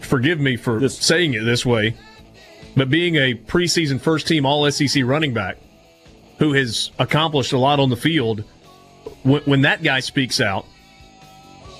forgive 0.00 0.40
me 0.40 0.56
for 0.56 0.88
saying 0.88 1.34
it 1.34 1.44
this 1.44 1.64
way, 1.66 1.96
but 2.76 2.90
being 2.90 3.16
a 3.16 3.34
preseason 3.34 4.00
first 4.00 4.26
team 4.26 4.46
All 4.46 4.70
SEC 4.70 5.02
running 5.04 5.34
back 5.34 5.58
who 6.38 6.52
has 6.52 6.90
accomplished 6.98 7.52
a 7.52 7.58
lot 7.58 7.78
on 7.78 7.90
the 7.90 7.96
field, 7.96 8.44
when, 9.22 9.42
when 9.42 9.62
that 9.62 9.82
guy 9.82 10.00
speaks 10.00 10.40
out, 10.40 10.66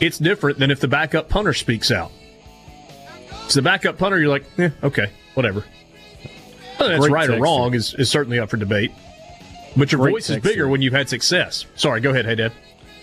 it's 0.00 0.18
different 0.18 0.58
than 0.58 0.70
if 0.70 0.80
the 0.80 0.88
backup 0.88 1.28
punter 1.28 1.52
speaks 1.52 1.90
out. 1.90 2.12
So 3.48 3.58
the 3.60 3.62
backup 3.62 3.98
punter, 3.98 4.18
you're 4.18 4.28
like, 4.28 4.44
eh, 4.58 4.70
okay, 4.82 5.10
whatever. 5.34 5.64
Whether 6.78 6.98
that's 6.98 7.08
right 7.08 7.30
or 7.30 7.40
wrong 7.40 7.74
is, 7.74 7.94
is 7.94 8.10
certainly 8.10 8.38
up 8.38 8.50
for 8.50 8.56
debate. 8.56 8.92
But 9.76 9.92
your 9.92 10.00
Great 10.00 10.12
voice 10.12 10.30
is 10.30 10.36
bigger 10.36 10.54
here. 10.54 10.68
when 10.68 10.82
you've 10.82 10.92
had 10.92 11.08
success. 11.08 11.66
Sorry, 11.76 12.00
go 12.00 12.10
ahead. 12.10 12.26
Hey, 12.26 12.36
Dad. 12.36 12.52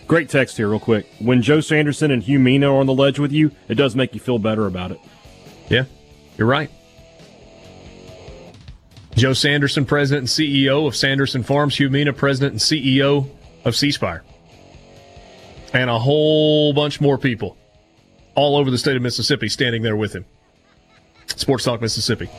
Great 0.07 0.29
text 0.29 0.57
here, 0.57 0.69
real 0.69 0.79
quick. 0.79 1.05
When 1.19 1.41
Joe 1.41 1.61
Sanderson 1.61 2.11
and 2.11 2.23
Hu 2.23 2.39
Meena 2.39 2.69
are 2.69 2.79
on 2.79 2.85
the 2.85 2.93
ledge 2.93 3.19
with 3.19 3.31
you, 3.31 3.51
it 3.69 3.75
does 3.75 3.95
make 3.95 4.13
you 4.13 4.19
feel 4.19 4.39
better 4.39 4.67
about 4.67 4.91
it. 4.91 4.99
Yeah, 5.69 5.85
you're 6.37 6.47
right. 6.47 6.69
Joe 9.15 9.33
Sanderson, 9.33 9.85
president 9.85 10.21
and 10.21 10.27
CEO 10.29 10.87
of 10.87 10.95
Sanderson 10.95 11.43
Farms. 11.43 11.75
Hu 11.75 11.89
Meena, 11.89 12.15
president 12.15 12.53
and 12.53 12.61
CEO 12.61 13.29
of 13.65 13.75
C 13.75 13.91
Spire. 13.91 14.23
And 15.73 15.89
a 15.89 15.99
whole 15.99 16.73
bunch 16.73 16.99
more 16.99 17.17
people 17.17 17.57
all 18.35 18.57
over 18.57 18.71
the 18.71 18.77
state 18.77 18.95
of 18.95 19.01
Mississippi 19.01 19.49
standing 19.49 19.81
there 19.81 19.95
with 19.95 20.13
him. 20.13 20.25
Sports 21.27 21.63
Talk 21.63 21.81
Mississippi. 21.81 22.29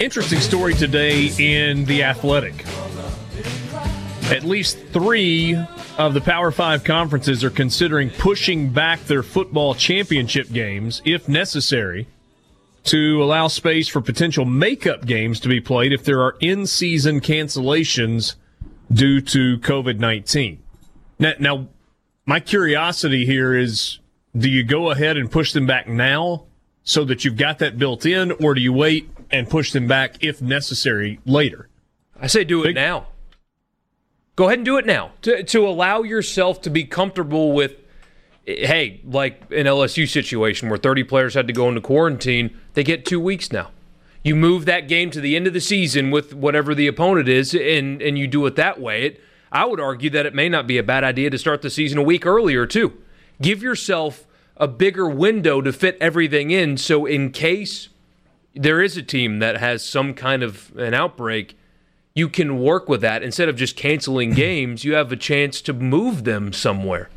Interesting 0.00 0.40
story 0.40 0.72
today 0.72 1.30
in 1.38 1.84
The 1.84 2.04
Athletic. 2.04 2.64
At 4.32 4.44
least 4.44 4.78
three 4.94 5.54
of 5.98 6.14
the 6.14 6.22
Power 6.22 6.50
Five 6.50 6.84
conferences 6.84 7.44
are 7.44 7.50
considering 7.50 8.08
pushing 8.08 8.72
back 8.72 9.04
their 9.04 9.22
football 9.22 9.74
championship 9.74 10.50
games, 10.50 11.02
if 11.04 11.28
necessary, 11.28 12.06
to 12.84 13.22
allow 13.22 13.48
space 13.48 13.88
for 13.88 14.00
potential 14.00 14.46
makeup 14.46 15.04
games 15.04 15.38
to 15.40 15.50
be 15.50 15.60
played 15.60 15.92
if 15.92 16.02
there 16.02 16.22
are 16.22 16.34
in 16.40 16.66
season 16.66 17.20
cancellations 17.20 18.36
due 18.90 19.20
to 19.20 19.58
COVID 19.58 19.98
19. 19.98 20.62
Now, 21.18 21.32
now, 21.38 21.68
my 22.24 22.40
curiosity 22.40 23.26
here 23.26 23.54
is 23.54 23.98
do 24.34 24.48
you 24.48 24.64
go 24.64 24.90
ahead 24.90 25.18
and 25.18 25.30
push 25.30 25.52
them 25.52 25.66
back 25.66 25.88
now 25.88 26.46
so 26.84 27.04
that 27.04 27.22
you've 27.26 27.36
got 27.36 27.58
that 27.58 27.78
built 27.78 28.06
in, 28.06 28.32
or 28.32 28.54
do 28.54 28.62
you 28.62 28.72
wait 28.72 29.10
and 29.30 29.48
push 29.48 29.72
them 29.72 29.86
back 29.86 30.22
if 30.22 30.40
necessary 30.42 31.20
later. 31.24 31.68
I 32.20 32.26
say 32.26 32.44
do 32.44 32.62
it 32.62 32.68
Big, 32.68 32.76
now. 32.76 33.08
Go 34.36 34.46
ahead 34.46 34.58
and 34.58 34.64
do 34.64 34.76
it 34.76 34.86
now 34.86 35.12
to, 35.22 35.42
to 35.42 35.66
allow 35.66 36.02
yourself 36.02 36.60
to 36.62 36.70
be 36.70 36.84
comfortable 36.84 37.52
with, 37.52 37.76
hey, 38.44 39.00
like 39.04 39.42
an 39.50 39.66
LSU 39.66 40.08
situation 40.08 40.68
where 40.68 40.78
30 40.78 41.04
players 41.04 41.34
had 41.34 41.46
to 41.46 41.52
go 41.52 41.68
into 41.68 41.80
quarantine, 41.80 42.56
they 42.74 42.82
get 42.82 43.04
two 43.04 43.20
weeks 43.20 43.52
now. 43.52 43.70
You 44.22 44.36
move 44.36 44.66
that 44.66 44.88
game 44.88 45.10
to 45.12 45.20
the 45.20 45.36
end 45.36 45.46
of 45.46 45.52
the 45.52 45.60
season 45.60 46.10
with 46.10 46.34
whatever 46.34 46.74
the 46.74 46.86
opponent 46.86 47.28
is, 47.28 47.54
and, 47.54 48.02
and 48.02 48.18
you 48.18 48.26
do 48.26 48.44
it 48.46 48.56
that 48.56 48.80
way. 48.80 49.04
It, 49.04 49.20
I 49.52 49.64
would 49.64 49.80
argue 49.80 50.10
that 50.10 50.26
it 50.26 50.34
may 50.34 50.48
not 50.48 50.66
be 50.66 50.78
a 50.78 50.82
bad 50.82 51.04
idea 51.04 51.30
to 51.30 51.38
start 51.38 51.62
the 51.62 51.70
season 51.70 51.98
a 51.98 52.02
week 52.02 52.26
earlier, 52.26 52.66
too. 52.66 52.98
Give 53.42 53.62
yourself 53.62 54.26
a 54.56 54.68
bigger 54.68 55.08
window 55.08 55.60
to 55.60 55.72
fit 55.72 55.96
everything 56.00 56.50
in 56.50 56.76
so, 56.76 57.06
in 57.06 57.30
case 57.30 57.89
there 58.54 58.82
is 58.82 58.96
a 58.96 59.02
team 59.02 59.38
that 59.38 59.58
has 59.58 59.84
some 59.84 60.14
kind 60.14 60.42
of 60.42 60.76
an 60.76 60.94
outbreak, 60.94 61.56
you 62.14 62.28
can 62.28 62.58
work 62.58 62.88
with 62.88 63.00
that 63.02 63.22
instead 63.22 63.48
of 63.48 63.56
just 63.56 63.76
canceling 63.76 64.32
games. 64.34 64.84
You 64.84 64.94
have 64.94 65.12
a 65.12 65.16
chance 65.16 65.60
to 65.62 65.72
move 65.72 66.24
them 66.24 66.52
somewhere. 66.52 67.08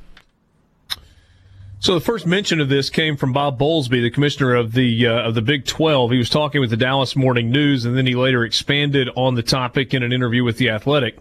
So 1.80 1.95
the 1.95 2.01
first 2.01 2.26
mention 2.26 2.61
of 2.61 2.69
this 2.69 2.89
came 2.89 3.18
from 3.18 3.34
Bob 3.34 3.60
Bowlesby, 3.60 4.01
the 4.01 4.10
commissioner 4.10 4.55
of 4.55 4.72
the 4.72 5.05
uh, 5.05 5.27
of 5.27 5.35
the 5.35 5.41
Big 5.41 5.65
12. 5.65 6.11
He 6.11 6.18
was 6.18 6.30
talking 6.30 6.61
with 6.61 6.69
the 6.69 6.77
Dallas 6.77 7.14
Morning 7.14 7.51
News, 7.51 7.84
and 7.84 7.97
then 7.97 8.07
he 8.07 8.15
later 8.15 8.45
expanded 8.45 9.10
on 9.18 9.35
the 9.35 9.43
topic 9.43 9.93
in 9.93 10.01
an 10.01 10.14
interview 10.14 10.45
with 10.45 10.57
the 10.57 10.69
Athletic. 10.69 11.18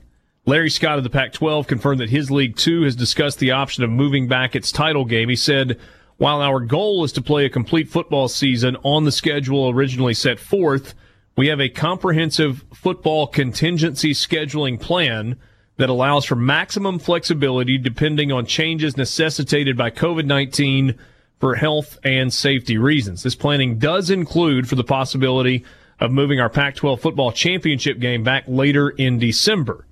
Larry 0.47 0.71
Scott 0.71 0.99
of 0.99 1.05
the 1.05 1.11
Pac-12 1.11 1.69
confirmed 1.69 2.01
that 2.01 2.11
his 2.11 2.31
league 2.31 2.57
too 2.57 2.83
has 2.83 2.97
discussed 2.97 3.39
the 3.39 3.53
option 3.53 3.85
of 3.85 3.91
moving 3.91 4.27
back 4.27 4.57
its 4.57 4.73
title 4.73 5.05
game. 5.05 5.29
He 5.29 5.37
said 5.37 5.79
while 6.17 6.41
our 6.41 6.61
goal 6.61 7.05
is 7.05 7.13
to 7.13 7.23
play 7.23 7.45
a 7.45 7.51
complete 7.51 7.89
football 7.89 8.29
season 8.29 8.77
on 8.83 9.05
the 9.05 9.13
schedule 9.13 9.71
originally 9.71 10.15
set 10.15 10.39
forth, 10.39 10.95
we 11.37 11.49
have 11.49 11.61
a 11.61 11.69
comprehensive 11.69 12.65
football 12.75 13.27
contingency 13.27 14.13
scheduling 14.13 14.79
plan 14.81 15.37
that 15.77 15.89
allows 15.89 16.25
for 16.25 16.37
maximum 16.37 16.99
flexibility 16.99 17.79
depending 17.79 18.31
on 18.31 18.47
changes 18.47 18.97
necessitated 18.97 19.77
by 19.77 19.91
COVID 19.91 20.27
19 20.27 20.99
for 21.41 21.57
health 21.57 21.99
and 22.05 22.33
safety 22.33 22.79
reasons. 22.79 23.23
This 23.23 23.35
planning 23.35 23.79
does 23.79 24.11
include 24.11 24.69
for 24.69 24.77
the 24.77 24.85
possibility 24.85 25.65
of 25.99 26.13
moving 26.13 26.41
our 26.41 26.51
Pac 26.51 26.77
12 26.77 27.01
football 27.01 27.33
championship 27.33 27.99
game 27.99 28.23
back 28.23 28.45
later 28.47 28.91
in 28.91 29.19
December. 29.19 29.87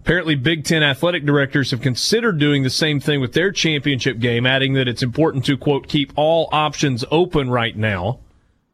Apparently, 0.00 0.34
Big 0.34 0.64
Ten 0.64 0.82
athletic 0.82 1.26
directors 1.26 1.70
have 1.70 1.82
considered 1.82 2.38
doing 2.38 2.62
the 2.62 2.70
same 2.70 3.00
thing 3.00 3.20
with 3.20 3.34
their 3.34 3.52
championship 3.52 4.18
game, 4.18 4.46
adding 4.46 4.72
that 4.74 4.88
it's 4.88 5.02
important 5.02 5.44
to, 5.44 5.56
quote, 5.56 5.88
keep 5.88 6.12
all 6.16 6.48
options 6.52 7.04
open 7.10 7.50
right 7.50 7.76
now. 7.76 8.18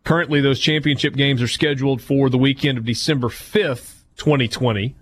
Currently, 0.04 0.40
those 0.40 0.60
championship 0.60 1.14
games 1.14 1.42
are 1.42 1.48
scheduled 1.48 2.00
for 2.00 2.30
the 2.30 2.38
weekend 2.38 2.78
of 2.78 2.84
December 2.84 3.28
5th, 3.28 4.02
2020. 4.16 4.94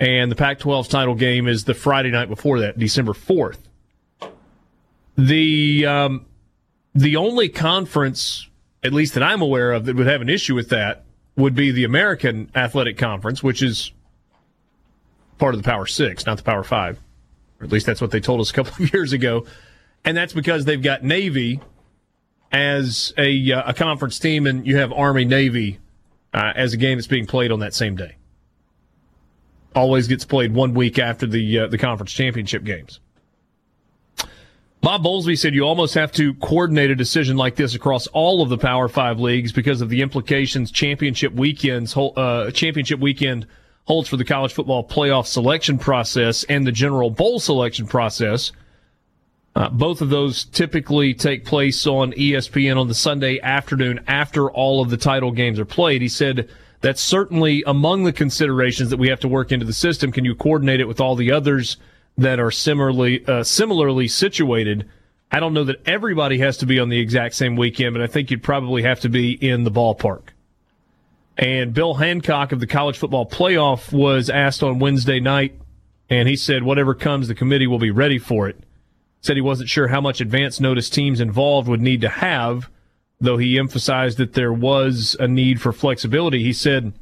And 0.00 0.32
the 0.32 0.36
Pac 0.36 0.58
12's 0.58 0.88
title 0.88 1.14
game 1.14 1.46
is 1.46 1.64
the 1.64 1.74
Friday 1.74 2.10
night 2.10 2.28
before 2.28 2.58
that, 2.58 2.76
December 2.76 3.12
4th. 3.12 3.58
The, 5.16 5.86
um, 5.86 6.26
the 6.92 7.14
only 7.14 7.48
conference, 7.48 8.48
at 8.82 8.92
least 8.92 9.14
that 9.14 9.22
I'm 9.22 9.40
aware 9.40 9.70
of, 9.70 9.84
that 9.84 9.94
would 9.94 10.08
have 10.08 10.22
an 10.22 10.28
issue 10.28 10.56
with 10.56 10.70
that 10.70 11.04
would 11.36 11.54
be 11.54 11.70
the 11.70 11.84
American 11.84 12.50
Athletic 12.54 12.98
Conference, 12.98 13.44
which 13.44 13.62
is 13.62 13.92
part 15.42 15.56
of 15.56 15.60
the 15.60 15.68
Power 15.68 15.86
Six, 15.86 16.24
not 16.24 16.36
the 16.36 16.44
Power 16.44 16.62
Five. 16.62 17.00
Or 17.60 17.64
at 17.64 17.72
least 17.72 17.84
that's 17.84 18.00
what 18.00 18.12
they 18.12 18.20
told 18.20 18.40
us 18.40 18.50
a 18.50 18.52
couple 18.52 18.72
of 18.84 18.94
years 18.94 19.12
ago. 19.12 19.44
And 20.04 20.16
that's 20.16 20.32
because 20.32 20.66
they've 20.66 20.80
got 20.80 21.02
Navy 21.02 21.60
as 22.52 23.12
a, 23.18 23.50
uh, 23.50 23.70
a 23.70 23.74
conference 23.74 24.20
team, 24.20 24.46
and 24.46 24.64
you 24.64 24.76
have 24.76 24.92
Army 24.92 25.24
Navy 25.24 25.80
uh, 26.32 26.52
as 26.54 26.74
a 26.74 26.76
game 26.76 26.96
that's 26.96 27.08
being 27.08 27.26
played 27.26 27.50
on 27.50 27.58
that 27.58 27.74
same 27.74 27.96
day. 27.96 28.14
always 29.74 30.06
gets 30.06 30.24
played 30.24 30.54
one 30.54 30.74
week 30.74 31.00
after 31.00 31.26
the 31.26 31.58
uh, 31.58 31.66
the 31.66 31.78
conference 31.78 32.12
championship 32.12 32.62
games. 32.62 33.00
Bob 34.80 35.02
Bowlesby 35.02 35.36
said 35.36 35.54
you 35.54 35.64
almost 35.64 35.94
have 35.94 36.12
to 36.12 36.34
coordinate 36.34 36.90
a 36.90 36.94
decision 36.94 37.36
like 37.36 37.56
this 37.56 37.74
across 37.74 38.06
all 38.08 38.42
of 38.42 38.48
the 38.48 38.58
Power 38.58 38.88
Five 38.88 39.18
leagues 39.18 39.50
because 39.50 39.80
of 39.80 39.88
the 39.88 40.02
implications 40.02 40.70
championship 40.70 41.32
weekends 41.32 41.96
uh, 41.96 42.52
championship 42.52 43.00
weekend 43.00 43.46
holds 43.84 44.08
for 44.08 44.16
the 44.16 44.24
college 44.24 44.52
football 44.52 44.86
playoff 44.86 45.26
selection 45.26 45.78
process 45.78 46.44
and 46.44 46.66
the 46.66 46.72
general 46.72 47.10
bowl 47.10 47.40
selection 47.40 47.86
process. 47.86 48.52
Uh, 49.54 49.68
both 49.68 50.00
of 50.00 50.08
those 50.08 50.44
typically 50.44 51.12
take 51.12 51.44
place 51.44 51.86
on 51.86 52.12
ESPN 52.12 52.80
on 52.80 52.88
the 52.88 52.94
Sunday 52.94 53.38
afternoon 53.40 54.00
after 54.06 54.50
all 54.50 54.80
of 54.80 54.88
the 54.88 54.96
title 54.96 55.30
games 55.30 55.58
are 55.58 55.64
played. 55.66 56.00
He 56.00 56.08
said 56.08 56.48
that's 56.80 57.02
certainly 57.02 57.62
among 57.66 58.04
the 58.04 58.12
considerations 58.12 58.90
that 58.90 58.98
we 58.98 59.08
have 59.08 59.20
to 59.20 59.28
work 59.28 59.52
into 59.52 59.66
the 59.66 59.72
system. 59.72 60.10
Can 60.10 60.24
you 60.24 60.34
coordinate 60.34 60.80
it 60.80 60.88
with 60.88 61.00
all 61.00 61.16
the 61.16 61.30
others? 61.30 61.76
that 62.18 62.38
are 62.38 62.50
similarly 62.50 63.26
uh, 63.26 63.42
similarly 63.42 64.08
situated. 64.08 64.88
I 65.30 65.40
don't 65.40 65.54
know 65.54 65.64
that 65.64 65.86
everybody 65.86 66.38
has 66.38 66.58
to 66.58 66.66
be 66.66 66.78
on 66.78 66.88
the 66.90 66.98
exact 66.98 67.34
same 67.34 67.56
weekend, 67.56 67.94
but 67.94 68.02
I 68.02 68.06
think 68.06 68.30
you'd 68.30 68.42
probably 68.42 68.82
have 68.82 69.00
to 69.00 69.08
be 69.08 69.32
in 69.32 69.64
the 69.64 69.70
ballpark. 69.70 70.28
And 71.38 71.72
Bill 71.72 71.94
Hancock 71.94 72.52
of 72.52 72.60
the 72.60 72.66
College 72.66 72.98
Football 72.98 73.26
Playoff 73.26 73.92
was 73.92 74.28
asked 74.28 74.62
on 74.62 74.78
Wednesday 74.78 75.18
night, 75.18 75.58
and 76.10 76.28
he 76.28 76.36
said, 76.36 76.62
whatever 76.62 76.94
comes, 76.94 77.28
the 77.28 77.34
committee 77.34 77.66
will 77.66 77.78
be 77.78 77.90
ready 77.90 78.18
for 78.18 78.48
it. 78.48 78.58
Said 79.22 79.36
he 79.36 79.42
wasn't 79.42 79.70
sure 79.70 79.88
how 79.88 80.00
much 80.00 80.20
advance 80.20 80.60
notice 80.60 80.90
teams 80.90 81.20
involved 81.20 81.68
would 81.68 81.80
need 81.80 82.00
to 82.02 82.08
have, 82.08 82.68
though 83.20 83.38
he 83.38 83.58
emphasized 83.58 84.18
that 84.18 84.34
there 84.34 84.52
was 84.52 85.16
a 85.20 85.28
need 85.28 85.60
for 85.60 85.72
flexibility. 85.72 86.42
He 86.42 86.52
said, 86.52 86.92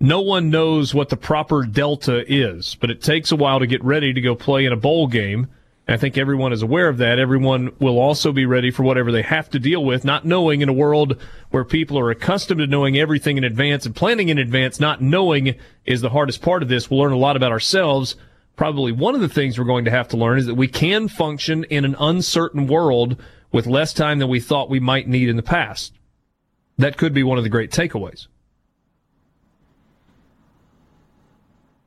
no 0.00 0.20
one 0.20 0.50
knows 0.50 0.92
what 0.92 1.08
the 1.08 1.16
proper 1.16 1.64
delta 1.64 2.24
is, 2.30 2.74
but 2.74 2.90
it 2.90 3.00
takes 3.00 3.32
a 3.32 3.36
while 3.36 3.60
to 3.60 3.66
get 3.66 3.82
ready 3.82 4.12
to 4.12 4.20
go 4.20 4.34
play 4.34 4.64
in 4.64 4.72
a 4.72 4.76
bowl 4.76 5.06
game. 5.06 5.46
I 5.86 5.98
think 5.98 6.16
everyone 6.16 6.54
is 6.54 6.62
aware 6.62 6.88
of 6.88 6.96
that. 6.98 7.18
Everyone 7.18 7.72
will 7.78 7.98
also 7.98 8.32
be 8.32 8.46
ready 8.46 8.70
for 8.70 8.84
whatever 8.84 9.12
they 9.12 9.20
have 9.20 9.50
to 9.50 9.58
deal 9.58 9.84
with, 9.84 10.02
not 10.02 10.24
knowing 10.24 10.62
in 10.62 10.70
a 10.70 10.72
world 10.72 11.20
where 11.50 11.64
people 11.64 11.98
are 11.98 12.10
accustomed 12.10 12.60
to 12.60 12.66
knowing 12.66 12.96
everything 12.96 13.36
in 13.36 13.44
advance 13.44 13.84
and 13.84 13.94
planning 13.94 14.30
in 14.30 14.38
advance, 14.38 14.80
not 14.80 15.02
knowing 15.02 15.56
is 15.84 16.00
the 16.00 16.08
hardest 16.08 16.40
part 16.40 16.62
of 16.62 16.70
this. 16.70 16.90
We'll 16.90 17.00
learn 17.00 17.12
a 17.12 17.18
lot 17.18 17.36
about 17.36 17.52
ourselves. 17.52 18.16
Probably 18.56 18.92
one 18.92 19.14
of 19.14 19.20
the 19.20 19.28
things 19.28 19.58
we're 19.58 19.66
going 19.66 19.84
to 19.84 19.90
have 19.90 20.08
to 20.08 20.16
learn 20.16 20.38
is 20.38 20.46
that 20.46 20.54
we 20.54 20.68
can 20.68 21.06
function 21.06 21.64
in 21.64 21.84
an 21.84 21.96
uncertain 22.00 22.66
world 22.66 23.20
with 23.52 23.66
less 23.66 23.92
time 23.92 24.20
than 24.20 24.28
we 24.28 24.40
thought 24.40 24.70
we 24.70 24.80
might 24.80 25.06
need 25.06 25.28
in 25.28 25.36
the 25.36 25.42
past. 25.42 25.92
That 26.78 26.96
could 26.96 27.12
be 27.12 27.22
one 27.22 27.36
of 27.36 27.44
the 27.44 27.50
great 27.50 27.70
takeaways. 27.70 28.26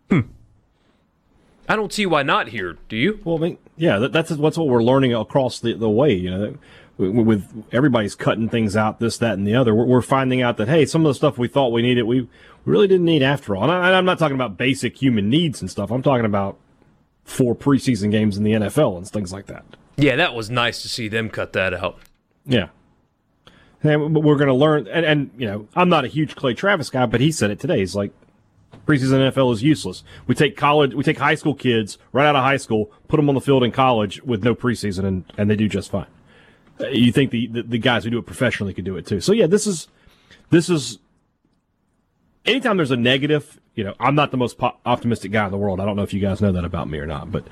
Hmm. 0.09 0.21
I 1.67 1.75
don't 1.75 1.91
see 1.91 2.05
why 2.05 2.23
not 2.23 2.49
here. 2.49 2.77
Do 2.87 2.95
you? 2.95 3.19
Well, 3.25 3.37
I 3.37 3.39
mean, 3.39 3.57
yeah, 3.77 3.99
that, 3.99 4.11
that's 4.11 4.31
what's 4.31 4.57
what 4.57 4.67
we're 4.67 4.83
learning 4.83 5.13
across 5.13 5.59
the, 5.59 5.73
the 5.73 5.89
way. 5.89 6.13
You 6.13 6.31
know, 6.31 6.57
with 6.97 7.65
everybody's 7.71 8.15
cutting 8.15 8.49
things 8.49 8.75
out, 8.75 8.99
this, 8.99 9.17
that, 9.19 9.33
and 9.33 9.45
the 9.45 9.55
other, 9.55 9.73
we're, 9.73 9.85
we're, 9.85 10.01
finding 10.01 10.41
out 10.41 10.57
that 10.57 10.67
hey, 10.67 10.85
some 10.85 11.05
of 11.05 11.09
the 11.09 11.13
stuff 11.13 11.37
we 11.37 11.47
thought 11.47 11.71
we 11.71 11.83
needed, 11.83 12.03
we 12.03 12.27
really 12.65 12.87
didn't 12.87 13.05
need 13.05 13.21
after 13.21 13.55
all. 13.55 13.63
And 13.63 13.71
I, 13.71 13.97
I'm 13.97 14.05
not 14.05 14.17
talking 14.17 14.35
about 14.35 14.57
basic 14.57 14.97
human 14.97 15.29
needs 15.29 15.61
and 15.61 15.69
stuff. 15.69 15.91
I'm 15.91 16.01
talking 16.01 16.25
about 16.25 16.57
four 17.23 17.55
preseason 17.55 18.09
games 18.09 18.37
in 18.37 18.43
the 18.43 18.53
NFL 18.53 18.97
and 18.97 19.07
things 19.07 19.31
like 19.31 19.45
that. 19.45 19.63
Yeah, 19.95 20.15
that 20.15 20.33
was 20.33 20.49
nice 20.49 20.81
to 20.81 20.89
see 20.89 21.07
them 21.07 21.29
cut 21.29 21.53
that 21.53 21.73
out. 21.73 21.99
Yeah. 22.45 22.69
And 23.83 24.15
we're 24.15 24.37
going 24.37 24.47
to 24.47 24.53
learn, 24.53 24.87
and, 24.87 25.05
and, 25.05 25.31
you 25.37 25.45
know, 25.45 25.67
I'm 25.75 25.89
not 25.89 26.03
a 26.03 26.07
huge 26.07 26.35
Clay 26.35 26.55
Travis 26.55 26.89
guy, 26.89 27.05
but 27.05 27.21
he 27.21 27.31
said 27.31 27.51
it 27.51 27.59
today. 27.59 27.79
He's 27.79 27.95
like, 27.95 28.11
preseason 28.87 29.31
NFL 29.31 29.53
is 29.53 29.61
useless. 29.61 30.03
We 30.25 30.33
take 30.33 30.55
college, 30.55 30.93
we 30.95 31.03
take 31.03 31.17
high 31.17 31.35
school 31.35 31.53
kids 31.53 31.97
right 32.13 32.25
out 32.25 32.35
of 32.35 32.43
high 32.43 32.57
school, 32.57 32.91
put 33.07 33.17
them 33.17 33.29
on 33.29 33.35
the 33.35 33.41
field 33.41 33.63
in 33.63 33.71
college 33.71 34.21
with 34.23 34.43
no 34.43 34.55
preseason, 34.55 35.05
and, 35.05 35.25
and 35.37 35.49
they 35.49 35.55
do 35.55 35.67
just 35.67 35.91
fine. 35.91 36.07
Uh, 36.79 36.87
you 36.87 37.11
think 37.11 37.31
the, 37.31 37.47
the, 37.47 37.63
the 37.63 37.77
guys 37.77 38.03
who 38.03 38.09
do 38.09 38.17
it 38.17 38.25
professionally 38.25 38.73
could 38.73 38.85
do 38.85 38.95
it 38.97 39.05
too? 39.05 39.19
So 39.19 39.33
yeah, 39.33 39.47
this 39.47 39.67
is 39.67 39.87
this 40.49 40.69
is 40.69 40.99
anytime 42.45 42.77
there's 42.77 42.91
a 42.91 42.97
negative. 42.97 43.59
You 43.75 43.83
know, 43.83 43.93
I'm 43.99 44.15
not 44.15 44.31
the 44.31 44.37
most 44.37 44.57
po- 44.57 44.77
optimistic 44.85 45.31
guy 45.31 45.45
in 45.45 45.51
the 45.51 45.57
world. 45.57 45.79
I 45.79 45.85
don't 45.85 45.95
know 45.95 46.03
if 46.03 46.13
you 46.13 46.19
guys 46.19 46.41
know 46.41 46.51
that 46.51 46.65
about 46.65 46.89
me 46.89 46.97
or 46.97 47.05
not, 47.05 47.31
but. 47.31 47.45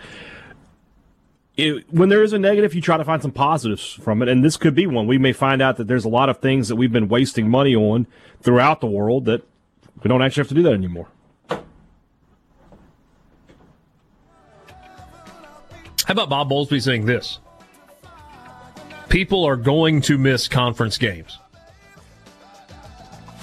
It, 1.58 1.90
when 1.90 2.10
there 2.10 2.22
is 2.22 2.34
a 2.34 2.38
negative, 2.38 2.74
you 2.74 2.82
try 2.82 2.98
to 2.98 3.06
find 3.06 3.22
some 3.22 3.32
positives 3.32 3.94
from 3.94 4.22
it, 4.22 4.28
and 4.28 4.44
this 4.44 4.58
could 4.58 4.76
be 4.76 4.86
one. 4.88 5.08
We 5.08 5.18
may 5.18 5.32
find 5.32 5.62
out 5.62 5.78
that 5.78 5.88
there's 5.88 6.04
a 6.04 6.10
lot 6.10 6.28
of 6.28 6.40
things 6.40 6.68
that 6.68 6.76
we've 6.76 6.92
been 6.92 7.08
wasting 7.08 7.50
money 7.50 7.74
on 7.74 8.08
throughout 8.42 8.82
the 8.82 8.88
world 8.88 9.24
that 9.24 9.42
we 10.04 10.10
don't 10.10 10.22
actually 10.22 10.42
have 10.42 10.50
to 10.50 10.54
do 10.54 10.64
that 10.64 10.74
anymore. 10.74 11.08
How 16.06 16.12
about 16.12 16.30
Bob 16.30 16.50
Bowlesby 16.50 16.82
saying 16.82 17.06
this? 17.06 17.40
People 19.10 19.44
are 19.44 19.56
going 19.56 20.02
to 20.02 20.18
miss 20.18 20.48
conference 20.48 20.98
games. 20.98 21.40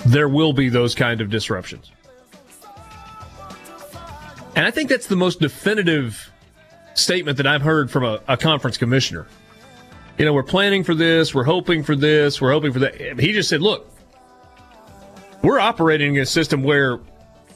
There 0.06 0.28
will 0.28 0.52
be 0.52 0.68
those 0.68 0.94
kind 0.94 1.20
of 1.20 1.28
disruptions. 1.30 1.90
And 4.54 4.66
I 4.66 4.70
think 4.70 4.90
that's 4.90 5.06
the 5.06 5.16
most 5.16 5.40
definitive 5.40 6.30
statement 6.94 7.36
that 7.38 7.46
I've 7.46 7.62
heard 7.62 7.90
from 7.90 8.04
a, 8.04 8.20
a 8.28 8.36
conference 8.36 8.76
commissioner. 8.76 9.26
You 10.18 10.26
know, 10.26 10.32
we're 10.32 10.42
planning 10.42 10.84
for 10.84 10.94
this, 10.94 11.34
we're 11.34 11.44
hoping 11.44 11.82
for 11.82 11.96
this, 11.96 12.40
we're 12.40 12.52
hoping 12.52 12.72
for 12.72 12.80
that. 12.80 13.18
He 13.18 13.32
just 13.32 13.48
said, 13.48 13.62
look, 13.62 13.90
we're 15.42 15.58
operating 15.58 16.16
in 16.16 16.22
a 16.22 16.26
system 16.26 16.62
where 16.62 16.98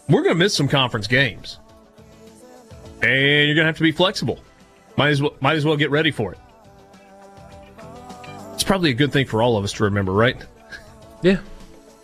we're 0.08 0.22
going 0.22 0.34
to 0.34 0.38
miss 0.38 0.54
some 0.54 0.68
conference 0.68 1.06
games. 1.06 1.58
And 3.02 3.46
you're 3.46 3.54
going 3.54 3.64
to 3.64 3.66
have 3.66 3.76
to 3.76 3.82
be 3.82 3.92
flexible. 3.92 4.40
Might 4.96 5.10
as 5.10 5.22
well 5.22 5.34
might 5.40 5.56
as 5.56 5.64
well 5.64 5.76
get 5.76 5.90
ready 5.90 6.10
for 6.10 6.32
it. 6.32 6.38
It's 8.54 8.64
probably 8.64 8.90
a 8.90 8.94
good 8.94 9.12
thing 9.12 9.26
for 9.26 9.42
all 9.42 9.56
of 9.56 9.64
us 9.64 9.72
to 9.74 9.84
remember, 9.84 10.12
right? 10.12 10.36
Yeah. 11.22 11.40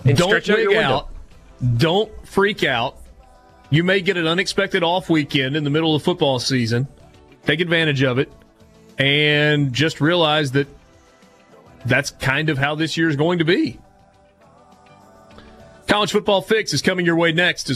And 0.05 0.17
Don't 0.17 0.49
out, 0.51 0.75
out. 0.77 1.09
Don't 1.79 2.27
freak 2.27 2.65
out. 2.65 2.99
You 3.71 3.85
may 3.85 4.01
get 4.01 4.17
an 4.17 4.27
unexpected 4.27 4.83
off 4.83 5.09
weekend 5.09 5.57
in 5.57 5.65
the 5.65 5.71
middle 5.71 5.95
of 5.95 6.03
football 6.03 6.39
season. 6.39 6.89
Take 7.47 7.61
advantage 7.61 8.03
of 8.03 8.19
it 8.19 8.31
and 8.99 9.73
just 9.73 10.01
realize 10.01 10.53
that 10.53 10.69
that's 11.87 12.11
kind 12.11 12.51
of 12.51 12.59
how 12.59 12.75
this 12.75 12.97
year 12.97 13.09
is 13.09 13.17
going 13.17 13.39
to 13.39 13.45
be. 13.45 13.79
College 15.87 16.13
Football 16.13 16.43
Fix 16.43 16.73
is 16.73 16.83
coming 16.83 17.07
your 17.07 17.17
way 17.17 17.33
next. 17.33 17.73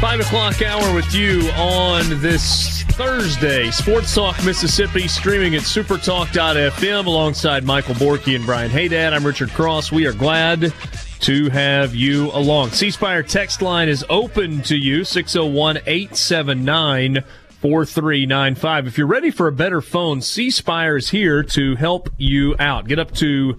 Five 0.00 0.20
o'clock 0.20 0.60
hour 0.60 0.94
with 0.94 1.14
you 1.14 1.40
on 1.52 2.20
this 2.20 2.82
Thursday. 2.82 3.70
Sports 3.70 4.14
Talk 4.14 4.36
Mississippi 4.44 5.08
streaming 5.08 5.54
at 5.54 5.62
supertalk.fm 5.62 7.06
alongside 7.06 7.64
Michael 7.64 7.94
Borky 7.94 8.36
and 8.36 8.44
Brian 8.44 8.70
Hadad. 8.70 9.14
I'm 9.14 9.24
Richard 9.24 9.48
Cross. 9.50 9.92
We 9.92 10.06
are 10.06 10.12
glad 10.12 10.74
to 11.20 11.48
have 11.48 11.94
you 11.94 12.30
along. 12.32 12.72
C 12.72 12.90
Spire 12.90 13.22
text 13.22 13.62
line 13.62 13.88
is 13.88 14.04
open 14.10 14.60
to 14.64 14.76
you 14.76 15.02
601 15.02 15.78
879 15.86 17.24
4395. 17.62 18.86
If 18.86 18.98
you're 18.98 19.06
ready 19.06 19.30
for 19.30 19.48
a 19.48 19.52
better 19.52 19.80
phone, 19.80 20.20
C 20.20 20.50
Spire 20.50 20.98
is 20.98 21.08
here 21.08 21.42
to 21.42 21.74
help 21.74 22.10
you 22.18 22.54
out. 22.58 22.86
Get 22.86 22.98
up 22.98 23.12
to 23.14 23.56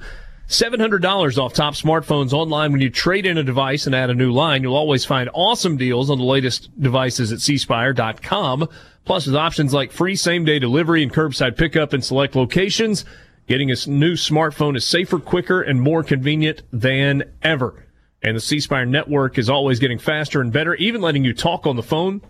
$700 0.48 1.38
off 1.38 1.54
top 1.54 1.74
smartphones 1.74 2.32
online 2.32 2.72
when 2.72 2.80
you 2.80 2.90
trade 2.90 3.26
in 3.26 3.38
a 3.38 3.44
device 3.44 3.86
and 3.86 3.94
add 3.94 4.10
a 4.10 4.16
new 4.16 4.32
line. 4.32 4.64
You'll 4.64 4.78
always 4.78 5.04
find 5.04 5.30
awesome 5.34 5.76
deals 5.76 6.10
on 6.10 6.20
the 6.20 6.24
latest 6.24 6.70
devices 6.80 7.34
at 7.34 7.40
cspire.com. 7.40 8.70
Plus 9.04 9.26
with 9.26 9.36
options 9.36 9.74
like 9.74 9.92
free 9.92 10.16
same 10.16 10.46
day 10.46 10.60
delivery 10.60 11.04
and 11.04 11.14
curbside 11.14 11.58
pickup 11.58 11.94
in 11.94 12.02
select 12.02 12.36
locations, 12.36 13.04
getting 13.48 13.72
a 13.72 13.76
new 13.88 14.14
smartphone 14.14 14.78
is 14.78 14.86
safer, 14.86 15.20
quicker, 15.20 15.62
and 15.62 15.82
more 15.82 16.04
convenient 16.04 16.62
than 16.72 17.24
ever. 17.42 17.86
And 18.22 18.36
the 18.36 18.42
C 18.42 18.60
Spire 18.60 18.86
network 18.86 19.38
is 19.38 19.50
always 19.50 19.80
getting 19.80 20.00
faster 20.00 20.42
and 20.42 20.52
better, 20.52 20.76
even 20.76 21.02
letting 21.02 21.24
you 21.24 21.34
talk 21.34 21.68
on 21.68 21.76
the 21.76 21.84
phone 21.84 22.22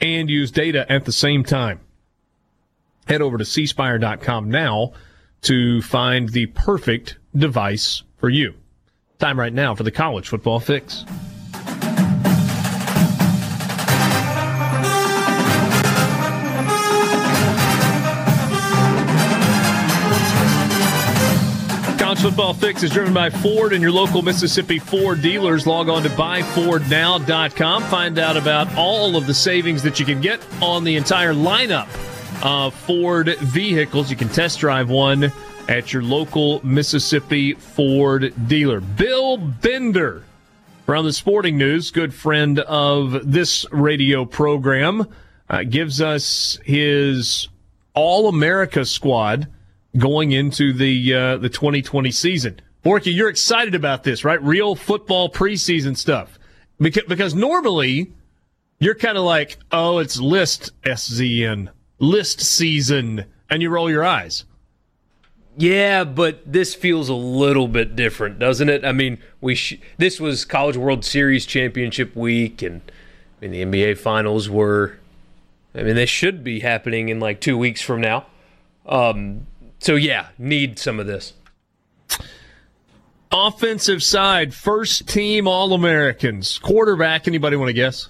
and 0.00 0.28
use 0.28 0.50
data 0.50 0.90
at 0.90 1.04
the 1.04 1.12
same 1.12 1.44
time. 1.44 1.80
Head 3.06 3.22
over 3.22 3.38
to 3.38 3.44
cspire.com 3.44 4.50
now 4.50 4.92
to 5.44 5.82
find 5.82 6.30
the 6.30 6.46
perfect 6.46 7.16
device 7.36 8.02
for 8.16 8.28
you. 8.28 8.54
Time 9.18 9.38
right 9.38 9.52
now 9.52 9.74
for 9.74 9.82
the 9.82 9.90
college 9.90 10.28
football 10.28 10.60
fix. 10.60 11.04
College 21.98 22.20
Football 22.20 22.54
Fix 22.54 22.82
is 22.82 22.90
driven 22.90 23.12
by 23.12 23.28
Ford 23.28 23.72
and 23.72 23.82
your 23.82 23.90
local 23.90 24.22
Mississippi 24.22 24.78
Ford 24.78 25.20
dealers. 25.20 25.66
Log 25.66 25.88
on 25.88 26.02
to 26.04 26.08
buyfordnow.com. 26.10 27.82
Find 27.84 28.18
out 28.18 28.36
about 28.36 28.72
all 28.76 29.16
of 29.16 29.26
the 29.26 29.34
savings 29.34 29.82
that 29.82 29.98
you 29.98 30.06
can 30.06 30.20
get 30.20 30.40
on 30.62 30.84
the 30.84 30.94
entire 30.94 31.34
lineup 31.34 31.88
uh, 32.42 32.70
Ford 32.70 33.36
vehicles. 33.38 34.10
You 34.10 34.16
can 34.16 34.28
test 34.28 34.60
drive 34.60 34.90
one 34.90 35.32
at 35.68 35.92
your 35.92 36.02
local 36.02 36.64
Mississippi 36.64 37.54
Ford 37.54 38.32
dealer. 38.48 38.80
Bill 38.80 39.36
Bender 39.36 40.24
Around 40.86 41.06
the 41.06 41.14
sporting 41.14 41.56
news, 41.56 41.90
good 41.90 42.12
friend 42.12 42.58
of 42.58 43.32
this 43.32 43.64
radio 43.72 44.26
program 44.26 45.08
uh, 45.48 45.62
gives 45.62 46.02
us 46.02 46.58
his 46.62 47.48
All 47.94 48.28
America 48.28 48.84
squad 48.84 49.48
going 49.96 50.32
into 50.32 50.74
the 50.74 51.14
uh, 51.14 51.36
the 51.38 51.48
2020 51.48 52.10
season. 52.10 52.60
Borky, 52.84 53.14
you're 53.14 53.30
excited 53.30 53.74
about 53.74 54.04
this, 54.04 54.26
right? 54.26 54.42
Real 54.42 54.74
football 54.74 55.30
preseason 55.30 55.96
stuff. 55.96 56.38
Because, 56.78 57.04
because 57.08 57.34
normally 57.34 58.12
you're 58.78 58.94
kind 58.94 59.16
of 59.16 59.24
like, 59.24 59.56
oh, 59.72 60.00
it's 60.00 60.20
list 60.20 60.70
SZN, 60.82 61.70
list 61.98 62.40
season, 62.40 63.24
and 63.50 63.62
you 63.62 63.70
roll 63.70 63.90
your 63.90 64.04
eyes. 64.04 64.44
Yeah, 65.56 66.04
but 66.04 66.40
this 66.44 66.74
feels 66.74 67.08
a 67.08 67.14
little 67.14 67.68
bit 67.68 67.94
different, 67.94 68.38
doesn't 68.38 68.68
it? 68.68 68.84
I 68.84 68.92
mean, 68.92 69.18
we 69.40 69.54
sh- 69.54 69.78
this 69.98 70.18
was 70.18 70.44
College 70.44 70.76
World 70.76 71.04
Series 71.04 71.46
championship 71.46 72.16
week, 72.16 72.60
and 72.60 72.80
I 73.40 73.46
mean 73.46 73.70
the 73.70 73.84
NBA 73.84 73.98
finals 73.98 74.48
were. 74.50 74.98
I 75.74 75.82
mean, 75.82 75.96
they 75.96 76.06
should 76.06 76.44
be 76.44 76.60
happening 76.60 77.08
in 77.08 77.20
like 77.20 77.40
two 77.40 77.58
weeks 77.58 77.82
from 77.82 78.00
now. 78.00 78.26
Um, 78.86 79.46
so 79.78 79.94
yeah, 79.96 80.28
need 80.38 80.78
some 80.78 80.98
of 80.98 81.06
this. 81.06 81.34
Offensive 83.32 84.02
side, 84.02 84.54
first 84.54 85.08
team 85.08 85.48
All 85.48 85.72
Americans, 85.72 86.58
quarterback. 86.58 87.26
Anybody 87.26 87.56
want 87.56 87.68
to 87.68 87.72
guess? 87.72 88.08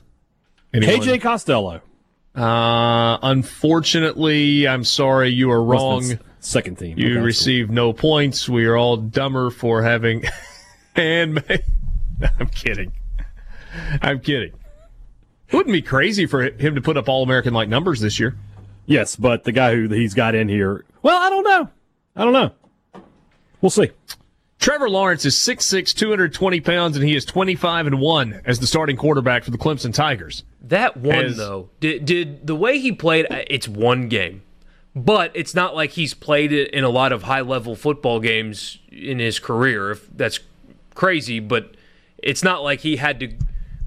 Anyone? 0.74 1.00
KJ 1.00 1.20
Costello. 1.20 1.80
Uh, 2.34 3.18
unfortunately, 3.22 4.66
I'm 4.66 4.84
sorry, 4.84 5.28
you 5.30 5.50
are 5.50 5.62
wrong. 5.62 6.18
Second 6.40 6.78
team. 6.78 6.98
You 6.98 7.12
Okay, 7.12 7.20
receive 7.24 7.70
no 7.70 7.92
points. 7.92 8.48
We 8.48 8.66
are 8.66 8.76
all 8.76 8.96
dumber 8.96 9.50
for 9.50 9.82
having 9.82 10.24
handmade. 10.96 11.62
I'm 12.38 12.48
kidding. 12.48 12.92
I'm 14.02 14.20
kidding. 14.20 14.52
It 15.48 15.56
wouldn't 15.56 15.72
be 15.72 15.82
crazy 15.82 16.26
for 16.26 16.42
him 16.42 16.74
to 16.74 16.80
put 16.80 16.96
up 16.96 17.08
All 17.08 17.22
American 17.22 17.54
like 17.54 17.68
numbers 17.68 18.00
this 18.00 18.18
year. 18.18 18.34
Yes, 18.86 19.16
but 19.16 19.44
the 19.44 19.52
guy 19.52 19.74
who 19.74 19.88
he's 19.88 20.14
got 20.14 20.34
in 20.34 20.48
here, 20.48 20.84
well, 21.02 21.18
I 21.18 21.30
don't 21.30 21.44
know. 21.44 21.70
I 22.16 22.24
don't 22.24 22.32
know. 22.32 23.02
We'll 23.60 23.70
see. 23.70 23.90
Trevor 24.58 24.90
Lawrence 24.90 25.24
is 25.24 25.34
6'6", 25.34 25.94
220 25.94 26.60
pounds, 26.60 26.96
and 26.96 27.06
he 27.06 27.16
is 27.16 27.24
25 27.24 27.86
and 27.86 28.00
1 28.00 28.40
as 28.44 28.60
the 28.60 28.66
starting 28.66 28.96
quarterback 28.96 29.44
for 29.44 29.50
the 29.50 29.58
Clemson 29.58 29.92
Tigers. 29.92 30.44
That 30.68 30.96
one 30.96 31.26
As- 31.26 31.36
though, 31.36 31.68
did 31.80 32.04
did 32.06 32.46
the 32.46 32.54
way 32.54 32.78
he 32.78 32.90
played? 32.92 33.26
uh, 33.30 33.42
It's 33.48 33.68
one 33.68 34.08
game, 34.08 34.42
but 34.96 35.30
it's 35.34 35.54
not 35.54 35.74
like 35.74 35.90
he's 35.92 36.14
played 36.14 36.52
it 36.52 36.70
in 36.70 36.84
a 36.84 36.88
lot 36.88 37.12
of 37.12 37.24
high 37.24 37.42
level 37.42 37.76
football 37.76 38.18
games 38.20 38.78
in 38.90 39.18
his 39.18 39.38
career. 39.38 39.90
If 39.90 40.08
that's 40.16 40.40
crazy, 40.94 41.38
but 41.40 41.74
it's 42.18 42.42
not 42.42 42.62
like 42.62 42.80
he 42.80 42.96
had 42.96 43.20
to 43.20 43.32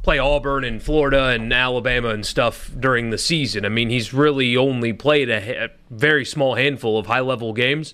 play 0.04 0.20
Auburn 0.20 0.64
and 0.64 0.82
Florida 0.82 1.26
and 1.30 1.52
Alabama 1.52 2.10
and 2.10 2.26
stuff 2.26 2.72
during 2.80 3.10
the 3.10 3.18
season. 3.18 3.66
I 3.66 3.70
mean, 3.70 3.90
he's 3.90 4.14
really 4.14 4.56
only 4.56 4.94
played 4.94 5.30
a, 5.30 5.66
a 5.66 5.70
very 5.90 6.24
small 6.24 6.56
handful 6.56 6.98
of 7.00 7.08
high 7.08 7.20
level 7.22 7.52
games. 7.54 7.94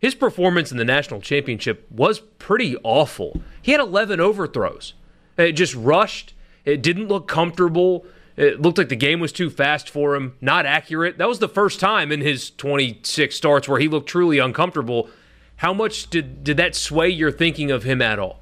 His 0.00 0.14
performance 0.14 0.70
in 0.72 0.76
the 0.76 0.84
national 0.84 1.20
championship 1.22 1.86
was 1.90 2.18
pretty 2.20 2.76
awful. 2.82 3.40
He 3.62 3.72
had 3.72 3.80
11 3.80 4.20
overthrows. 4.20 4.92
It 5.38 5.52
just 5.52 5.74
rushed. 5.74 6.34
It 6.66 6.82
didn't 6.82 7.08
look 7.08 7.28
comfortable. 7.28 8.04
It 8.36 8.60
looked 8.60 8.78
like 8.78 8.88
the 8.88 8.96
game 8.96 9.20
was 9.20 9.32
too 9.32 9.48
fast 9.48 9.88
for 9.88 10.16
him, 10.16 10.36
not 10.40 10.66
accurate. 10.66 11.18
That 11.18 11.28
was 11.28 11.38
the 11.38 11.48
first 11.48 11.78
time 11.78 12.10
in 12.10 12.20
his 12.20 12.50
26 12.50 13.34
starts 13.34 13.68
where 13.68 13.78
he 13.78 13.86
looked 13.86 14.08
truly 14.08 14.38
uncomfortable. 14.38 15.08
How 15.56 15.72
much 15.72 16.10
did, 16.10 16.42
did 16.42 16.56
that 16.56 16.74
sway 16.74 17.08
your 17.08 17.30
thinking 17.30 17.70
of 17.70 17.84
him 17.84 18.02
at 18.02 18.18
all? 18.18 18.40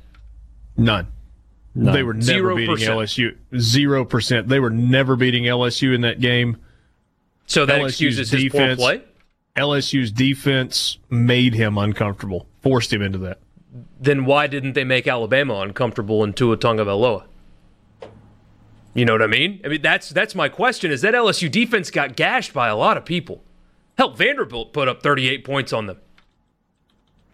None. 0.77 1.09
They 1.75 2.03
were 2.03 2.15
never 2.15 2.25
Zero 2.25 2.57
beating 2.57 2.75
percent. 2.75 2.99
LSU. 2.99 3.37
Zero 3.59 4.05
percent. 4.05 4.49
They 4.49 4.61
were 4.61 4.71
never 4.71 5.17
beating 5.17 5.45
LSU 5.45 5.95
in 5.95 6.03
that 6.03 6.21
game. 6.21 6.59
So 7.47 7.67
that 7.67 7.81
LSU's 7.81 8.19
excuses 8.19 8.31
his 8.31 8.49
poor 8.51 8.61
defense- 8.61 8.81
play? 8.81 9.03
LSU's 9.57 10.11
defense 10.11 10.99
made 11.11 11.55
him 11.55 11.77
uncomfortable, 11.77 12.47
forced 12.63 12.93
him 12.93 13.03
into 13.03 13.19
that. 13.19 13.39
Then 14.01 14.25
why 14.25 14.47
didn't 14.47 14.73
they 14.73 14.85
make 14.85 15.07
Alabama 15.07 15.61
uncomfortable 15.61 16.25
in 16.25 16.33
Tua 16.33 16.57
Tagovailoa? 16.57 17.25
You 18.95 19.05
know 19.05 19.13
what 19.13 19.23
I 19.23 19.27
mean? 19.27 19.61
I 19.65 19.69
mean 19.69 19.83
that's 19.83 20.11
that's 20.11 20.35
my 20.35 20.49
question. 20.49 20.91
Is 20.91 21.01
that 21.03 21.15
LSU 21.15 21.51
defense 21.51 21.91
got 21.91 22.15
gashed 22.17 22.53
by 22.53 22.69
a 22.69 22.77
lot 22.77 22.97
of 22.97 23.05
people? 23.05 23.43
Hell, 23.97 24.11
Vanderbilt 24.13 24.73
put 24.73 24.89
up 24.89 25.03
38 25.03 25.45
points 25.45 25.73
on 25.73 25.87
them. 25.87 25.99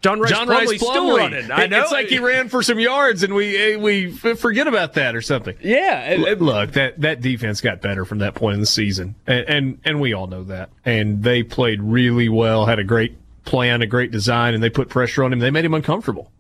John 0.01 0.21
Rice 0.21 0.31
John 0.31 0.47
Rice 0.49 0.77
still 0.77 1.17
running. 1.17 1.51
I 1.51 1.67
know. 1.67 1.83
It's 1.83 1.91
like 1.91 2.07
he 2.07 2.21
ran 2.21 2.49
for 2.49 2.63
some 2.63 2.79
yards, 2.79 3.25
and 3.25 3.35
we 3.35 3.57
eh, 3.57 3.77
we 3.77 4.13
forget 4.13 4.69
about 4.69 4.93
that 4.93 5.17
or 5.17 5.21
something. 5.21 5.57
Yeah. 5.61 6.11
It- 6.11 6.41
Look, 6.41 6.73
that 6.73 7.01
that 7.01 7.21
defense 7.21 7.61
got 7.61 7.81
better 7.81 8.05
from 8.05 8.19
that 8.19 8.37
point 8.37 8.55
in 8.55 8.61
the 8.61 8.67
season, 8.67 9.17
and, 9.27 9.45
and 9.49 9.79
and 9.85 10.01
we 10.01 10.13
all 10.13 10.29
know 10.29 10.45
that. 10.45 10.71
And 10.85 11.25
they 11.25 11.43
played 11.43 11.83
really 11.83 12.29
well, 12.29 12.67
had 12.67 12.79
a 12.79 12.85
great 12.85 13.17
plan, 13.45 13.83
a 13.83 13.87
great 13.89 14.13
design, 14.13 14.55
and 14.55 14.63
they 14.63 14.71
put 14.71 14.89
pressure 14.89 15.25
on 15.25 15.33
him. 15.33 15.41
They 15.41 15.51
made 15.51 15.65
him 15.65 15.75
uncomfortable, 15.75 16.31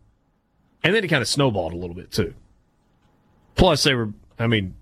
and 0.85 0.95
then 0.95 1.03
he 1.03 1.09
kind 1.09 1.23
of 1.23 1.27
snowballed 1.29 1.73
a 1.73 1.77
little 1.77 1.97
bit 1.97 2.13
too. 2.13 2.35
Plus, 3.57 3.83
they 3.83 3.95
were, 3.95 4.11
I 4.39 4.47
mean, 4.47 4.77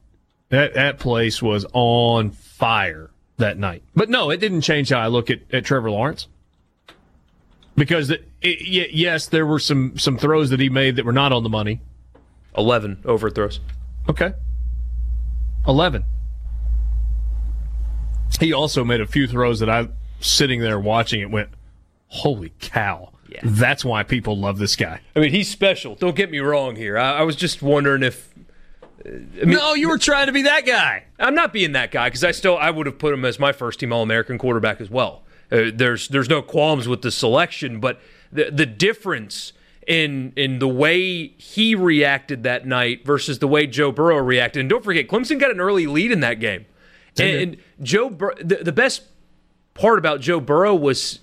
that 0.48 0.74
that 0.74 0.98
place 0.98 1.43
was 1.43 1.66
on 1.73 2.31
fire 2.31 3.10
that 3.36 3.59
night. 3.59 3.82
But 3.94 4.09
no, 4.09 4.31
it 4.31 4.39
didn't 4.39 4.62
change 4.62 4.90
how 4.90 5.01
I 5.01 5.09
look 5.09 5.31
at, 5.31 5.40
at 5.52 5.64
Trevor 5.64 5.90
Lawrence. 5.90 6.28
Because 7.74 8.09
it, 8.09 8.27
it, 8.40 8.93
yes, 8.93 9.27
there 9.27 9.44
were 9.44 9.59
some 9.59 9.98
some 9.98 10.16
throws 10.16 10.51
that 10.51 10.60
he 10.60 10.70
made 10.70 10.97
that 10.97 11.05
were 11.05 11.12
not 11.12 11.32
on 11.32 11.43
the 11.43 11.51
money. 11.51 11.81
11 12.56 13.02
overthrows. 13.05 13.60
Okay. 14.09 14.32
11. 15.68 16.05
He 18.40 18.52
also 18.52 18.85
made 18.85 19.01
a 19.01 19.06
few 19.06 19.27
throws 19.27 19.60
that 19.60 19.68
I, 19.68 19.89
sitting 20.20 20.60
there 20.60 20.78
watching 20.78 21.20
it, 21.20 21.31
went, 21.31 21.51
holy 22.09 22.52
cow. 22.60 23.12
Yeah. 23.28 23.40
That's 23.43 23.85
why 23.85 24.02
people 24.05 24.39
love 24.39 24.59
this 24.59 24.77
guy. 24.77 25.01
I 25.14 25.20
mean, 25.20 25.31
he's 25.31 25.51
special. 25.51 25.97
Don't 25.97 26.16
get 26.16 26.31
me 26.31 26.39
wrong 26.39 26.77
here. 26.77 26.97
I, 26.97 27.18
I 27.18 27.23
was 27.23 27.36
just 27.36 27.60
wondering 27.60 28.02
if 28.02 28.32
no, 29.05 29.74
you 29.74 29.89
were 29.89 29.98
trying 29.98 30.27
to 30.27 30.32
be 30.32 30.43
that 30.43 30.66
guy. 30.66 31.05
I'm 31.18 31.35
not 31.35 31.52
being 31.52 31.73
that 31.73 31.90
guy 31.90 32.09
because 32.09 32.24
I 32.24 32.32
still 32.32 32.56
I 32.56 32.70
would 32.70 32.86
have 32.86 32.98
put 32.98 33.12
him 33.12 33.24
as 33.24 33.39
my 33.39 33.52
first 33.52 33.81
team 33.81 33.93
All 33.93 34.02
American 34.02 34.39
quarterback 34.39 34.81
as 34.81 34.90
well. 34.90 35.23
Uh, 35.51 35.70
there's 35.73 36.09
there's 36.09 36.28
no 36.28 36.43
qualms 36.43 36.89
with 36.89 37.02
the 37.02 37.10
selection, 37.10 37.81
but 37.81 38.01
the 38.32 38.51
the 38.51 38.66
difference 38.66 39.52
in 39.86 40.32
in 40.36 40.59
the 40.59 40.68
way 40.68 41.28
he 41.39 41.74
reacted 41.74 42.43
that 42.43 42.66
night 42.66 43.05
versus 43.05 43.39
the 43.39 43.48
way 43.48 43.66
Joe 43.66 43.93
Burrow 43.93 44.18
reacted. 44.18 44.60
And 44.60 44.68
don't 44.68 44.82
forget, 44.82 45.09
Clemson 45.09 45.39
got 45.39 45.51
an 45.51 45.60
early 45.60 45.86
lead 45.86 46.10
in 46.10 46.20
that 46.20 46.40
game, 46.40 46.66
and, 47.18 47.36
and 47.36 47.56
Joe 47.82 48.10
Bur- 48.10 48.35
the, 48.40 48.56
the 48.56 48.73
best 48.73 49.02
part 49.74 49.98
about 49.98 50.20
Joe 50.20 50.40
Burrow 50.40 50.74
was 50.74 51.20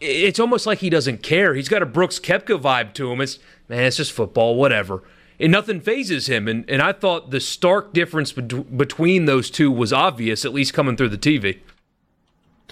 it's 0.00 0.40
almost 0.40 0.66
like 0.66 0.78
he 0.78 0.90
doesn't 0.90 1.22
care. 1.22 1.54
He's 1.54 1.68
got 1.68 1.82
a 1.82 1.86
Brooks 1.86 2.18
Koepka 2.18 2.60
vibe 2.60 2.94
to 2.94 3.12
him. 3.12 3.20
It's 3.20 3.38
man, 3.68 3.84
it's 3.84 3.96
just 3.98 4.12
football, 4.12 4.56
whatever. 4.56 5.02
And 5.40 5.50
nothing 5.50 5.80
phases 5.80 6.26
him. 6.28 6.46
And 6.46 6.68
and 6.68 6.82
I 6.82 6.92
thought 6.92 7.30
the 7.30 7.40
stark 7.40 7.92
difference 7.94 8.30
bet- 8.32 8.76
between 8.76 9.24
those 9.24 9.50
two 9.50 9.70
was 9.72 9.92
obvious, 9.92 10.44
at 10.44 10.52
least 10.52 10.74
coming 10.74 10.96
through 10.96 11.08
the 11.08 11.18
TV. 11.18 11.60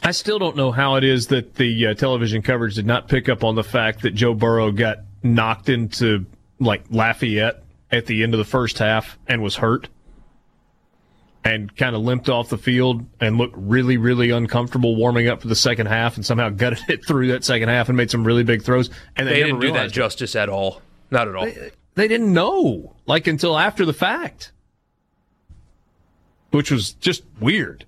I 0.03 0.12
still 0.12 0.39
don't 0.39 0.55
know 0.55 0.70
how 0.70 0.95
it 0.97 1.03
is 1.03 1.27
that 1.28 1.55
the 1.57 1.86
uh, 1.89 1.95
television 1.95 2.43
coverage 2.43 2.74
did 2.77 2.86
not 2.86 3.09
pick 3.09 3.28
up 3.28 3.43
on 3.43 3.55
the 3.57 3.65
fact 3.65 4.03
that 4.03 4.15
Joe 4.15 4.35
Burrow 4.35 4.70
got 4.70 4.99
knocked 5.24 5.69
into 5.69 6.24
like 6.61 6.85
Lafayette 6.90 7.65
at 7.90 8.07
the 8.07 8.23
end 8.23 8.35
of 8.35 8.39
the 8.39 8.45
first 8.45 8.78
half 8.78 9.19
and 9.27 9.43
was 9.43 9.57
hurt 9.57 9.89
and 11.45 11.74
kind 11.77 11.97
of 11.97 12.03
limped 12.03 12.28
off 12.28 12.49
the 12.49 12.59
field 12.59 13.05
and 13.20 13.39
looked 13.39 13.55
really, 13.57 13.97
really 13.97 14.31
uncomfortable 14.31 14.95
warming 14.97 15.28
up 15.28 15.40
for 15.40 15.49
the 15.49 15.57
second 15.57 15.86
half 15.86 16.16
and 16.16 16.27
somehow 16.27 16.49
gutted 16.51 16.81
it 16.89 17.05
through 17.07 17.28
that 17.28 17.45
second 17.45 17.69
half 17.69 17.89
and 17.89 17.97
made 17.97 18.11
some 18.11 18.24
really 18.24 18.45
big 18.45 18.62
throws. 18.62 18.90
And 19.16 19.27
they, 19.27 19.35
They 19.35 19.43
didn't 19.45 19.61
do 19.61 19.69
that 19.69 19.73
realized 19.73 19.93
it. 19.93 19.97
justice 19.97 20.36
at 20.36 20.49
all. 20.49 20.82
Not 21.11 21.27
at 21.28 21.35
all. 21.35 21.45
They 21.47 21.70
didn't 22.07 22.33
know 22.33 22.95
like 23.07 23.27
until 23.27 23.59
after 23.59 23.85
the 23.85 23.93
fact, 23.93 24.53
which 26.51 26.70
was 26.70 26.93
just 26.93 27.25
weird. 27.41 27.87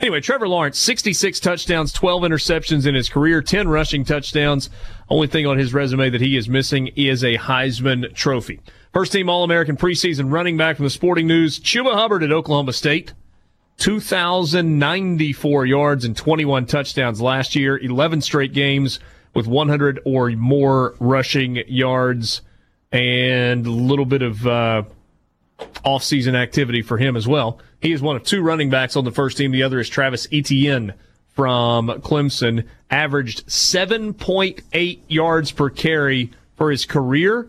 Anyway, 0.00 0.20
Trevor 0.20 0.48
Lawrence, 0.48 0.78
66 0.78 1.40
touchdowns, 1.40 1.92
12 1.92 2.22
interceptions 2.24 2.86
in 2.86 2.94
his 2.94 3.08
career, 3.08 3.40
10 3.40 3.68
rushing 3.68 4.04
touchdowns. 4.04 4.68
Only 5.08 5.28
thing 5.28 5.46
on 5.46 5.56
his 5.56 5.72
resume 5.72 6.10
that 6.10 6.20
he 6.20 6.36
is 6.36 6.48
missing 6.48 6.88
is 6.88 7.24
a 7.24 7.38
Heisman 7.38 8.14
Trophy. 8.14 8.60
First 8.92 9.12
team 9.12 9.30
All 9.30 9.44
American 9.44 9.76
preseason 9.76 10.30
running 10.30 10.56
back 10.56 10.76
from 10.76 10.84
the 10.84 10.90
Sporting 10.90 11.26
News, 11.26 11.58
Chuba 11.58 11.94
Hubbard 11.94 12.22
at 12.22 12.32
Oklahoma 12.32 12.72
State. 12.72 13.14
2,094 13.78 15.66
yards 15.66 16.04
and 16.04 16.16
21 16.16 16.66
touchdowns 16.66 17.20
last 17.20 17.56
year, 17.56 17.78
11 17.78 18.20
straight 18.20 18.52
games 18.52 19.00
with 19.34 19.46
100 19.46 20.00
or 20.04 20.30
more 20.30 20.94
rushing 21.00 21.62
yards, 21.66 22.42
and 22.94 23.66
a 23.66 23.70
little 23.70 24.04
bit 24.04 24.22
of 24.22 24.46
uh, 24.46 24.84
off-season 25.84 26.36
activity 26.36 26.80
for 26.80 26.96
him 26.96 27.16
as 27.16 27.26
well. 27.26 27.58
He 27.80 27.92
is 27.92 28.00
one 28.00 28.14
of 28.16 28.22
two 28.22 28.40
running 28.40 28.70
backs 28.70 28.96
on 28.96 29.04
the 29.04 29.10
first 29.10 29.36
team. 29.36 29.50
The 29.50 29.64
other 29.64 29.80
is 29.80 29.88
Travis 29.88 30.28
Etienne 30.32 30.94
from 31.34 31.88
Clemson. 31.88 32.66
Averaged 32.90 33.46
7.8 33.48 35.00
yards 35.08 35.50
per 35.50 35.70
carry 35.70 36.30
for 36.54 36.70
his 36.70 36.86
career 36.86 37.48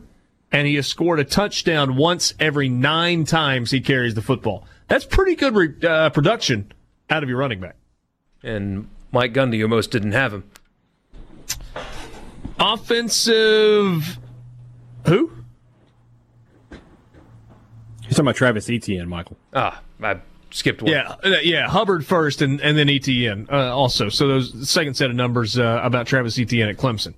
and 0.51 0.67
he 0.67 0.75
has 0.75 0.87
scored 0.87 1.19
a 1.19 1.23
touchdown 1.23 1.95
once 1.95 2.33
every 2.39 2.69
nine 2.69 3.25
times 3.25 3.71
he 3.71 3.81
carries 3.81 4.15
the 4.15 4.21
football. 4.21 4.65
That's 4.87 5.05
pretty 5.05 5.35
good 5.35 5.55
re- 5.55 5.87
uh, 5.87 6.09
production 6.11 6.71
out 7.09 7.23
of 7.23 7.29
your 7.29 7.37
running 7.37 7.59
back. 7.59 7.75
And 8.41 8.87
Mike 9.11 9.33
Gundy 9.33 9.61
almost 9.61 9.91
didn't 9.91 10.13
have 10.13 10.33
him. 10.33 10.43
Offensive. 12.59 14.17
Who? 15.07 15.34
Talking 18.15 18.27
about 18.27 18.35
Travis 18.37 18.69
Etienne, 18.69 19.09
Michael. 19.09 19.35
Ah, 19.53 19.81
I 20.01 20.21
skipped 20.51 20.81
one. 20.81 20.89
Yeah, 20.89 21.15
uh, 21.21 21.35
yeah. 21.43 21.67
Hubbard 21.67 22.05
first, 22.05 22.41
and, 22.41 22.61
and 22.61 22.77
then 22.77 22.89
Etienne 22.89 23.45
uh, 23.51 23.75
also. 23.75 24.07
So 24.07 24.29
those 24.29 24.69
second 24.69 24.93
set 24.93 25.09
of 25.09 25.17
numbers 25.17 25.59
uh, 25.59 25.81
about 25.83 26.07
Travis 26.07 26.39
Etienne 26.39 26.69
at 26.69 26.77
Clemson. 26.77 27.13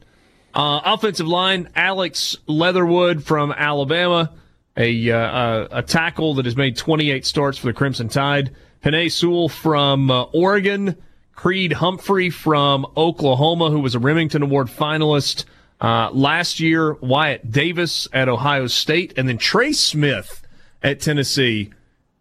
Uh, 0.55 0.81
offensive 0.83 1.27
line: 1.27 1.69
Alex 1.75 2.35
Leatherwood 2.47 3.23
from 3.23 3.51
Alabama, 3.51 4.31
a 4.75 5.11
uh, 5.11 5.67
a 5.69 5.83
tackle 5.83 6.33
that 6.33 6.45
has 6.45 6.55
made 6.55 6.75
28 6.75 7.27
starts 7.27 7.59
for 7.59 7.67
the 7.67 7.73
Crimson 7.73 8.09
Tide. 8.09 8.55
Penei 8.83 9.11
Sewell 9.11 9.49
from 9.49 10.09
uh, 10.09 10.23
Oregon. 10.23 10.95
Creed 11.35 11.73
Humphrey 11.73 12.31
from 12.31 12.87
Oklahoma, 12.97 13.69
who 13.69 13.79
was 13.79 13.93
a 13.93 13.99
Rimington 13.99 14.41
Award 14.41 14.69
finalist 14.69 15.45
last 15.79 16.59
year. 16.59 16.93
Wyatt 16.93 17.51
Davis 17.51 18.07
at 18.11 18.27
Ohio 18.27 18.65
State, 18.65 19.13
and 19.17 19.29
then 19.29 19.37
Trey 19.37 19.71
Smith 19.71 20.41
at 20.83 20.99
Tennessee 20.99 21.71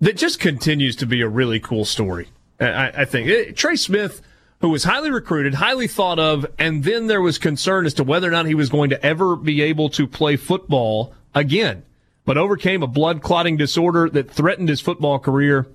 that 0.00 0.16
just 0.16 0.40
continues 0.40 0.96
to 0.96 1.06
be 1.06 1.20
a 1.22 1.28
really 1.28 1.60
cool 1.60 1.84
story. 1.84 2.28
I, 2.60 2.92
I 2.94 3.04
think 3.04 3.28
it, 3.28 3.56
Trey 3.56 3.76
Smith, 3.76 4.22
who 4.60 4.68
was 4.68 4.84
highly 4.84 5.10
recruited, 5.10 5.54
highly 5.54 5.86
thought 5.86 6.18
of, 6.18 6.46
and 6.58 6.84
then 6.84 7.06
there 7.06 7.22
was 7.22 7.38
concern 7.38 7.86
as 7.86 7.94
to 7.94 8.04
whether 8.04 8.28
or 8.28 8.30
not 8.30 8.46
he 8.46 8.54
was 8.54 8.68
going 8.68 8.90
to 8.90 9.04
ever 9.04 9.36
be 9.36 9.62
able 9.62 9.88
to 9.90 10.06
play 10.06 10.36
football 10.36 11.14
again, 11.34 11.82
but 12.24 12.38
overcame 12.38 12.82
a 12.82 12.86
blood 12.86 13.22
clotting 13.22 13.56
disorder 13.56 14.08
that 14.10 14.30
threatened 14.30 14.68
his 14.68 14.80
football 14.80 15.18
career. 15.18 15.66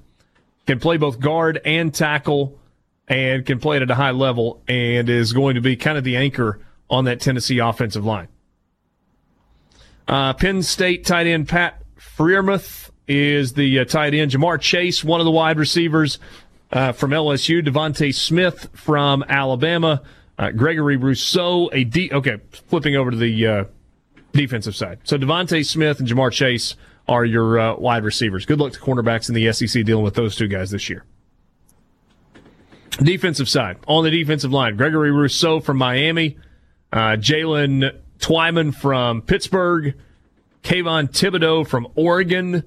Can 0.67 0.79
play 0.79 0.97
both 0.97 1.19
guard 1.19 1.59
and 1.65 1.91
tackle, 1.91 2.59
and 3.07 3.45
can 3.45 3.59
play 3.59 3.77
it 3.77 3.81
at 3.81 3.89
a 3.89 3.95
high 3.95 4.11
level, 4.11 4.61
and 4.67 5.09
is 5.09 5.33
going 5.33 5.55
to 5.55 5.61
be 5.61 5.75
kind 5.75 5.97
of 5.97 6.03
the 6.03 6.15
anchor 6.15 6.59
on 6.87 7.05
that 7.05 7.19
Tennessee 7.19 7.57
offensive 7.57 8.05
line. 8.05 8.27
Uh, 10.07 10.33
Penn 10.33 10.61
State 10.61 11.03
tight 11.03 11.25
end 11.25 11.47
Pat 11.47 11.80
Freiermuth 12.21 12.91
is 13.07 13.53
the 13.53 13.79
uh, 13.79 13.85
tight 13.85 14.13
end. 14.13 14.29
Ja'Marr 14.29 14.61
Chase, 14.61 15.03
one 15.03 15.19
of 15.19 15.25
the 15.25 15.31
wide 15.31 15.57
receivers 15.57 16.19
uh, 16.71 16.91
from 16.91 17.09
LSU. 17.09 17.67
DeVonta 17.67 18.13
Smith 18.13 18.69
from 18.75 19.23
Alabama. 19.27 20.03
Uh, 20.37 20.51
Gregory 20.51 20.97
Rousseau, 20.97 21.71
a 21.73 21.83
D. 21.83 22.11
Okay, 22.13 22.37
flipping 22.67 22.95
over 22.95 23.09
to 23.09 23.17
the 23.17 23.47
uh, 23.47 23.63
defensive 24.33 24.75
side. 24.75 24.99
So 25.03 25.17
DeVonta 25.17 25.65
Smith 25.65 25.99
and 25.99 26.07
Ja'Marr 26.07 26.31
Chase 26.31 26.75
are 27.07 27.25
your 27.25 27.57
uh, 27.57 27.75
wide 27.77 28.03
receivers. 28.03 28.45
Good 28.45 28.59
luck 28.59 28.73
to 28.73 28.79
cornerbacks 28.79 29.27
in 29.27 29.33
the 29.33 29.51
SEC 29.51 29.83
dealing 29.83 30.03
with 30.03 30.13
those 30.13 30.35
two 30.35 30.47
guys 30.47 30.69
this 30.69 30.91
year. 30.91 31.03
Defensive 33.01 33.49
side. 33.49 33.77
On 33.87 34.03
the 34.03 34.11
defensive 34.11 34.51
line, 34.51 34.77
Gregory 34.77 35.11
Rousseau 35.11 35.59
from 35.59 35.77
Miami. 35.77 36.37
Uh, 36.93 37.17
Jaylen 37.17 37.99
Twyman 38.19 38.75
from 38.75 39.23
Pittsburgh. 39.23 39.95
Kayvon 40.63 41.09
Thibodeaux 41.09 41.67
from 41.67 41.87
Oregon. 41.95 42.63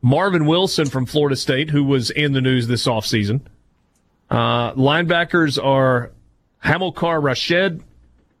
Marvin 0.00 0.46
Wilson 0.46 0.86
from 0.86 1.06
Florida 1.06 1.36
State, 1.36 1.70
who 1.70 1.82
was 1.82 2.10
in 2.10 2.32
the 2.32 2.40
news 2.40 2.68
this 2.68 2.86
offseason. 2.86 3.40
Uh, 4.30 4.72
linebackers 4.74 5.62
are 5.62 6.12
Hamilcar 6.64 7.20
Rashed, 7.20 7.82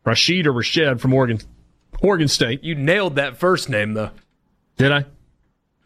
Rashid 0.04 0.46
or 0.46 0.52
Rashed 0.52 1.00
from 1.00 1.12
Oregon, 1.12 1.40
Oregon 2.00 2.28
State. 2.28 2.62
You 2.62 2.74
nailed 2.74 3.16
that 3.16 3.36
first 3.36 3.68
name, 3.68 3.94
though. 3.94 4.10
Did 4.76 4.92
I? 4.92 5.06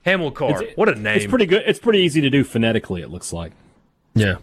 Hamilcar. 0.04 0.74
what 0.74 0.88
a 0.88 0.94
name. 0.94 1.16
It's 1.16 1.26
pretty 1.26 1.46
good. 1.46 1.62
It's 1.64 1.78
pretty 1.78 2.00
easy 2.00 2.20
to 2.20 2.30
do 2.30 2.44
phonetically, 2.44 3.02
it 3.02 3.10
looks 3.10 3.32
like. 3.32 3.52
Yeah. 4.14 4.36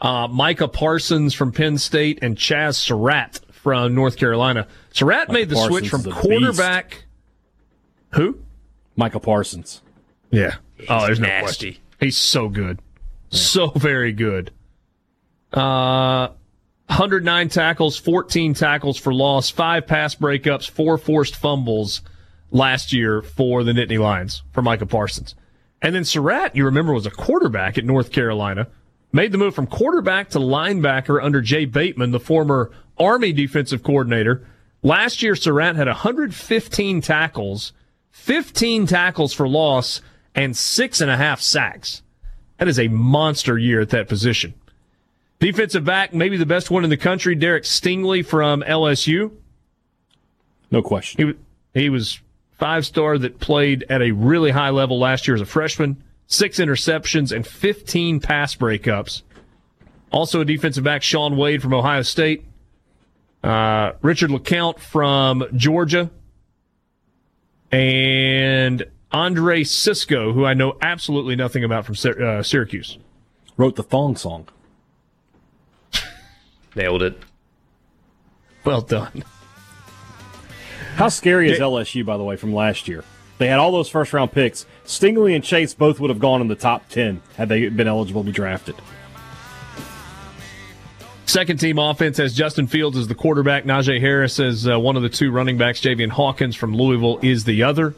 Uh, 0.00 0.28
Micah 0.28 0.68
Parsons 0.68 1.34
from 1.34 1.52
Penn 1.52 1.78
State 1.78 2.20
and 2.22 2.36
Chazz 2.36 2.76
Surratt 2.76 3.40
from 3.50 3.94
North 3.94 4.16
Carolina. 4.16 4.68
Surratt 4.92 5.30
made 5.30 5.48
the 5.48 5.56
Parsons 5.56 5.78
switch 5.78 5.90
from 5.90 6.00
is 6.00 6.06
a 6.06 6.10
quarterback. 6.10 7.03
Beast. 8.14 8.20
Who? 8.20 8.38
Michael 8.96 9.20
Parsons. 9.20 9.82
Yeah. 10.30 10.56
oh, 10.88 11.06
there's 11.06 11.20
no 11.20 11.28
question. 11.40 11.76
He's 12.00 12.16
so 12.16 12.48
good. 12.48 12.80
So 13.30 13.68
very 13.68 14.12
good. 14.12 14.50
Uh, 15.52 16.28
109 16.88 17.48
tackles, 17.48 17.96
14 17.96 18.54
tackles 18.54 18.98
for 18.98 19.12
loss, 19.14 19.50
five 19.50 19.86
pass 19.86 20.14
breakups, 20.14 20.68
four 20.68 20.98
forced 20.98 21.36
fumbles 21.36 22.02
last 22.50 22.92
year 22.92 23.22
for 23.22 23.64
the 23.64 23.72
Nittany 23.72 23.98
Lions 23.98 24.42
for 24.52 24.62
Michael 24.62 24.86
Parsons. 24.86 25.34
And 25.80 25.94
then 25.94 26.04
Surratt, 26.04 26.56
you 26.56 26.64
remember, 26.64 26.92
was 26.92 27.06
a 27.06 27.10
quarterback 27.10 27.78
at 27.78 27.84
North 27.84 28.10
Carolina. 28.12 28.68
Made 29.12 29.32
the 29.32 29.38
move 29.38 29.54
from 29.54 29.66
quarterback 29.66 30.30
to 30.30 30.38
linebacker 30.38 31.22
under 31.22 31.40
Jay 31.40 31.66
Bateman, 31.66 32.10
the 32.10 32.20
former 32.20 32.70
Army 32.98 33.32
defensive 33.32 33.82
coordinator. 33.82 34.46
Last 34.82 35.22
year, 35.22 35.36
Surratt 35.36 35.76
had 35.76 35.86
115 35.86 37.00
tackles, 37.00 37.72
15 38.14 38.86
tackles 38.86 39.34
for 39.34 39.46
loss, 39.46 40.00
and 40.34 40.56
six 40.56 41.00
and 41.00 41.10
a 41.10 41.16
half 41.16 41.40
sacks. 41.42 42.02
That 42.58 42.68
is 42.68 42.78
a 42.78 42.88
monster 42.88 43.58
year 43.58 43.80
at 43.80 43.90
that 43.90 44.08
position. 44.08 44.54
Defensive 45.40 45.84
back, 45.84 46.14
maybe 46.14 46.36
the 46.36 46.46
best 46.46 46.70
one 46.70 46.84
in 46.84 46.90
the 46.90 46.96
country, 46.96 47.34
Derek 47.34 47.64
Stingley 47.64 48.24
from 48.24 48.62
LSU. 48.62 49.32
No 50.70 50.80
question. 50.80 51.36
He, 51.74 51.82
he 51.82 51.90
was 51.90 52.20
five 52.52 52.86
star 52.86 53.18
that 53.18 53.40
played 53.40 53.84
at 53.90 54.00
a 54.00 54.12
really 54.12 54.52
high 54.52 54.70
level 54.70 54.98
last 54.98 55.28
year 55.28 55.34
as 55.34 55.40
a 55.40 55.46
freshman, 55.46 56.02
six 56.28 56.58
interceptions 56.58 57.34
and 57.34 57.44
15 57.44 58.20
pass 58.20 58.54
breakups. 58.54 59.22
Also 60.12 60.40
a 60.40 60.44
defensive 60.44 60.84
back, 60.84 61.02
Shaun 61.02 61.36
Wade 61.36 61.60
from 61.60 61.74
Ohio 61.74 62.02
State. 62.02 62.46
Uh, 63.42 63.92
Richard 64.00 64.30
LeCounte 64.30 64.78
from 64.78 65.44
Georgia. 65.54 66.10
And 67.74 68.84
Andre 69.10 69.64
Cisco, 69.64 70.32
who 70.32 70.44
I 70.44 70.54
know 70.54 70.76
absolutely 70.80 71.34
nothing 71.34 71.64
about 71.64 71.84
from 71.84 71.96
Sy- 71.96 72.10
uh, 72.10 72.42
Syracuse. 72.44 72.98
Wrote 73.56 73.74
the 73.74 73.82
thong 73.82 74.14
song. 74.14 74.48
Nailed 76.76 77.02
it. 77.02 77.18
Well 78.64 78.80
done. 78.80 79.24
How 80.94 81.08
scary 81.08 81.50
is 81.50 81.58
LSU, 81.58 82.06
by 82.06 82.16
the 82.16 82.22
way, 82.22 82.36
from 82.36 82.54
last 82.54 82.86
year? 82.86 83.02
They 83.38 83.48
had 83.48 83.58
all 83.58 83.72
those 83.72 83.88
first 83.88 84.12
round 84.12 84.30
picks. 84.30 84.66
Stingley 84.84 85.34
and 85.34 85.42
Chase 85.42 85.74
both 85.74 85.98
would 85.98 86.10
have 86.10 86.20
gone 86.20 86.40
in 86.40 86.46
the 86.46 86.54
top 86.54 86.88
10 86.88 87.20
had 87.36 87.48
they 87.48 87.68
been 87.68 87.88
eligible 87.88 88.22
to 88.22 88.26
be 88.26 88.32
drafted. 88.32 88.76
Second 91.26 91.58
team 91.58 91.78
offense 91.78 92.18
has 92.18 92.34
Justin 92.34 92.66
Fields 92.66 92.96
as 92.96 93.08
the 93.08 93.14
quarterback. 93.14 93.64
Najee 93.64 94.00
Harris 94.00 94.38
as 94.38 94.68
uh, 94.68 94.78
one 94.78 94.96
of 94.96 95.02
the 95.02 95.08
two 95.08 95.30
running 95.30 95.56
backs. 95.56 95.80
Javian 95.80 96.10
Hawkins 96.10 96.54
from 96.54 96.74
Louisville 96.74 97.18
is 97.22 97.44
the 97.44 97.62
other. 97.62 97.94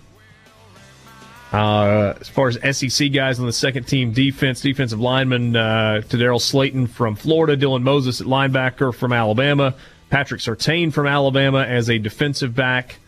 Uh, 1.53 2.15
as 2.21 2.29
far 2.29 2.49
as 2.49 2.77
SEC 2.77 3.13
guys 3.13 3.39
on 3.39 3.47
the 3.47 3.53
second 3.53 3.85
team 3.85 4.13
defense, 4.13 4.61
defensive 4.61 5.01
lineman 5.01 5.57
uh, 5.57 6.03
Daryl 6.09 6.41
Slayton 6.41 6.87
from 6.87 7.15
Florida, 7.15 7.57
Dylan 7.57 7.83
Moses 7.83 8.21
at 8.21 8.27
linebacker 8.27 8.95
from 8.95 9.13
Alabama, 9.13 9.75
Patrick 10.11 10.41
Surtain 10.41 10.93
from 10.93 11.07
Alabama 11.07 11.65
as 11.65 11.89
a 11.89 11.99
defensive 11.99 12.55
back, 12.55 12.99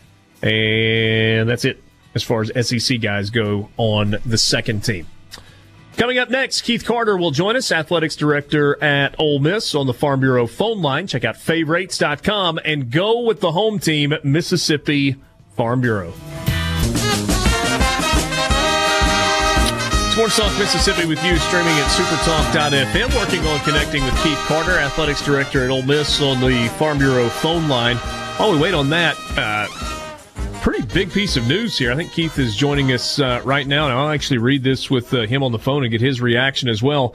and 0.43 1.49
that's 1.49 1.65
it 1.65 1.83
as 2.15 2.23
far 2.23 2.43
as 2.43 2.69
SEC 2.69 3.01
guys 3.01 3.31
go 3.31 3.69
on 3.77 4.17
the 4.25 4.39
second 4.39 4.85
team. 4.85 5.07
Coming 5.99 6.19
up 6.19 6.31
next, 6.31 6.63
Keith 6.63 6.85
Carter 6.85 7.17
will 7.17 7.33
join 7.33 7.57
us, 7.57 7.73
athletics 7.73 8.15
director 8.15 8.81
at 8.81 9.17
Ole 9.19 9.41
Miss 9.41 9.75
on 9.75 9.89
the 9.89 9.93
Farm 9.93 10.21
Bureau 10.21 10.47
phone 10.47 10.81
line. 10.81 11.09
Check 11.09 11.25
out 11.25 11.37
favorites.com 11.37 12.61
and 12.65 12.89
go 12.89 13.23
with 13.23 13.41
the 13.41 13.51
home 13.51 13.81
team, 13.81 14.15
Mississippi 14.23 15.17
Farm 15.57 15.81
Bureau. 15.81 16.13
Sports 20.13 20.37
Talk 20.37 20.57
Mississippi 20.57 21.05
with 21.07 21.23
you, 21.25 21.37
streaming 21.39 21.75
at 21.75 21.91
supertalk.fm. 21.91 23.15
Working 23.17 23.45
on 23.47 23.59
connecting 23.61 24.05
with 24.05 24.15
Keith 24.23 24.39
Carter, 24.47 24.79
athletics 24.79 25.25
director 25.25 25.65
at 25.65 25.71
Ole 25.71 25.83
Miss, 25.83 26.23
on 26.23 26.41
the 26.41 26.69
Farm 26.79 26.99
Bureau 26.99 27.29
phone 27.29 27.69
line. 27.69 27.97
While 28.37 28.53
we 28.53 28.61
wait 28.61 28.75
on 28.75 28.89
that, 28.91 29.17
uh, 29.37 29.67
pretty 30.61 30.83
big 30.93 31.13
piece 31.13 31.37
of 31.37 31.47
news 31.47 31.79
here. 31.79 31.93
I 31.93 31.97
think 31.97 32.13
Keith 32.13 32.39
is 32.39 32.57
joining 32.57 32.93
us 32.93 33.19
uh, 33.19 33.41
right 33.45 33.67
now, 33.67 33.85
and 33.85 33.93
I'll 33.93 34.11
actually 34.11 34.39
read 34.39 34.65
this 34.65 34.91
with 34.91 35.13
uh, 35.15 35.23
him 35.23 35.43
on 35.43 35.53
the 35.53 35.59
phone 35.59 35.85
and 35.85 35.91
get 35.91 36.01
his 36.01 36.21
reaction 36.21 36.69
as 36.69 36.83
well. 36.83 37.15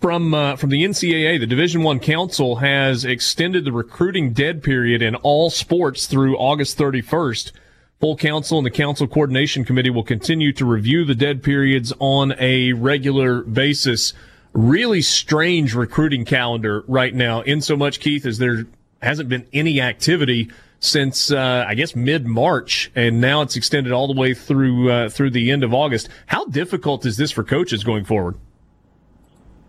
From 0.00 0.32
uh, 0.32 0.56
from 0.56 0.70
the 0.70 0.84
NCAA, 0.84 1.40
the 1.40 1.46
Division 1.46 1.82
One 1.82 2.00
Council 2.00 2.56
has 2.56 3.04
extended 3.04 3.64
the 3.64 3.72
recruiting 3.72 4.32
dead 4.32 4.62
period 4.62 5.02
in 5.02 5.14
all 5.16 5.50
sports 5.50 6.06
through 6.06 6.36
August 6.36 6.78
31st. 6.78 7.52
Full 8.00 8.16
council 8.16 8.58
and 8.58 8.66
the 8.66 8.70
council 8.70 9.08
coordination 9.08 9.64
committee 9.64 9.90
will 9.90 10.04
continue 10.04 10.52
to 10.52 10.64
review 10.64 11.04
the 11.04 11.16
dead 11.16 11.42
periods 11.42 11.92
on 11.98 12.34
a 12.38 12.72
regular 12.72 13.42
basis. 13.42 14.14
Really 14.52 15.02
strange 15.02 15.74
recruiting 15.74 16.24
calendar 16.24 16.84
right 16.86 17.14
now, 17.14 17.42
in 17.42 17.60
so 17.60 17.76
much, 17.76 17.98
Keith, 18.00 18.24
as 18.24 18.38
there 18.38 18.66
hasn't 19.02 19.28
been 19.28 19.46
any 19.52 19.80
activity 19.80 20.50
since 20.80 21.30
uh, 21.30 21.64
I 21.66 21.74
guess 21.74 21.96
mid 21.96 22.26
March, 22.26 22.90
and 22.94 23.20
now 23.20 23.42
it's 23.42 23.56
extended 23.56 23.92
all 23.92 24.12
the 24.12 24.18
way 24.20 24.34
through 24.34 24.90
uh, 24.90 25.08
through 25.08 25.30
the 25.30 25.50
end 25.50 25.64
of 25.64 25.74
August. 25.74 26.08
How 26.26 26.44
difficult 26.46 27.04
is 27.06 27.16
this 27.16 27.30
for 27.30 27.44
coaches 27.44 27.84
going 27.84 28.04
forward? 28.04 28.36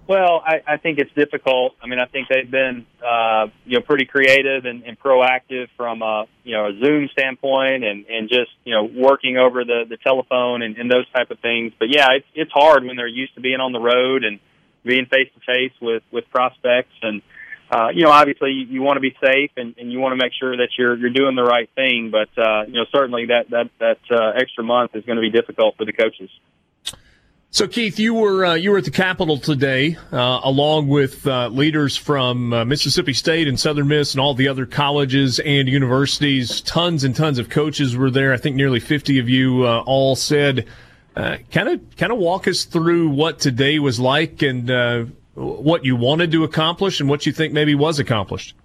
Well, 0.07 0.41
I, 0.43 0.63
I 0.65 0.77
think 0.77 0.97
it's 0.97 1.13
difficult. 1.13 1.75
I 1.83 1.85
mean, 1.85 1.99
I 1.99 2.07
think 2.07 2.29
they've 2.29 2.49
been, 2.49 2.87
uh, 2.99 3.45
you 3.63 3.77
know, 3.77 3.81
pretty 3.85 4.05
creative 4.05 4.65
and, 4.65 4.81
and 4.81 4.99
proactive 4.99 5.67
from 5.77 6.01
a, 6.01 6.25
you 6.43 6.55
know, 6.55 6.65
a 6.65 6.79
Zoom 6.79 7.09
standpoint 7.11 7.83
and, 7.83 8.07
and 8.07 8.27
just, 8.27 8.49
you 8.63 8.73
know, 8.73 8.85
working 8.85 9.37
over 9.37 9.63
the, 9.63 9.83
the 9.87 9.97
telephone 9.97 10.63
and, 10.63 10.79
and 10.79 10.89
those 10.89 11.07
type 11.11 11.29
of 11.29 11.37
things. 11.41 11.73
But 11.77 11.89
yeah, 11.91 12.07
it's, 12.13 12.25
it's 12.33 12.51
hard 12.51 12.85
when 12.85 12.95
they're 12.95 13.07
used 13.07 13.35
to 13.35 13.41
being 13.41 13.59
on 13.59 13.71
the 13.71 13.79
road 13.79 14.23
and 14.23 14.39
being 14.83 15.05
face 15.05 15.29
to 15.35 15.41
face 15.41 15.73
with, 15.79 16.01
with 16.11 16.27
prospects. 16.31 16.95
And, 17.03 17.21
uh, 17.71 17.89
you 17.93 18.03
know, 18.03 18.11
obviously 18.11 18.51
you, 18.51 18.65
you 18.65 18.81
want 18.81 18.97
to 18.97 19.01
be 19.01 19.15
safe 19.23 19.51
and, 19.57 19.75
and 19.77 19.91
you 19.91 19.99
want 19.99 20.13
to 20.13 20.23
make 20.23 20.33
sure 20.39 20.57
that 20.57 20.69
you're, 20.77 20.95
you're 20.97 21.09
doing 21.09 21.35
the 21.35 21.43
right 21.43 21.69
thing. 21.75 22.11
But, 22.11 22.29
uh, 22.37 22.65
you 22.67 22.73
know, 22.73 22.85
certainly 22.91 23.27
that, 23.27 23.49
that, 23.51 23.69
that, 23.79 23.99
uh, 24.11 24.31
extra 24.35 24.63
month 24.63 24.95
is 24.95 25.05
going 25.05 25.17
to 25.17 25.21
be 25.21 25.29
difficult 25.29 25.77
for 25.77 25.85
the 25.85 25.93
coaches. 25.93 26.29
So, 27.51 27.67
Keith, 27.67 27.97
you 27.97 28.13
were 28.13 28.45
uh, 28.45 28.53
you 28.53 28.69
were 28.69 28.77
at 28.77 28.85
the 28.85 28.91
Capitol 28.91 29.39
today, 29.39 29.97
uh, 30.11 30.41
along 30.43 30.87
with 30.87 31.25
uh, 31.25 31.47
leaders 31.47 31.97
from 31.97 32.53
uh, 32.53 32.63
Mississippi 32.63 33.13
State 33.13 33.47
and 33.47 33.59
Southern 33.59 33.87
Miss 33.87 34.13
and 34.13 34.21
all 34.21 34.35
the 34.35 34.47
other 34.47 34.67
colleges 34.67 35.39
and 35.39 35.67
universities. 35.67 36.61
Tons 36.61 37.03
and 37.03 37.15
tons 37.15 37.39
of 37.39 37.49
coaches 37.49 37.97
were 37.97 38.11
there. 38.11 38.33
I 38.33 38.37
think 38.37 38.55
nearly 38.55 38.79
fifty 38.79 39.17
of 39.17 39.29
you 39.29 39.63
uh, 39.65 39.81
all 39.87 40.15
said. 40.15 40.67
Kind 41.15 41.67
of, 41.67 41.81
kind 41.97 42.13
of 42.13 42.19
walk 42.19 42.47
us 42.47 42.63
through 42.63 43.09
what 43.09 43.39
today 43.39 43.77
was 43.77 43.99
like 43.99 44.41
and 44.41 44.71
uh, 44.71 45.05
what 45.39 45.85
you 45.85 45.95
wanted 45.95 46.31
to 46.31 46.43
accomplish 46.43 46.99
and 46.99 47.09
what 47.09 47.25
you 47.25 47.31
think 47.31 47.53
maybe 47.53 47.75
was 47.75 47.99
accomplished. 47.99 48.55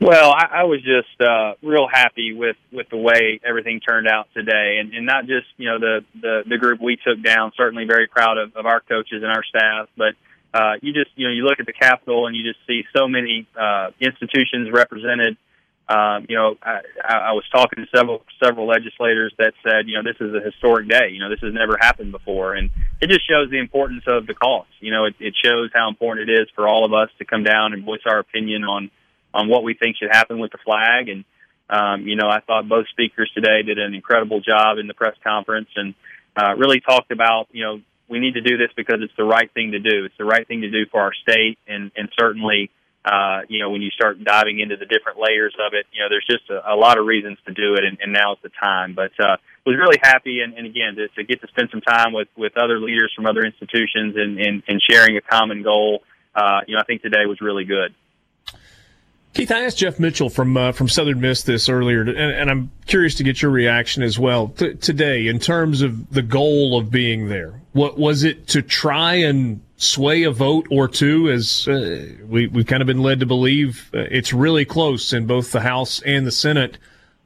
Well, 0.00 0.30
I, 0.30 0.60
I 0.60 0.64
was 0.64 0.80
just 0.80 1.20
uh, 1.20 1.54
real 1.60 1.88
happy 1.92 2.32
with 2.32 2.56
with 2.70 2.88
the 2.88 2.96
way 2.96 3.40
everything 3.44 3.80
turned 3.80 4.06
out 4.06 4.28
today, 4.32 4.78
and, 4.80 4.94
and 4.94 5.04
not 5.04 5.26
just 5.26 5.46
you 5.56 5.68
know 5.68 5.80
the, 5.80 6.04
the 6.20 6.42
the 6.48 6.58
group 6.58 6.80
we 6.80 6.96
took 6.96 7.20
down. 7.22 7.50
Certainly, 7.56 7.86
very 7.86 8.06
proud 8.06 8.38
of, 8.38 8.54
of 8.54 8.64
our 8.64 8.80
coaches 8.80 9.24
and 9.24 9.26
our 9.26 9.42
staff, 9.42 9.88
but 9.96 10.14
uh, 10.54 10.74
you 10.80 10.92
just 10.92 11.10
you 11.16 11.26
know 11.26 11.32
you 11.32 11.42
look 11.42 11.58
at 11.58 11.66
the 11.66 11.72
Capitol 11.72 12.28
and 12.28 12.36
you 12.36 12.44
just 12.44 12.64
see 12.66 12.84
so 12.96 13.08
many 13.08 13.48
uh, 13.58 13.90
institutions 13.98 14.70
represented. 14.72 15.36
Um, 15.88 16.26
you 16.28 16.36
know, 16.36 16.56
I, 16.62 16.80
I 17.02 17.32
was 17.32 17.44
talking 17.50 17.82
to 17.82 17.96
several 17.96 18.22
several 18.42 18.66
legislators 18.66 19.32
that 19.38 19.54
said, 19.62 19.88
you 19.88 19.94
know, 19.94 20.02
this 20.02 20.20
is 20.20 20.34
a 20.34 20.40
historic 20.44 20.86
day. 20.86 21.10
You 21.12 21.20
know, 21.20 21.30
this 21.30 21.40
has 21.40 21.54
never 21.54 21.78
happened 21.80 22.12
before, 22.12 22.54
and 22.54 22.70
it 23.00 23.08
just 23.08 23.26
shows 23.26 23.50
the 23.50 23.58
importance 23.58 24.04
of 24.06 24.26
the 24.26 24.34
cause. 24.34 24.66
You 24.80 24.90
know, 24.90 25.06
it, 25.06 25.14
it 25.18 25.34
shows 25.42 25.70
how 25.72 25.88
important 25.88 26.28
it 26.28 26.42
is 26.42 26.48
for 26.54 26.68
all 26.68 26.84
of 26.84 26.92
us 26.92 27.08
to 27.18 27.24
come 27.24 27.42
down 27.42 27.72
and 27.72 27.84
voice 27.84 28.02
our 28.04 28.18
opinion 28.18 28.64
on 28.64 28.90
on 29.32 29.48
what 29.48 29.62
we 29.62 29.74
think 29.74 29.96
should 29.96 30.10
happen 30.10 30.38
with 30.38 30.52
the 30.52 30.58
flag. 30.58 31.08
And, 31.08 31.24
um, 31.70 32.06
you 32.06 32.16
know, 32.16 32.28
I 32.28 32.40
thought 32.40 32.68
both 32.68 32.88
speakers 32.88 33.30
today 33.34 33.62
did 33.62 33.78
an 33.78 33.94
incredible 33.94 34.40
job 34.40 34.78
in 34.78 34.86
the 34.86 34.94
press 34.94 35.14
conference 35.22 35.68
and 35.76 35.94
uh, 36.36 36.54
really 36.56 36.80
talked 36.80 37.12
about, 37.12 37.48
you 37.52 37.64
know, 37.64 37.80
we 38.08 38.20
need 38.20 38.34
to 38.34 38.40
do 38.40 38.56
this 38.56 38.70
because 38.74 39.00
it's 39.00 39.12
the 39.16 39.24
right 39.24 39.52
thing 39.52 39.72
to 39.72 39.78
do. 39.78 40.06
It's 40.06 40.16
the 40.18 40.24
right 40.24 40.46
thing 40.46 40.62
to 40.62 40.70
do 40.70 40.86
for 40.90 41.00
our 41.00 41.12
state. 41.12 41.58
And, 41.66 41.92
and 41.94 42.08
certainly, 42.18 42.70
uh, 43.08 43.40
you 43.48 43.60
know, 43.60 43.70
when 43.70 43.80
you 43.80 43.90
start 43.90 44.22
diving 44.22 44.60
into 44.60 44.76
the 44.76 44.84
different 44.84 45.18
layers 45.18 45.54
of 45.58 45.72
it, 45.72 45.86
you 45.92 46.02
know, 46.02 46.08
there's 46.08 46.26
just 46.28 46.50
a, 46.50 46.74
a 46.74 46.76
lot 46.76 46.98
of 46.98 47.06
reasons 47.06 47.38
to 47.46 47.54
do 47.54 47.74
it. 47.74 47.84
And, 47.84 47.98
and 48.00 48.12
now 48.12 48.32
is 48.32 48.38
the 48.42 48.50
time. 48.50 48.94
But, 48.94 49.12
uh, 49.18 49.36
was 49.68 49.76
really 49.76 49.98
happy. 50.02 50.40
And, 50.40 50.54
and 50.54 50.66
again, 50.66 50.96
to, 50.96 51.08
to 51.08 51.24
get 51.24 51.40
to 51.42 51.48
spend 51.48 51.68
some 51.70 51.82
time 51.82 52.12
with, 52.12 52.28
with 52.36 52.56
other 52.56 52.80
leaders 52.80 53.12
from 53.14 53.26
other 53.26 53.42
institutions 53.42 54.16
and, 54.16 54.38
and, 54.38 54.62
and 54.66 54.82
sharing 54.88 55.16
a 55.16 55.20
common 55.20 55.62
goal, 55.62 56.02
uh, 56.34 56.60
you 56.66 56.74
know, 56.74 56.80
I 56.80 56.84
think 56.84 57.02
today 57.02 57.26
was 57.26 57.40
really 57.40 57.64
good. 57.64 57.94
Keith, 59.34 59.52
I 59.52 59.64
asked 59.64 59.78
Jeff 59.78 60.00
Mitchell 60.00 60.30
from 60.30 60.56
uh, 60.56 60.72
from 60.72 60.88
Southern 60.88 61.20
Miss 61.20 61.42
this 61.42 61.68
earlier, 61.68 62.00
and, 62.00 62.10
and, 62.10 62.50
I'm 62.50 62.72
curious 62.86 63.14
to 63.16 63.24
get 63.24 63.42
your 63.42 63.50
reaction 63.50 64.02
as 64.02 64.18
well 64.18 64.48
T- 64.48 64.74
today 64.74 65.26
in 65.26 65.38
terms 65.38 65.82
of 65.82 66.10
the 66.10 66.22
goal 66.22 66.78
of 66.78 66.90
being 66.90 67.28
there. 67.28 67.60
What 67.72 67.98
was 67.98 68.24
it 68.24 68.48
to 68.48 68.62
try 68.62 69.16
and 69.16 69.60
sway 69.78 70.24
a 70.24 70.30
vote 70.30 70.66
or 70.70 70.86
two? 70.86 71.30
As 71.30 71.66
uh, 71.66 72.06
we 72.26 72.46
we've 72.46 72.66
kind 72.66 72.82
of 72.82 72.86
been 72.86 73.02
led 73.02 73.20
to 73.20 73.26
believe, 73.26 73.90
uh, 73.94 74.00
it's 74.10 74.32
really 74.32 74.66
close 74.66 75.12
in 75.14 75.26
both 75.26 75.50
the 75.52 75.60
House 75.60 76.02
and 76.02 76.26
the 76.26 76.32
Senate. 76.32 76.76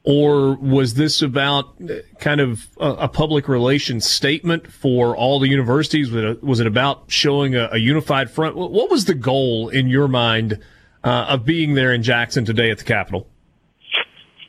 Or 0.05 0.55
was 0.55 0.95
this 0.95 1.21
about 1.21 1.75
uh, 1.81 1.95
kind 2.19 2.41
of 2.41 2.67
a, 2.79 2.89
a 2.89 3.07
public 3.07 3.47
relations 3.47 4.05
statement 4.05 4.71
for 4.71 5.15
all 5.15 5.39
the 5.39 5.49
universities? 5.49 6.11
Was 6.11 6.23
it, 6.23 6.43
was 6.43 6.59
it 6.59 6.67
about 6.67 7.03
showing 7.07 7.55
a, 7.55 7.69
a 7.73 7.77
unified 7.77 8.31
front? 8.31 8.55
What 8.55 8.89
was 8.89 9.05
the 9.05 9.13
goal 9.13 9.69
in 9.69 9.87
your 9.89 10.07
mind? 10.07 10.59
uh, 11.03 11.25
of 11.29 11.45
being 11.45 11.73
there 11.73 11.93
in 11.93 12.03
Jackson 12.03 12.45
today 12.45 12.71
at 12.71 12.77
the 12.77 12.83
Capitol? 12.83 13.27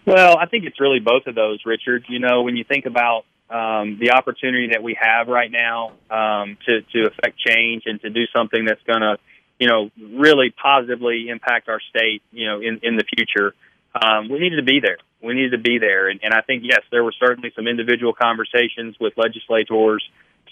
Well, 0.06 0.36
I 0.38 0.46
think 0.46 0.64
it's 0.64 0.80
really 0.80 1.00
both 1.00 1.26
of 1.26 1.34
those, 1.34 1.60
Richard. 1.64 2.04
You 2.08 2.18
know, 2.18 2.42
when 2.42 2.56
you 2.56 2.64
think 2.64 2.86
about 2.86 3.24
um, 3.54 3.98
the 4.00 4.10
opportunity 4.12 4.68
that 4.72 4.82
we 4.82 4.96
have 5.00 5.28
right 5.28 5.50
now 5.50 5.92
um, 6.10 6.58
to 6.66 6.82
to 6.92 7.06
affect 7.06 7.38
change 7.38 7.84
and 7.86 8.00
to 8.02 8.10
do 8.10 8.24
something 8.34 8.64
that's 8.64 8.82
going 8.82 9.00
to, 9.00 9.16
you 9.60 9.68
know, 9.68 9.90
really 9.96 10.50
positively 10.50 11.28
impact 11.28 11.68
our 11.68 11.80
state, 11.90 12.22
you 12.32 12.46
know, 12.46 12.60
in 12.60 12.80
in 12.82 12.96
the 12.96 13.04
future, 13.16 13.54
um, 13.94 14.28
we 14.28 14.40
needed 14.40 14.56
to 14.56 14.64
be 14.64 14.80
there. 14.80 14.98
We 15.22 15.34
needed 15.34 15.52
to 15.52 15.62
be 15.62 15.78
there, 15.78 16.08
and, 16.08 16.20
and 16.22 16.34
I 16.34 16.42
think 16.42 16.64
yes, 16.64 16.80
there 16.90 17.04
were 17.04 17.14
certainly 17.18 17.52
some 17.54 17.66
individual 17.66 18.12
conversations 18.12 18.96
with 19.00 19.14
legislators 19.16 20.02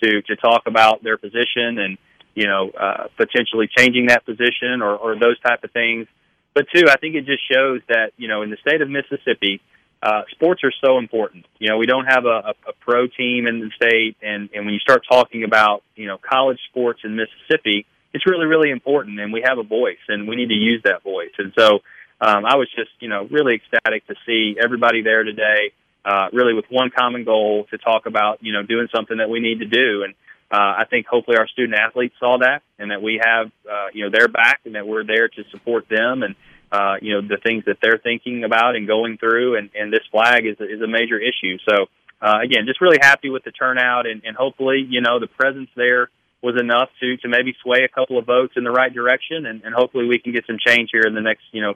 to 0.02 0.22
to 0.22 0.36
talk 0.36 0.62
about 0.66 1.02
their 1.02 1.18
position 1.18 1.78
and 1.78 1.98
you 2.34 2.46
know, 2.46 2.70
uh, 2.70 3.08
potentially 3.16 3.68
changing 3.76 4.06
that 4.06 4.24
position 4.24 4.80
or, 4.80 4.96
or 4.96 5.18
those 5.18 5.38
type 5.40 5.62
of 5.64 5.70
things. 5.72 6.06
But 6.54 6.66
two, 6.74 6.84
I 6.88 6.96
think 6.96 7.14
it 7.14 7.26
just 7.26 7.42
shows 7.50 7.80
that, 7.88 8.12
you 8.16 8.28
know, 8.28 8.42
in 8.42 8.50
the 8.50 8.56
state 8.56 8.80
of 8.80 8.88
Mississippi, 8.88 9.60
uh, 10.02 10.22
sports 10.32 10.62
are 10.64 10.72
so 10.84 10.98
important. 10.98 11.46
You 11.58 11.68
know, 11.68 11.78
we 11.78 11.86
don't 11.86 12.06
have 12.06 12.24
a, 12.24 12.28
a, 12.28 12.54
a 12.70 12.72
pro 12.80 13.06
team 13.06 13.46
in 13.46 13.60
the 13.60 13.70
state, 13.76 14.16
and, 14.20 14.50
and 14.52 14.64
when 14.64 14.74
you 14.74 14.80
start 14.80 15.04
talking 15.08 15.44
about, 15.44 15.82
you 15.94 16.08
know, 16.08 16.18
college 16.18 16.58
sports 16.68 17.00
in 17.04 17.14
Mississippi, 17.14 17.86
it's 18.12 18.26
really, 18.26 18.46
really 18.46 18.70
important, 18.70 19.20
and 19.20 19.32
we 19.32 19.42
have 19.46 19.58
a 19.58 19.62
voice, 19.62 20.02
and 20.08 20.28
we 20.28 20.36
need 20.36 20.48
to 20.48 20.54
use 20.54 20.82
that 20.84 21.02
voice. 21.02 21.30
And 21.38 21.52
so 21.56 21.80
um, 22.20 22.44
I 22.44 22.56
was 22.56 22.68
just, 22.76 22.90
you 23.00 23.08
know, 23.08 23.28
really 23.30 23.54
ecstatic 23.54 24.06
to 24.08 24.14
see 24.26 24.56
everybody 24.62 25.02
there 25.02 25.22
today, 25.22 25.72
uh, 26.04 26.26
really 26.32 26.52
with 26.52 26.66
one 26.68 26.90
common 26.90 27.24
goal 27.24 27.66
to 27.70 27.78
talk 27.78 28.06
about, 28.06 28.38
you 28.42 28.52
know, 28.52 28.62
doing 28.62 28.88
something 28.94 29.18
that 29.18 29.30
we 29.30 29.40
need 29.40 29.60
to 29.60 29.66
do. 29.66 30.02
And 30.02 30.14
uh, 30.50 30.82
I 30.82 30.84
think 30.90 31.06
hopefully 31.06 31.36
our 31.38 31.48
student 31.48 31.78
athletes 31.78 32.14
saw 32.18 32.38
that 32.38 32.62
and 32.78 32.90
that 32.90 33.00
we 33.00 33.20
have, 33.24 33.50
uh, 33.70 33.86
you 33.94 34.04
know, 34.04 34.10
their 34.10 34.28
back 34.28 34.60
and 34.64 34.74
that 34.74 34.86
we're 34.86 35.04
there 35.04 35.28
to 35.28 35.44
support 35.52 35.88
them 35.88 36.22
and, 36.22 36.34
uh, 36.72 36.94
you 37.02 37.12
know, 37.12 37.20
the 37.20 37.36
things 37.36 37.64
that 37.66 37.76
they're 37.82 38.00
thinking 38.02 38.44
about 38.44 38.76
and 38.76 38.86
going 38.86 39.18
through. 39.18 39.56
And, 39.56 39.68
and 39.78 39.92
this 39.92 40.00
flag 40.10 40.46
is, 40.46 40.56
is 40.58 40.80
a 40.80 40.88
major 40.88 41.18
issue. 41.18 41.58
So, 41.68 41.86
uh, 42.22 42.38
again, 42.42 42.64
just 42.66 42.80
really 42.80 42.98
happy 43.00 43.28
with 43.28 43.44
the 43.44 43.50
turnout 43.50 44.06
and, 44.06 44.22
and 44.24 44.34
hopefully, 44.34 44.84
you 44.88 45.02
know, 45.02 45.20
the 45.20 45.26
presence 45.26 45.68
there 45.76 46.08
was 46.42 46.58
enough 46.58 46.88
to, 47.00 47.16
to 47.18 47.28
maybe 47.28 47.54
sway 47.62 47.84
a 47.84 47.88
couple 47.88 48.18
of 48.18 48.24
votes 48.24 48.54
in 48.56 48.64
the 48.64 48.70
right 48.70 48.92
direction. 48.92 49.44
And, 49.44 49.62
and 49.62 49.74
hopefully 49.74 50.06
we 50.06 50.18
can 50.18 50.32
get 50.32 50.46
some 50.46 50.56
change 50.66 50.88
here 50.92 51.02
in 51.02 51.14
the 51.14 51.20
next, 51.20 51.42
you 51.52 51.60
know, 51.60 51.74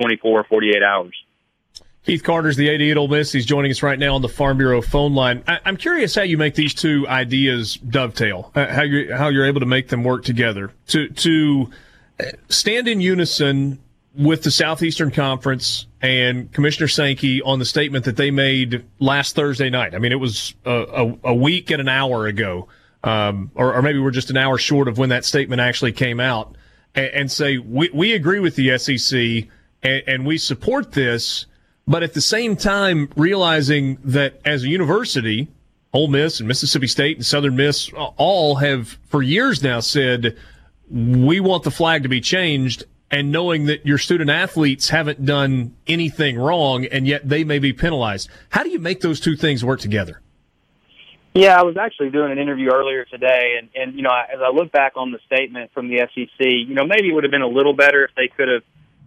24 0.00 0.40
or 0.40 0.44
48 0.44 0.82
hours. 0.82 1.14
Keith 2.06 2.22
Carter's 2.22 2.56
the 2.56 2.72
AD 2.72 2.80
at 2.80 2.96
Ole 2.96 3.08
Miss. 3.08 3.32
He's 3.32 3.44
joining 3.44 3.70
us 3.70 3.82
right 3.82 3.98
now 3.98 4.14
on 4.14 4.22
the 4.22 4.28
Farm 4.28 4.56
Bureau 4.56 4.80
phone 4.80 5.14
line. 5.14 5.42
I, 5.46 5.58
am 5.66 5.76
curious 5.76 6.14
how 6.14 6.22
you 6.22 6.38
make 6.38 6.54
these 6.54 6.72
two 6.72 7.06
ideas 7.08 7.74
dovetail, 7.74 8.50
uh, 8.54 8.66
how 8.72 8.82
you 8.82 9.14
how 9.14 9.28
you're 9.28 9.44
able 9.44 9.60
to 9.60 9.66
make 9.66 9.88
them 9.88 10.04
work 10.04 10.24
together 10.24 10.72
to 10.86 11.08
to 11.08 11.70
stand 12.48 12.88
in 12.88 13.02
unison 13.02 13.78
with 14.18 14.42
the 14.42 14.50
Southeastern 14.50 15.10
Conference 15.10 15.86
and 16.02 16.52
Commissioner 16.52 16.88
Sankey 16.88 17.40
on 17.40 17.58
the 17.58 17.64
statement 17.64 18.04
that 18.04 18.16
they 18.16 18.30
made 18.30 18.84
last 18.98 19.36
Thursday 19.36 19.70
night. 19.70 19.94
I 19.94 19.98
mean, 19.98 20.12
it 20.12 20.20
was 20.20 20.54
a, 20.64 20.70
a, 20.70 21.18
a 21.30 21.34
week 21.34 21.70
and 21.70 21.80
an 21.80 21.88
hour 21.88 22.26
ago, 22.26 22.68
um, 23.04 23.50
or, 23.54 23.74
or, 23.74 23.80
maybe 23.80 24.00
we're 24.00 24.10
just 24.10 24.28
an 24.28 24.36
hour 24.36 24.58
short 24.58 24.88
of 24.88 24.98
when 24.98 25.10
that 25.10 25.24
statement 25.24 25.60
actually 25.60 25.92
came 25.92 26.18
out, 26.18 26.56
and, 26.94 27.06
and 27.06 27.32
say 27.32 27.58
we 27.58 27.90
we 27.94 28.12
agree 28.12 28.40
with 28.40 28.56
the 28.56 28.76
SEC 28.76 29.48
and, 29.82 30.02
and 30.06 30.26
we 30.26 30.36
support 30.36 30.92
this 30.92 31.46
but 31.88 32.02
at 32.02 32.12
the 32.12 32.20
same 32.20 32.54
time 32.54 33.08
realizing 33.16 33.96
that 34.04 34.42
as 34.44 34.62
a 34.62 34.68
university, 34.68 35.48
Ole 35.94 36.08
Miss 36.08 36.38
and 36.38 36.46
Mississippi 36.46 36.86
State 36.86 37.16
and 37.16 37.24
Southern 37.24 37.56
Miss 37.56 37.90
all 37.94 38.56
have 38.56 38.98
for 39.06 39.22
years 39.22 39.62
now 39.62 39.80
said 39.80 40.36
we 40.90 41.40
want 41.40 41.62
the 41.62 41.70
flag 41.70 42.02
to 42.02 42.08
be 42.10 42.20
changed 42.20 42.84
and 43.10 43.32
knowing 43.32 43.66
that 43.66 43.86
your 43.86 43.98
student 43.98 44.30
athletes 44.30 44.90
haven't 44.90 45.24
done 45.24 45.74
anything 45.86 46.38
wrong 46.38 46.84
and 46.84 47.06
yet 47.06 47.28
they 47.28 47.44
may 47.44 47.58
be 47.58 47.72
penalized. 47.72 48.28
How 48.50 48.62
do 48.62 48.70
you 48.70 48.78
make 48.78 49.00
those 49.00 49.20
two 49.20 49.36
things 49.36 49.64
work 49.64 49.80
together? 49.80 50.20
Yeah, 51.34 51.58
I 51.58 51.62
was 51.62 51.76
actually 51.76 52.10
doing 52.10 52.32
an 52.32 52.38
interview 52.38 52.70
earlier 52.72 53.04
today, 53.04 53.58
and, 53.58 53.68
and 53.74 53.94
you 53.94 54.02
know, 54.02 54.10
as 54.10 54.40
I 54.40 54.50
look 54.50 54.72
back 54.72 54.94
on 54.96 55.12
the 55.12 55.18
statement 55.26 55.70
from 55.72 55.88
the 55.88 55.98
SEC, 56.12 56.40
you 56.40 56.74
know, 56.74 56.84
maybe 56.84 57.10
it 57.10 57.12
would 57.12 57.22
have 57.22 57.30
been 57.30 57.42
a 57.42 57.48
little 57.48 57.74
better 57.74 58.04
if 58.04 58.10
they 58.16 58.28
could 58.28 58.48
have 58.48 58.62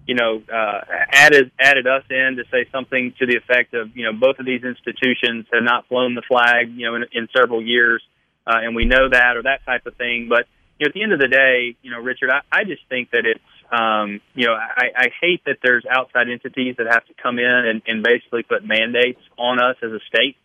you 0.07 0.15
know, 0.15 0.41
uh, 0.51 0.81
added 1.11 1.51
added 1.59 1.87
us 1.87 2.03
in 2.09 2.37
to 2.37 2.43
say 2.51 2.67
something 2.71 3.13
to 3.19 3.25
the 3.25 3.37
effect 3.37 3.73
of, 3.73 3.95
you 3.95 4.03
know, 4.03 4.13
both 4.13 4.39
of 4.39 4.45
these 4.45 4.63
institutions 4.63 5.45
have 5.53 5.63
not 5.63 5.87
flown 5.87 6.15
the 6.15 6.23
flag, 6.27 6.69
you 6.73 6.85
know, 6.87 6.95
in, 6.95 7.05
in 7.13 7.27
several 7.35 7.61
years, 7.61 8.01
uh, 8.47 8.57
and 8.61 8.75
we 8.75 8.85
know 8.85 9.09
that, 9.09 9.37
or 9.37 9.43
that 9.43 9.63
type 9.65 9.85
of 9.85 9.95
thing. 9.95 10.27
But 10.27 10.47
you 10.79 10.85
know, 10.85 10.89
at 10.89 10.93
the 10.93 11.03
end 11.03 11.13
of 11.13 11.19
the 11.19 11.27
day, 11.27 11.75
you 11.81 11.91
know, 11.91 11.99
Richard, 11.99 12.29
I, 12.31 12.41
I 12.51 12.63
just 12.63 12.81
think 12.89 13.11
that 13.11 13.25
it's 13.25 13.39
um, 13.71 14.19
you 14.35 14.47
know, 14.47 14.53
I, 14.53 14.87
I 14.95 15.07
hate 15.21 15.45
that 15.45 15.57
there's 15.63 15.85
outside 15.89 16.29
entities 16.29 16.75
that 16.77 16.87
have 16.87 17.05
to 17.05 17.13
come 17.21 17.39
in 17.39 17.45
and, 17.45 17.81
and 17.87 18.03
basically 18.03 18.43
put 18.43 18.65
mandates 18.65 19.21
on 19.37 19.59
us 19.59 19.77
as 19.81 19.91
a 19.91 19.99
state. 20.07 20.35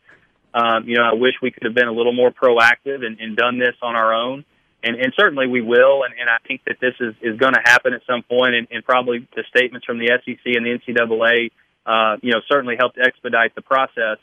Um, 0.55 0.89
you 0.89 0.97
know, 0.97 1.03
I 1.03 1.15
wish 1.15 1.35
we 1.43 1.51
could 1.51 1.65
have 1.65 1.75
been 1.75 1.89
a 1.89 1.93
little 1.93 2.13
more 2.13 2.31
proactive 2.31 3.05
and, 3.05 3.19
and 3.21 3.37
done 3.37 3.59
this 3.59 3.75
on 3.83 3.97
our 3.97 4.15
own. 4.15 4.45
And, 4.83 4.97
and 4.97 5.13
certainly 5.19 5.49
we 5.49 5.61
will. 5.61 6.05
And, 6.05 6.15
and 6.19 6.31
I 6.31 6.39
think 6.47 6.63
that 6.67 6.77
this 6.81 6.95
is, 7.01 7.15
is 7.21 7.39
going 7.39 7.55
to 7.55 7.61
happen 7.65 7.95
at 7.95 8.03
some 8.07 8.23
point, 8.23 8.55
and, 8.55 8.69
and 8.71 8.85
probably 8.85 9.27
the 9.35 9.43
statements 9.49 9.85
from 9.85 9.99
the 9.99 10.07
SEC 10.25 10.39
and 10.45 10.65
the 10.65 10.79
NCAA, 10.79 11.51
uh, 11.85 12.19
you 12.23 12.33
know, 12.33 12.41
certainly 12.49 12.77
helped 12.79 12.97
expedite 12.97 13.57
the 13.57 13.63
process. 13.63 14.19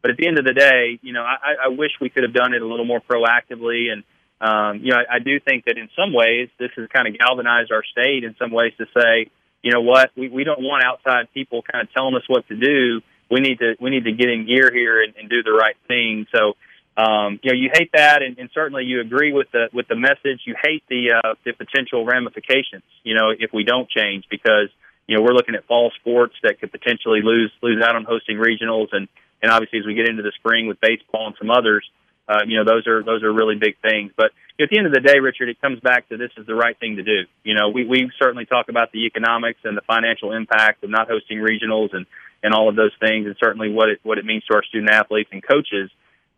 But 0.00 0.12
at 0.12 0.16
the 0.16 0.28
end 0.28 0.38
of 0.38 0.44
the 0.44 0.52
day, 0.52 1.00
you 1.02 1.12
know, 1.12 1.22
I, 1.22 1.66
I 1.66 1.68
wish 1.68 1.90
we 2.00 2.08
could 2.08 2.22
have 2.22 2.34
done 2.34 2.54
it 2.54 2.62
a 2.62 2.66
little 2.66 2.84
more 2.84 3.00
proactively. 3.00 3.90
And, 3.90 4.04
um, 4.44 4.80
you 4.82 4.92
know, 4.92 4.98
I, 4.98 5.16
I 5.16 5.18
do 5.20 5.40
think 5.40 5.64
that 5.64 5.78
in 5.78 5.88
some 5.96 6.12
ways 6.12 6.48
this 6.58 6.70
has 6.76 6.88
kind 6.92 7.08
of 7.08 7.18
galvanized 7.18 7.72
our 7.72 7.84
state 7.84 8.24
in 8.24 8.36
some 8.38 8.50
ways 8.50 8.72
to 8.78 8.86
say, 8.96 9.30
you 9.62 9.72
know 9.72 9.80
what, 9.80 10.10
we, 10.16 10.28
we 10.28 10.44
don't 10.44 10.60
want 10.60 10.84
outside 10.84 11.32
people 11.32 11.62
kind 11.62 11.86
of 11.86 11.92
telling 11.94 12.14
us 12.14 12.22
what 12.28 12.46
to 12.48 12.56
do 12.56 13.00
we 13.30 13.40
need 13.40 13.58
to 13.58 13.74
we 13.80 13.90
need 13.90 14.04
to 14.04 14.12
get 14.12 14.28
in 14.28 14.46
gear 14.46 14.70
here 14.72 15.02
and, 15.02 15.14
and 15.16 15.28
do 15.28 15.42
the 15.42 15.52
right 15.52 15.76
thing. 15.88 16.26
So, 16.34 16.54
um, 16.96 17.40
you 17.42 17.50
know, 17.52 17.58
you 17.58 17.70
hate 17.72 17.90
that, 17.92 18.22
and, 18.22 18.38
and 18.38 18.50
certainly 18.54 18.84
you 18.84 19.00
agree 19.00 19.32
with 19.32 19.50
the 19.52 19.68
with 19.72 19.88
the 19.88 19.96
message. 19.96 20.42
You 20.46 20.54
hate 20.62 20.84
the 20.88 21.14
uh, 21.18 21.34
the 21.44 21.52
potential 21.52 22.04
ramifications. 22.04 22.84
You 23.02 23.14
know, 23.14 23.30
if 23.36 23.52
we 23.52 23.64
don't 23.64 23.88
change, 23.88 24.24
because 24.30 24.68
you 25.06 25.16
know 25.16 25.22
we're 25.22 25.34
looking 25.34 25.54
at 25.54 25.66
fall 25.66 25.90
sports 26.00 26.34
that 26.42 26.60
could 26.60 26.70
potentially 26.70 27.20
lose 27.22 27.50
lose 27.62 27.82
out 27.82 27.96
on 27.96 28.04
hosting 28.04 28.36
regionals, 28.36 28.88
and 28.92 29.08
and 29.42 29.50
obviously 29.50 29.80
as 29.80 29.86
we 29.86 29.94
get 29.94 30.08
into 30.08 30.22
the 30.22 30.32
spring 30.36 30.66
with 30.66 30.80
baseball 30.80 31.26
and 31.26 31.36
some 31.38 31.50
others, 31.50 31.84
Uh, 32.28 32.40
you 32.46 32.56
know, 32.56 32.64
those 32.64 32.86
are 32.86 33.02
those 33.02 33.22
are 33.22 33.32
really 33.32 33.56
big 33.56 33.76
things. 33.80 34.12
But 34.16 34.32
at 34.58 34.70
the 34.70 34.78
end 34.78 34.86
of 34.86 34.94
the 34.94 35.00
day, 35.00 35.18
Richard, 35.18 35.48
it 35.48 35.60
comes 35.60 35.80
back 35.80 36.08
to 36.08 36.16
this 36.16 36.30
is 36.36 36.46
the 36.46 36.54
right 36.54 36.78
thing 36.78 36.96
to 36.96 37.02
do. 37.02 37.24
You 37.42 37.54
know, 37.54 37.68
we 37.68 37.84
we 37.84 38.10
certainly 38.18 38.46
talk 38.46 38.68
about 38.68 38.92
the 38.92 39.06
economics 39.06 39.60
and 39.64 39.76
the 39.76 39.82
financial 39.82 40.32
impact 40.32 40.84
of 40.84 40.90
not 40.90 41.08
hosting 41.08 41.38
regionals 41.38 41.94
and 41.94 42.06
and 42.42 42.54
all 42.54 42.68
of 42.68 42.76
those 42.76 42.92
things, 43.00 43.26
and 43.26 43.36
certainly 43.38 43.70
what 43.70 43.88
it 43.88 44.00
what 44.02 44.18
it 44.18 44.24
means 44.24 44.44
to 44.44 44.54
our 44.54 44.64
student 44.64 44.90
athletes 44.90 45.30
and 45.32 45.42
coaches. 45.46 45.90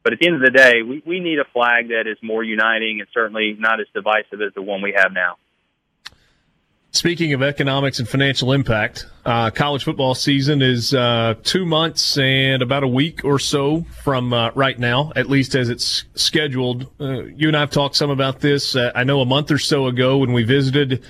But 0.02 0.12
at 0.12 0.20
the 0.20 0.26
end 0.28 0.36
of 0.36 0.42
the 0.42 0.56
day, 0.56 0.82
we, 0.82 1.02
we 1.04 1.18
need 1.18 1.40
a 1.40 1.44
flag 1.52 1.88
that 1.88 2.06
is 2.06 2.16
more 2.22 2.44
uniting 2.44 3.00
and 3.00 3.08
certainly 3.12 3.56
not 3.58 3.80
as 3.80 3.86
divisive 3.92 4.40
as 4.40 4.54
the 4.54 4.62
one 4.62 4.80
we 4.80 4.94
have 4.96 5.12
now. 5.12 5.36
Speaking 6.92 7.34
of 7.34 7.42
economics 7.42 7.98
and 7.98 8.08
financial 8.08 8.52
impact, 8.52 9.06
uh, 9.26 9.50
college 9.50 9.84
football 9.84 10.14
season 10.14 10.62
is 10.62 10.94
uh, 10.94 11.34
two 11.42 11.66
months 11.66 12.16
and 12.16 12.62
about 12.62 12.84
a 12.84 12.88
week 12.88 13.22
or 13.22 13.38
so 13.38 13.84
from 14.02 14.32
uh, 14.32 14.50
right 14.54 14.78
now, 14.78 15.12
at 15.14 15.28
least 15.28 15.54
as 15.54 15.68
it's 15.68 16.04
scheduled. 16.14 16.86
Uh, 16.98 17.24
you 17.24 17.48
and 17.48 17.56
I 17.56 17.60
have 17.60 17.70
talked 17.70 17.96
some 17.96 18.08
about 18.08 18.40
this. 18.40 18.74
Uh, 18.74 18.92
I 18.94 19.04
know 19.04 19.20
a 19.20 19.26
month 19.26 19.50
or 19.50 19.58
so 19.58 19.88
ago 19.88 20.18
when 20.18 20.32
we 20.32 20.44
visited 20.44 21.04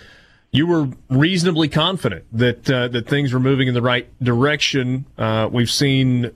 you 0.50 0.66
were 0.66 0.88
reasonably 1.10 1.68
confident 1.68 2.24
that 2.32 2.70
uh, 2.70 2.88
that 2.88 3.08
things 3.08 3.32
were 3.32 3.40
moving 3.40 3.68
in 3.68 3.74
the 3.74 3.82
right 3.82 4.08
direction. 4.22 5.04
We've 5.50 5.70
seen 5.70 6.32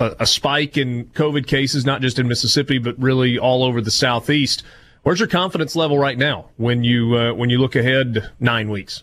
a, 0.00 0.26
spike 0.26 0.76
in 0.76 1.06
COVID 1.06 1.46
cases, 1.46 1.84
not 1.84 2.00
just 2.00 2.18
in 2.18 2.26
Mississippi, 2.26 2.78
but 2.78 2.98
really 2.98 3.38
all 3.38 3.62
over 3.62 3.80
the 3.80 3.90
southeast. 3.90 4.62
Where's 5.02 5.18
your 5.18 5.28
confidence 5.28 5.74
level 5.74 5.98
right 5.98 6.18
now 6.18 6.50
when 6.56 6.84
you 6.84 7.16
uh, 7.16 7.32
when 7.32 7.48
you 7.48 7.58
look 7.58 7.74
ahead 7.74 8.32
nine 8.38 8.68
weeks? 8.68 9.02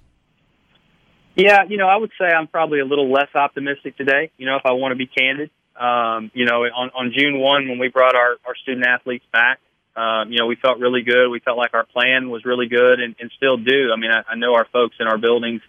Yeah, 1.35 1.63
you 1.67 1.77
know, 1.77 1.87
I 1.87 1.97
would 1.97 2.11
say 2.19 2.25
I'm 2.25 2.47
probably 2.47 2.79
a 2.79 2.85
little 2.85 3.11
less 3.11 3.29
optimistic 3.35 3.97
today. 3.97 4.31
You 4.37 4.45
know, 4.45 4.55
if 4.55 4.63
I 4.65 4.71
want 4.73 4.91
to 4.91 4.95
be 4.95 5.07
candid, 5.07 5.51
um, 5.75 6.31
you 6.33 6.45
know, 6.45 6.63
on, 6.63 6.89
on 6.95 7.13
June 7.15 7.39
one 7.39 7.67
when 7.67 7.77
we 7.77 7.89
brought 7.89 8.15
our, 8.15 8.37
our 8.45 8.55
student 8.55 8.85
athletes 8.85 9.25
back, 9.31 9.59
um, 9.95 10.31
you 10.31 10.39
know, 10.39 10.47
we 10.47 10.55
felt 10.55 10.79
really 10.79 11.01
good. 11.01 11.29
We 11.29 11.39
felt 11.39 11.57
like 11.57 11.73
our 11.73 11.85
plan 11.85 12.29
was 12.29 12.45
really 12.45 12.67
good 12.67 12.99
and, 12.99 13.15
and 13.19 13.31
still 13.37 13.57
do. 13.57 13.91
I 13.91 13.99
mean, 13.99 14.11
I, 14.11 14.33
I 14.33 14.35
know 14.35 14.55
our 14.55 14.65
folks 14.71 14.95
in 14.99 15.07
our 15.07 15.17
buildings 15.17 15.61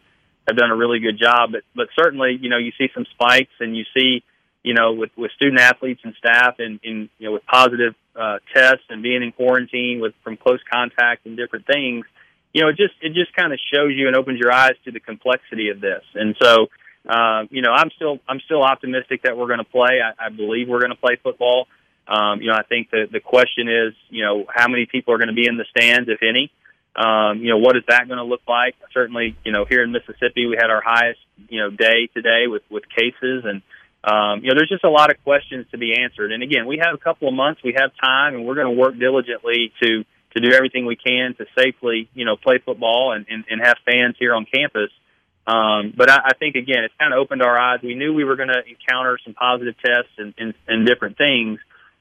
have 0.47 0.57
done 0.57 0.71
a 0.71 0.77
really 0.77 1.01
good 1.01 1.19
job, 1.19 1.53
but, 1.53 1.63
but 1.75 1.89
certainly, 1.99 2.39
you 2.41 2.49
know, 2.49 2.59
you 2.59 2.73
see 2.79 2.89
some 2.95 3.07
spikes 3.13 3.53
and 3.61 3.77
you 3.77 3.85
see, 3.95 4.23
you 4.63 4.75
know, 4.75 4.93
with, 4.93 5.11
with 5.17 5.31
student 5.33 5.61
athletes 5.61 6.01
and 6.05 6.15
staff 6.19 6.57
and, 6.59 6.81
and 6.83 7.09
you 7.19 7.27
know, 7.29 7.33
with 7.33 7.47
positive 7.47 7.95
uh, 8.19 8.39
tests 8.55 8.85
and 8.91 9.03
being 9.03 9.23
in 9.23 9.33
quarantine 9.33 10.01
with 10.01 10.15
from 10.25 10.37
close 10.37 10.61
contact 10.71 11.27
and 11.27 11.37
different 11.37 11.67
things, 11.67 12.05
you 12.53 12.63
know, 12.63 12.69
it 12.69 12.77
just, 12.77 12.95
it 13.01 13.13
just 13.15 13.33
kind 13.37 13.53
of 13.53 13.59
shows 13.73 13.93
you 13.95 14.09
and 14.09 14.17
opens 14.17 14.39
your 14.41 14.53
eyes 14.53 14.77
to 14.85 14.91
the 14.91 15.01
complexity 15.01 15.69
of 15.69 15.81
this. 15.81 16.03
And 16.15 16.35
so, 16.43 16.67
uh, 17.09 17.45
you 17.51 17.63
know, 17.63 17.73
I'm 17.73 17.91
still, 17.97 18.19
I'm 18.29 18.41
still 18.41 18.63
optimistic 18.63 19.23
that 19.23 19.37
we're 19.37 19.47
going 19.47 19.65
to 19.67 19.71
play. 19.79 20.01
I, 20.03 20.27
I 20.27 20.29
believe 20.31 20.69
we're 20.69 20.81
going 20.81 20.97
to 20.99 21.03
play 21.07 21.17
football. 21.23 21.67
Um, 22.09 22.41
you 22.41 22.49
know, 22.49 22.55
I 22.55 22.63
think 22.63 22.91
the 22.91 23.07
the 23.13 23.21
question 23.21 23.69
is, 23.69 23.93
you 24.09 24.25
know, 24.25 24.47
how 24.49 24.67
many 24.67 24.87
people 24.87 25.13
are 25.13 25.19
going 25.19 25.29
to 25.29 25.35
be 25.35 25.47
in 25.47 25.59
the 25.59 25.67
stands, 25.77 26.09
if 26.09 26.23
any. 26.23 26.51
Um, 26.97 27.41
you 27.41 27.51
know, 27.51 27.59
what 27.59 27.77
is 27.77 27.85
that 27.89 28.09
going 28.09 28.17
to 28.17 28.25
look 28.25 28.41
like? 28.49 28.75
Certainly, 28.95 29.37
you 29.45 29.53
know, 29.53 29.67
here 29.67 29.83
in 29.85 29.93
Mississippi, 29.93 30.47
we 30.47 30.57
had 30.57 30.71
our 30.71 30.83
highest, 30.85 31.21
you 31.51 31.61
know, 31.61 31.71
day 31.71 32.09
today 32.15 32.47
with 32.47 32.63
with 32.71 32.85
cases, 32.89 33.45
and 33.45 33.61
um, 34.05 34.41
you 34.43 34.49
know, 34.49 34.55
there's 34.57 34.69
just 34.69 34.85
a 34.85 34.91
lot 34.91 35.11
of 35.11 35.23
questions 35.25 35.67
to 35.73 35.79
be 35.79 35.95
answered. 36.01 36.33
And 36.33 36.43
again, 36.43 36.67
we 36.67 36.79
have 36.79 36.95
a 36.95 36.99
couple 36.99 37.29
of 37.29 37.35
months, 37.35 37.63
we 37.65 37.75
have 37.77 37.91
time, 38.01 38.35
and 38.35 38.47
we're 38.47 38.55
going 38.55 38.75
to 38.75 38.81
work 38.81 38.99
diligently 38.99 39.73
to 39.83 40.05
to 40.35 40.41
do 40.41 40.53
everything 40.53 40.85
we 40.85 40.95
can 40.95 41.35
to 41.37 41.47
safely, 41.57 42.09
you 42.15 42.25
know, 42.25 42.37
play 42.37 42.59
football 42.65 43.13
and 43.13 43.27
and, 43.29 43.45
and 43.51 43.61
have 43.65 43.77
fans 43.85 44.15
here 44.19 44.35
on 44.35 44.47
campus. 44.47 44.91
Um, 45.47 45.95
but 45.97 46.11
I, 46.11 46.19
I 46.27 46.35
think 46.39 46.57
again, 46.57 46.85
it's 46.85 46.95
kind 46.99 47.13
of 47.13 47.19
opened 47.19 47.43
our 47.43 47.59
eyes. 47.59 47.81
We 47.83 47.95
knew 47.95 48.13
we 48.13 48.25
were 48.25 48.37
going 48.37 48.51
to 48.51 48.63
encounter 48.69 49.19
some 49.25 49.33
positive 49.33 49.75
tests 49.83 50.13
and, 50.19 50.35
and, 50.37 50.55
and 50.67 50.87
different 50.87 51.17
things, 51.17 51.59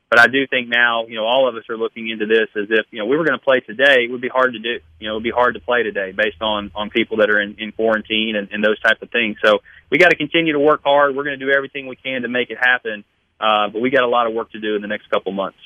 but 0.10 0.20
I 0.20 0.28
do 0.28 0.48
think 0.48 0.70
now, 0.70 1.06
you 1.06 1.16
know, 1.16 1.26
all 1.26 1.50
of 1.50 1.56
us 1.56 1.64
are 1.70 1.78
looking 1.78 2.10
into 2.10 2.26
this 2.26 2.48
as 2.56 2.68
if, 2.70 2.86
you 2.92 3.00
know, 3.00 3.06
we 3.06 3.18
were 3.18 3.26
going 3.26 3.38
to 3.38 3.44
play 3.44 3.60
today, 3.60 4.06
it 4.06 4.12
would 4.12 4.22
be 4.22 4.30
hard 4.30 4.54
to 4.54 4.60
do. 4.60 4.80
You 5.00 5.08
know, 5.08 5.14
it 5.14 5.16
would 5.16 5.24
be 5.24 5.32
hard 5.32 5.56
to 5.56 5.60
play 5.60 5.84
today 5.84 6.12
based 6.12 6.42
on, 6.42 6.72
on 6.76 6.90
people 6.90 7.18
that 7.18 7.30
are 7.30 7.42
in, 7.42 7.56
in 7.60 7.72
quarantine 7.74 8.36
and, 8.38 8.50
and 8.52 8.64
those 8.64 8.80
type 8.80 9.02
of 9.02 9.12
things. 9.12 9.38
So 9.44 9.60
we 9.90 9.98
got 9.98 10.10
to 10.10 10.16
continue 10.16 10.54
to 10.54 10.60
work 10.60 10.82
hard. 10.84 11.16
We're 11.16 11.24
going 11.24 11.40
to 11.40 11.46
do 11.46 11.52
everything 11.52 11.88
we 11.88 11.96
can 11.96 12.24
to 12.24 12.28
make 12.28 12.50
it 12.50 12.58
happen. 12.60 13.04
Uh, 13.40 13.70
but 13.70 13.82
we 13.82 13.90
got 13.90 14.04
a 14.04 14.08
lot 14.08 14.28
of 14.28 14.34
work 14.34 14.52
to 14.52 14.60
do 14.60 14.76
in 14.76 14.82
the 14.82 14.88
next 14.88 15.10
couple 15.10 15.32
months. 15.32 15.60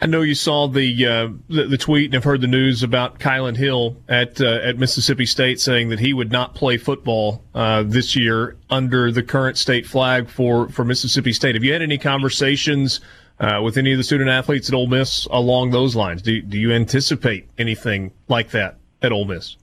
I 0.00 0.06
know 0.06 0.22
you 0.22 0.34
saw 0.34 0.68
the, 0.68 1.06
uh, 1.06 1.28
the, 1.48 1.66
the 1.66 1.78
tweet 1.78 2.06
and 2.06 2.14
have 2.14 2.24
heard 2.24 2.40
the 2.40 2.46
news 2.46 2.82
about 2.82 3.20
Kylan 3.20 3.56
Hill 3.56 3.96
at 4.08 4.40
uh, 4.40 4.58
at 4.62 4.76
Mississippi 4.76 5.24
State 5.24 5.60
saying 5.60 5.88
that 5.88 6.00
he 6.00 6.12
would 6.12 6.30
not 6.30 6.54
play 6.54 6.76
football 6.76 7.42
uh, 7.54 7.84
this 7.84 8.14
year 8.14 8.56
under 8.68 9.10
the 9.10 9.22
current 9.22 9.56
state 9.56 9.86
flag 9.86 10.28
for, 10.28 10.68
for 10.68 10.84
Mississippi 10.84 11.32
State. 11.32 11.54
Have 11.54 11.64
you 11.64 11.72
had 11.72 11.80
any 11.80 11.96
conversations 11.96 13.00
uh, 13.38 13.60
with 13.62 13.78
any 13.78 13.92
of 13.92 13.98
the 13.98 14.04
student 14.04 14.28
athletes 14.28 14.68
at 14.68 14.74
Ole 14.74 14.88
Miss 14.88 15.26
along 15.30 15.70
those 15.70 15.96
lines? 15.96 16.20
Do, 16.22 16.42
do 16.42 16.58
you 16.58 16.72
anticipate 16.72 17.48
anything 17.56 18.12
like 18.28 18.50
that 18.50 18.76
at 19.00 19.12
Ole 19.12 19.24
Miss? 19.24 19.56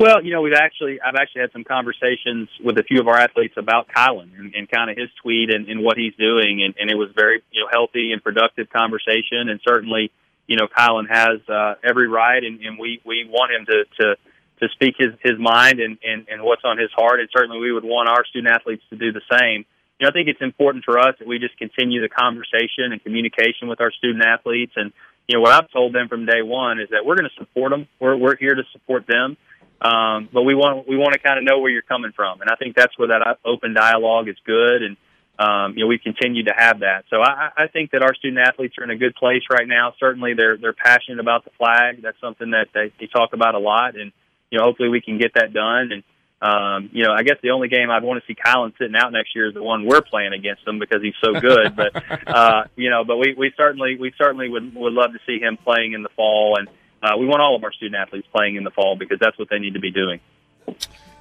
Well, 0.00 0.24
you 0.24 0.32
know, 0.32 0.40
we've 0.40 0.54
actually 0.54 0.98
I've 0.98 1.14
actually 1.14 1.42
had 1.42 1.52
some 1.52 1.62
conversations 1.62 2.48
with 2.64 2.78
a 2.78 2.82
few 2.82 3.00
of 3.00 3.06
our 3.06 3.18
athletes 3.18 3.52
about 3.58 3.86
Kylan 3.94 4.30
and, 4.38 4.54
and 4.54 4.66
kind 4.66 4.88
of 4.90 4.96
his 4.96 5.10
tweet 5.20 5.52
and, 5.52 5.68
and 5.68 5.84
what 5.84 5.98
he's 5.98 6.14
doing, 6.14 6.62
and, 6.64 6.74
and 6.80 6.90
it 6.90 6.94
was 6.94 7.10
very 7.14 7.42
you 7.52 7.60
know 7.60 7.68
healthy 7.70 8.12
and 8.12 8.24
productive 8.24 8.70
conversation, 8.70 9.50
and 9.50 9.60
certainly 9.62 10.10
you 10.46 10.56
know 10.56 10.68
Kylan 10.68 11.04
has 11.10 11.46
uh, 11.50 11.74
every 11.84 12.08
right, 12.08 12.42
and, 12.42 12.62
and 12.62 12.78
we 12.78 13.02
we 13.04 13.28
want 13.28 13.52
him 13.52 13.66
to 13.66 13.84
to 14.00 14.16
to 14.60 14.72
speak 14.72 14.94
his 14.96 15.12
his 15.22 15.38
mind 15.38 15.80
and, 15.80 15.98
and 16.02 16.26
and 16.32 16.42
what's 16.42 16.64
on 16.64 16.78
his 16.78 16.90
heart, 16.96 17.20
and 17.20 17.28
certainly 17.30 17.58
we 17.60 17.70
would 17.70 17.84
want 17.84 18.08
our 18.08 18.24
student 18.24 18.50
athletes 18.54 18.82
to 18.88 18.96
do 18.96 19.12
the 19.12 19.20
same 19.38 19.66
you 20.00 20.06
know, 20.06 20.08
I 20.08 20.12
think 20.12 20.28
it's 20.28 20.40
important 20.40 20.86
for 20.86 20.98
us 20.98 21.14
that 21.18 21.28
we 21.28 21.38
just 21.38 21.58
continue 21.58 22.00
the 22.00 22.08
conversation 22.08 22.90
and 22.90 23.02
communication 23.02 23.68
with 23.68 23.82
our 23.82 23.92
student 23.92 24.24
athletes. 24.24 24.72
And, 24.74 24.92
you 25.28 25.36
know, 25.36 25.42
what 25.42 25.52
I've 25.52 25.70
told 25.70 25.94
them 25.94 26.08
from 26.08 26.24
day 26.24 26.40
one 26.40 26.80
is 26.80 26.88
that 26.88 27.04
we're 27.04 27.16
going 27.16 27.28
to 27.28 27.36
support 27.36 27.70
them. 27.70 27.86
We're, 28.00 28.16
we're 28.16 28.36
here 28.36 28.54
to 28.54 28.62
support 28.72 29.06
them. 29.06 29.36
Um, 29.80 30.28
but 30.32 30.42
we 30.42 30.54
want, 30.54 30.86
we 30.86 30.96
want 30.96 31.14
to 31.14 31.18
kind 31.18 31.38
of 31.38 31.44
know 31.44 31.58
where 31.58 31.70
you're 31.70 31.82
coming 31.82 32.12
from. 32.14 32.40
And 32.40 32.50
I 32.50 32.56
think 32.56 32.76
that's 32.76 32.96
where 32.98 33.08
that 33.08 33.38
open 33.44 33.74
dialogue 33.74 34.28
is 34.28 34.36
good. 34.44 34.82
And, 34.82 34.96
um, 35.38 35.76
you 35.76 35.84
know, 35.84 35.88
we 35.88 35.98
continue 35.98 36.44
to 36.44 36.52
have 36.54 36.80
that. 36.80 37.04
So 37.08 37.22
I, 37.22 37.50
I 37.56 37.66
think 37.68 37.92
that 37.92 38.02
our 38.02 38.14
student 38.14 38.46
athletes 38.46 38.76
are 38.78 38.84
in 38.84 38.90
a 38.90 38.96
good 38.96 39.14
place 39.14 39.42
right 39.50 39.66
now. 39.66 39.94
Certainly 39.98 40.34
they're, 40.34 40.58
they're 40.58 40.74
passionate 40.74 41.18
about 41.18 41.44
the 41.44 41.50
flag. 41.56 42.02
That's 42.02 42.20
something 42.20 42.50
that 42.50 42.68
they, 42.74 42.92
they 43.00 43.06
talk 43.06 43.32
about 43.32 43.54
a 43.54 43.58
lot. 43.58 43.98
And, 43.98 44.12
you 44.50 44.58
know, 44.58 44.64
hopefully 44.64 44.90
we 44.90 45.00
can 45.00 45.16
get 45.18 45.32
that 45.34 45.54
done. 45.54 45.92
And, 45.92 46.02
um, 46.42 46.88
you 46.92 47.04
know, 47.04 47.12
I 47.12 47.22
guess 47.22 47.36
the 47.42 47.50
only 47.50 47.68
game 47.68 47.90
I'd 47.90 48.02
want 48.02 48.22
to 48.22 48.26
see 48.26 48.34
Kylan 48.34 48.72
sitting 48.78 48.96
out 48.96 49.12
next 49.12 49.34
year 49.34 49.48
is 49.48 49.54
the 49.54 49.62
one 49.62 49.84
we're 49.86 50.00
playing 50.00 50.32
against 50.32 50.66
him 50.66 50.78
because 50.78 51.02
he's 51.02 51.14
so 51.22 51.38
good. 51.38 51.76
but 51.76 51.92
uh, 52.26 52.64
you 52.76 52.88
know, 52.88 53.04
but 53.04 53.18
we, 53.18 53.34
we 53.36 53.52
certainly 53.56 53.96
we 54.00 54.12
certainly 54.16 54.48
would 54.48 54.74
would 54.74 54.92
love 54.92 55.12
to 55.12 55.18
see 55.26 55.38
him 55.38 55.58
playing 55.62 55.92
in 55.92 56.02
the 56.02 56.08
fall, 56.16 56.56
and 56.58 56.68
uh, 57.02 57.16
we 57.18 57.26
want 57.26 57.40
all 57.40 57.56
of 57.56 57.64
our 57.64 57.72
student 57.72 58.00
athletes 58.00 58.28
playing 58.32 58.56
in 58.56 58.64
the 58.64 58.70
fall 58.70 58.96
because 58.96 59.18
that's 59.18 59.38
what 59.38 59.48
they 59.50 59.58
need 59.58 59.74
to 59.74 59.80
be 59.80 59.90
doing. 59.90 60.20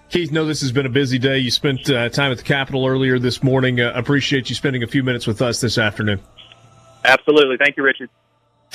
Keith, 0.09 0.31
know 0.31 0.45
this 0.45 0.61
has 0.61 0.71
been 0.71 0.87
a 0.87 0.89
busy 0.89 1.19
day. 1.19 1.37
You 1.37 1.51
spent 1.51 1.89
uh, 1.89 2.09
time 2.09 2.31
at 2.31 2.39
the 2.39 2.43
Capitol 2.43 2.87
earlier 2.87 3.19
this 3.19 3.43
morning. 3.43 3.79
Uh, 3.79 3.91
appreciate 3.93 4.49
you 4.49 4.55
spending 4.55 4.81
a 4.81 4.87
few 4.87 5.03
minutes 5.03 5.27
with 5.27 5.41
us 5.41 5.61
this 5.61 5.77
afternoon. 5.77 6.19
Absolutely, 7.05 7.57
thank 7.57 7.77
you, 7.77 7.83
Richard. 7.83 8.09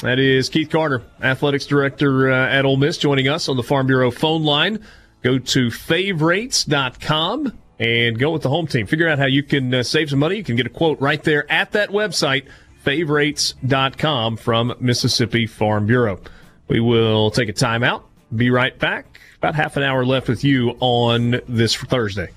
That 0.03 0.19
is 0.19 0.49
Keith 0.49 0.71
Carter, 0.71 1.03
athletics 1.23 1.67
director 1.67 2.31
uh, 2.31 2.49
at 2.49 2.65
Ole 2.65 2.77
Miss, 2.77 2.99
joining 2.99 3.29
us 3.29 3.49
on 3.49 3.57
the 3.57 3.63
Farm 3.63 3.87
Bureau 3.87 4.11
phone 4.11 4.45
line. 4.45 4.85
Go 5.23 5.39
to 5.39 5.71
favorites.com 5.71 7.53
and 7.79 8.19
go 8.19 8.31
with 8.31 8.43
the 8.43 8.49
home 8.49 8.67
team. 8.67 8.87
Figure 8.87 9.09
out 9.09 9.19
how 9.19 9.27
you 9.27 9.43
can 9.43 9.75
uh, 9.75 9.83
save 9.83 10.11
some 10.11 10.19
money. 10.19 10.37
You 10.37 10.45
can 10.45 10.57
get 10.57 10.67
a 10.67 10.71
quote 10.71 11.01
right 11.01 11.23
there 11.23 11.51
at 11.51 11.73
that 11.73 11.91
website, 11.91 12.47
favorites.com 12.83 14.37
from 14.37 14.75
Mississippi 14.81 15.47
Farm 15.47 15.87
Bureau. 15.87 16.21
We 16.69 16.81
will 16.81 17.31
take 17.31 17.49
a 17.49 17.53
timeout. 17.53 18.03
Be 18.35 18.51
right 18.51 18.79
back. 18.79 19.21
About 19.39 19.55
half 19.55 19.77
an 19.77 19.83
hour 19.83 20.05
left 20.05 20.29
with 20.29 20.43
you 20.43 20.77
on 20.81 21.41
this 21.47 21.77
Thursday. 21.77 22.31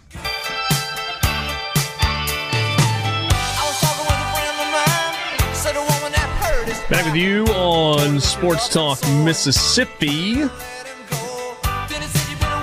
Back 6.90 7.06
with 7.06 7.16
you 7.16 7.44
on 7.48 8.22
Sports 8.22 8.70
Talk 8.70 9.00
Mississippi. 9.26 10.44
A 10.44 10.50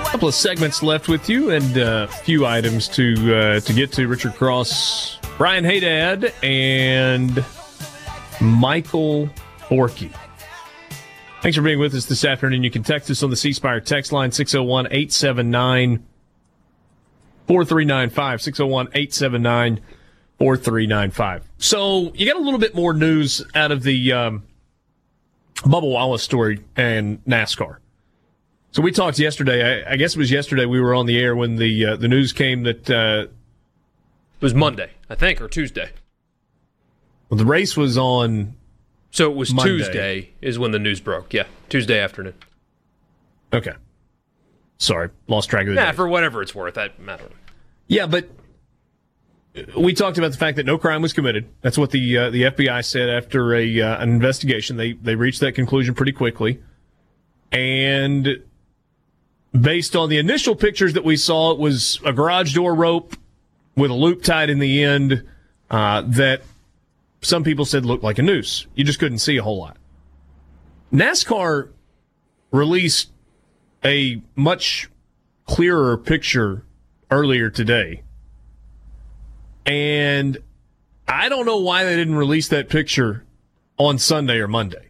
couple 0.05 0.27
of 0.27 0.33
segments 0.33 0.81
left 0.81 1.07
with 1.07 1.29
you, 1.29 1.51
and 1.51 1.77
a 1.77 2.07
few 2.07 2.45
items 2.45 2.87
to 2.89 3.35
uh, 3.35 3.59
to 3.59 3.73
get 3.73 3.91
to. 3.93 4.07
Richard 4.07 4.33
Cross, 4.33 5.19
Brian 5.37 5.63
Hadad, 5.63 6.33
and 6.41 7.45
Michael 8.41 9.29
Borky. 9.69 10.11
Thanks 11.45 11.57
for 11.57 11.61
being 11.61 11.77
with 11.77 11.93
us 11.93 12.05
this 12.05 12.25
afternoon. 12.25 12.63
You 12.63 12.71
can 12.71 12.81
text 12.81 13.07
us 13.11 13.21
on 13.21 13.29
the 13.29 13.35
C 13.35 13.53
Spire 13.53 13.79
text 13.79 14.11
line 14.11 14.31
601 14.31 14.87
879 14.87 16.03
4395. 17.45 18.41
601 18.41 18.87
879 18.87 19.79
4395. 20.39 21.43
So 21.59 22.11
you 22.15 22.25
got 22.25 22.41
a 22.41 22.43
little 22.43 22.59
bit 22.59 22.73
more 22.73 22.95
news 22.95 23.45
out 23.53 23.71
of 23.71 23.83
the 23.83 24.11
um, 24.11 24.43
Bubba 25.57 25.83
Wallace 25.83 26.23
story 26.23 26.63
and 26.75 27.23
NASCAR. 27.25 27.77
So 28.71 28.81
we 28.81 28.91
talked 28.91 29.19
yesterday. 29.19 29.83
I, 29.85 29.91
I, 29.91 29.95
guess 29.97 30.15
it 30.15 30.17
was 30.17 30.31
yesterday 30.31 30.65
we 30.65 30.81
were 30.81 30.95
on 30.95 31.05
the 31.05 31.19
air 31.19 31.35
when 31.35 31.57
the 31.57 31.85
uh, 31.85 31.95
the 31.95 32.07
news 32.07 32.33
came 32.33 32.63
that 32.63 32.89
uh, 32.89 33.27
it 33.27 34.41
was 34.41 34.55
Monday, 34.55 34.89
I 35.11 35.13
think, 35.13 35.39
or 35.41 35.47
Tuesday. 35.47 35.91
Well, 37.29 37.37
the 37.37 37.45
race 37.45 37.77
was 37.77 37.99
on. 37.99 38.55
So 39.15 39.31
it 39.31 39.37
was 39.37 39.53
Monday. 39.53 39.71
Tuesday 39.71 40.29
is 40.41 40.59
when 40.59 40.71
the 40.71 40.79
news 40.79 40.99
broke. 40.99 41.33
Yeah, 41.33 41.45
Tuesday 41.69 42.01
afternoon. 42.01 42.33
Okay. 43.53 43.71
Sorry, 44.77 45.09
lost 45.29 45.49
track 45.49 45.67
of 45.67 45.73
the. 45.73 45.75
Yeah, 45.75 45.93
for 45.93 46.05
whatever 46.05 46.41
it's 46.41 46.53
worth, 46.53 46.77
I, 46.77 46.83
I 46.83 46.87
don't 46.87 47.07
know. 47.07 47.27
Yeah, 47.87 48.07
but 48.07 48.29
we 49.77 49.93
talked 49.93 50.17
about 50.17 50.33
the 50.33 50.37
fact 50.37 50.57
that 50.57 50.65
no 50.65 50.77
crime 50.77 51.01
was 51.01 51.13
committed. 51.13 51.47
That's 51.61 51.77
what 51.77 51.91
the 51.91 52.17
uh, 52.17 52.29
the 52.29 52.41
FBI 52.41 52.83
said 52.83 53.07
after 53.07 53.55
a 53.55 53.81
uh, 53.81 54.01
an 54.01 54.09
investigation. 54.09 54.75
They 54.75 54.91
they 54.91 55.15
reached 55.15 55.39
that 55.39 55.53
conclusion 55.55 55.95
pretty 55.95 56.11
quickly, 56.11 56.61
and 57.53 58.43
based 59.57 59.95
on 59.95 60.09
the 60.09 60.17
initial 60.17 60.57
pictures 60.57 60.91
that 60.91 61.05
we 61.05 61.15
saw, 61.15 61.53
it 61.53 61.57
was 61.57 62.01
a 62.03 62.11
garage 62.11 62.53
door 62.53 62.75
rope 62.75 63.15
with 63.77 63.91
a 63.91 63.95
loop 63.95 64.23
tied 64.23 64.49
in 64.49 64.59
the 64.59 64.83
end 64.83 65.23
uh, 65.71 66.01
that 66.01 66.41
some 67.25 67.43
people 67.43 67.65
said 67.65 67.85
looked 67.85 68.03
like 68.03 68.19
a 68.19 68.21
noose. 68.21 68.67
You 68.75 68.83
just 68.83 68.99
couldn't 68.99 69.19
see 69.19 69.37
a 69.37 69.43
whole 69.43 69.57
lot. 69.57 69.77
NASCAR 70.93 71.69
released 72.51 73.11
a 73.83 74.21
much 74.35 74.89
clearer 75.45 75.97
picture 75.97 76.63
earlier 77.11 77.49
today 77.49 78.03
and 79.65 80.37
I 81.07 81.29
don't 81.29 81.45
know 81.45 81.57
why 81.57 81.83
they 81.83 81.95
didn't 81.95 82.15
release 82.15 82.47
that 82.49 82.69
picture 82.69 83.25
on 83.77 83.97
Sunday 83.97 84.37
or 84.37 84.47
Monday. 84.47 84.89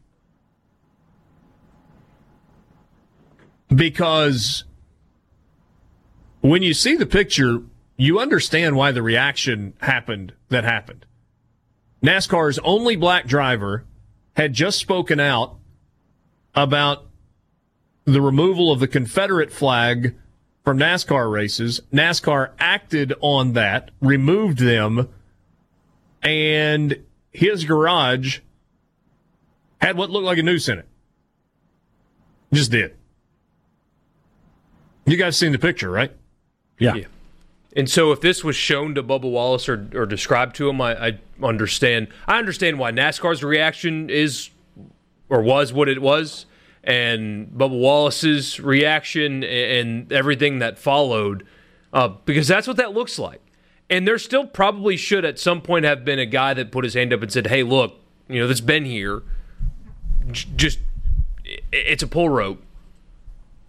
Because 3.74 4.64
when 6.42 6.62
you 6.62 6.74
see 6.74 6.96
the 6.96 7.06
picture, 7.06 7.64
you 7.98 8.20
understand 8.20 8.76
why 8.76 8.92
the 8.92 9.02
reaction 9.02 9.74
happened 9.80 10.34
that 10.50 10.64
happened. 10.64 11.06
NASCAR's 12.06 12.60
only 12.60 12.96
black 12.96 13.26
driver 13.26 13.84
had 14.36 14.54
just 14.54 14.78
spoken 14.78 15.20
out 15.20 15.58
about 16.54 17.08
the 18.06 18.22
removal 18.22 18.72
of 18.72 18.80
the 18.80 18.88
Confederate 18.88 19.52
flag 19.52 20.16
from 20.64 20.78
NASCAR 20.78 21.32
races. 21.32 21.82
NASCAR 21.92 22.52
acted 22.60 23.14
on 23.22 23.54
that, 23.54 23.90
removed 24.02 24.60
them, 24.60 25.10
and 26.22 27.04
his 27.32 27.66
garage 27.66 28.40
had 29.82 29.98
what 29.98 30.12
looked 30.12 30.26
like 30.26 30.38
a 30.38 30.44
noose 30.44 30.70
in 30.70 30.80
it. 30.80 30.88
Just 32.54 32.72
did. 32.72 32.96
You 35.08 35.18
guys 35.18 35.38
seen 35.38 35.52
the 35.52 35.60
picture, 35.60 35.90
right? 35.90 36.12
Yeah. 36.78 36.96
yeah. 36.96 37.06
And 37.76 37.90
so, 37.90 38.12
if 38.12 38.22
this 38.22 38.44
was 38.44 38.56
shown 38.56 38.96
to 38.96 39.04
Bubba 39.04 39.30
Wallace 39.30 39.68
or, 39.68 39.90
or 39.94 40.06
described 40.06 40.56
to 40.58 40.70
him, 40.70 40.80
I, 40.80 41.08
I 41.08 41.20
understand. 41.44 42.08
I 42.28 42.40
understand 42.40 42.80
why 42.80 42.92
NASCAR's 42.92 43.44
reaction 43.44 44.10
is 44.10 44.50
or 45.30 45.42
was 45.42 45.74
what 45.74 45.90
it 45.90 46.02
was 46.02 46.46
and 46.86 47.48
Bubba 47.48 47.78
Wallace's 47.78 48.60
reaction 48.60 49.44
and 49.44 50.12
everything 50.12 50.60
that 50.60 50.78
followed, 50.78 51.46
uh, 51.92 52.10
because 52.26 52.48
that's 52.48 52.68
what 52.68 52.78
that 52.78 52.94
looks 52.94 53.18
like. 53.18 53.42
And 53.90 54.08
there 54.08 54.20
still 54.20 54.46
probably 54.46 54.96
should 54.96 55.26
at 55.26 55.40
some 55.40 55.62
point 55.62 55.86
have 55.86 56.06
been 56.06 56.20
a 56.20 56.26
guy 56.26 56.54
that 56.54 56.72
put 56.72 56.84
his 56.84 56.94
hand 56.94 57.12
up 57.12 57.22
and 57.22 57.32
said, 57.32 57.48
"Hey, 57.48 57.64
look, 57.64 58.00
you 58.28 58.40
know, 58.40 58.48
this 58.48 58.62
been 58.62 58.86
here. 58.86 59.24
Just 60.32 60.80
it's 61.72 62.02
a 62.02 62.08
pull 62.08 62.30
rope. 62.30 62.64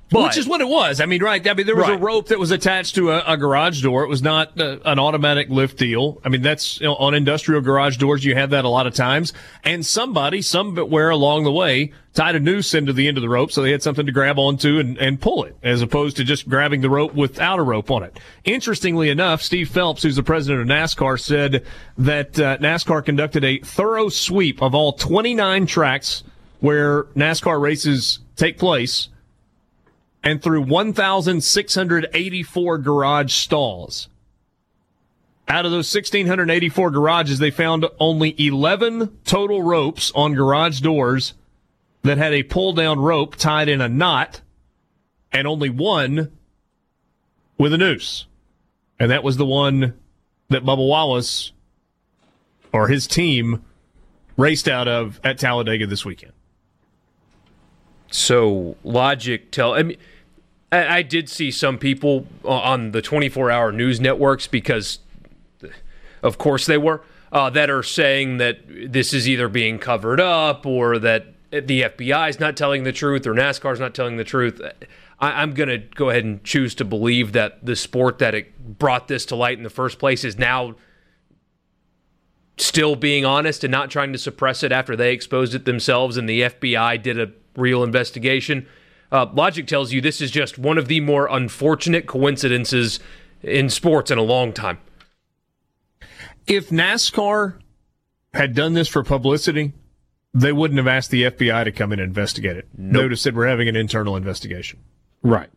But, 0.08 0.22
Which 0.22 0.36
is 0.36 0.46
what 0.46 0.60
it 0.60 0.68
was. 0.68 1.00
I 1.00 1.06
mean, 1.06 1.20
right? 1.20 1.44
I 1.48 1.54
mean, 1.54 1.66
there 1.66 1.74
was 1.74 1.88
right. 1.88 1.98
a 1.98 2.02
rope 2.02 2.28
that 2.28 2.38
was 2.38 2.52
attached 2.52 2.94
to 2.94 3.10
a, 3.10 3.24
a 3.26 3.36
garage 3.36 3.82
door. 3.82 4.04
It 4.04 4.08
was 4.08 4.22
not 4.22 4.60
uh, 4.60 4.78
an 4.84 5.00
automatic 5.00 5.48
lift 5.50 5.78
deal. 5.78 6.20
I 6.24 6.28
mean, 6.28 6.42
that's 6.42 6.80
you 6.80 6.86
know, 6.86 6.94
on 6.94 7.12
industrial 7.12 7.60
garage 7.60 7.96
doors. 7.96 8.24
You 8.24 8.36
have 8.36 8.50
that 8.50 8.64
a 8.64 8.68
lot 8.68 8.86
of 8.86 8.94
times. 8.94 9.32
And 9.64 9.84
somebody, 9.84 10.42
somewhere 10.42 11.10
along 11.10 11.42
the 11.42 11.50
way, 11.50 11.92
tied 12.14 12.36
a 12.36 12.40
noose 12.40 12.72
into 12.72 12.92
the 12.92 13.08
end 13.08 13.18
of 13.18 13.22
the 13.22 13.28
rope, 13.28 13.50
so 13.50 13.62
they 13.62 13.72
had 13.72 13.82
something 13.82 14.06
to 14.06 14.12
grab 14.12 14.38
onto 14.38 14.78
and, 14.78 14.96
and 14.98 15.20
pull 15.20 15.42
it, 15.42 15.56
as 15.64 15.82
opposed 15.82 16.16
to 16.18 16.24
just 16.24 16.48
grabbing 16.48 16.82
the 16.82 16.90
rope 16.90 17.12
without 17.12 17.58
a 17.58 17.62
rope 17.62 17.90
on 17.90 18.04
it. 18.04 18.16
Interestingly 18.44 19.10
enough, 19.10 19.42
Steve 19.42 19.68
Phelps, 19.68 20.04
who's 20.04 20.14
the 20.14 20.22
president 20.22 20.62
of 20.62 20.68
NASCAR, 20.68 21.18
said 21.18 21.64
that 21.98 22.38
uh, 22.38 22.58
NASCAR 22.58 23.04
conducted 23.04 23.42
a 23.42 23.58
thorough 23.58 24.08
sweep 24.08 24.62
of 24.62 24.72
all 24.72 24.92
29 24.92 25.66
tracks 25.66 26.22
where 26.60 27.04
NASCAR 27.14 27.60
races 27.60 28.20
take 28.36 28.56
place 28.56 29.08
and 30.26 30.42
through 30.42 30.60
1,684 30.62 32.78
garage 32.78 33.32
stalls. 33.32 34.08
Out 35.46 35.64
of 35.64 35.70
those 35.70 35.94
1,684 35.94 36.90
garages, 36.90 37.38
they 37.38 37.52
found 37.52 37.86
only 38.00 38.34
11 38.36 39.18
total 39.24 39.62
ropes 39.62 40.10
on 40.16 40.34
garage 40.34 40.80
doors 40.80 41.34
that 42.02 42.18
had 42.18 42.32
a 42.32 42.42
pull 42.42 42.72
down 42.72 42.98
rope 42.98 43.36
tied 43.36 43.68
in 43.68 43.80
a 43.80 43.88
knot, 43.88 44.40
and 45.30 45.46
only 45.46 45.70
one 45.70 46.32
with 47.56 47.72
a 47.72 47.78
noose. 47.78 48.26
And 48.98 49.12
that 49.12 49.22
was 49.22 49.36
the 49.36 49.46
one 49.46 49.94
that 50.48 50.64
Bubba 50.64 50.88
Wallace 50.88 51.52
or 52.72 52.88
his 52.88 53.06
team 53.06 53.64
raced 54.36 54.66
out 54.66 54.88
of 54.88 55.20
at 55.22 55.38
Talladega 55.38 55.86
this 55.86 56.04
weekend. 56.04 56.32
So 58.10 58.76
logic 58.82 59.52
tell 59.52 59.74
I 59.74 59.84
mean 59.84 59.98
I, 60.84 61.02
did 61.02 61.28
see 61.28 61.50
some 61.50 61.78
people 61.78 62.26
on 62.44 62.92
the 62.92 63.02
24 63.02 63.50
hour 63.50 63.72
news 63.72 64.00
networks 64.00 64.46
because, 64.46 64.98
of 66.22 66.38
course, 66.38 66.66
they 66.66 66.78
were. 66.78 67.02
Uh, 67.32 67.50
that 67.50 67.68
are 67.68 67.82
saying 67.82 68.38
that 68.38 68.60
this 68.66 69.12
is 69.12 69.28
either 69.28 69.48
being 69.48 69.78
covered 69.78 70.20
up 70.20 70.64
or 70.64 70.96
that 70.98 71.26
the 71.50 71.82
FBI 71.82 72.30
is 72.30 72.40
not 72.40 72.56
telling 72.56 72.84
the 72.84 72.92
truth 72.92 73.26
or 73.26 73.34
NASCAR 73.34 73.72
is 73.72 73.80
not 73.80 73.94
telling 73.94 74.16
the 74.16 74.24
truth. 74.24 74.60
I, 75.18 75.42
am 75.42 75.52
going 75.52 75.68
to 75.68 75.78
go 75.78 76.10
ahead 76.10 76.24
and 76.24 76.42
choose 76.44 76.74
to 76.76 76.84
believe 76.84 77.32
that 77.32 77.64
the 77.64 77.76
sport 77.76 78.18
that 78.18 78.34
it 78.34 78.78
brought 78.78 79.08
this 79.08 79.26
to 79.26 79.36
light 79.36 79.58
in 79.58 79.64
the 79.64 79.70
first 79.70 79.98
place 79.98 80.24
is 80.24 80.38
now 80.38 80.76
still 82.58 82.96
being 82.96 83.24
honest 83.24 83.64
and 83.64 83.70
not 83.70 83.90
trying 83.90 84.12
to 84.12 84.18
suppress 84.18 84.62
it 84.62 84.72
after 84.72 84.96
they 84.96 85.12
exposed 85.12 85.54
it 85.54 85.64
themselves 85.64 86.16
and 86.16 86.28
the 86.28 86.42
FBI 86.42 87.02
did 87.02 87.18
a 87.18 87.30
real 87.56 87.82
investigation. 87.82 88.66
Uh, 89.10 89.26
logic 89.32 89.66
tells 89.66 89.92
you 89.92 90.00
this 90.00 90.20
is 90.20 90.30
just 90.30 90.58
one 90.58 90.78
of 90.78 90.88
the 90.88 91.00
more 91.00 91.28
unfortunate 91.30 92.06
coincidences 92.06 93.00
in 93.42 93.70
sports 93.70 94.10
in 94.10 94.18
a 94.18 94.22
long 94.22 94.52
time. 94.52 94.78
If 96.46 96.70
NASCAR 96.70 97.58
had 98.34 98.54
done 98.54 98.74
this 98.74 98.88
for 98.88 99.02
publicity, 99.02 99.72
they 100.34 100.52
wouldn't 100.52 100.78
have 100.78 100.86
asked 100.86 101.10
the 101.10 101.24
FBI 101.24 101.64
to 101.64 101.72
come 101.72 101.92
in 101.92 101.98
and 101.98 102.08
investigate 102.08 102.56
it. 102.56 102.68
Nope. 102.76 103.02
Notice 103.02 103.22
that 103.24 103.34
we're 103.34 103.48
having 103.48 103.68
an 103.68 103.76
internal 103.76 104.16
investigation. 104.16 104.80
Right. 105.22 105.50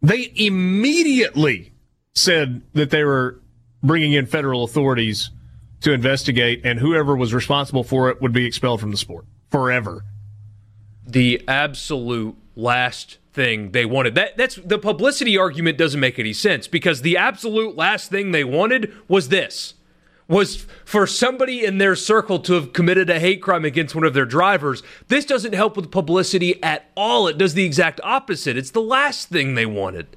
They 0.00 0.32
immediately 0.36 1.72
said 2.14 2.62
that 2.74 2.90
they 2.90 3.04
were 3.04 3.40
bringing 3.82 4.12
in 4.12 4.26
federal 4.26 4.64
authorities 4.64 5.30
to 5.80 5.92
investigate, 5.92 6.62
and 6.64 6.78
whoever 6.78 7.16
was 7.16 7.34
responsible 7.34 7.84
for 7.84 8.08
it 8.08 8.22
would 8.22 8.32
be 8.32 8.46
expelled 8.46 8.80
from 8.80 8.90
the 8.90 8.96
sport 8.96 9.26
forever 9.50 10.04
the 11.06 11.42
absolute 11.48 12.36
last 12.56 13.18
thing 13.32 13.72
they 13.72 13.84
wanted. 13.84 14.14
That 14.14 14.36
that's 14.36 14.56
the 14.56 14.78
publicity 14.78 15.36
argument 15.36 15.76
doesn't 15.76 16.00
make 16.00 16.18
any 16.18 16.32
sense 16.32 16.68
because 16.68 17.02
the 17.02 17.16
absolute 17.16 17.76
last 17.76 18.10
thing 18.10 18.30
they 18.30 18.44
wanted 18.44 18.92
was 19.08 19.28
this. 19.28 19.74
was 20.28 20.66
for 20.84 21.06
somebody 21.06 21.64
in 21.64 21.78
their 21.78 21.94
circle 21.94 22.38
to 22.40 22.54
have 22.54 22.72
committed 22.72 23.10
a 23.10 23.20
hate 23.20 23.42
crime 23.42 23.64
against 23.64 23.94
one 23.94 24.04
of 24.04 24.14
their 24.14 24.24
drivers. 24.24 24.82
This 25.08 25.24
doesn't 25.24 25.54
help 25.54 25.76
with 25.76 25.90
publicity 25.90 26.62
at 26.62 26.90
all. 26.96 27.28
It 27.28 27.38
does 27.38 27.54
the 27.54 27.64
exact 27.64 28.00
opposite. 28.02 28.56
It's 28.56 28.70
the 28.70 28.80
last 28.80 29.28
thing 29.28 29.54
they 29.54 29.66
wanted. 29.66 30.16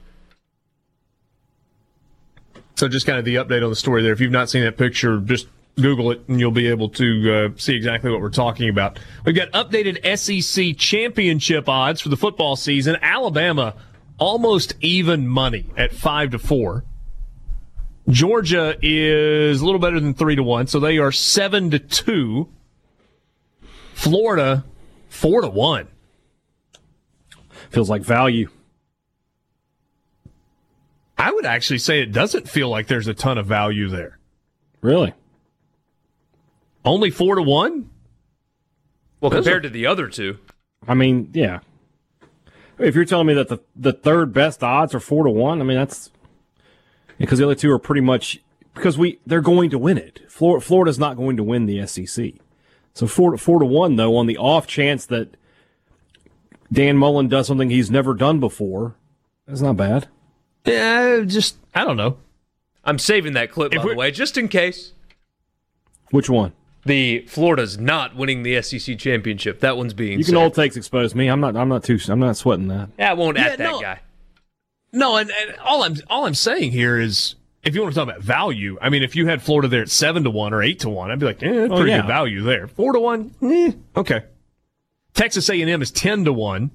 So 2.75 2.87
just 2.87 3.05
kind 3.05 3.19
of 3.19 3.25
the 3.25 3.35
update 3.35 3.63
on 3.63 3.69
the 3.69 3.75
story 3.75 4.03
there. 4.03 4.13
If 4.13 4.21
you've 4.21 4.31
not 4.31 4.49
seen 4.49 4.63
that 4.63 4.77
picture, 4.77 5.19
just 5.19 5.47
Google 5.79 6.11
it 6.11 6.21
and 6.27 6.39
you'll 6.39 6.51
be 6.51 6.67
able 6.67 6.89
to 6.89 7.33
uh, 7.33 7.49
see 7.57 7.75
exactly 7.75 8.11
what 8.11 8.19
we're 8.19 8.29
talking 8.29 8.69
about. 8.69 8.99
We've 9.25 9.35
got 9.35 9.51
updated 9.51 10.17
SEC 10.17 10.75
championship 10.77 11.69
odds 11.69 12.01
for 12.01 12.09
the 12.09 12.17
football 12.17 12.55
season. 12.55 12.97
Alabama 13.01 13.75
almost 14.17 14.73
even 14.81 15.27
money 15.27 15.65
at 15.77 15.93
five 15.93 16.31
to 16.31 16.39
four. 16.39 16.83
Georgia 18.09 18.75
is 18.81 19.61
a 19.61 19.65
little 19.65 19.79
better 19.79 19.99
than 19.99 20.13
three 20.13 20.35
to 20.35 20.43
one, 20.43 20.67
so 20.67 20.79
they 20.79 20.97
are 20.97 21.11
seven 21.11 21.69
to 21.71 21.79
two. 21.79 22.49
Florida, 23.93 24.63
four 25.09 25.41
to 25.41 25.49
one. 25.49 25.87
Feels 27.69 27.89
like 27.89 28.01
value. 28.01 28.49
I 31.17 31.31
would 31.31 31.45
actually 31.45 31.79
say 31.79 32.01
it 32.01 32.11
doesn't 32.11 32.47
feel 32.47 32.69
like 32.69 32.87
there's 32.87 33.07
a 33.07 33.13
ton 33.13 33.37
of 33.37 33.45
value 33.45 33.89
there. 33.89 34.19
Really? 34.81 35.13
Only 36.87 37.09
four 37.09 37.35
to 37.35 37.41
one? 37.41 37.89
Well, 39.19 39.31
compared 39.31 39.63
to 39.63 39.69
the 39.69 39.85
other 39.85 40.07
two. 40.07 40.37
I 40.87 40.93
mean, 40.93 41.31
yeah. 41.33 41.59
If 42.79 42.95
you're 42.95 43.05
telling 43.05 43.27
me 43.27 43.33
that 43.33 43.49
the 43.49 43.59
the 43.75 43.93
third 43.93 44.33
best 44.33 44.63
odds 44.63 44.93
are 44.95 44.99
four 44.99 45.25
to 45.25 45.29
one, 45.29 45.59
I 45.61 45.65
mean 45.65 45.77
that's 45.77 46.11
because 47.17 47.39
the 47.39 47.45
other 47.45 47.55
two 47.55 47.71
are 47.71 47.79
pretty 47.79 48.01
much 48.01 48.39
because 48.73 48.97
we 48.97 49.19
they're 49.25 49.41
going 49.41 49.69
to 49.71 49.77
win 49.77 49.97
it. 49.97 50.21
Florida, 50.29 50.63
Florida's 50.63 50.99
not 50.99 51.17
going 51.17 51.35
to 51.37 51.43
win 51.43 51.65
the 51.65 51.85
SEC, 51.87 52.33
so 52.93 53.07
four 53.07 53.31
to 53.31 53.37
four 53.37 53.59
to 53.59 53.65
one 53.65 53.95
though 53.95 54.15
on 54.15 54.27
the 54.27 54.37
off 54.37 54.67
chance 54.67 55.05
that 55.07 55.35
Dan 56.71 56.97
Mullen 56.97 57.27
does 57.27 57.47
something 57.47 57.69
he's 57.69 57.89
never 57.89 58.13
done 58.13 58.39
before, 58.39 58.95
that's 59.47 59.61
not 59.61 59.75
bad. 59.75 60.07
Yeah, 60.65 61.21
just 61.25 61.57
I 61.73 61.83
don't 61.83 61.97
know. 61.97 62.17
I'm 62.83 62.99
saving 62.99 63.33
that 63.33 63.51
clip 63.51 63.73
If 63.73 63.81
by 63.81 63.89
the 63.89 63.95
way, 63.95 64.11
just 64.11 64.37
in 64.37 64.47
case. 64.47 64.93
Which 66.11 66.29
one? 66.29 66.53
The 66.87 67.25
Florida's 67.27 67.77
not 67.77 68.15
winning 68.15 68.43
the 68.43 68.61
SEC 68.61 68.97
championship. 68.97 69.59
That 69.59 69.75
one's 69.77 69.93
being 69.93 70.13
You 70.19 70.25
can 70.25 70.33
saved. 70.33 70.37
old 70.37 70.53
takes 70.55 70.77
expose 70.77 71.13
me. 71.15 71.27
I'm 71.27 71.39
not. 71.41 71.55
I'm 71.57 71.67
not 71.69 71.83
too. 71.83 71.99
I'm 72.07 72.19
not 72.19 72.37
sweating 72.37 72.67
that. 72.69 72.89
Yeah, 72.97 73.11
I 73.11 73.13
won't 73.13 73.37
Yeah, 73.37 73.47
at 73.47 73.57
that 73.57 73.63
no. 73.71 73.81
guy. 73.81 73.99
No, 74.93 75.17
and, 75.17 75.29
and 75.29 75.57
all 75.59 75.83
I'm 75.83 75.95
all 76.09 76.25
I'm 76.25 76.33
saying 76.33 76.71
here 76.71 76.97
is 76.99 77.35
if 77.63 77.75
you 77.75 77.81
want 77.81 77.93
to 77.93 77.99
talk 77.99 78.07
about 78.07 78.21
value, 78.21 78.77
I 78.81 78.89
mean, 78.89 79.03
if 79.03 79.15
you 79.15 79.27
had 79.27 79.41
Florida 79.41 79.67
there 79.67 79.81
at 79.81 79.89
seven 79.89 80.23
to 80.23 80.29
one 80.29 80.53
or 80.53 80.63
eight 80.63 80.79
to 80.79 80.89
one, 80.89 81.11
I'd 81.11 81.19
be 81.19 81.25
like, 81.25 81.43
eh, 81.43 81.51
that's 81.51 81.71
Oh, 81.71 81.75
pretty 81.75 81.91
yeah. 81.91 81.97
good 82.01 82.07
value 82.07 82.41
there. 82.43 82.67
Four 82.67 82.93
to 82.93 82.99
one, 82.99 83.35
eh, 83.43 83.71
okay. 83.97 84.23
Texas 85.13 85.49
A&M 85.49 85.81
is 85.81 85.91
ten 85.91 86.23
to 86.25 86.31
one. 86.31 86.71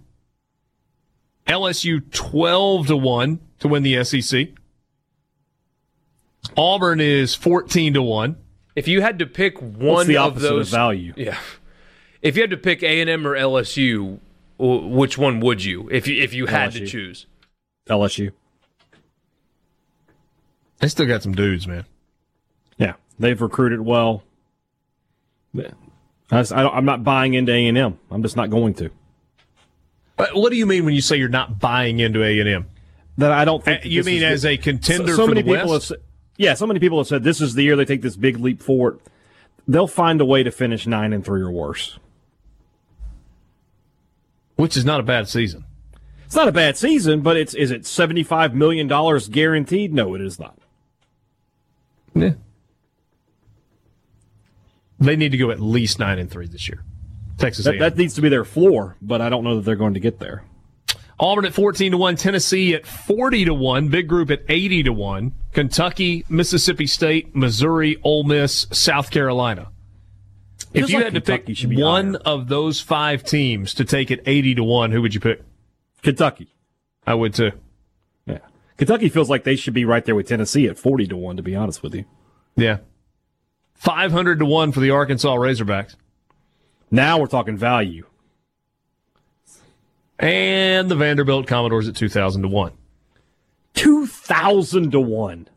LSU 1.46 2.02
twelve 2.12 2.86
to 2.88 2.96
one 2.96 3.40
to 3.60 3.68
win 3.68 3.82
the 3.82 4.04
SEC. 4.04 4.48
Auburn 6.56 7.00
is 7.00 7.34
fourteen 7.34 7.94
to 7.94 8.02
one. 8.02 8.36
If 8.74 8.88
you 8.88 9.00
had 9.02 9.18
to 9.18 9.26
pick 9.26 9.60
What's 9.60 9.76
one 9.78 10.06
the 10.06 10.16
of 10.16 10.32
opposite 10.32 10.48
those, 10.48 10.68
of 10.68 10.76
value? 10.76 11.12
yeah. 11.16 11.38
If 12.22 12.36
you 12.36 12.42
had 12.42 12.50
to 12.50 12.56
pick 12.56 12.82
A 12.82 13.00
and 13.00 13.10
M 13.10 13.26
or 13.26 13.34
LSU, 13.36 14.18
which 14.58 15.18
one 15.18 15.40
would 15.40 15.62
you? 15.64 15.88
If 15.90 16.06
you 16.06 16.22
if 16.22 16.32
you 16.32 16.46
had 16.46 16.72
to 16.72 16.86
choose, 16.86 17.26
LSU. 17.88 18.32
They 20.78 20.88
still 20.88 21.06
got 21.06 21.22
some 21.22 21.34
dudes, 21.34 21.66
man. 21.66 21.84
Yeah, 22.78 22.94
they've 23.18 23.40
recruited 23.40 23.80
well. 23.80 24.22
I 25.56 25.72
don't, 26.30 26.52
I'm 26.74 26.84
not 26.84 27.04
buying 27.04 27.34
into 27.34 27.52
A 27.52 27.66
and 27.68 27.76
M. 27.76 27.98
I'm 28.10 28.22
just 28.22 28.36
not 28.36 28.50
going 28.50 28.74
to. 28.74 28.90
But 30.16 30.34
what 30.34 30.50
do 30.50 30.56
you 30.56 30.66
mean 30.66 30.84
when 30.84 30.94
you 30.94 31.00
say 31.00 31.16
you're 31.16 31.28
not 31.28 31.58
buying 31.60 31.98
into 32.00 32.22
A&M? 32.22 32.66
That 33.18 33.32
I 33.32 33.44
don't 33.44 33.62
think. 33.62 33.82
that 33.82 33.88
You 33.90 34.02
mean 34.04 34.18
is 34.22 34.32
as 34.32 34.42
the- 34.42 34.50
a 34.50 34.56
contender 34.56 35.08
so, 35.08 35.16
so 35.16 35.22
for 35.26 35.34
many 35.34 35.42
the 35.42 35.52
people 35.54 35.70
West? 35.72 35.88
have 35.90 35.98
said, 35.98 36.06
yeah, 36.42 36.54
so 36.54 36.66
many 36.66 36.80
people 36.80 36.98
have 36.98 37.06
said 37.06 37.22
this 37.22 37.40
is 37.40 37.54
the 37.54 37.62
year 37.62 37.76
they 37.76 37.84
take 37.84 38.02
this 38.02 38.16
big 38.16 38.38
leap 38.38 38.60
forward. 38.60 38.98
They'll 39.68 39.86
find 39.86 40.20
a 40.20 40.24
way 40.24 40.42
to 40.42 40.50
finish 40.50 40.88
nine 40.88 41.12
and 41.12 41.24
three 41.24 41.40
or 41.40 41.52
worse. 41.52 42.00
Which 44.56 44.76
is 44.76 44.84
not 44.84 44.98
a 44.98 45.04
bad 45.04 45.28
season. 45.28 45.64
It's 46.26 46.34
not 46.34 46.48
a 46.48 46.52
bad 46.52 46.76
season, 46.76 47.20
but 47.20 47.36
it's 47.36 47.54
is 47.54 47.70
it 47.70 47.86
seventy 47.86 48.24
five 48.24 48.54
million 48.54 48.88
dollars 48.88 49.28
guaranteed? 49.28 49.92
No, 49.92 50.14
it 50.14 50.20
is 50.20 50.40
not. 50.40 50.58
Yeah. 52.14 52.32
They 54.98 55.14
need 55.14 55.30
to 55.32 55.38
go 55.38 55.50
at 55.50 55.60
least 55.60 55.98
nine 55.98 56.18
and 56.18 56.30
three 56.30 56.46
this 56.46 56.68
year. 56.68 56.82
Texas 57.38 57.64
That, 57.64 57.78
that 57.78 57.96
needs 57.96 58.14
to 58.14 58.20
be 58.20 58.28
their 58.28 58.44
floor, 58.44 58.96
but 59.00 59.20
I 59.20 59.28
don't 59.28 59.44
know 59.44 59.56
that 59.56 59.62
they're 59.64 59.76
going 59.76 59.94
to 59.94 60.00
get 60.00 60.18
there. 60.18 60.44
Auburn 61.22 61.44
at 61.44 61.54
fourteen 61.54 61.92
to 61.92 61.96
one, 61.98 62.16
Tennessee 62.16 62.74
at 62.74 62.84
forty 62.84 63.44
to 63.44 63.54
one, 63.54 63.88
Big 63.88 64.08
Group 64.08 64.28
at 64.30 64.42
eighty 64.48 64.82
to 64.82 64.92
one, 64.92 65.32
Kentucky, 65.52 66.24
Mississippi 66.28 66.86
State, 66.88 67.34
Missouri, 67.36 67.96
Ole 68.02 68.24
Miss, 68.24 68.66
South 68.72 69.10
Carolina. 69.12 69.68
If 70.74 70.90
you 70.90 70.96
like 70.96 71.04
had 71.12 71.14
to 71.14 71.20
pick 71.20 71.48
one 71.78 72.14
higher. 72.14 72.22
of 72.24 72.48
those 72.48 72.80
five 72.80 73.22
teams 73.22 73.72
to 73.74 73.84
take 73.84 74.10
it 74.10 74.20
eighty 74.26 74.54
to 74.56 74.64
one, 74.64 74.90
who 74.90 75.00
would 75.00 75.14
you 75.14 75.20
pick? 75.20 75.42
Kentucky, 76.02 76.48
I 77.06 77.14
would 77.14 77.34
too. 77.34 77.52
yeah, 78.26 78.38
Kentucky 78.76 79.08
feels 79.08 79.30
like 79.30 79.44
they 79.44 79.54
should 79.54 79.74
be 79.74 79.84
right 79.84 80.04
there 80.04 80.16
with 80.16 80.26
Tennessee 80.26 80.66
at 80.66 80.76
forty 80.76 81.06
to 81.06 81.16
one. 81.16 81.36
To 81.36 81.42
be 81.42 81.54
honest 81.54 81.84
with 81.84 81.94
you, 81.94 82.04
Yeah. 82.56 82.78
Five 83.74 84.10
hundred 84.10 84.40
to 84.40 84.44
one 84.44 84.72
for 84.72 84.80
the 84.80 84.90
Arkansas 84.90 85.34
Razorbacks. 85.36 85.94
now 86.90 87.18
we're 87.20 87.26
talking 87.26 87.56
value. 87.56 88.06
And 90.22 90.88
the 90.90 90.94
Vanderbilt 90.94 91.46
Commodores 91.46 91.88
at 91.88 91.96
two 91.96 92.08
thousand 92.08 92.42
to 92.42 92.48
one. 92.48 92.72
Two 93.74 94.06
thousand 94.06 94.92
to 94.92 95.00
one. 95.00 95.48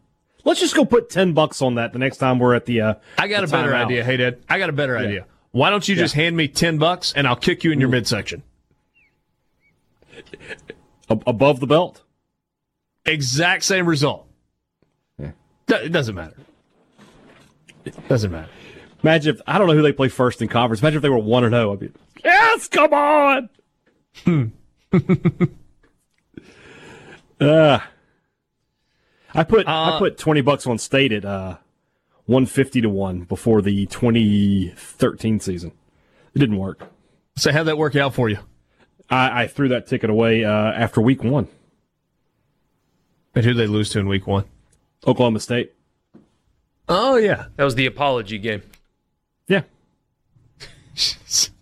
Let's 0.43 0.59
just 0.59 0.75
go 0.75 0.85
put 0.85 1.09
ten 1.09 1.33
bucks 1.33 1.61
on 1.61 1.75
that 1.75 1.93
the 1.93 1.99
next 1.99 2.17
time 2.17 2.39
we're 2.39 2.55
at 2.55 2.65
the. 2.65 2.81
Uh, 2.81 2.93
I 3.17 3.27
got 3.27 3.41
the 3.41 3.47
a 3.47 3.49
better 3.61 3.71
timeout. 3.71 3.85
idea. 3.85 4.03
Hadad, 4.03 4.43
I 4.49 4.57
got 4.57 4.69
a 4.69 4.73
better 4.73 4.97
idea. 4.97 5.25
Why 5.51 5.69
don't 5.69 5.87
you 5.87 5.95
just 5.95 6.13
hand 6.15 6.35
me 6.35 6.49
10 6.49 6.79
bucks 6.79 7.13
and 7.15 7.25
I'll 7.25 7.37
kick 7.37 7.63
you 7.63 7.71
in 7.71 7.79
your 7.79 7.87
midsection? 7.87 8.43
Above 11.09 11.61
the 11.61 11.67
belt. 11.67 12.03
Exact 13.05 13.63
same 13.63 13.85
result. 13.87 14.27
Do- 15.17 15.31
It 15.75 15.93
doesn't 15.93 16.13
matter. 16.15 16.35
It 17.85 18.07
doesn't 18.09 18.31
matter. 18.31 18.49
Imagine 19.01 19.35
if 19.35 19.41
I 19.47 19.57
don't 19.57 19.67
know 19.67 19.75
who 19.75 19.81
they 19.81 19.93
play 19.93 20.09
first 20.09 20.41
in 20.41 20.49
conference. 20.49 20.81
Imagine 20.81 20.97
if 20.97 21.01
they 21.03 21.09
were 21.09 21.19
one 21.19 21.43
and 21.45 21.53
zero. 21.53 21.71
I'd 21.73 21.79
be 21.79 21.91
yes, 22.23 22.67
come 22.67 22.93
on. 22.93 23.49
Uh, 24.27 24.47
I 29.33 29.43
put 29.43 29.67
I 29.67 29.89
Uh, 29.89 29.99
put 29.99 30.17
twenty 30.17 30.41
bucks 30.41 30.65
on 30.67 30.77
state 30.77 31.11
at 31.11 31.25
uh, 31.25 31.57
one 32.25 32.45
fifty 32.45 32.81
to 32.81 32.89
one 32.89 33.21
before 33.21 33.61
the 33.61 33.85
twenty 33.87 34.69
thirteen 34.75 35.39
season. 35.39 35.71
It 36.33 36.39
didn't 36.39 36.57
work. 36.57 36.89
So 37.37 37.51
how'd 37.51 37.67
that 37.67 37.77
work 37.77 37.95
out 37.95 38.13
for 38.13 38.29
you? 38.29 38.37
I, 39.09 39.43
I 39.43 39.47
threw 39.47 39.67
that 39.69 39.87
ticket 39.87 40.09
away 40.09 40.43
uh, 40.45 40.49
after 40.51 41.01
week 41.01 41.23
one. 41.23 41.47
And 43.35 43.43
who'd 43.43 43.57
they 43.57 43.67
lose 43.67 43.89
to 43.91 43.99
in 43.99 44.07
week 44.07 44.25
one? 44.25 44.45
Oklahoma 45.05 45.39
State. 45.41 45.73
Oh, 46.87 47.15
yeah. 47.17 47.47
that 47.57 47.63
was 47.63 47.75
the 47.75 47.85
apology 47.85 48.37
game. 48.37 48.61
Yeah. 49.47 49.63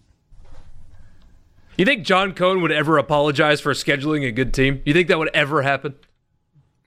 You 1.78 1.86
think 1.86 2.06
John 2.06 2.34
Cohen 2.34 2.62
would 2.62 2.72
ever 2.72 2.98
apologize 2.98 3.60
for 3.62 3.74
scheduling 3.74 4.26
a 4.28 4.32
good 4.32 4.54
team? 4.54 4.82
You 4.86 4.94
think 4.94 5.08
that 5.08 5.18
would 5.18 5.32
ever 5.34 5.62
happen? 5.64 5.96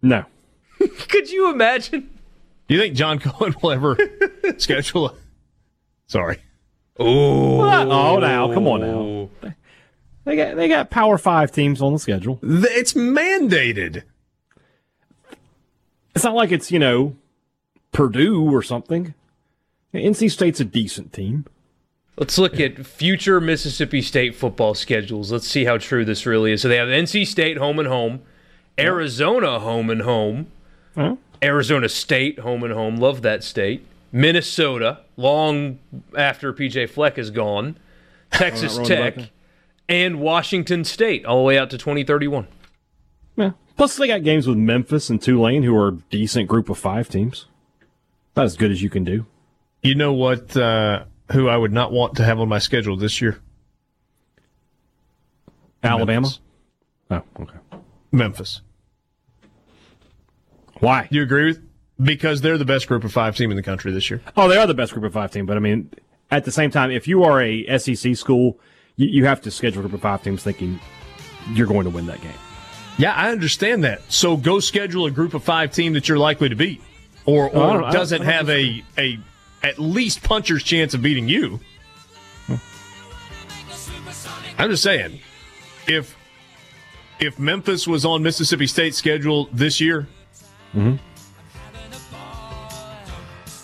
No. 0.01 0.25
Could 1.09 1.31
you 1.31 1.51
imagine? 1.51 2.09
Do 2.69 2.75
you 2.75 2.81
think 2.81 2.95
John 2.95 3.19
Cohen 3.19 3.55
will 3.63 3.73
ever 3.73 3.97
schedule 4.59 5.09
a. 5.09 5.15
Sorry. 6.07 6.39
Oh, 6.99 8.19
now 8.21 8.53
come 8.53 8.67
on 8.69 8.81
now. 8.81 9.53
They 10.25 10.37
got 10.37 10.57
they 10.57 10.67
got 10.69 10.91
Power 10.91 11.19
Five 11.19 11.53
teams 11.53 11.83
on 11.83 11.93
the 11.93 11.99
schedule. 11.99 12.39
It's 12.43 12.95
mandated. 12.95 14.03
It's 16.15 16.25
not 16.25 16.35
like 16.35 16.51
it's 16.53 16.73
you 16.73 16.79
know 16.79 17.17
Purdue 17.93 18.51
or 18.53 18.63
something. 18.63 19.15
NC 19.95 20.31
State's 20.31 20.61
a 20.61 20.65
decent 20.65 21.13
team. 21.13 21.47
Let's 22.19 22.39
look 22.39 22.59
at 22.59 22.87
future 22.87 23.41
Mississippi 23.41 24.01
State 24.01 24.35
football 24.35 24.75
schedules. 24.75 25.31
Let's 25.31 25.47
see 25.47 25.65
how 25.65 25.77
true 25.77 26.05
this 26.05 26.25
really 26.25 26.53
is. 26.53 26.63
So 26.63 26.69
they 26.69 26.77
have 26.77 26.89
NC 26.89 27.27
State 27.27 27.59
home 27.59 27.79
and 27.79 27.89
home, 27.89 28.23
Arizona 28.79 29.59
home 29.61 29.91
and 29.91 30.03
home, 30.03 30.47
Huh? 30.95 31.17
Arizona 31.43 31.89
State 31.91 32.39
home 32.39 32.63
and 32.63 32.73
home. 32.73 32.97
Love 32.97 33.21
that 33.23 33.45
state. 33.45 33.87
Minnesota, 34.13 35.01
long 35.19 35.79
after 36.17 36.53
PJ 36.55 36.89
Fleck 36.89 37.19
is 37.19 37.31
gone. 37.31 37.77
Texas 38.33 38.79
Tech, 38.85 39.17
and 39.89 40.19
Washington 40.21 40.85
State, 40.85 41.25
all 41.27 41.37
the 41.39 41.43
way 41.45 41.59
out 41.59 41.71
to 41.71 41.79
2031. 41.79 42.47
Yeah. 43.37 43.51
Plus 43.77 43.97
they 43.97 44.07
got 44.07 44.25
games 44.25 44.47
with 44.47 44.57
Memphis 44.57 45.11
and 45.11 45.21
Tulane, 45.21 45.63
who 45.63 45.77
are 45.77 45.89
a 45.89 45.93
decent 46.11 46.49
group 46.49 46.69
of 46.71 46.79
five 46.79 47.09
teams. 47.09 47.47
Not 48.35 48.47
as 48.47 48.57
good 48.57 48.71
as 48.71 48.83
you 48.83 48.91
can 48.91 49.05
do. 49.05 49.27
You 49.83 49.95
know 49.95 50.13
what? 50.13 50.57
Uh, 50.57 51.05
who 51.33 51.49
I 51.49 51.57
would 51.57 51.73
not 51.73 51.93
want 51.93 52.17
to 52.17 52.25
have 52.25 52.39
on 52.41 52.49
my 52.49 52.59
schedule 52.59 52.97
this 52.97 53.21
year? 53.21 53.41
Alabama. 55.83 56.29
Memphis. 56.29 56.41
Oh, 57.11 57.23
okay. 57.43 57.59
Memphis. 58.13 58.61
Why? 60.81 61.09
Do 61.11 61.17
you 61.17 61.23
agree 61.23 61.47
with? 61.47 61.63
Because 62.03 62.41
they're 62.43 62.59
the 62.59 62.65
best 62.65 62.87
group 62.89 63.05
of 63.05 63.13
five 63.13 63.37
team 63.37 63.51
in 63.51 63.57
the 63.57 63.63
country 63.63 63.91
this 63.93 64.11
year. 64.11 64.21
Oh, 64.37 64.49
they 64.49 64.57
are 64.57 64.67
the 64.67 64.75
best 64.75 64.93
group 64.93 65.05
of 65.05 65.13
five 65.15 65.31
team, 65.31 65.47
but 65.47 65.57
I 65.57 65.61
mean, 65.61 65.91
at 66.31 66.45
the 66.45 66.51
same 66.53 66.71
time, 66.71 66.91
if 66.91 67.09
you 67.09 67.25
are 67.25 67.41
a 67.41 67.79
SEC 67.79 68.15
school, 68.17 68.59
you, 68.97 69.09
you 69.09 69.25
have 69.25 69.41
to 69.43 69.51
schedule 69.51 69.81
a 69.81 69.83
group 69.83 69.95
of 69.95 70.03
five 70.03 70.23
teams 70.23 70.43
thinking 70.43 70.79
you're 71.53 71.67
going 71.67 71.85
to 71.85 71.91
win 71.91 72.07
that 72.07 72.21
game. 72.21 72.33
Yeah, 72.99 73.15
I 73.15 73.31
understand 73.31 73.85
that. 73.85 74.01
So 74.13 74.37
go 74.37 74.59
schedule 74.61 75.07
a 75.07 75.11
group 75.11 75.33
of 75.35 75.43
five 75.45 75.73
team 75.73 75.93
that 75.95 76.09
you're 76.09 76.19
likely 76.19 76.49
to 76.51 76.57
beat, 76.57 76.83
or, 77.25 77.45
Oh, 77.45 77.49
or 77.49 77.51
don't- 77.51 77.77
I 77.77 77.81
don't- 77.85 77.93
doesn't 77.93 78.23
have 78.23 78.51
a 78.51 78.83
a 78.99 79.19
at 79.67 79.79
least 79.79 80.23
puncher's 80.23 80.63
chance 80.63 80.95
of 80.95 81.03
beating 81.03 81.29
you. 81.29 81.61
I'm 84.59 84.71
just 84.71 84.83
saying, 84.83 85.21
if 85.87 86.17
if 87.19 87.39
Memphis 87.39 87.87
was 87.87 88.05
on 88.05 88.23
Mississippi 88.23 88.67
State's 88.67 88.97
schedule 88.97 89.49
this 89.53 89.81
year, 89.81 90.07
Mm-hmm. 90.75 90.97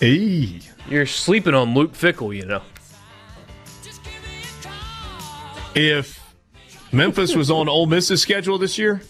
Hey. 0.01 0.61
You're 0.89 1.07
sleeping 1.07 1.55
on 1.55 1.75
Luke 1.75 1.93
Fickell, 1.93 2.35
you 2.35 2.47
know. 2.47 2.63
if 5.75 6.21
Memphis 6.93 7.35
was 7.37 7.51
on 7.51 7.69
Ole 7.69 7.87
Miss's 7.87 8.21
schedule 8.21 8.59
this 8.59 8.79
year, 8.79 9.03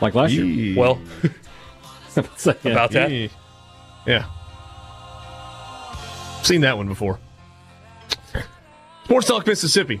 Like 0.00 0.14
last 0.14 0.32
year. 0.32 0.76
Well, 0.78 1.00
about 2.16 2.90
that. 2.92 3.30
Yeah. 4.06 4.26
Seen 6.48 6.62
that 6.62 6.78
one 6.78 6.88
before. 6.88 7.18
Sports 9.04 9.26
Talk 9.26 9.46
Mississippi, 9.46 10.00